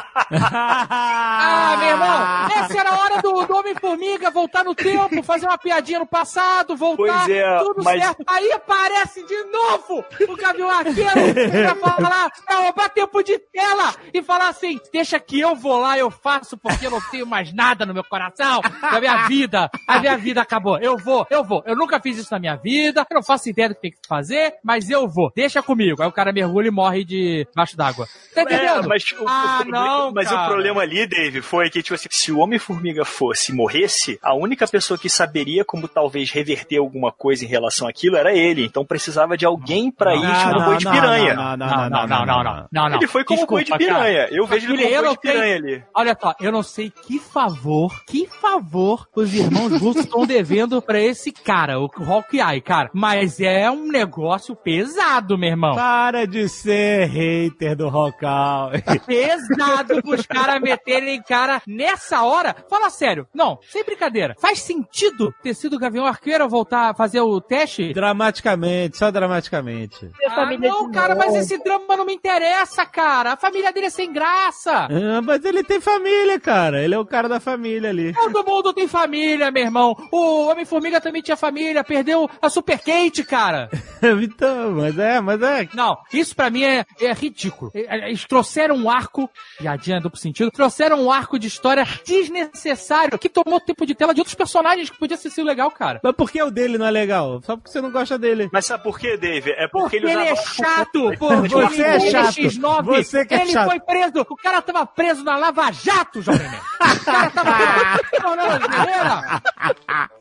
[0.89, 5.57] Ah, meu irmão, essa era a hora do, do Homem-Formiga voltar no tempo, fazer uma
[5.57, 8.23] piadinha no passado, voltar, Pois é, tudo mas- certo.
[8.27, 14.21] Aí aparece de novo o Gavião Arqueiro pra falar, pra roubar tempo de tela e
[14.21, 17.85] falar assim, deixa que eu vou lá, eu faço, porque eu não tenho mais nada
[17.85, 20.77] no meu coração, da minha vida, a minha vida acabou.
[20.79, 21.63] Eu vou, eu vou.
[21.65, 24.07] Eu nunca fiz isso na minha vida, eu não faço ideia do que tem que
[24.07, 25.31] fazer, mas eu vou.
[25.35, 26.01] Deixa comigo.
[26.01, 28.07] Aí o cara mergulha e morre de debaixo d'água.
[28.33, 28.85] Tá entendendo?
[28.85, 30.43] É, mas o, o ah, problema, não, mas cara.
[30.43, 34.35] o problema ali, Dave, foi que, tipo assim, se o Homem-Formiga fosse e morresse, a
[34.35, 38.46] única pessoa que saberia como talvez reverter alguma coisa em relação àquilo era ele.
[38.65, 41.33] Então precisava de alguém pra ir não, boi de piranha.
[41.33, 42.95] não, não, não, não, não, não.
[42.95, 44.27] Ele foi como boi de piranha.
[44.31, 45.83] Eu vejo ele como boi eu de piranha ali.
[45.95, 50.99] Olha só, eu não sei que favor, que favor os irmãos russos estão devendo pra
[50.99, 52.89] esse cara, o Hawkeye, cara.
[52.93, 55.75] Mas é um negócio pesado, meu irmão.
[55.75, 58.97] Para de ser hater do Hawkeye.
[59.05, 62.55] Pesado pros caras meterem cara nessa hora.
[62.69, 63.27] Fala sério.
[63.33, 64.35] Não, sem brincadeira.
[64.39, 67.93] Faz sentido ter sido o Gavião Arqueiro voltar a fazer o teste?
[68.37, 70.11] Dramaticamente, só dramaticamente.
[70.27, 73.33] Ah, não, cara, mas esse drama não me interessa, cara.
[73.33, 74.87] A família dele é sem graça.
[74.89, 76.83] Ah, mas ele tem família, cara.
[76.83, 78.13] Ele é o cara da família ali.
[78.13, 79.95] Todo mundo tem família, meu irmão.
[80.11, 83.69] O Homem-Formiga também tinha família, perdeu a Super Kate, cara.
[84.23, 85.67] então, mas é, mas é.
[85.73, 87.71] Não, isso pra mim é, é ridículo.
[87.73, 93.29] É, Eles trouxeram um arco, piadinha duplo sentido, trouxeram um arco de história desnecessário que
[93.29, 95.99] tomou tempo de tela de outros personagens que podia ser sido legal, cara.
[96.03, 97.41] Mas por que o dele não é legal?
[97.43, 98.26] Só porque você não gosta dele.
[98.51, 99.51] Mas sabe por quê, Dave?
[99.51, 102.35] É Porque porque, ele é usava- chato, porque Você é ele chato.
[102.35, 103.69] X9, Você que é ele chato.
[103.69, 106.63] foi preso, o cara tava preso na Lava Jato, Jovem Nerd.
[107.01, 109.41] O cara tava preso na brasileira.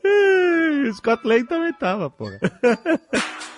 [0.03, 2.39] Ih, Scott Lang também tava, porra.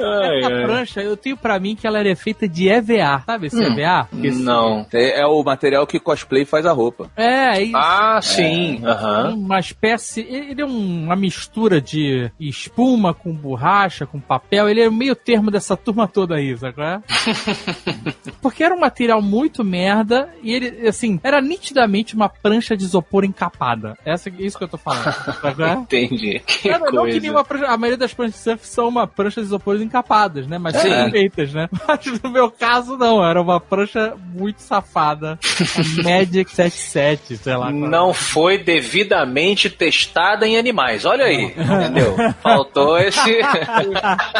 [0.00, 3.22] Essa prancha, eu tenho pra mim que ela era feita de EVA.
[3.26, 3.72] Sabe esse Hum.
[3.78, 4.08] EVA?
[4.12, 4.86] Não.
[4.92, 7.10] É, é o material que cosplay faz a roupa.
[7.16, 7.76] É, isso.
[7.76, 8.80] Ah, sim.
[8.84, 9.34] Aham.
[9.34, 10.20] Uma espécie.
[10.20, 14.68] Ele é um- uma mistura de espuma com borracha, com papel.
[14.68, 16.80] Ele é o meio termo dessa turma toda aí, sabe?
[16.82, 17.00] é?
[18.40, 23.24] Porque era um material muito merda e ele, assim, era nitidamente uma prancha de isopor
[23.24, 23.96] encapada.
[24.04, 25.12] Essa, isso que eu tô falando.
[25.40, 25.72] sabe é?
[25.80, 26.40] Entendi.
[26.46, 27.20] Que Não, não que coisa.
[27.20, 30.58] nenhuma prancha, a maioria das pranchas de surf são uma prancha de isopor encapadas, né?
[30.58, 31.68] Mas são feitas, né?
[31.86, 33.24] Mas no meu caso, não.
[33.24, 35.38] Era uma prancha muito safada.
[35.42, 37.68] A Magic 77, sei lá.
[37.68, 37.72] é.
[37.72, 41.04] Não foi devidamente testada em animais.
[41.04, 42.16] Olha aí, entendeu?
[42.42, 43.20] Faltou esse.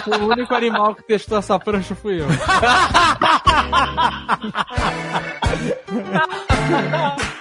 [0.06, 2.26] o único animal que testou essa prancha fui eu.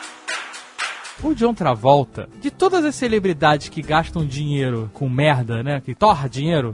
[1.22, 5.82] O John Travolta, de todas as celebridades que gastam dinheiro com merda, né?
[5.82, 6.72] Que torra dinheiro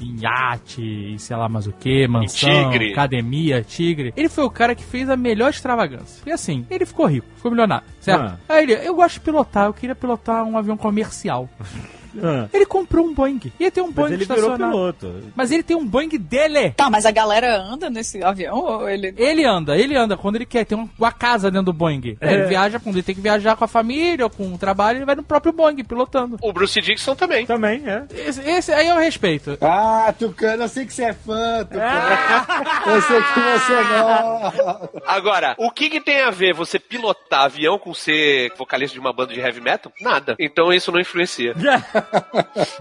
[0.00, 2.92] em iate e sei lá mais o que, mansão, tigre.
[2.92, 4.12] academia, tigre.
[4.16, 6.22] Ele foi o cara que fez a melhor extravagância.
[6.26, 8.20] E assim, ele ficou rico, ficou milionário, certo?
[8.20, 8.38] Ah.
[8.48, 11.48] Aí ele, eu gosto de pilotar, eu queria pilotar um avião comercial.
[12.22, 12.48] Ah.
[12.52, 13.52] Ele comprou um Boeing.
[13.58, 14.72] Ia ter um Boeing ele virou estacionado.
[14.72, 15.14] piloto.
[15.34, 16.70] Mas ele tem um Boeing dele.
[16.70, 19.14] Tá, mas a galera anda nesse avião ou ele.
[19.16, 20.64] Ele anda, ele anda quando ele quer.
[20.64, 22.16] Tem uma, casa dentro do Boeing.
[22.20, 22.34] É.
[22.34, 25.04] Ele viaja quando ele tem que viajar com a família ou com o trabalho, ele
[25.04, 26.36] vai no próprio Boeing pilotando.
[26.42, 27.46] O Bruce Dixon também.
[27.46, 28.04] Também, é.
[28.14, 29.58] Esse, esse aí eu respeito.
[29.60, 32.94] Ah, Tucano, eu sei que você é fã, Tucano.
[32.94, 34.90] Eu sei que você gosta.
[35.06, 39.12] Agora, o que, que tem a ver você pilotar avião com ser vocalista de uma
[39.12, 39.92] banda de heavy metal?
[40.00, 40.36] Nada.
[40.38, 41.54] Então isso não influencia.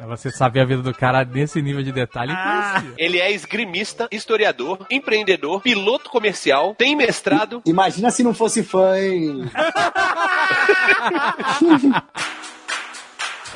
[0.08, 2.32] Você sabe a vida do cara nesse nível de detalhe.
[2.32, 2.94] influencia.
[2.98, 7.62] Ele é esgrimista, historiador, empreendedor, piloto comercial, tem mestrado.
[7.66, 9.50] Imagina se não fosse fã, hein?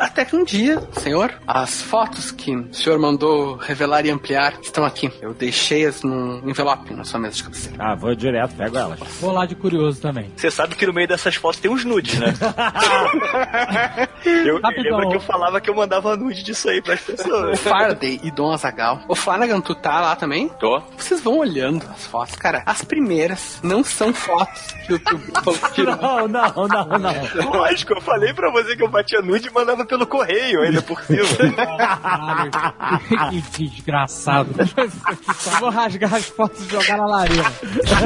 [0.01, 4.83] Até que um dia, senhor, as fotos que o senhor mandou revelar e ampliar estão
[4.83, 5.11] aqui.
[5.21, 7.77] Eu deixei-as num envelope na sua mesa de cabeceira.
[7.79, 8.99] Ah, vou direto, pego elas.
[9.19, 10.31] Vou lá de curioso também.
[10.35, 12.33] Você sabe que no meio dessas fotos tem uns nudes, né?
[14.45, 14.97] eu, Rapidão.
[14.97, 17.59] lembro que eu falava que eu mandava nude disso aí pras pessoas.
[17.59, 19.01] Faraday e Dom Azagal.
[19.07, 20.49] Ô Flanagan, tu tá lá também?
[20.59, 20.81] Tô.
[20.97, 22.63] Vocês vão olhando as fotos, cara.
[22.65, 25.95] As primeiras não são fotos que o YouTube tirou.
[25.97, 27.51] Não, não, não, não.
[27.51, 31.01] Lógico, eu falei pra você que eu batia nude e mandava pelo correio ainda por
[31.03, 31.21] cima.
[31.59, 34.49] Caralho, que desgraçado.
[35.59, 37.43] Vou rasgar as fotos e jogar na lareira.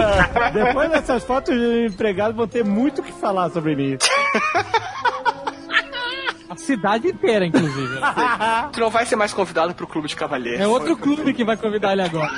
[0.52, 3.98] Depois dessas fotos de empregado vão ter muito o que falar sobre mim.
[6.50, 8.00] A cidade inteira, inclusive.
[8.74, 10.62] Tu não vai ser mais convidado pro clube de cavalheiros.
[10.62, 12.32] É outro clube que vai convidar ele agora.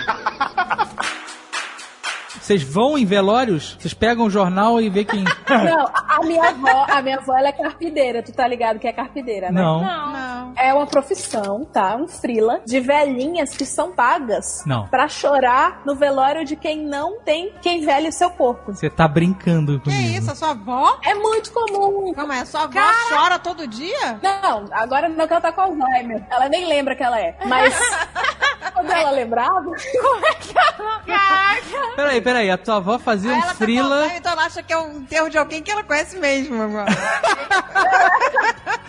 [2.47, 3.75] Vocês vão em velórios?
[3.77, 5.21] Vocês pegam o jornal e vê quem.
[5.49, 8.23] Não, a minha avó, a minha avó ela é carpideira.
[8.23, 9.61] Tu tá ligado que é carpideira, né?
[9.61, 9.81] Não.
[9.83, 10.53] Não.
[10.55, 11.97] É uma profissão, tá?
[11.97, 14.87] Um frila de velhinhas que são pagas Não.
[14.87, 18.73] pra chorar no velório de quem não tem quem velhe o seu corpo.
[18.73, 20.17] Você tá brincando Que comigo.
[20.17, 20.97] isso, a sua avó?
[21.03, 22.13] É muito comum.
[22.13, 24.21] Calma aí, a sua avó chora todo dia?
[24.23, 26.25] Não, agora não que ela tá com Alzheimer.
[26.31, 27.37] Ela nem lembra que ela é.
[27.45, 27.77] Mas
[28.73, 29.63] quando ela lembrava.
[29.65, 30.97] Como é que ela.
[31.97, 33.95] Peraí, peraí, a tua avó fazia um Ela tá frila.
[33.95, 36.87] Alzheimer, então ela acha que é um enterro de alguém que ela conhece mesmo agora.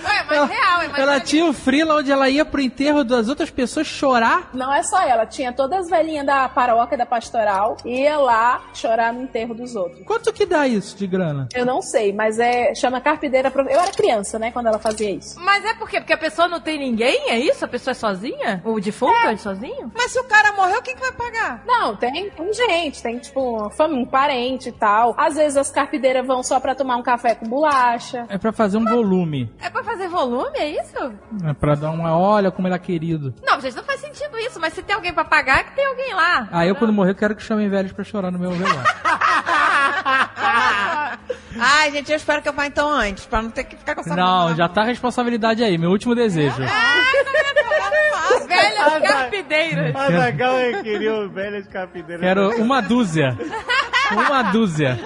[0.05, 3.28] Ué, mas real, é mais Ela tinha um frila onde ela ia pro enterro das
[3.28, 4.51] outras pessoas chorar.
[4.52, 9.12] Não é só ela, tinha todas as velhinhas da paróquia da pastoral ia lá chorar
[9.12, 10.05] no enterro dos outros.
[10.05, 11.49] Quanto que dá isso de grana?
[11.55, 13.52] Eu não sei, mas é chama carpideira.
[13.55, 15.39] Eu era criança, né, quando ela fazia isso.
[15.41, 16.01] Mas é por quê?
[16.01, 17.31] Porque a pessoa não tem ninguém?
[17.31, 17.65] É isso?
[17.65, 18.62] A pessoa é sozinha?
[18.65, 19.91] O defunto é, sozinho?
[19.94, 21.62] Mas se o cara morreu, quem que vai pagar?
[21.67, 23.38] Não, tem, tem gente, tem tipo
[23.70, 25.15] família, um parente e tal.
[25.17, 28.26] Às vezes as carpideiras vão só pra tomar um café com bolacha.
[28.28, 29.50] É pra fazer um volume.
[29.60, 31.12] É pra fazer volume, é isso?
[31.44, 33.34] É pra dar uma olha como ele é querido.
[33.42, 34.58] Não, gente, não faz sentido isso.
[34.60, 36.49] Mas se tem alguém pra pagar, é que tem alguém lá.
[36.50, 38.78] Ah, eu quando morrer quero que chamem velhos pra chorar no meu velório.
[41.60, 44.01] Ai, gente, eu espero que eu vá então antes, pra não ter que ficar com
[44.02, 46.57] essa Não, já tá a responsabilidade aí, meu último desejo.
[48.47, 49.94] Velhas carpideiras.
[49.94, 52.20] A Zagal é queria velhas capideiras.
[52.20, 53.36] Quero uma dúzia.
[54.12, 54.99] Uma dúzia.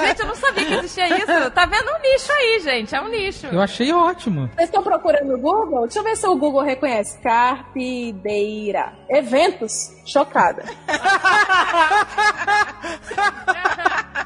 [0.00, 1.50] Gente, eu não sabia que existia isso.
[1.50, 2.94] Tá vendo um nicho aí, gente.
[2.94, 3.46] É um nicho.
[3.46, 4.48] Eu achei ótimo.
[4.54, 5.82] Vocês estão procurando no Google?
[5.82, 7.18] Deixa eu ver se o Google reconhece.
[7.20, 8.92] Carpideira.
[9.08, 9.92] Eventos.
[10.06, 10.64] Chocada.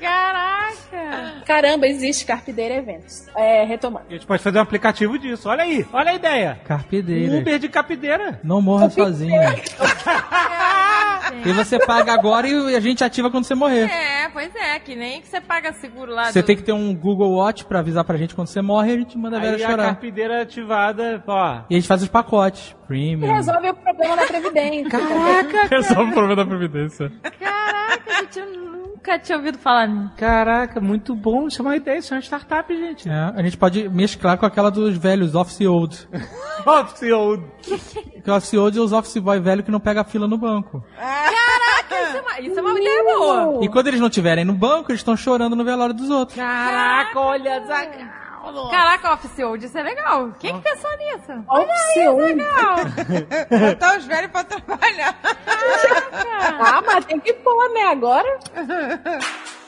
[0.00, 1.42] Caraca.
[1.46, 3.26] Caramba, existe Carpideira Eventos.
[3.36, 4.06] É, retomando.
[4.08, 5.48] A gente pode fazer um aplicativo disso.
[5.48, 6.60] Olha aí, olha a ideia.
[6.64, 7.38] Carpideira.
[7.38, 8.40] Uber de capideira.
[8.42, 9.40] Não morra sozinho.
[11.44, 13.90] E você paga agora e a gente ativa quando você morrer.
[13.90, 16.30] É, pois é, que nem que você paga seguro lá.
[16.32, 18.92] Você do- tem que ter um Google Watch pra avisar pra gente quando você morre
[18.92, 19.84] e a gente manda a velha Aí a chorar.
[19.86, 21.60] carpideira ativada, ó.
[21.70, 22.70] E a gente faz os pacotes.
[22.70, 23.32] E Premium.
[23.32, 24.90] resolve o problema da Previdência.
[24.90, 27.12] Caraca, Resolve o problema da Previdência.
[27.38, 28.69] Caraca, gente, eu
[29.00, 30.12] nunca tinha ouvido falar nisso.
[30.16, 31.48] Caraca, muito bom.
[31.48, 33.08] Isso é uma ideia, isso é uma startup, gente.
[33.08, 36.08] É, a gente pode mesclar com aquela dos velhos Office Old.
[36.64, 37.44] Office Old.
[38.22, 40.84] Que o Office Old é os Office Boy velho que não pega fila no banco.
[40.96, 43.64] Caraca, isso é uma, isso é uma ideia boa.
[43.64, 46.38] E quando eles não estiverem no banco, eles estão chorando no velório dos outros.
[46.38, 47.60] Caraca, olha,
[48.52, 48.70] Zagal.
[48.70, 50.32] Caraca, Office Old, isso é legal.
[50.38, 51.44] Quem que pensou nisso?
[51.48, 52.22] Office Old.
[52.34, 52.76] Legal.
[53.70, 55.16] Botar os velhos pra trabalhar.
[56.60, 57.82] Ah, mas tem que pôr, né?
[57.82, 58.38] Agora.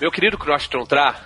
[0.00, 1.16] Meu querido Croston Tra,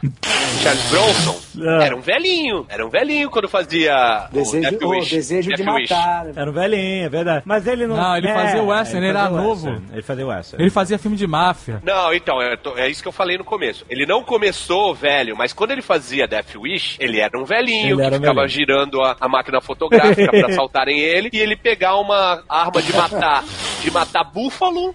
[0.63, 1.85] Charles Bronson, Ah.
[1.85, 2.65] era um velhinho.
[2.71, 5.11] Era um velhinho quando fazia o Desejo, Death oh, Wish.
[5.15, 5.91] desejo de Wish.
[5.93, 6.27] matar.
[6.35, 7.43] Era um velhinho, é verdade.
[7.45, 7.97] Mas ele não...
[7.97, 9.67] Não, ele é, fazia o western, ele fazia era o novo.
[9.67, 9.87] western.
[9.93, 10.63] Ele fazia o western.
[10.65, 11.83] Ele fazia filme de máfia.
[11.85, 13.85] Não, então, é, é isso que eu falei no começo.
[13.91, 18.09] Ele não começou velho, mas quando ele fazia Death Wish, ele era um velhinho Ele
[18.11, 18.49] que ficava velhinho.
[18.49, 23.45] girando a, a máquina fotográfica pra assaltarem ele e ele pegar uma arma de matar
[23.83, 24.95] de matar búfalo,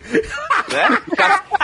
[0.72, 0.98] né?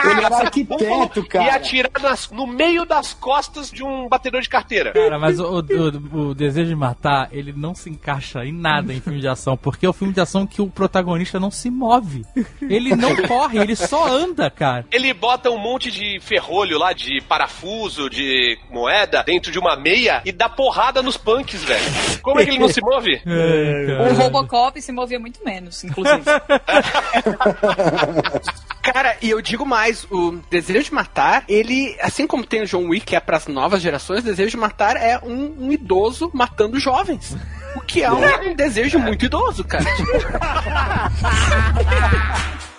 [0.03, 1.45] Ele era arquiteto, cara.
[1.45, 4.91] E atirar nas- no meio das costas de um batedor de carteira.
[4.91, 9.01] Cara, mas o, o- o Desejo de Matar, ele não se encaixa em nada em
[9.01, 12.23] filme de ação, porque é o filme de ação que o protagonista não se move.
[12.61, 14.85] Ele não corre, ele só anda, cara.
[14.91, 20.21] Ele bota um monte de ferrolho lá, de parafuso, de moeda, dentro de uma meia
[20.25, 21.83] e dá porrada nos punks, velho.
[22.21, 23.21] Como é que ele não se move?
[24.03, 26.23] O Robocop se movia muito menos, inclusive.
[28.83, 32.89] Cara, e eu digo mais, o Desejo de Matar, ele, assim como tem o John
[32.89, 36.77] Wick, que é pras novas gerações, o Desejo de Matar é um, um idoso matando
[36.77, 37.33] jovens.
[37.77, 39.85] O que é um, um desejo muito idoso, cara.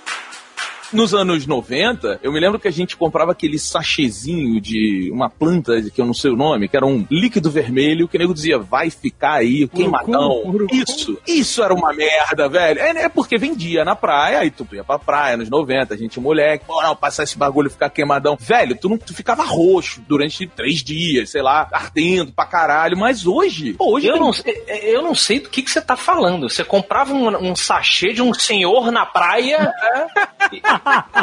[0.93, 5.81] Nos anos 90, eu me lembro que a gente comprava aquele sachêzinho de uma planta
[5.91, 8.59] que eu não sei o nome, que era um líquido vermelho, que o nego dizia,
[8.59, 10.43] vai ficar aí, queimadão.
[10.71, 12.79] Isso, isso era uma merda, velho.
[12.81, 16.21] É, é porque vendia na praia, aí tu ia pra praia nos 90, a gente
[16.21, 18.37] moleque, pô, não, passar esse bagulho ficar queimadão.
[18.39, 23.27] Velho, tu não tu ficava roxo durante três dias, sei lá, ardendo pra caralho, mas
[23.27, 25.97] hoje, pô, hoje Eu tem- não, sei- eu não sei do que, que você tá
[25.97, 26.49] falando.
[26.49, 29.73] Você comprava um, um sachê de um senhor na praia.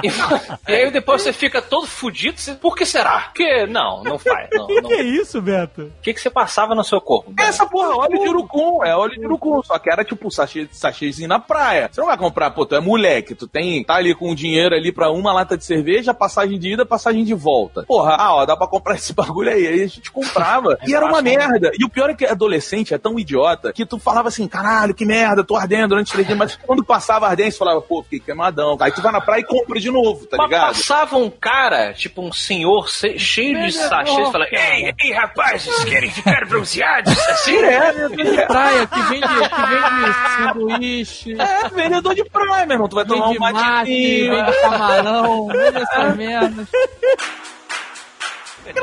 [0.03, 0.07] e,
[0.71, 2.39] e aí depois você fica todo fudido.
[2.39, 3.21] você- Por que será?
[3.33, 4.49] Porque não, não faz.
[4.53, 5.83] O que, que é isso, Beto?
[5.83, 7.33] O que, que você passava no seu corpo?
[7.39, 10.67] É essa porra, óleo de urucum, é óleo de urucum, só que era tipo sachê,
[10.71, 11.89] sachêzinho na praia.
[11.91, 14.91] Você não vai comprar, pô, tu é moleque, tu tem, tá ali com dinheiro ali
[14.91, 17.83] pra uma lata de cerveja, passagem de ida, passagem de volta.
[17.83, 19.67] Porra, ah, ó, dá pra comprar esse bagulho aí.
[19.67, 20.77] Aí a gente comprava.
[20.87, 21.71] e era uma merda.
[21.79, 25.05] E o pior é que adolescente é tão idiota que tu falava assim, caralho, que
[25.05, 28.77] merda, tô ardendo durante três dias, mas quando passava ardência, tu falava, pô, fiquei queimadão.
[28.79, 30.67] Aí tu vai na praia e compra de novo, tá Mas ligado?
[30.67, 34.75] passava um cara, tipo um senhor se- cheio de Vendedor, sachês, e fala: cara.
[34.79, 37.17] Ei, ei, rapazes, querem ficar bronzeados?
[37.29, 41.35] Assim, É, de praia que vende, que vende sanduíche.
[41.41, 42.87] É, vendedor de praia, meu irmão.
[42.87, 46.67] Tu vai tomar um mate, vende camarão, vende essas merdas.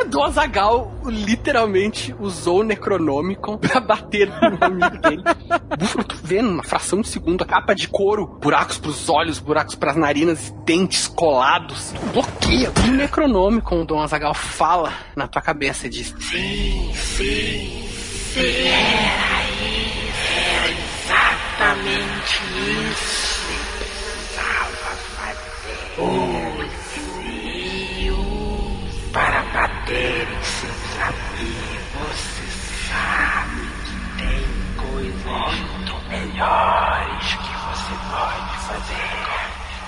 [0.08, 5.22] Do Azagal literalmente usou o Necronomicon pra bater no amigo dele.
[5.78, 9.74] Búfalo, tu vê numa fração de segundo a capa de couro, buracos pros olhos, buracos
[9.74, 11.92] pras narinas, dentes colados.
[12.12, 12.72] Bloqueia.
[12.86, 17.88] E o Necronomicon, o Dom Azagal fala na tua cabeça e diz: Sim, sim,
[18.32, 18.40] sim.
[18.40, 19.88] Era isso.
[20.38, 20.70] Era
[21.58, 22.42] exatamente
[22.90, 23.27] isso
[35.04, 39.10] muito melhores que você pode fazer.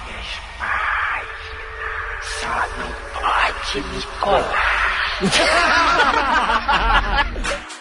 [0.07, 1.41] Minhas páginas
[2.23, 4.71] só não pode me colar.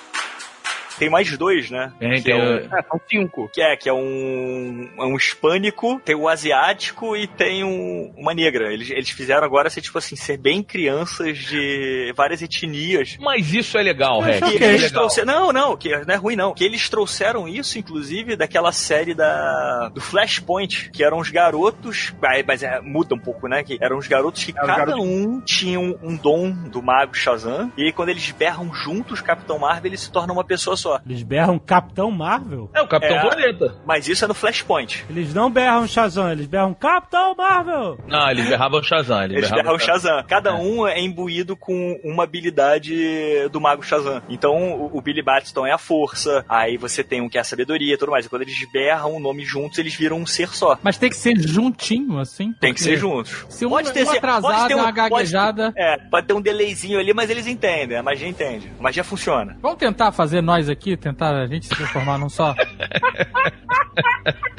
[1.00, 1.92] Tem mais dois, né?
[1.98, 2.38] Que tem é
[2.68, 2.70] um...
[2.70, 3.50] são cinco.
[3.54, 8.34] Que é, que é um, é um hispânico, tem o asiático e tem um- uma
[8.34, 8.72] negra.
[8.72, 13.18] Eles, eles fizeram agora ser, tipo assim, ser bem crianças de várias etnias.
[13.20, 14.40] Mas isso é legal, Rex.
[14.40, 15.00] Que isso é eles legal.
[15.02, 16.54] trouxeram, não, não, que não é ruim não.
[16.54, 22.14] Que eles trouxeram isso, inclusive, daquela série da do Flashpoint, que eram os garotos,
[22.46, 23.64] mas é, muda um pouco, né?
[23.64, 27.72] Que eram os garotos que cada garotos- um tinha um, um dom do mago Shazam.
[27.78, 30.89] E aí, quando eles berram juntos, Capitão Marvel, ele se torna uma pessoa só.
[31.06, 32.70] Eles berram Capitão Marvel?
[32.74, 35.06] É o É, Mas isso é no Flashpoint.
[35.10, 37.98] Eles não berram Shazam, eles berram Capitão Marvel!
[38.08, 39.24] Não, eles berravam o Shazam.
[39.24, 40.24] Eles, Eles berravam berram o Shazam.
[40.28, 44.22] Cada um é imbuído com uma habilidade do Mago Shazam.
[44.30, 47.44] Então, o, o Billy Batson é a força, aí você tem um que é a
[47.44, 48.26] sabedoria e tudo mais.
[48.26, 50.78] E quando eles berram o nome juntos, eles viram um ser só.
[50.84, 52.54] Mas tem que ser juntinho, assim?
[52.60, 53.46] Tem que ser juntos.
[53.50, 55.74] Se um, Pode ter um atrasado, pode ter um- uma pode gaguejada...
[55.76, 57.98] É, pode ter um delayzinho ali, mas eles entendem.
[57.98, 58.72] A magia entende.
[58.80, 59.58] A magia funciona.
[59.62, 62.56] Vamos tentar fazer nós aqui, tentar a gente se transformar num só?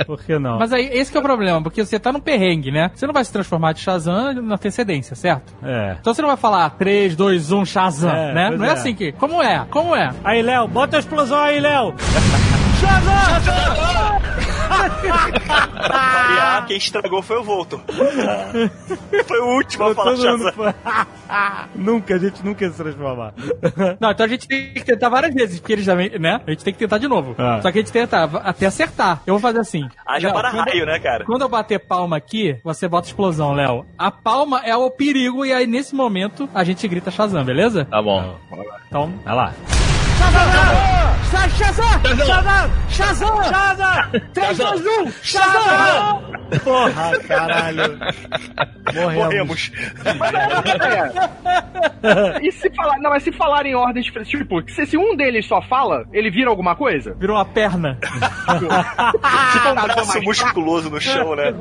[0.07, 0.59] Por que não?
[0.59, 2.91] Mas aí, esse que é o problema, porque você tá no perrengue, né?
[2.95, 5.55] Você não vai se transformar de Shazam na antecedência, certo?
[5.63, 5.97] É.
[6.01, 8.51] Então você não vai falar 3, 2, 1, Shazam, É, né?
[8.51, 8.69] Não é.
[8.69, 8.73] é.
[8.73, 9.13] assim que...
[9.13, 9.65] Como é?
[9.71, 10.11] Como é?
[10.25, 11.95] Aí, Léo, bota a explosão aí, Léo!
[15.11, 17.81] Pra variar, quem estragou foi o Volto.
[19.27, 20.53] foi o último a falar Shazam.
[20.53, 20.75] foi-
[21.75, 23.35] nunca, a gente nunca ia se transformar.
[24.01, 26.41] Não, então a gente tem que tentar várias vezes, porque eles também, né?
[26.47, 27.35] A gente tem que tentar de novo.
[27.39, 27.61] Ah.
[27.63, 29.23] Só que a gente tenta até acertar.
[29.27, 29.89] Eu vou fazer assim.
[30.07, 31.25] Haja Léo, para quando- raio, né, cara?
[31.25, 33.85] Quando eu bater palma aqui, você bota explosão, Léo.
[33.99, 37.85] A palma é o perigo, e aí nesse momento a gente grita Shazam, beleza?
[37.85, 38.37] Tá bom.
[38.89, 39.53] Então, vai lá.
[41.61, 42.01] Shazam!
[42.11, 42.71] Shazam!
[42.89, 43.43] Shazam!
[43.45, 44.21] Shazam!
[44.35, 45.13] 3, 2, 1!
[45.23, 46.23] Shazam!
[46.65, 47.99] Porra, caralho.
[48.95, 49.71] Morremos.
[52.43, 52.99] E se falar.
[52.99, 56.31] Não, mas se falar em ordem diferente, tipo, se, se um deles só fala, ele
[56.31, 57.15] vira alguma coisa?
[57.19, 57.99] Virou uma perna.
[58.01, 61.55] Tipo um braço musculoso no chão, né?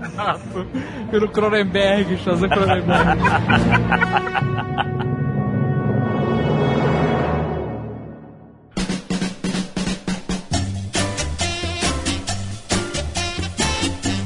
[1.12, 3.20] Pelo Cronenberg, Shazam Cronenberg.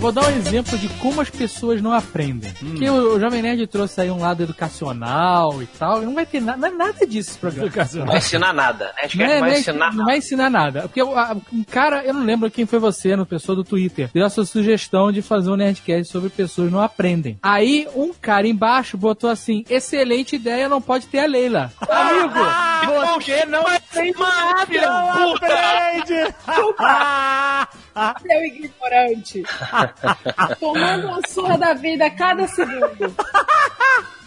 [0.04, 2.52] Vou dar um exemplo de como as pessoas não aprendem.
[2.52, 6.26] Porque o, o Jovem Nerd trouxe aí um lado educacional e tal, e não vai
[6.26, 7.70] ter nada, não é nada disso esse programa.
[8.00, 8.92] Não vai ensinar nada, né?
[9.04, 10.82] Acho que Não, é, vai não é- ensinar não vai ensinar nada.
[10.82, 14.10] Porque o- a- um cara, eu não lembro quem foi você, no pessoa do Twitter,
[14.14, 17.38] deu a sua sugestão de fazer um Nerdcast sobre pessoas não aprendem.
[17.42, 21.72] Aí um cara embaixo botou assim: excelente ideia, não pode ter a Leila.
[21.80, 25.16] Amigo, você não aprende nada.
[25.16, 26.36] Não aprende!
[28.22, 29.44] Seu ignorante.
[30.60, 33.16] Tomando uma surra da vida a cada segundo.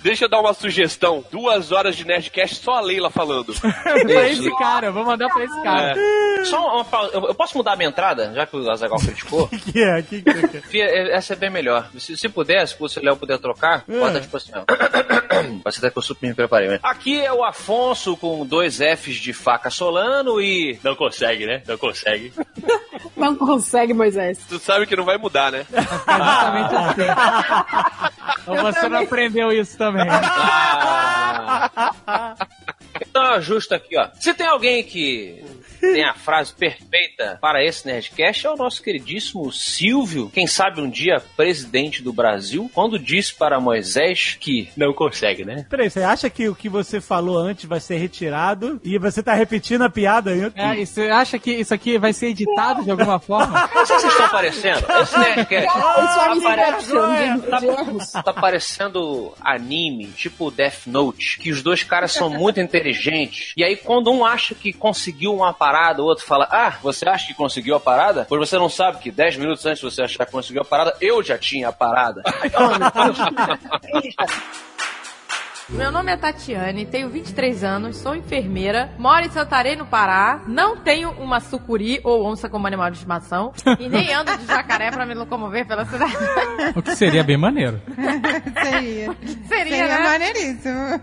[0.02, 1.24] Deixa eu dar uma sugestão.
[1.30, 3.54] Duas horas de Nerdcast só a Leila falando.
[3.60, 5.94] pra esse cara, vou mandar pra esse cara.
[5.98, 6.44] É.
[6.44, 9.48] Só uma, eu eu posso mudar a minha entrada, já que o Azagal criticou?
[9.72, 10.02] que é?
[10.02, 10.60] Que que é?
[10.62, 11.88] Fia, é- Essa é bem melhor.
[11.98, 14.64] Se, se puder, se você Léo puder trocar, bota tipo assim, ó.
[15.62, 16.80] Pode ser até que eu super me preparei, né?
[16.82, 20.78] Aqui é o Afonso com dois Fs de faca Solano e.
[20.82, 21.62] Não consegue, né?
[21.66, 22.32] Não consegue.
[23.16, 24.38] Não consegue, Moisés.
[24.46, 25.64] Tu sabe que não vai mudar, né?
[25.72, 28.46] Exatamente assim.
[28.46, 30.06] Ou você não aprendeu isso também.
[33.00, 34.08] Então ajusta aqui, ó.
[34.14, 35.44] Se tem alguém que
[35.92, 40.88] tem a frase perfeita para esse Nerdcast, é o nosso queridíssimo Silvio, quem sabe um
[40.88, 44.68] dia presidente do Brasil, quando disse para Moisés que.
[44.76, 45.66] Não consegue, né?
[45.68, 49.34] Peraí, você acha que o que você falou antes vai ser retirado e você tá
[49.34, 50.52] repetindo a piada aí?
[50.54, 53.68] É, e você acha que isso aqui vai ser editado de alguma forma?
[53.74, 54.86] Não sei se vocês estão aparecendo.
[55.02, 55.78] Esse Nerdcast.
[56.86, 58.12] De, de erros.
[58.12, 63.52] Tá parecendo anime, tipo Death Note, que os dois caras são muito inteligentes.
[63.56, 67.26] E aí, quando um acha que conseguiu uma parada, o outro fala: Ah, você acha
[67.26, 68.26] que conseguiu a parada?
[68.28, 70.96] Pois você não sabe que 10 minutos antes de você achar que conseguiu a parada,
[71.00, 72.22] eu já tinha a parada.
[75.68, 80.76] Meu nome é Tatiane, tenho 23 anos, sou enfermeira, moro em Santarém, no Pará, não
[80.76, 85.04] tenho uma sucuri ou onça como animal de estimação e nem ando de jacaré pra
[85.04, 86.14] me locomover pela cidade.
[86.76, 87.82] O que seria bem maneiro.
[88.62, 89.16] Seria.
[89.48, 89.98] Seria, né?
[89.98, 91.00] maneiríssimo.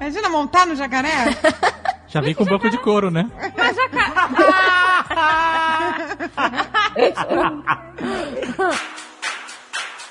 [0.00, 1.10] Imagina montar no jacaré?
[2.14, 3.28] Já vem com banco de couro, né?
[3.56, 3.76] Mas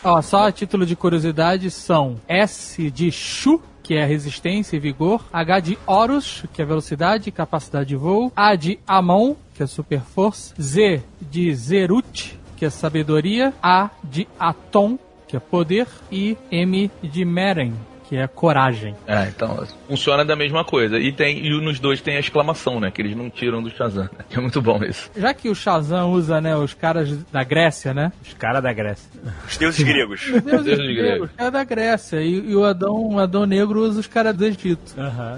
[0.03, 5.23] Ó, só a título de curiosidade são S de Shu, que é resistência e vigor,
[5.31, 9.65] H de Horus, que é velocidade e capacidade de voo, A de Amon, que é
[9.65, 16.37] super força, Z de Zerut, que é sabedoria, A de Atom, que é poder, e
[16.51, 17.73] M de Meren,
[18.13, 18.95] que é coragem.
[19.07, 20.99] É, então funciona da mesma coisa.
[20.99, 22.91] E tem e nos dois tem a exclamação, né?
[22.91, 24.03] Que eles não tiram do Shazam.
[24.03, 24.23] né?
[24.31, 25.09] É muito bom isso.
[25.17, 28.11] Já que o Shazam usa, né, os caras da Grécia, né?
[28.23, 29.09] Os caras da Grécia.
[29.47, 30.21] Os deuses gregos.
[30.27, 31.29] Os deuses Deuses gregos, gregos.
[31.39, 32.21] é da Grécia.
[32.21, 34.93] E, e o Adão, o Adão Negro usa os caras do Egito.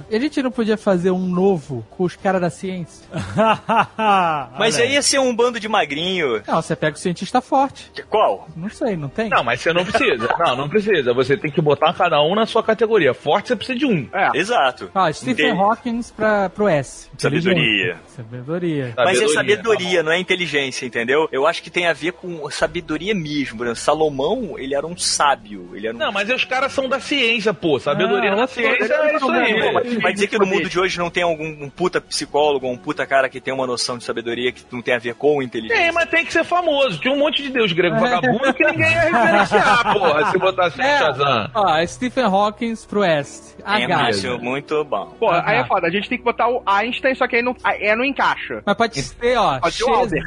[0.10, 3.08] E a gente não podia fazer um novo com os caras da ciência?
[4.60, 6.42] Mas aí ia ser um bando de magrinho.
[6.46, 7.90] Não, você pega o cientista forte.
[8.10, 8.50] Qual?
[8.56, 9.30] Não sei, não tem?
[9.30, 10.28] Não, mas você não precisa.
[10.40, 11.14] Não, não precisa.
[11.14, 13.14] Você tem que botar cada um na sua categoria.
[13.14, 14.08] Forte você precisa de um.
[14.14, 14.32] É.
[14.34, 14.90] Exato.
[14.94, 17.10] Ah, Stephen Inte- Hawking pra, pro S.
[17.18, 17.98] Sabedoria.
[18.08, 18.94] Sabedoria.
[18.98, 21.28] Mas é sabedoria, não é inteligência, entendeu?
[21.32, 23.58] Eu acho que tem a ver com sabedoria mesmo.
[23.58, 25.70] Por exemplo, Salomão, ele era um sábio.
[25.74, 26.00] Ele era um...
[26.00, 27.80] Não, mas os caras são da ciência, pô.
[27.80, 29.62] Sabedoria Ah, na outro ciência é isso aí.
[29.62, 32.68] Pô, mas Vai dizer que no mundo de hoje não tem algum um puta psicólogo,
[32.68, 35.42] um puta cara que tem uma noção de sabedoria que não tem a ver com
[35.42, 35.84] inteligência.
[35.84, 37.00] Tem, mas tem que ser famoso.
[37.00, 40.96] Tinha um monte de deus grego vagabundo que ninguém ia referenciar, porra, se botasse É.
[40.96, 41.52] o Shazam.
[41.54, 42.45] Ó, é Stephen Hawking
[42.88, 43.56] pro S.
[43.66, 44.04] É H.
[44.04, 45.08] muito, muito bom.
[45.20, 45.66] Pô, aí é Ah.
[45.66, 45.88] foda.
[45.88, 48.62] A gente tem que botar o Einstein, só que aí não, é, não encaixa.
[48.66, 50.24] Mas pode ser, ó, Pode ser o Albert.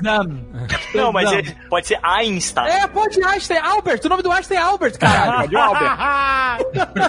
[0.94, 2.68] Não, mas ele- pode ser Einstein.
[2.68, 4.00] É, pode Einstein, Albert.
[4.04, 5.50] O nome do Einstein é Albert, caralho.
[5.50, 5.98] Pode o Albert.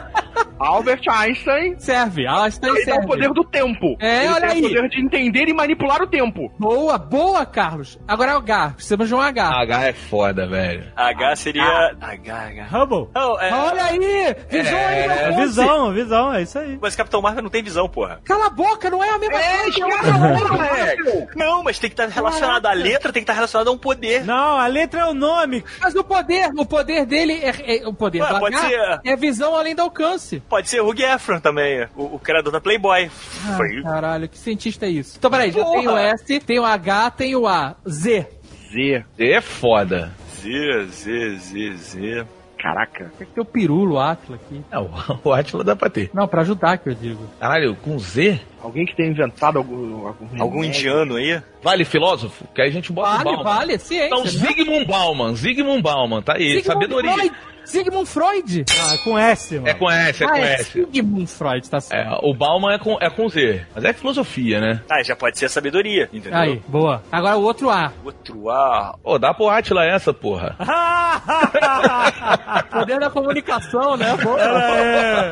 [0.60, 1.76] Albert Einstein.
[1.80, 3.06] Serve, Einstein Ele serve.
[3.06, 3.96] o poder do tempo.
[4.00, 4.66] É, Ele olha tem aí.
[4.66, 6.52] o poder de entender e manipular o tempo.
[6.60, 7.98] Boa, boa, Carlos.
[8.08, 8.72] Agora é o H.
[8.76, 9.50] Precisamos de um H.
[9.62, 10.84] H é foda, velho.
[10.98, 11.64] H seria.
[12.02, 12.64] H, H.
[12.78, 13.08] Hubble.
[13.16, 13.54] Oh, é...
[13.54, 14.36] Olha aí!
[14.50, 14.74] Visões!
[14.74, 14.99] É,
[15.36, 16.78] visão, visão, é isso aí.
[16.82, 18.20] Mas Capitão Marvel não tem visão, porra.
[18.24, 21.28] Cala a boca, não é a mesma coisa.
[21.36, 22.66] Não, mas tem que estar relacionado.
[22.66, 24.24] A letra tem que estar relacionada a um poder.
[24.26, 25.64] Não, a letra é o nome.
[25.80, 29.00] Mas o poder, o poder dele é, é- o poder Ué, pode H ser.
[29.06, 30.42] é visão além do alcance.
[30.50, 33.10] Pode ser o Hugh Efron também, o, o criador da Playboy.
[33.48, 33.82] Ah, Foi.
[33.84, 35.16] caralho, que cientista é isso?
[35.18, 37.76] Então, peraí, já tem o S, tem o H, tem o A.
[37.88, 38.28] Z.
[38.72, 39.06] Z.
[39.18, 40.12] Z é foda.
[40.42, 42.26] Z, Z, Z, Z.
[42.62, 43.12] Caraca.
[43.18, 44.62] Tem que ter o pirulo, o Atla aqui.
[44.70, 44.90] É, o,
[45.24, 46.10] o Atila dá pra ter.
[46.14, 47.24] Não, pra ajudar que eu digo.
[47.40, 48.40] Caralho, com Z?
[48.62, 50.06] Alguém que tenha inventado algum.
[50.08, 51.42] Algum, Algum indiano aí?
[51.64, 52.46] Vale filósofo?
[52.54, 53.44] Que aí a gente bota o Vale, Bauman.
[53.44, 54.08] vale, é ciência.
[54.08, 54.30] Então, né?
[54.30, 57.14] Zygmunt Bauman, Zygmunt Bauman, tá aí, Sigmund sabedoria.
[57.14, 57.32] Freud.
[57.70, 58.66] Sigmund Freud.
[58.82, 59.68] Ah, com S, mano.
[59.68, 60.72] É com S, é ah, com é S.
[60.72, 62.08] Sigmund Freud, tá certo.
[62.14, 64.82] É, o Bauman é com, é com Z, mas é filosofia, né?
[64.90, 66.38] Ah, já pode ser sabedoria, entendeu?
[66.38, 67.04] Aí, boa.
[67.12, 67.92] Agora o outro A.
[68.04, 68.98] Outro A.
[69.04, 70.56] Pô, dá pro Atila essa, porra.
[72.72, 74.16] Poder da comunicação, né?
[74.18, 74.40] Boa.
[74.42, 75.32] É.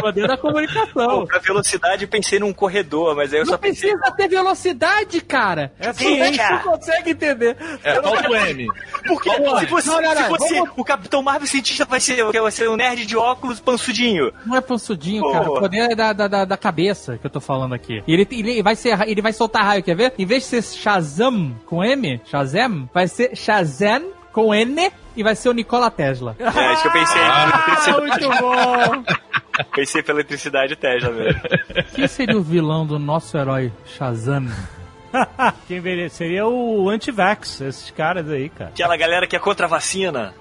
[0.00, 1.20] Poder da comunicação.
[1.20, 3.90] Pô, pra velocidade pensei num corredor, mas aí eu Não só pensei.
[3.90, 5.72] precisa ter velocidade, cara.
[5.78, 6.58] É é que ciência.
[6.58, 7.56] tu consegue entender?
[7.82, 8.68] É, falta o M.
[9.06, 12.00] Porque Vamos se você, Não, não, não, se você vamos- o Capitão Marvel cientista vai
[12.00, 14.32] ser, vai ser um nerd de óculos pansudinho.
[14.46, 15.32] Não é pansudinho, Pô.
[15.32, 15.50] cara.
[15.50, 18.02] O poder é da, da, da, da cabeça que eu tô falando aqui.
[18.06, 20.14] E ele, ele, vai ser, ele vai soltar raio, quer ver?
[20.18, 25.36] Em vez de ser Shazam com M, Shazam, vai ser Shazam com N e vai
[25.36, 26.36] ser o Nikola Tesla.
[26.38, 27.20] É isso que eu pensei.
[27.20, 29.04] Ah, muito bom!
[29.74, 31.40] Pensei pela eletricidade Tesla mesmo.
[31.94, 34.46] Quem seria o vilão do nosso herói Shazam?
[35.66, 36.08] Quem veria?
[36.08, 38.70] Seria o anti-vax, esses caras aí, cara.
[38.70, 40.34] Aquela galera que é contra a vacina.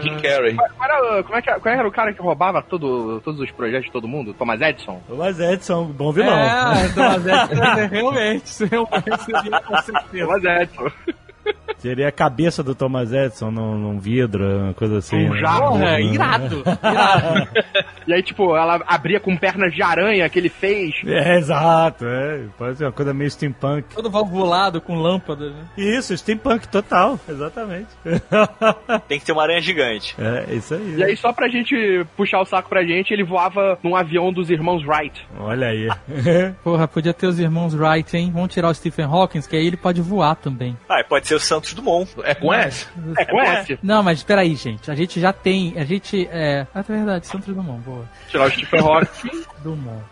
[0.00, 0.54] Jim Carrey.
[0.54, 3.86] Qual era, como é que, qual era o cara que roubava todo, todos os projetos
[3.86, 4.34] de todo mundo?
[4.34, 5.00] Thomas Edison?
[5.08, 6.38] Thomas Edson, bom vilão.
[6.38, 10.26] É, Thomas Edison, realmente, realmente seria com certeza.
[10.26, 10.90] Thomas Edson.
[11.82, 15.16] Seria a cabeça do Thomas Edison num, num vidro, uma coisa assim.
[15.16, 15.40] Um né?
[15.40, 15.70] jarro.
[15.72, 17.48] Porra, irado, irado.
[18.06, 20.94] E aí, tipo, ela abria com pernas de aranha que ele fez.
[21.04, 22.44] É, exato, é.
[22.56, 23.96] Pode ser uma coisa meio steampunk.
[23.96, 25.64] Todo valvulado com lâmpada, né?
[25.76, 27.88] Isso, steampunk total, exatamente.
[29.08, 30.14] Tem que ter uma aranha gigante.
[30.20, 30.94] É, isso aí.
[30.98, 31.74] E aí, só pra gente
[32.16, 35.26] puxar o saco pra gente, ele voava num avião dos irmãos Wright.
[35.36, 35.88] Olha aí.
[36.62, 38.30] Porra, podia ter os irmãos Wright, hein?
[38.32, 40.76] Vamos tirar o Stephen Hawking, que aí ele pode voar também.
[40.88, 42.08] Ah, e pode ser o Santos Dumont.
[42.24, 42.86] É com S?
[43.18, 43.78] É com S.
[43.82, 44.90] Não, mas peraí, gente.
[44.90, 45.74] A gente já tem.
[45.76, 46.28] A gente.
[46.30, 46.66] É.
[46.74, 48.08] Ah, é verdade, Santos Dumont, boa.
[48.28, 49.44] Tirar o Stephen Hawking.
[49.62, 50.04] Dumont.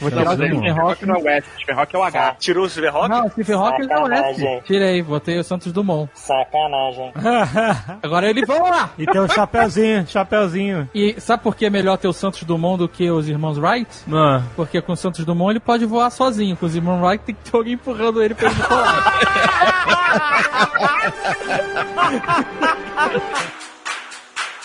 [0.00, 1.06] Vou tirar o Stephen Stephen Hawking Hawking.
[1.06, 1.46] não é o S.
[1.56, 2.36] Stephen Hawking é o H.
[2.38, 3.08] Tirou o Stephen Hawking?
[3.08, 4.16] Não, Stephen Hawking não é.
[4.16, 4.60] Sacanagem.
[4.66, 6.10] Tirei, botei o Santos Dumont.
[6.14, 7.12] Sacanagem.
[8.02, 8.90] Agora ele, vamos lá!
[8.98, 10.88] e tem o chapeuzinho, chapeuzinho.
[10.94, 13.88] E sabe por que é melhor ter o Santos Dumont do que os irmãos Wright?
[14.12, 14.42] Ah.
[14.54, 16.56] Porque com o Santos Dumont ele pode voar sozinho.
[16.56, 19.16] Com os irmãos Wright tem que ter alguém empurrando ele pra ele voar.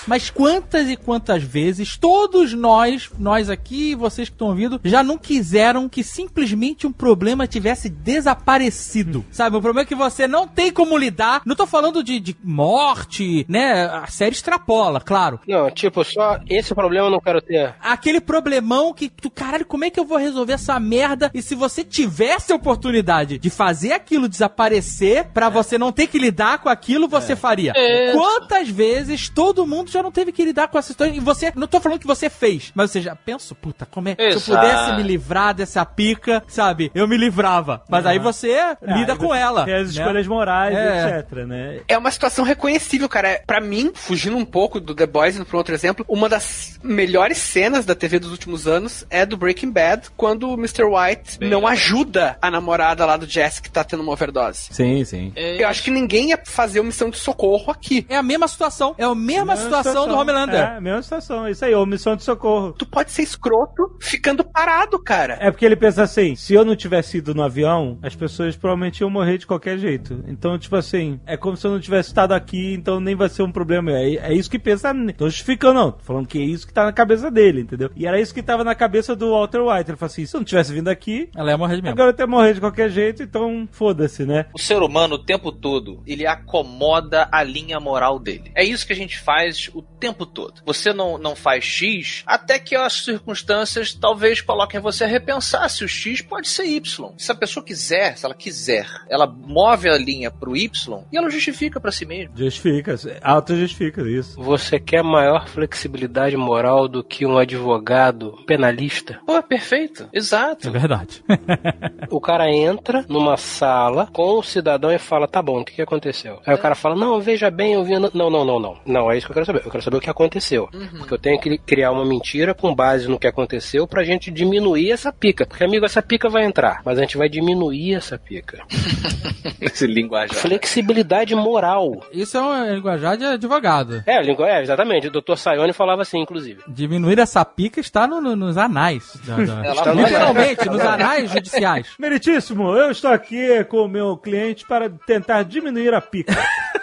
[0.08, 5.18] Mas quantas e quantas vezes todos nós, nós aqui, vocês que estão ouvindo, já não
[5.18, 9.24] quiseram que simplesmente um problema tivesse desaparecido?
[9.32, 11.42] Sabe, o problema é que você não tem como lidar.
[11.46, 13.86] Não tô falando de, de morte, né?
[13.86, 15.40] A série extrapola, claro.
[15.48, 17.76] Não, tipo, só esse problema eu não quero ter.
[17.82, 21.30] Aquele problemão que tu, caralho, como é que eu vou resolver essa merda?
[21.34, 26.18] E se você tivesse a oportunidade de fazer aquilo desaparecer pra você não ter que
[26.18, 27.74] lidar com aquilo, você faria.
[27.76, 28.12] É.
[28.14, 31.68] Quantas vezes todo mundo já não teve que lidar com essa história e você, não
[31.68, 34.60] tô falando que você fez, mas você já pensou, puta, como é, se eu Exato.
[34.60, 36.92] pudesse me livrar dessa pica, sabe?
[36.94, 37.84] Eu me livrava.
[37.90, 39.66] Mas aí você lida aí com você ela.
[39.66, 40.02] Tem as né?
[40.02, 41.20] escolhas morais, É.
[41.20, 41.80] etc, né?
[41.88, 43.30] É uma situação reconhecível, cara.
[43.30, 46.80] É, Pra mim, fugindo um pouco do The Boys, indo pra outro exemplo, uma das
[46.84, 50.84] melhores cenas da TV dos últimos anos é do Breaking Bad, quando o Mr.
[50.84, 54.70] White não ajuda a namorada lá do Jesse que tá tendo uma overdose.
[54.72, 55.34] Sim, sim.
[55.36, 58.06] Eu acho que ninguém ia fazer uma missão de socorro aqui.
[58.10, 58.96] É a mesma situação.
[58.98, 60.60] É a mesma, situação, do Homelander.
[60.60, 61.48] É, a mesma situação.
[61.48, 62.74] Isso aí, omissão de socorro.
[62.74, 65.38] Tu pode ser escroto ficando parado, cara.
[65.40, 69.00] É porque ele pensa assim, se eu não tivesse ido no avião, as pessoas provavelmente
[69.02, 70.24] iam morrer de qualquer jeito.
[70.28, 73.44] Então, tipo assim, é como se eu não tivesse estado aqui, então nem vai ser
[73.44, 73.92] um problema.
[73.92, 74.92] É, é isso que pensa.
[75.18, 75.92] Tô justificando, não.
[75.92, 77.90] Tô falando que é isso que tá na cabeça dele, entendeu?
[77.96, 79.90] E era isso que tava na cabeça do Walter White.
[79.92, 81.94] Ele falou assim, se eu não tivesse vindo aqui, Ela ia morrer de mesmo.
[81.94, 84.46] agora eu ia morrer de qualquer jeito, então foda-se, né?
[84.54, 88.52] O ser humano, o tempo todo, ele acomoda a linha moral dele.
[88.56, 90.62] É isso que a gente faz o tempo todo.
[90.66, 95.84] Você não, não faz X até que as circunstâncias talvez coloquem você a repensar se
[95.84, 97.14] o X pode ser Y.
[97.18, 101.30] Se a pessoa quiser, se ela quiser, ela move a linha pro Y e ela
[101.30, 102.36] justifica pra si mesma.
[102.36, 104.42] Justifica, auto-justifica isso.
[104.42, 109.20] Você quer maior flexibilidade moral do que um advogado penalista?
[109.26, 110.10] Pô, é perfeito.
[110.14, 110.68] Exato.
[110.68, 111.24] É verdade.
[112.10, 115.82] O cara entra numa sala com o cidadão e fala: tá bom, o que, que
[115.82, 116.40] aconteceu?
[116.46, 117.98] Aí o cara fala: não, veja bem, eu vi.
[117.98, 118.78] Não, não, não, não.
[118.86, 119.61] Não, é isso que eu quero saber.
[119.64, 120.70] Eu quero saber o que aconteceu.
[120.98, 124.92] Porque eu tenho que criar uma mentira com base no que aconteceu pra gente diminuir
[124.92, 125.46] essa pica.
[125.46, 128.60] Porque, amigo, essa pica vai entrar, mas a gente vai diminuir essa pica.
[129.62, 130.36] Esse linguajar.
[130.36, 132.04] Flexibilidade moral.
[132.12, 134.04] Isso é um linguajar de advogado.
[134.08, 135.08] É, língua, é, exatamente.
[135.08, 135.36] O Dr.
[135.36, 136.62] Sayone falava assim, inclusive.
[136.68, 139.18] Diminuir essa pica está no- no- nos anais.
[139.26, 141.88] da- da- Ela vai- literalmente, nos anais judiciais.
[142.00, 146.34] Meritíssimo, eu estou aqui com o meu cliente para tentar diminuir a pica.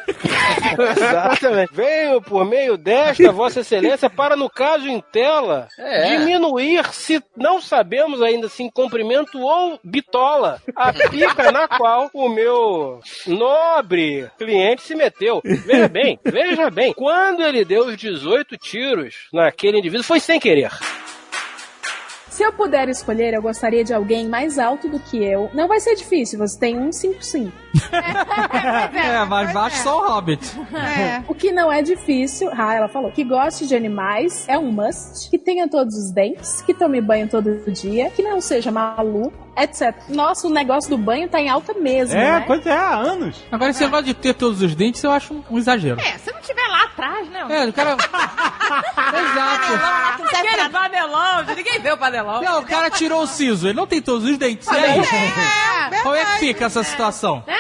[0.96, 1.72] Exatamente.
[1.74, 6.16] Venho por meio desta, Vossa Excelência, para, no caso em tela, É.
[6.16, 12.28] diminuir, se não sabemos ainda se em comprimento ou bitola, a pica na qual o
[12.28, 15.40] meu nobre cliente se meteu.
[15.44, 20.70] Veja bem, veja bem, quando ele deu os 18 tiros naquele indivíduo, foi sem querer.
[22.38, 25.50] Se eu puder escolher, eu gostaria de alguém mais alto do que eu.
[25.52, 27.50] Não vai ser difícil, você tem 155.
[28.94, 30.40] É, mas baixo só o Hobbit.
[31.26, 35.28] O que não é difícil, ah, ela falou, que goste de animais é um must,
[35.28, 39.96] que tenha todos os dentes, que tome banho todo dia, que não seja maluco, etc.
[40.08, 42.44] Nossa, o negócio do banho tá em alta mesmo, É, né?
[42.46, 43.44] pois é, há anos.
[43.50, 46.00] Agora, esse negócio de ter todos os dentes, eu acho um, um exagero.
[46.00, 47.46] É, se não tiver lá atrás, né?
[47.50, 47.96] É, o cara.
[49.08, 50.36] Exato.
[50.36, 52.27] Aquele panelão, ninguém vê o panelão.
[52.42, 54.68] Não, o cara tirou o siso, ele não tem todos os dentes.
[54.68, 55.00] E aí?
[56.02, 57.42] Como é que fica essa situação?
[57.46, 57.57] É,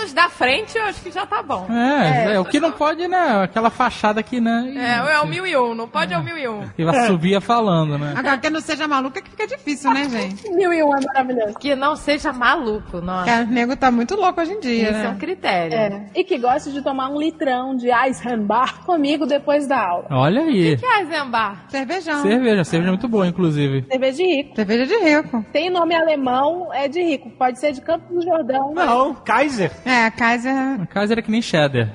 [0.00, 1.66] tendo os da frente, eu acho que já tá bom.
[1.70, 3.42] É, é, o que não pode, né?
[3.42, 4.72] Aquela fachada aqui, né?
[4.76, 6.68] É, é o mil e um, não pode é o mil e um.
[6.68, 8.14] Que vai subir falando, né?
[8.16, 10.50] Agora, que não seja maluco é que fica difícil, né, gente?
[10.50, 11.58] Mil e um é maravilhoso.
[11.58, 13.42] Que não seja maluco, nossa.
[13.42, 15.06] O nego tá muito louco hoje em dia, Esse né?
[15.06, 15.76] é um critério.
[15.76, 16.06] É.
[16.14, 20.06] E que goste de tomar um litrão de Eisenbach comigo depois da aula.
[20.10, 20.76] Olha aí.
[20.76, 21.64] Que é Eisenbar?
[21.68, 22.22] Cervejão.
[22.22, 23.84] Cerveja, cerveja é muito boa, inclusive.
[23.90, 24.56] Cerveja de rico.
[24.56, 25.44] Cerveja de rico.
[25.52, 27.30] Tem nome alemão, é de rico.
[27.30, 28.72] Pode ser de Campos do Jordão.
[28.74, 29.70] Não, Kaiser.
[29.90, 30.80] É, a Kaiser.
[30.80, 31.88] A casa era que nem cheddar.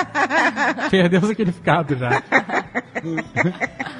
[0.90, 2.22] Perdeu o significado já.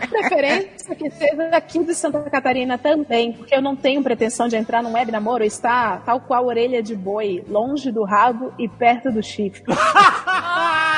[0.09, 4.83] Preferência que seja aqui de Santa Catarina também, porque eu não tenho pretensão de entrar
[4.83, 9.23] num web namoro, está tal qual orelha de boi, longe do rabo e perto do
[9.23, 9.63] chifre.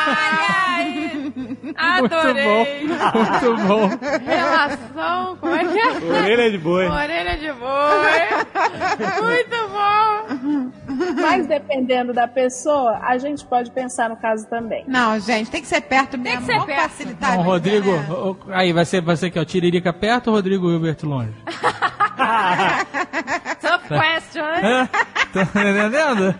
[1.76, 2.86] Adorei.
[2.86, 3.90] Muito bom.
[4.24, 5.88] Relação, como é que é?
[5.88, 6.86] Orelha de boi.
[6.88, 8.28] Orelha de boi.
[9.22, 10.72] Muito bom.
[11.20, 14.84] Mas dependendo da pessoa, a gente pode pensar no caso também.
[14.86, 16.40] Não, gente, tem que ser perto mesmo.
[16.40, 16.82] que ser Vamos perto.
[16.90, 17.30] facilitar.
[17.32, 18.06] Vida, Rodrigo, né?
[18.10, 21.32] o- aí vai ser, vai ser que ó, Tiririca perto ou Rodrigo Hilbert longe?
[23.60, 24.88] Tough question, É.
[25.32, 26.34] Tá entendendo?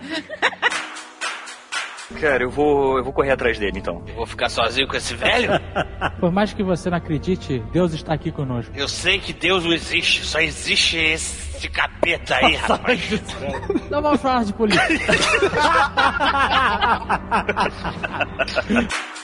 [2.20, 4.02] Cara, eu vou, eu vou correr atrás dele então.
[4.08, 5.50] Eu vou ficar sozinho com esse velho?
[6.20, 8.72] Por mais que você não acredite, Deus está aqui conosco.
[8.74, 13.00] Eu sei que Deus não existe, só existe esse capeta aí, rapaz.
[13.90, 15.12] Não vamos falar de política.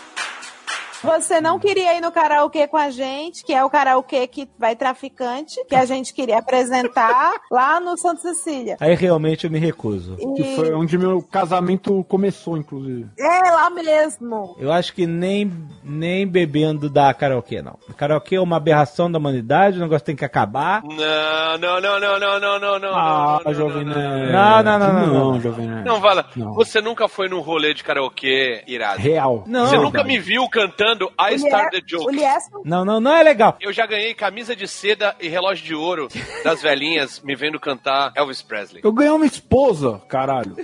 [1.02, 4.76] Você não queria ir no karaokê com a gente, que é o karaokê que vai
[4.76, 8.76] traficante, que a gente queria apresentar lá no Santa Cecília.
[8.80, 10.16] Aí realmente eu me recuso.
[10.36, 13.08] Que foi onde meu casamento começou, inclusive.
[13.18, 14.56] É, lá mesmo.
[14.58, 15.50] Eu acho que nem,
[15.82, 17.78] nem bebendo dá karaokê, não.
[17.96, 20.82] Karaokê é uma aberração da humanidade, o negócio tem que acabar.
[20.82, 22.94] Não, não, não, não, não, não, não, não.
[22.94, 23.94] Ah, não, não, Jovem não.
[23.94, 25.40] Não, não, não, não, Não, não.
[25.40, 25.66] Jovem.
[25.66, 26.52] Não, Vala, Não.
[26.52, 29.00] você nunca foi num rolê de karaokê irado.
[29.00, 29.44] Real.
[29.46, 29.66] Não.
[29.66, 32.16] Você nunca me viu cantando I Start the O Joke.
[32.64, 33.56] Não, não, não é legal.
[33.60, 36.08] Eu já ganhei camisa de seda e relógio de ouro
[36.44, 38.80] das velhinhas me vendo cantar Elvis Presley.
[38.84, 40.56] Eu ganhei uma esposa, caralho.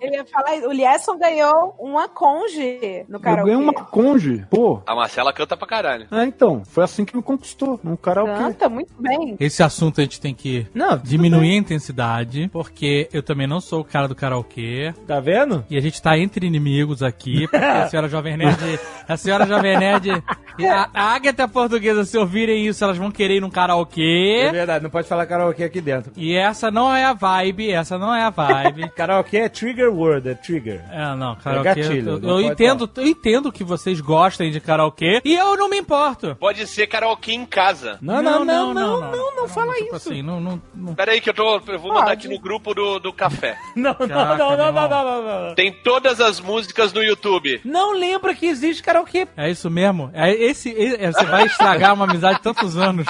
[0.00, 3.50] Ele ia falar, o Liesson ganhou uma conge no Eu karaokê.
[3.50, 4.46] ganhei uma conge.
[4.50, 4.82] Pô.
[4.86, 6.06] A Marcela canta pra caralho.
[6.10, 6.62] É, então.
[6.64, 7.78] Foi assim que me conquistou.
[7.82, 8.34] Num karaokê.
[8.38, 9.36] Canta muito bem.
[9.40, 11.54] Esse assunto a gente tem que Não, diminuir bem.
[11.56, 14.94] a intensidade, porque eu também não sou o cara do karaokê.
[15.06, 15.64] Tá vendo?
[15.70, 18.73] E a gente tá entre inimigos aqui, porque a senhora Jovem Nerd,
[19.08, 20.22] a senhora Jovem Nerd
[20.58, 24.48] e a, a Agatha portuguesa, se ouvirem isso, elas vão querer ir num É karaokê.
[24.52, 26.12] verdade, não pode falar karaokê aqui dentro.
[26.16, 28.88] E essa não é a vibe, essa não é a vibe.
[28.94, 30.80] Karaokê é trigger word, é trigger.
[30.90, 31.64] É, não, karaokê.
[31.74, 35.68] gatilho, eu não eu entendo, eu entendo que vocês gostem de karaokê e eu não
[35.68, 36.36] me importo.
[36.38, 37.98] Pode ser karaokê em casa.
[38.00, 40.10] Não, não, não, não, não, não, não, fala Tipo isso.
[40.10, 40.94] assim, não, não, não.
[40.94, 43.56] Pera aí que eu, tô, eu vou mandar aqui no grupo do, do café.
[43.74, 45.54] Não, não, Caraca, não, não, não, não, não, não.
[45.54, 47.60] Tem todas as músicas no YouTube.
[47.64, 49.26] Não lembra que existe karaokê.
[49.36, 50.10] É isso mesmo?
[50.12, 53.06] É esse, esse- é, você vai estragar uma amizade de tantos anos.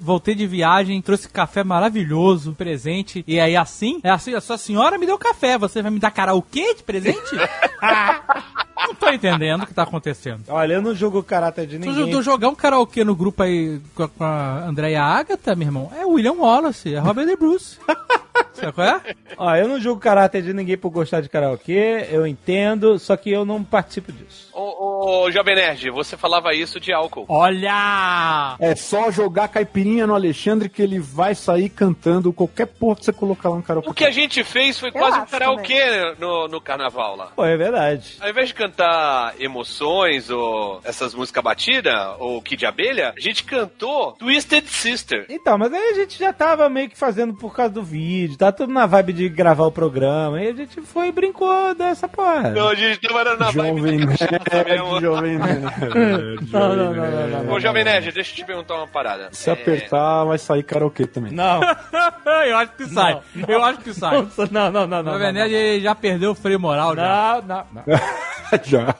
[0.00, 3.22] Voltei de viagem, trouxe café maravilhoso, presente.
[3.26, 6.10] E aí assim, é assim, a sua senhora me deu café, você vai me dar
[6.10, 7.20] karaokê de presente?
[8.86, 10.42] não tô entendendo o que tá acontecendo.
[10.48, 12.10] Olha, eu não jogo caráter de Tu, ninguém.
[12.10, 15.92] tu jogar um karaokê no grupo aí com a, com a Andréia Agatha, meu irmão,
[15.96, 17.78] é William Wallace, é Robert De Bruce.
[18.54, 19.00] Sabe qual é?
[19.38, 23.16] Ó, eu não julgo o caráter de ninguém por gostar de karaokê, eu entendo, só
[23.16, 24.50] que eu não participo disso.
[24.52, 27.24] Ô, ô, Jovem Nerd, você falava isso de álcool.
[27.28, 28.56] Olha!
[28.60, 33.12] É só jogar caipirinha no Alexandre que ele vai sair cantando qualquer porra que você
[33.12, 33.88] colocar lá no karaokê.
[33.90, 37.26] O que a gente fez foi Eu quase um karaokê no, no carnaval lá.
[37.34, 38.16] Pô, é verdade.
[38.20, 38.71] Ao invés de cantar
[39.38, 45.26] emoções ou essas músicas batidas, ou Kid de Abelha, a gente cantou Twisted Sister.
[45.28, 48.52] Então, mas aí a gente já tava meio que fazendo por causa do vídeo, tá
[48.52, 52.50] tudo na vibe de gravar o programa, e a gente foi e brincou dessa porra.
[52.50, 55.00] Não, a gente tava na vibe Jovem da cachaça Nerd, mesmo.
[55.00, 55.60] Jovem Nerd.
[56.52, 57.52] Não, não, não, não, não, não.
[57.52, 59.28] Ô, Jovem Nerd, deixa eu te perguntar uma parada.
[59.32, 61.32] Se apertar, vai sair karaokê também.
[61.32, 61.60] Não.
[62.46, 63.20] eu acho que sai.
[63.48, 64.26] Eu acho que sai.
[64.50, 65.14] Não, não, não, não.
[65.14, 67.42] O Vened já perdeu o freio moral já.
[67.46, 67.82] Não, não, não.
[68.68, 68.94] Já.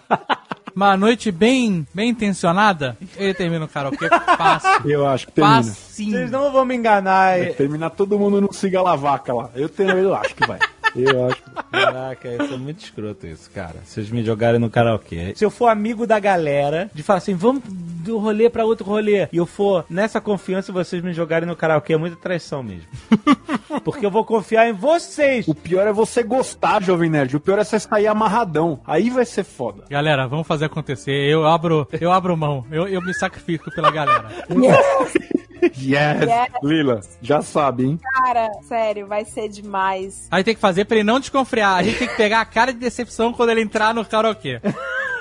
[0.75, 4.91] Uma noite bem, bem intencionada, ele termina o karaokê fácil.
[4.91, 5.63] Eu acho que termina.
[5.63, 6.13] Facinho.
[6.13, 7.39] Vocês não vão me enganar.
[7.39, 9.51] Vai terminar todo mundo no siga la vaca lá.
[9.55, 10.59] Eu, tenho, eu acho que vai.
[10.95, 13.77] Eu acho que Caraca, isso é muito escroto isso, cara.
[13.85, 15.33] Vocês me jogarem no karaokê.
[15.35, 19.29] Se eu for amigo da galera, de falar assim, vamos do rolê pra outro rolê,
[19.33, 22.87] e eu for nessa confiança vocês me jogarem no karaokê, é muita traição mesmo.
[23.85, 25.49] Porque eu vou confiar em vocês.
[25.49, 27.37] O pior é você gostar, Jovem Nerd.
[27.37, 28.81] O pior é você sair amarradão.
[28.87, 29.85] Aí vai ser foda.
[29.89, 31.13] Galera, vamos fazer acontecer.
[31.13, 32.67] Eu abro, eu abro mão.
[32.71, 34.29] Eu, eu me sacrifico pela galera.
[35.63, 36.23] Yes.
[36.23, 36.49] Yes.
[36.63, 38.01] Lila, já sabe, hein?
[38.03, 40.27] Cara, sério, vai ser demais.
[40.31, 41.77] Aí tem que fazer pra ele não desconfiar.
[41.77, 44.61] A gente tem que pegar a cara de decepção quando ele entrar no karaokê.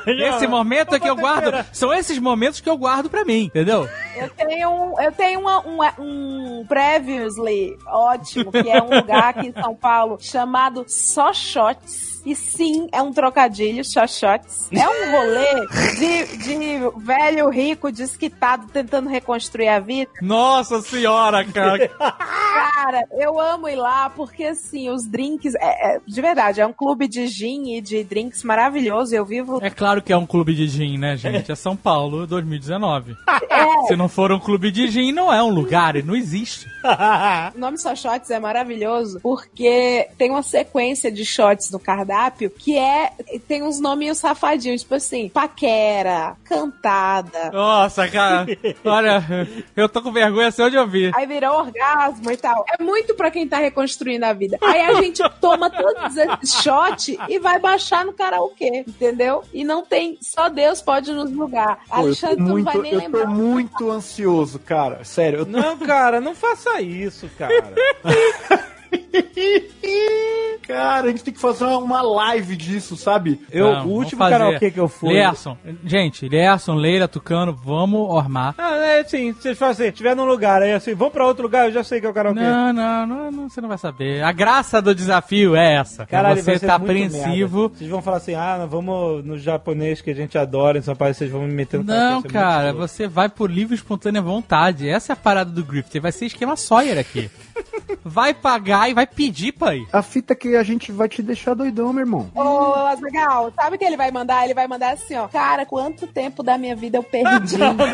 [0.07, 1.63] Esse momento é que eu guardo.
[1.71, 3.87] São esses momentos que eu guardo pra mim, entendeu?
[4.15, 5.77] Eu tenho um, eu tenho uma- um,
[6.59, 12.10] um previously ótimo, que é um lugar aqui em São Paulo chamado Só Shots.
[12.25, 14.69] E sim, é um trocadilho, Shots.
[14.71, 15.67] É um rolê
[15.97, 20.11] de, de velho rico desquitado tentando reconstruir a vida.
[20.21, 21.87] Nossa senhora, cara.
[21.87, 25.55] Cara, eu amo ir lá porque, assim, os drinks.
[25.55, 29.15] É, é- de verdade, é um clube de gin e de drinks maravilhoso.
[29.15, 29.59] Eu vivo.
[29.61, 31.51] É claro que é um clube de gin, né, gente?
[31.51, 33.15] É São Paulo 2019.
[33.49, 33.87] É.
[33.87, 36.67] Se não for um clube de gin, não é um lugar, não existe.
[37.55, 42.10] O nome Shots é maravilhoso porque tem uma sequência de shots no cardápio
[42.57, 43.11] que é.
[43.47, 47.51] tem uns nominhos safadinhos, tipo assim, paquera, cantada.
[47.51, 48.45] Nossa, cara.
[48.83, 49.23] Olha,
[49.75, 51.11] eu tô com vergonha só de ouvir.
[51.15, 52.65] Aí virou orgasmo e tal.
[52.77, 54.57] É muito pra quem tá reconstruindo a vida.
[54.61, 59.43] Aí a gente toma todos esses shots e vai baixar no karaokê, entendeu?
[59.53, 60.17] E não tem.
[60.21, 61.79] Só Deus pode nos julgar.
[61.89, 63.25] Eu Alexandre, tu não muito, vai nem eu lembrar.
[63.25, 65.03] tô muito ansioso, cara.
[65.03, 65.51] Sério, eu tô...
[65.51, 67.73] Não, cara, não faça isso, cara.
[70.67, 73.39] Cara, a gente tem que fazer uma- live disso, sabe?
[73.51, 75.13] Eu, Vamos, o último karaokê que eu fui.
[75.13, 78.55] Lerson, gente, Lerson, Leila, Tucano, vamos ormar.
[78.57, 81.67] Ah, é assim, vocês falam assim, tiver num lugar, aí assim, vamos pra outro lugar,
[81.67, 82.39] eu já sei que é o karaokê.
[82.39, 84.23] Não, não, não, não, você não vai saber.
[84.23, 86.05] A graça do desafio é essa.
[86.05, 87.61] Caralho, é você tá apreensivo.
[87.61, 87.77] merda.
[87.77, 91.13] Vocês vão falar assim, ah, vamos no japonês que a gente adora em São Paulo,
[91.13, 94.87] vocês vão me meter no Não, muito cara, você vai por livre e espontânea vontade.
[94.87, 95.99] Essa é a parada do Griffith.
[95.99, 97.29] Vai ser esquema Sawyer aqui.
[98.03, 99.87] Vai pagar e vai pedir pra ir.
[99.91, 102.29] A fita que a gente vai te deixar doidão, meu irmão.
[102.35, 104.43] Ô, Azaghal, sabe o que ele vai mandar?
[104.43, 105.27] Ele vai mandar assim, ó.
[105.27, 107.57] Cara, quanto tempo da minha vida eu perdi?
[107.57, 107.85] Não, não,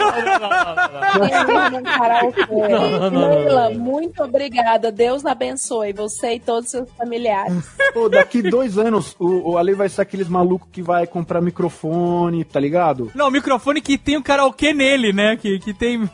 [3.12, 4.92] não, Leila, muito obrigada.
[4.92, 7.68] Deus abençoe você e todos os seus familiares.
[7.94, 12.44] Pô, daqui dois anos, o, o Ale vai ser aqueles malucos que vai comprar microfone,
[12.44, 13.12] tá ligado?
[13.14, 15.36] Não, microfone que tem o karaokê nele, né?
[15.36, 16.10] Que, que tem.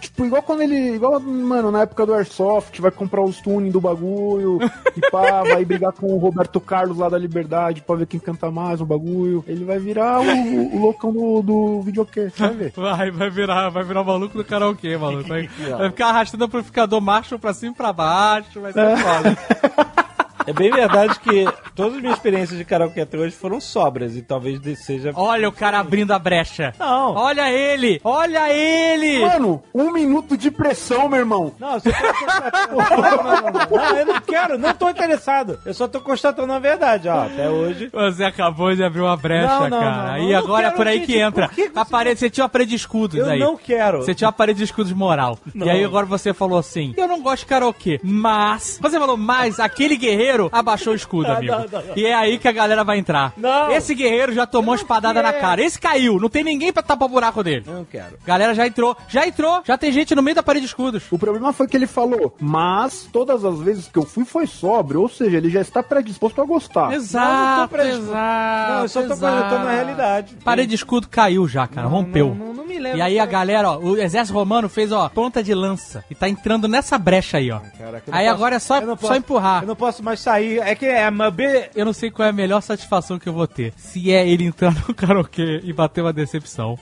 [0.00, 0.94] Tipo, igual quando ele.
[0.94, 4.58] Igual, mano, na época do Airsoft, vai comprar os tuning do bagulho
[4.96, 8.50] e pá, vai brigar com o Roberto Carlos lá da Liberdade pra ver quem canta
[8.50, 9.44] mais o bagulho.
[9.46, 12.72] Ele vai virar o, o loucão do, do videokê, vai ver.
[12.76, 15.28] Vai, vai virar, vai virar o maluco do karaokê, maluco.
[15.28, 19.38] Vai, vai ficar arrastando o amplificador macho pra cima e pra baixo, vai ser foda.
[20.50, 21.44] É bem verdade que
[21.76, 25.12] todas as minhas experiências de karaokê até hoje foram sobras e talvez seja...
[25.14, 26.74] Olha o cara abrindo a brecha.
[26.78, 27.14] Não.
[27.14, 28.00] Olha ele!
[28.02, 29.20] Olha ele!
[29.24, 31.52] Mano, um minuto de pressão, meu irmão.
[31.58, 32.68] Não, você tá.
[32.70, 33.76] Não, não, não, não.
[33.90, 35.58] Não, eu não quero, não tô interessado.
[35.64, 37.22] Eu só tô constatando a verdade, ó.
[37.26, 37.88] Até hoje.
[37.92, 39.96] Você acabou de abrir uma brecha, Não, não, cara.
[40.12, 40.28] não, não.
[40.28, 41.48] e Eu agora é por aí que gente, entra.
[41.48, 43.38] por que que A parede, você tinha uma parede de escudos Eu aí.
[43.38, 43.98] não quero.
[43.98, 45.38] Você tinha uma parede de escudos moral.
[45.54, 45.66] Não.
[45.66, 48.78] E aí agora você falou assim: Eu não gosto de karaokê, mas.
[48.80, 51.52] Você falou, mas aquele guerreiro abaixou o escudo, Não, amigo.
[51.52, 51.96] não, não, não.
[51.96, 53.32] E é aí que a galera vai entrar.
[53.36, 53.70] Não.
[53.72, 55.40] Esse guerreiro já tomou espadada na quero.
[55.42, 55.62] cara.
[55.62, 56.18] Esse caiu.
[56.20, 57.64] Não tem ninguém pra tapar o buraco dele.
[57.66, 58.16] Eu não quero.
[58.24, 58.96] Galera já entrou.
[59.08, 59.62] Já entrou.
[59.64, 61.02] Já tem gente no meio da parede de escudos.
[61.10, 65.00] O problema foi que ele falou, mas todas as vezes que eu fui foi sóbrio,
[65.02, 66.92] ou seja, ele já está predisposto a gostar.
[66.92, 68.10] Exato, predisposto.
[68.10, 68.72] exato.
[68.72, 69.36] Não, eu só tô exato.
[69.36, 70.36] projetando a realidade.
[70.44, 71.86] Parede de escudo caiu já, cara.
[71.88, 72.28] rompeu.
[72.34, 72.98] Não, não, não me lembro.
[72.98, 76.04] E aí a galera, ó, o exército romano fez, ó, ponta de lança.
[76.10, 77.60] E tá entrando nessa brecha aí, ó.
[77.78, 79.62] Caraca, não Aí posso- agora é só, não só posso- empurrar.
[79.62, 80.58] Eu não posso mais sair.
[80.58, 81.70] É que é uma B.
[81.74, 83.72] Eu não sei qual é a melhor satisfação que eu vou ter.
[83.76, 86.78] Se é ele entrar no karaokê e bater uma decepção.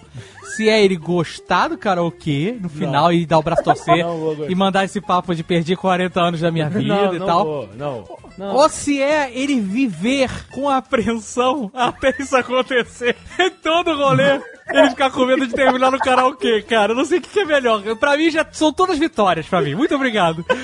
[0.56, 4.54] Se é ele gostar do karaokê no final e dar o braço torcer Não e
[4.54, 7.44] mandar esse papo de perdi 40 anos da minha vida não, e não tal.
[7.44, 8.04] Vou, não,
[8.36, 8.54] não.
[8.54, 13.16] Ou se é ele viver com apreensão até isso acontecer.
[13.38, 16.92] Em todo rolê, ele ficar com medo de terminar no karaokê, cara.
[16.92, 17.82] Eu não sei o que é melhor.
[17.96, 19.74] Pra mim, já são todas vitórias pra mim.
[19.74, 20.44] Muito obrigado.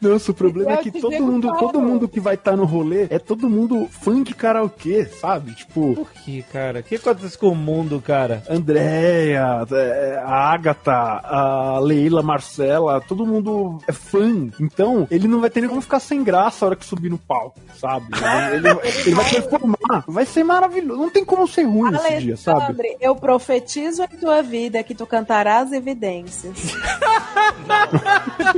[0.00, 3.18] Nossa, o problema é que todo mundo, todo mundo que vai estar no rolê é
[3.18, 5.54] todo mundo fã de karaokê, sabe?
[5.54, 6.69] Tipo, Por que, cara?
[6.78, 8.42] O que acontece com o mundo, cara?
[8.48, 14.48] Andréia, é, a Agatha, a Leila, Marcela, todo mundo é fã.
[14.60, 17.18] Então, ele não vai ter nem como ficar sem graça a hora que subir no
[17.18, 18.06] palco, sabe?
[18.54, 20.04] Ele, ele- ele vai performar.
[20.06, 21.00] Vai ser maravilhoso.
[21.00, 22.60] Não tem como ser ruim esse dia, sabe?
[22.62, 26.56] Alexandre, eu profetizo em tua vida que tu cantarás evidências.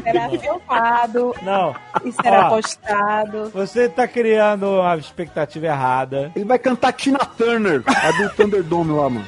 [0.02, 1.74] Será filmado Não.
[2.05, 3.50] e será Ó, postado.
[3.50, 6.32] Você tá criando uma expectativa errada.
[6.34, 9.27] Ele vai cantar Tina Turner, a do Thunderdome lá, mano.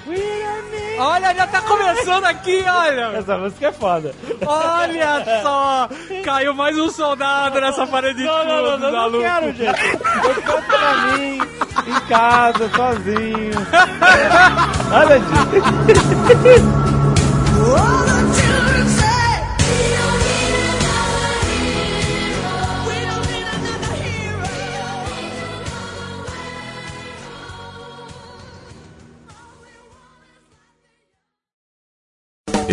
[0.99, 3.17] Olha, já tá começando aqui, olha.
[3.17, 4.15] Essa música é foda.
[4.47, 5.89] Olha só.
[6.25, 9.81] Caiu mais um soldado nessa parede de Não, não, não, não, não quero, gente.
[10.25, 11.39] Eu canto pra mim,
[11.87, 13.55] em casa, sozinho.
[14.91, 16.85] Nada disso.